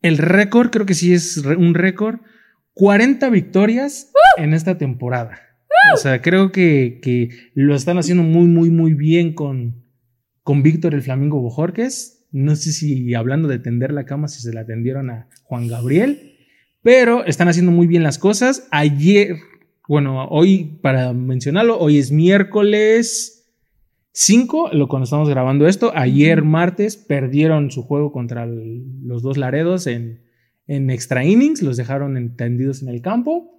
el 0.04 0.20
récord, 0.20 0.70
creo 0.70 0.86
que 0.86 0.94
sí 0.94 1.12
es 1.12 1.38
un 1.38 1.74
récord, 1.74 2.20
40 2.76 3.32
victorias 3.32 4.12
en 4.38 4.54
esta 4.54 4.78
temporada. 4.78 5.40
O 5.96 5.98
sea, 5.98 6.22
creo 6.22 6.52
que, 6.52 7.00
que 7.02 7.30
lo 7.56 7.74
están 7.74 7.98
haciendo 7.98 8.22
muy, 8.22 8.46
muy, 8.46 8.70
muy 8.70 8.94
bien 8.94 9.34
con, 9.34 9.84
con 10.44 10.62
Víctor 10.62 10.94
el 10.94 11.02
Flamingo 11.02 11.42
Bojorques. 11.42 12.28
No 12.32 12.56
sé 12.56 12.72
si 12.72 13.16
hablando 13.16 13.48
de 13.48 13.58
tender 13.58 13.92
la 13.92 14.06
cama, 14.06 14.28
si 14.28 14.40
se 14.40 14.54
la 14.54 14.68
tendieron 14.68 15.10
a 15.10 15.30
Juan 15.46 15.68
Gabriel, 15.68 16.36
pero 16.84 17.26
están 17.26 17.48
haciendo 17.48 17.72
muy 17.72 17.88
bien 17.88 18.04
las 18.04 18.20
cosas. 18.20 18.68
Ayer, 18.70 19.36
bueno, 19.88 20.28
hoy, 20.28 20.78
para 20.84 21.12
mencionarlo, 21.14 21.80
hoy 21.80 21.98
es 21.98 22.12
miércoles 22.12 23.39
5, 24.12 24.70
lo 24.74 24.88
cuando 24.88 25.04
estamos 25.06 25.30
grabando 25.30 25.68
esto. 25.68 25.92
Ayer, 25.96 26.44
martes, 26.44 26.98
perdieron 26.98 27.72
su 27.72 27.84
juego 27.84 28.12
contra 28.12 28.44
el- 28.44 28.84
los 29.04 29.22
dos 29.22 29.38
Laredos 29.38 29.88
en, 29.88 30.24
en 30.68 30.90
extra 30.90 31.24
innings, 31.26 31.62
los 31.62 31.78
dejaron 31.78 32.18
entendidos 32.18 32.82
en 32.82 32.90
el 32.90 33.02
campo. 33.02 33.56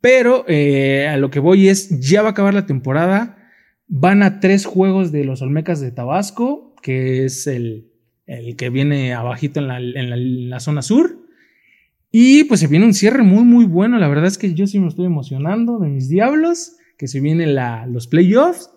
Pero 0.00 0.44
eh, 0.48 1.06
a 1.08 1.16
lo 1.16 1.30
que 1.30 1.40
voy 1.40 1.68
es, 1.68 2.00
ya 2.00 2.22
va 2.22 2.28
a 2.28 2.30
acabar 2.32 2.54
la 2.54 2.66
temporada. 2.66 3.38
Van 3.86 4.22
a 4.22 4.40
tres 4.40 4.66
juegos 4.66 5.12
de 5.12 5.24
los 5.24 5.42
Olmecas 5.42 5.80
de 5.80 5.92
Tabasco, 5.92 6.74
que 6.82 7.24
es 7.24 7.46
el, 7.46 7.90
el 8.26 8.56
que 8.56 8.70
viene 8.70 9.14
abajito 9.14 9.60
en 9.60 9.68
la, 9.68 9.78
en 9.78 10.10
la- 10.10 10.16
en 10.16 10.50
la 10.50 10.60
zona 10.60 10.82
sur. 10.82 11.18
Y 12.10 12.44
pues 12.44 12.60
se 12.60 12.66
viene 12.68 12.84
un 12.86 12.94
cierre 12.94 13.22
muy, 13.22 13.44
muy 13.44 13.64
bueno. 13.64 13.98
La 13.98 14.08
verdad 14.08 14.26
es 14.26 14.38
que 14.38 14.54
yo 14.54 14.66
sí 14.66 14.78
me 14.78 14.88
estoy 14.88 15.06
emocionando 15.06 15.78
de 15.78 15.88
mis 15.88 16.08
diablos, 16.08 16.76
que 16.98 17.08
se 17.08 17.20
vienen 17.20 17.54
la- 17.54 17.86
los 17.86 18.06
playoffs. 18.06 18.70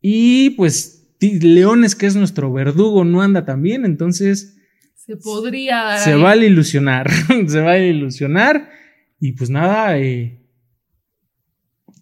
Y 0.00 0.50
pues 0.50 1.06
Leones, 1.20 1.94
que 1.96 2.06
es 2.06 2.14
nuestro 2.16 2.52
verdugo, 2.52 3.04
no 3.04 3.22
anda 3.22 3.44
tan 3.44 3.62
bien. 3.62 3.84
Entonces 3.84 4.56
Se 4.94 5.16
podría 5.16 5.96
se 5.98 6.12
ahí. 6.14 6.20
va 6.22 6.30
a 6.32 6.36
ilusionar. 6.36 7.10
se 7.48 7.60
va 7.60 7.72
a 7.72 7.78
ilusionar. 7.78 8.70
Y 9.20 9.32
pues 9.32 9.50
nada, 9.50 9.98
eh, 9.98 10.40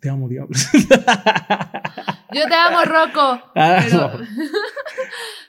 te 0.01 0.11
amo, 0.11 0.29
diablos. 0.29 0.67
Yo 2.33 2.43
te 2.49 2.55
amo, 2.55 2.85
Rocco. 2.85 3.43
Ah, 3.55 3.81
Pero, 3.89 3.97
no. 4.19 4.27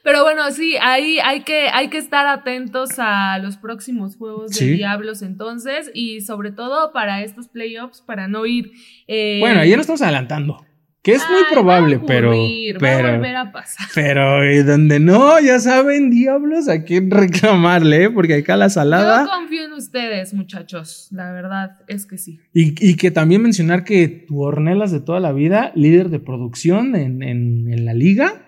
pero 0.03 0.23
bueno, 0.23 0.49
sí, 0.51 0.75
ahí 0.81 1.19
hay 1.21 1.41
que, 1.41 1.67
hay 1.67 1.89
que 1.89 1.97
estar 1.97 2.25
atentos 2.27 2.91
a 2.99 3.37
los 3.39 3.57
próximos 3.57 4.15
juegos 4.15 4.51
de. 4.51 4.65
Diablos 4.67 5.21
entonces 5.21 5.91
y 5.93 6.21
sobre 6.21 6.51
todo 6.51 6.93
para 6.93 7.21
estos 7.23 7.49
playoffs, 7.49 8.01
para 8.01 8.29
no 8.29 8.45
ir... 8.45 8.71
eh, 9.07 9.39
Bueno, 9.41 9.65
ya 9.65 9.75
nos 9.75 9.81
estamos 9.81 10.01
adelantando. 10.01 10.65
Que 11.07 11.13
es 11.15 11.23
muy 11.31 11.41
probable, 11.51 11.97
va 11.97 12.03
a 12.03 12.05
pero. 12.05 12.31
ocurrir, 12.31 12.75
va 12.75 12.77
a 12.77 12.97
pero 12.97 13.11
volver 13.13 13.35
a 13.37 13.51
pasar. 13.51 13.87
Pero 13.95 14.63
donde 14.65 14.99
no, 14.99 15.39
ya 15.39 15.59
saben, 15.59 16.09
diablos, 16.11 16.67
a 16.69 16.83
quién 16.83 17.09
reclamarle, 17.11 18.03
¿eh? 18.03 18.09
porque 18.09 18.35
acá 18.35 18.57
la 18.57 18.65
Yo 18.67 18.71
salada. 18.71 19.25
confío 19.25 19.63
en 19.65 19.71
ustedes, 19.73 20.33
muchachos. 20.33 21.07
La 21.11 21.31
verdad 21.31 21.71
es 21.87 22.05
que 22.05 22.17
sí. 22.17 22.39
Y, 22.53 22.73
y 22.85 22.95
que 22.95 23.09
también 23.11 23.41
mencionar 23.41 23.83
que 23.85 24.07
tu 24.09 24.41
Ornelas 24.43 24.91
de 24.91 24.99
toda 24.99 25.19
la 25.19 25.31
vida, 25.31 25.71
líder 25.75 26.09
de 26.09 26.19
producción 26.19 26.95
en, 26.95 27.23
en- 27.23 27.71
en 27.71 27.85
la 27.85 27.93
liga. 27.93 28.43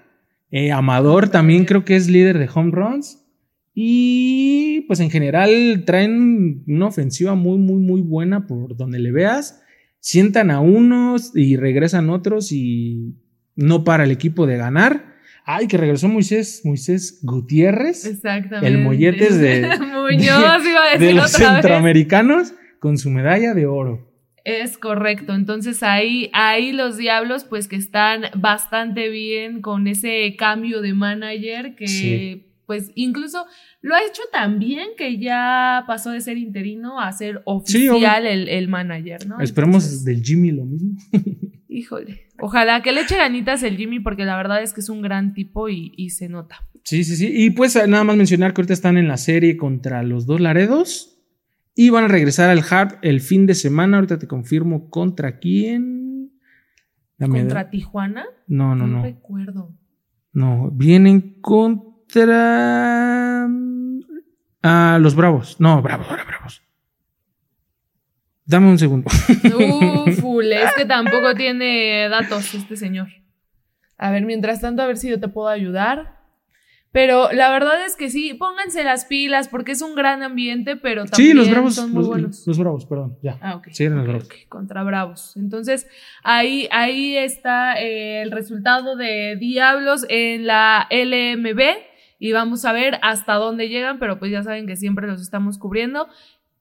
Eh, 0.51 0.71
Amador 0.71 1.29
también 1.29 1.63
creo 1.65 1.85
que 1.85 1.95
es 1.95 2.09
líder 2.09 2.37
de 2.39 2.49
home 2.53 2.71
runs. 2.71 3.23
Y 3.81 4.81
pues 4.87 4.99
en 4.99 5.09
general 5.09 5.83
traen 5.85 6.63
una 6.67 6.87
ofensiva 6.87 7.35
muy, 7.35 7.57
muy, 7.57 7.77
muy 7.81 8.01
buena 8.01 8.45
por 8.45 8.75
donde 8.75 8.99
le 8.99 9.11
veas. 9.13 9.61
Sientan 9.99 10.51
a 10.51 10.59
unos 10.61 11.35
y 11.35 11.57
regresan 11.57 12.09
otros 12.09 12.51
y 12.51 13.15
no 13.55 13.83
para 13.83 14.03
el 14.05 14.11
equipo 14.11 14.47
de 14.47 14.57
ganar. 14.57 15.15
Ay, 15.45 15.67
que 15.67 15.77
regresó 15.77 16.07
Moisés, 16.07 16.61
Moisés 16.63 17.19
Gutiérrez. 17.23 18.05
Exactamente. 18.05 18.67
El 18.67 18.83
molletes 18.83 19.37
de- 19.39 19.67
Muñoz 19.79 20.65
iba 20.65 20.83
a 20.93 20.97
de 20.97 20.99
decir 20.99 21.15
los 21.15 21.33
otra 21.35 21.47
vez. 21.47 21.55
centroamericanos 21.55 22.53
con 22.79 22.97
su 22.97 23.09
medalla 23.09 23.53
de 23.53 23.65
oro. 23.65 24.07
Es 24.45 24.77
correcto. 24.77 25.33
Entonces 25.33 25.83
ahí, 25.83 26.29
ahí 26.33 26.71
los 26.71 26.97
diablos, 26.97 27.43
pues 27.43 27.67
que 27.67 27.75
están 27.75 28.23
bastante 28.35 29.09
bien 29.09 29.61
con 29.61 29.87
ese 29.87 30.35
cambio 30.37 30.81
de 30.81 30.93
manager 30.93 31.75
que, 31.75 31.87
Sí. 31.87 32.45
Pues, 32.69 32.91
incluso 32.93 33.45
lo 33.81 33.95
ha 33.95 33.99
hecho 34.07 34.21
tan 34.31 34.59
bien 34.59 34.89
que 34.95 35.17
ya 35.17 35.85
pasó 35.87 36.11
de 36.11 36.21
ser 36.21 36.37
interino 36.37 36.99
a 37.01 37.11
ser 37.11 37.37
Sí, 37.65 37.87
oficial 37.89 38.27
el, 38.27 38.47
el 38.47 38.67
manager, 38.67 39.25
¿no? 39.25 39.41
Esperemos 39.41 39.85
Entonces, 39.85 40.05
del 40.05 40.21
Jimmy 40.23 40.51
lo 40.51 40.65
mismo. 40.65 40.91
híjole. 41.67 42.27
Ojalá 42.37 42.83
que 42.83 42.91
le 42.91 43.01
eche 43.01 43.17
ganitas 43.17 43.63
el 43.63 43.75
Jimmy, 43.75 43.99
porque 43.99 44.23
la 44.23 44.37
verdad 44.37 44.61
es 44.61 44.71
que 44.73 44.81
es 44.81 44.89
un 44.89 45.01
gran 45.01 45.33
tipo 45.33 45.67
y, 45.67 45.93
y 45.97 46.11
se 46.11 46.29
nota. 46.29 46.57
Sí, 46.83 47.03
sí, 47.03 47.15
sí. 47.15 47.27
Y 47.33 47.49
pues 47.49 47.75
nada 47.87 48.03
más 48.03 48.15
mencionar 48.15 48.53
que 48.53 48.61
ahorita 48.61 48.73
están 48.73 48.97
en 48.99 49.07
la 49.07 49.17
serie 49.17 49.57
contra 49.57 50.03
los 50.03 50.27
dos 50.27 50.39
Laredos. 50.39 51.15
Y 51.75 51.89
van 51.89 52.03
a 52.03 52.07
regresar 52.07 52.51
al 52.51 52.63
Harp 52.69 52.99
el 53.01 53.19
fin 53.19 53.47
de 53.47 53.55
semana. 53.55 53.97
Ahorita 53.97 54.19
te 54.19 54.27
confirmo 54.27 54.91
contra 54.91 55.39
quién. 55.39 56.31
Dame- 57.17 57.39
¿Contra 57.39 57.69
Tijuana? 57.71 58.25
No, 58.47 58.75
no, 58.75 58.85
no. 58.85 59.01
recuerdo. 59.01 59.75
No, 60.31 60.69
vienen 60.71 61.41
contra. 62.13 63.47
Ah, 64.63 64.97
los 64.99 65.15
Bravos. 65.15 65.59
No, 65.59 65.81
Bravos, 65.81 66.07
ahora 66.09 66.23
Bravos. 66.25 66.61
Dame 68.45 68.67
un 68.67 68.79
segundo. 68.79 69.09
Ufule, 70.07 70.63
es 70.63 70.73
que 70.75 70.85
tampoco 70.85 71.35
tiene 71.35 72.09
datos 72.09 72.53
este 72.55 72.75
señor. 72.75 73.07
A 73.97 74.11
ver, 74.11 74.25
mientras 74.25 74.59
tanto, 74.61 74.81
a 74.81 74.87
ver 74.87 74.97
si 74.97 75.09
yo 75.09 75.19
te 75.19 75.27
puedo 75.27 75.49
ayudar. 75.49 76.17
Pero 76.91 77.31
la 77.31 77.51
verdad 77.51 77.85
es 77.85 77.95
que 77.95 78.09
sí, 78.09 78.33
pónganse 78.33 78.83
las 78.83 79.05
pilas 79.05 79.47
porque 79.47 79.73
es 79.73 79.83
un 79.83 79.93
gran 79.93 80.23
ambiente, 80.23 80.75
pero 80.75 81.05
también 81.05 81.31
Sí, 81.31 81.37
los 81.37 81.47
Bravos. 81.51 81.75
son 81.75 81.91
muy 81.91 81.99
Los, 81.99 82.07
buenos. 82.07 82.47
los 82.47 82.57
Bravos, 82.57 82.85
perdón. 82.87 83.17
Ya. 83.21 83.37
Ah, 83.41 83.57
ok. 83.57 83.67
Sí, 83.71 83.83
eran 83.83 83.99
los 83.99 84.07
Bravos. 84.07 84.29
Contra 84.49 84.81
Bravos. 84.81 85.37
Entonces, 85.37 85.87
ahí, 86.23 86.67
ahí 86.71 87.15
está 87.15 87.79
eh, 87.79 88.23
el 88.23 88.31
resultado 88.31 88.95
de 88.95 89.35
Diablos 89.39 90.03
en 90.09 90.47
la 90.47 90.87
LMB. 90.89 91.59
Y 92.19 92.33
vamos 92.33 92.65
a 92.65 92.73
ver 92.73 92.99
hasta 93.01 93.35
dónde 93.35 93.69
llegan, 93.69 93.97
pero 93.97 94.19
pues 94.19 94.31
ya 94.31 94.43
saben 94.43 94.67
que 94.67 94.75
siempre 94.75 95.07
los 95.07 95.21
estamos 95.21 95.57
cubriendo. 95.57 96.07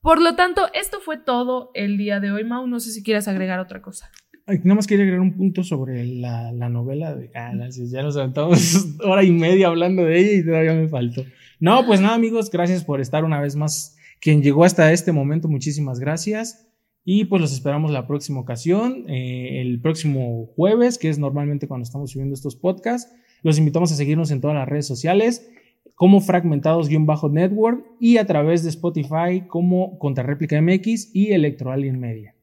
Por 0.01 0.23
lo 0.23 0.37
tanto, 0.37 0.69
esto 0.73 1.01
fue 1.01 1.19
todo 1.19 1.71
el 1.75 1.99
día 1.99 2.21
de 2.21 2.31
hoy, 2.31 2.45
Mau. 2.45 2.67
No 2.67 2.79
sé 2.81 2.93
si 2.93 3.03
quieres 3.03 3.27
agregar 3.29 3.59
otra 3.59 3.83
cosa. 3.83 4.11
Nada 4.47 4.77
más 4.77 4.87
quería 4.87 5.05
agregar 5.05 5.21
un 5.21 5.37
punto 5.37 5.63
sobre 5.63 6.07
la, 6.07 6.53
la 6.53 6.71
novela 6.71 7.15
de 7.15 7.31
ah, 7.35 7.53
ya 7.71 8.03
nos 8.03 8.17
aventamos 8.17 8.97
hora 9.05 9.23
y 9.23 9.31
media 9.31 9.67
hablando 9.67 10.05
de 10.05 10.19
ella 10.19 10.33
y 10.33 10.45
todavía 10.45 10.73
me 10.73 10.89
faltó. 10.89 11.23
No, 11.61 11.85
pues 11.85 12.01
nada, 12.01 12.15
amigos, 12.15 12.51
gracias 12.51 12.85
por 12.85 13.01
estar 13.01 13.25
una 13.25 13.41
vez 13.41 13.57
más. 13.57 13.97
Quien 14.21 14.43
llegó 14.43 14.65
hasta 14.65 14.93
este 14.93 15.13
momento, 15.13 15.49
muchísimas 15.49 16.01
gracias. 16.01 16.67
Y 17.05 17.25
pues 17.25 17.43
los 17.43 17.53
esperamos 17.53 17.91
la 17.91 18.07
próxima 18.07 18.41
ocasión, 18.41 19.05
eh, 19.09 19.61
el 19.61 19.81
próximo 19.81 20.47
jueves, 20.57 20.99
que 20.99 21.09
es 21.09 21.19
normalmente 21.19 21.69
cuando 21.69 21.85
estamos 21.85 22.13
subiendo 22.13 22.35
estos 22.35 22.57
podcasts. 22.57 23.13
Los 23.43 23.59
invitamos 23.59 23.93
a 23.93 23.97
seguirnos 23.97 24.31
en 24.31 24.41
todas 24.41 24.57
las 24.57 24.69
redes 24.69 24.87
sociales 24.87 25.51
como 25.95 26.21
Fragmentados-Network 26.21 27.85
y 27.99 28.19
a 28.19 28.27
través 28.27 28.63
de 28.63 28.71
Spotify 28.71 29.43
como 29.47 29.99
Contrarréplica 29.99 30.61
MX 30.61 31.15
y 31.15 31.33
Electro 31.33 31.73
Alien 31.73 31.99
Media. 31.99 32.35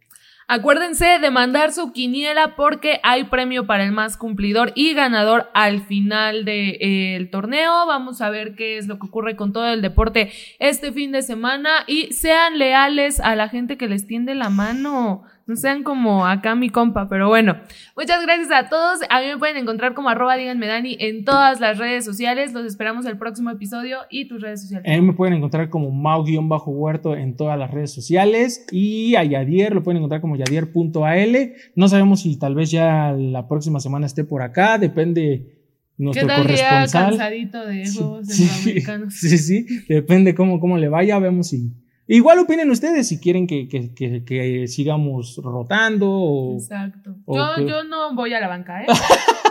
Acuérdense 0.47 1.17
de 1.19 1.31
mandar 1.31 1.72
su 1.72 1.91
quiniela 1.91 2.55
porque 2.55 2.99
hay 3.01 3.23
premio 3.23 3.65
para 3.65 3.84
el 3.84 3.91
más 3.91 4.15
cumplidor 4.15 4.73
y 4.76 4.93
ganador 4.93 5.49
al 5.55 5.81
final 5.81 6.45
del 6.45 6.77
de, 6.77 7.30
torneo. 7.31 7.88
Vamos 7.88 8.22
a 8.22 8.30
ver 8.30 8.53
qué 8.55 8.77
es 8.77 8.85
lo 8.85 8.99
que 8.99 9.07
ocurre 9.07 9.35
con 9.35 9.53
todo 9.53 9.67
el 9.67 9.81
deporte 9.81 10.31
este 10.59 10.91
fin 10.91 11.11
de 11.11 11.23
semana 11.23 11.84
y 11.88 12.13
sean 12.13 12.59
leales 12.59 13.19
a 13.19 13.35
la 13.35 13.49
gente 13.49 13.77
que 13.77 13.88
les 13.88 14.05
tiende 14.05 14.35
la 14.35 14.49
mano. 14.49 15.23
No 15.47 15.55
sean 15.55 15.84
como 15.84 16.26
acá 16.26 16.55
mi 16.55 16.69
compa, 16.72 17.07
pero 17.07 17.27
bueno. 17.27 17.57
Muchas 17.95 18.23
gracias 18.23 18.49
a 18.51 18.67
todos. 18.67 18.99
A 19.11 19.22
mí 19.22 19.27
me 19.27 19.38
pueden 19.38 19.57
encontrar 19.57 19.93
como 19.93 20.09
arroba 20.09 20.35
díganme 20.38 20.65
Dani 20.65 20.97
en 20.99 21.23
todas 21.23 21.59
las 21.59 21.77
redes 21.77 22.03
sociales. 22.03 22.51
Los 22.51 22.65
esperamos 22.65 23.05
el 23.05 23.19
próximo 23.19 23.51
episodio 23.51 23.99
y 24.09 24.27
tus 24.27 24.41
redes 24.41 24.61
sociales. 24.61 24.91
A 24.91 24.99
mí 24.99 25.05
me 25.05 25.13
pueden 25.13 25.35
encontrar 25.35 25.69
como 25.69 25.91
Mau-Huerto 25.91 27.15
en 27.15 27.35
todas 27.35 27.59
las 27.59 27.69
redes 27.69 27.93
sociales. 27.93 28.65
Y 28.72 29.15
a 29.15 29.23
Yadier 29.23 29.76
lo 29.76 29.84
pueden 29.84 29.97
encontrar 29.97 30.19
como 30.19 30.35
yadier.al. 30.35 31.53
No 31.76 31.88
sabemos 31.89 32.22
si 32.22 32.39
tal 32.39 32.55
vez 32.55 32.72
ya 32.72 33.11
la 33.11 33.47
próxima 33.47 33.80
semana 33.80 34.07
esté 34.07 34.23
por 34.23 34.41
acá. 34.41 34.80
Depende 34.80 35.55
nuestro 35.97 36.27
¿Qué 36.27 36.27
tal 36.27 36.41
corresponsal. 36.41 37.09
cansadito 37.09 37.65
de 37.65 37.88
juegos 37.88 38.27
sí, 38.27 38.45
centroamericanos? 38.45 39.13
Sí, 39.19 39.38
sí, 39.38 39.65
depende 39.88 40.34
cómo, 40.34 40.59
cómo 40.59 40.77
le 40.80 40.89
vaya, 40.89 41.19
vemos 41.19 41.49
si 41.49 41.72
Igual 42.07 42.40
opinen 42.40 42.69
ustedes 42.69 43.07
si 43.07 43.19
quieren 43.19 43.48
que, 43.48 43.68
que, 43.68 43.94
que, 43.94 44.23
que 44.23 44.68
sigamos 44.68 45.40
rotando 45.44 46.10
o... 46.10 46.56
Exacto. 46.56 47.15
O 47.26 47.36
yo, 47.36 47.68
yo 47.68 47.84
no 47.84 48.14
voy 48.14 48.34
a 48.34 48.40
la 48.40 48.48
banca, 48.48 48.84
¿eh? 48.84 48.88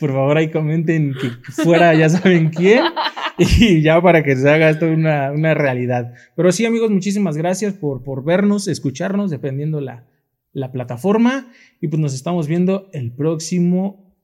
Por 0.00 0.12
favor, 0.12 0.36
ahí 0.36 0.50
comenten 0.50 1.14
que 1.14 1.30
fuera 1.52 1.94
ya 1.94 2.08
saben 2.08 2.50
quién 2.50 2.84
y 3.38 3.82
ya 3.82 4.00
para 4.00 4.22
que 4.22 4.36
se 4.36 4.48
haga 4.48 4.70
esto 4.70 4.86
una, 4.86 5.32
una 5.32 5.54
realidad. 5.54 6.14
Pero 6.34 6.52
sí, 6.52 6.64
amigos, 6.64 6.90
muchísimas 6.90 7.36
gracias 7.36 7.74
por, 7.74 8.02
por 8.02 8.24
vernos, 8.24 8.68
escucharnos, 8.68 9.30
dependiendo 9.30 9.80
la, 9.80 10.06
la 10.52 10.72
plataforma. 10.72 11.50
Y 11.80 11.88
pues 11.88 12.00
nos 12.00 12.14
estamos 12.14 12.46
viendo 12.46 12.88
el 12.92 13.12
próximo 13.12 14.14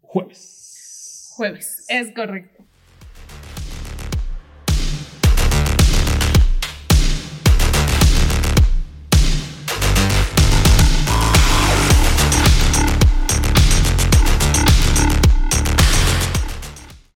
jueves. 0.00 1.32
Jueves, 1.36 1.86
es 1.88 2.12
correcto. 2.14 2.61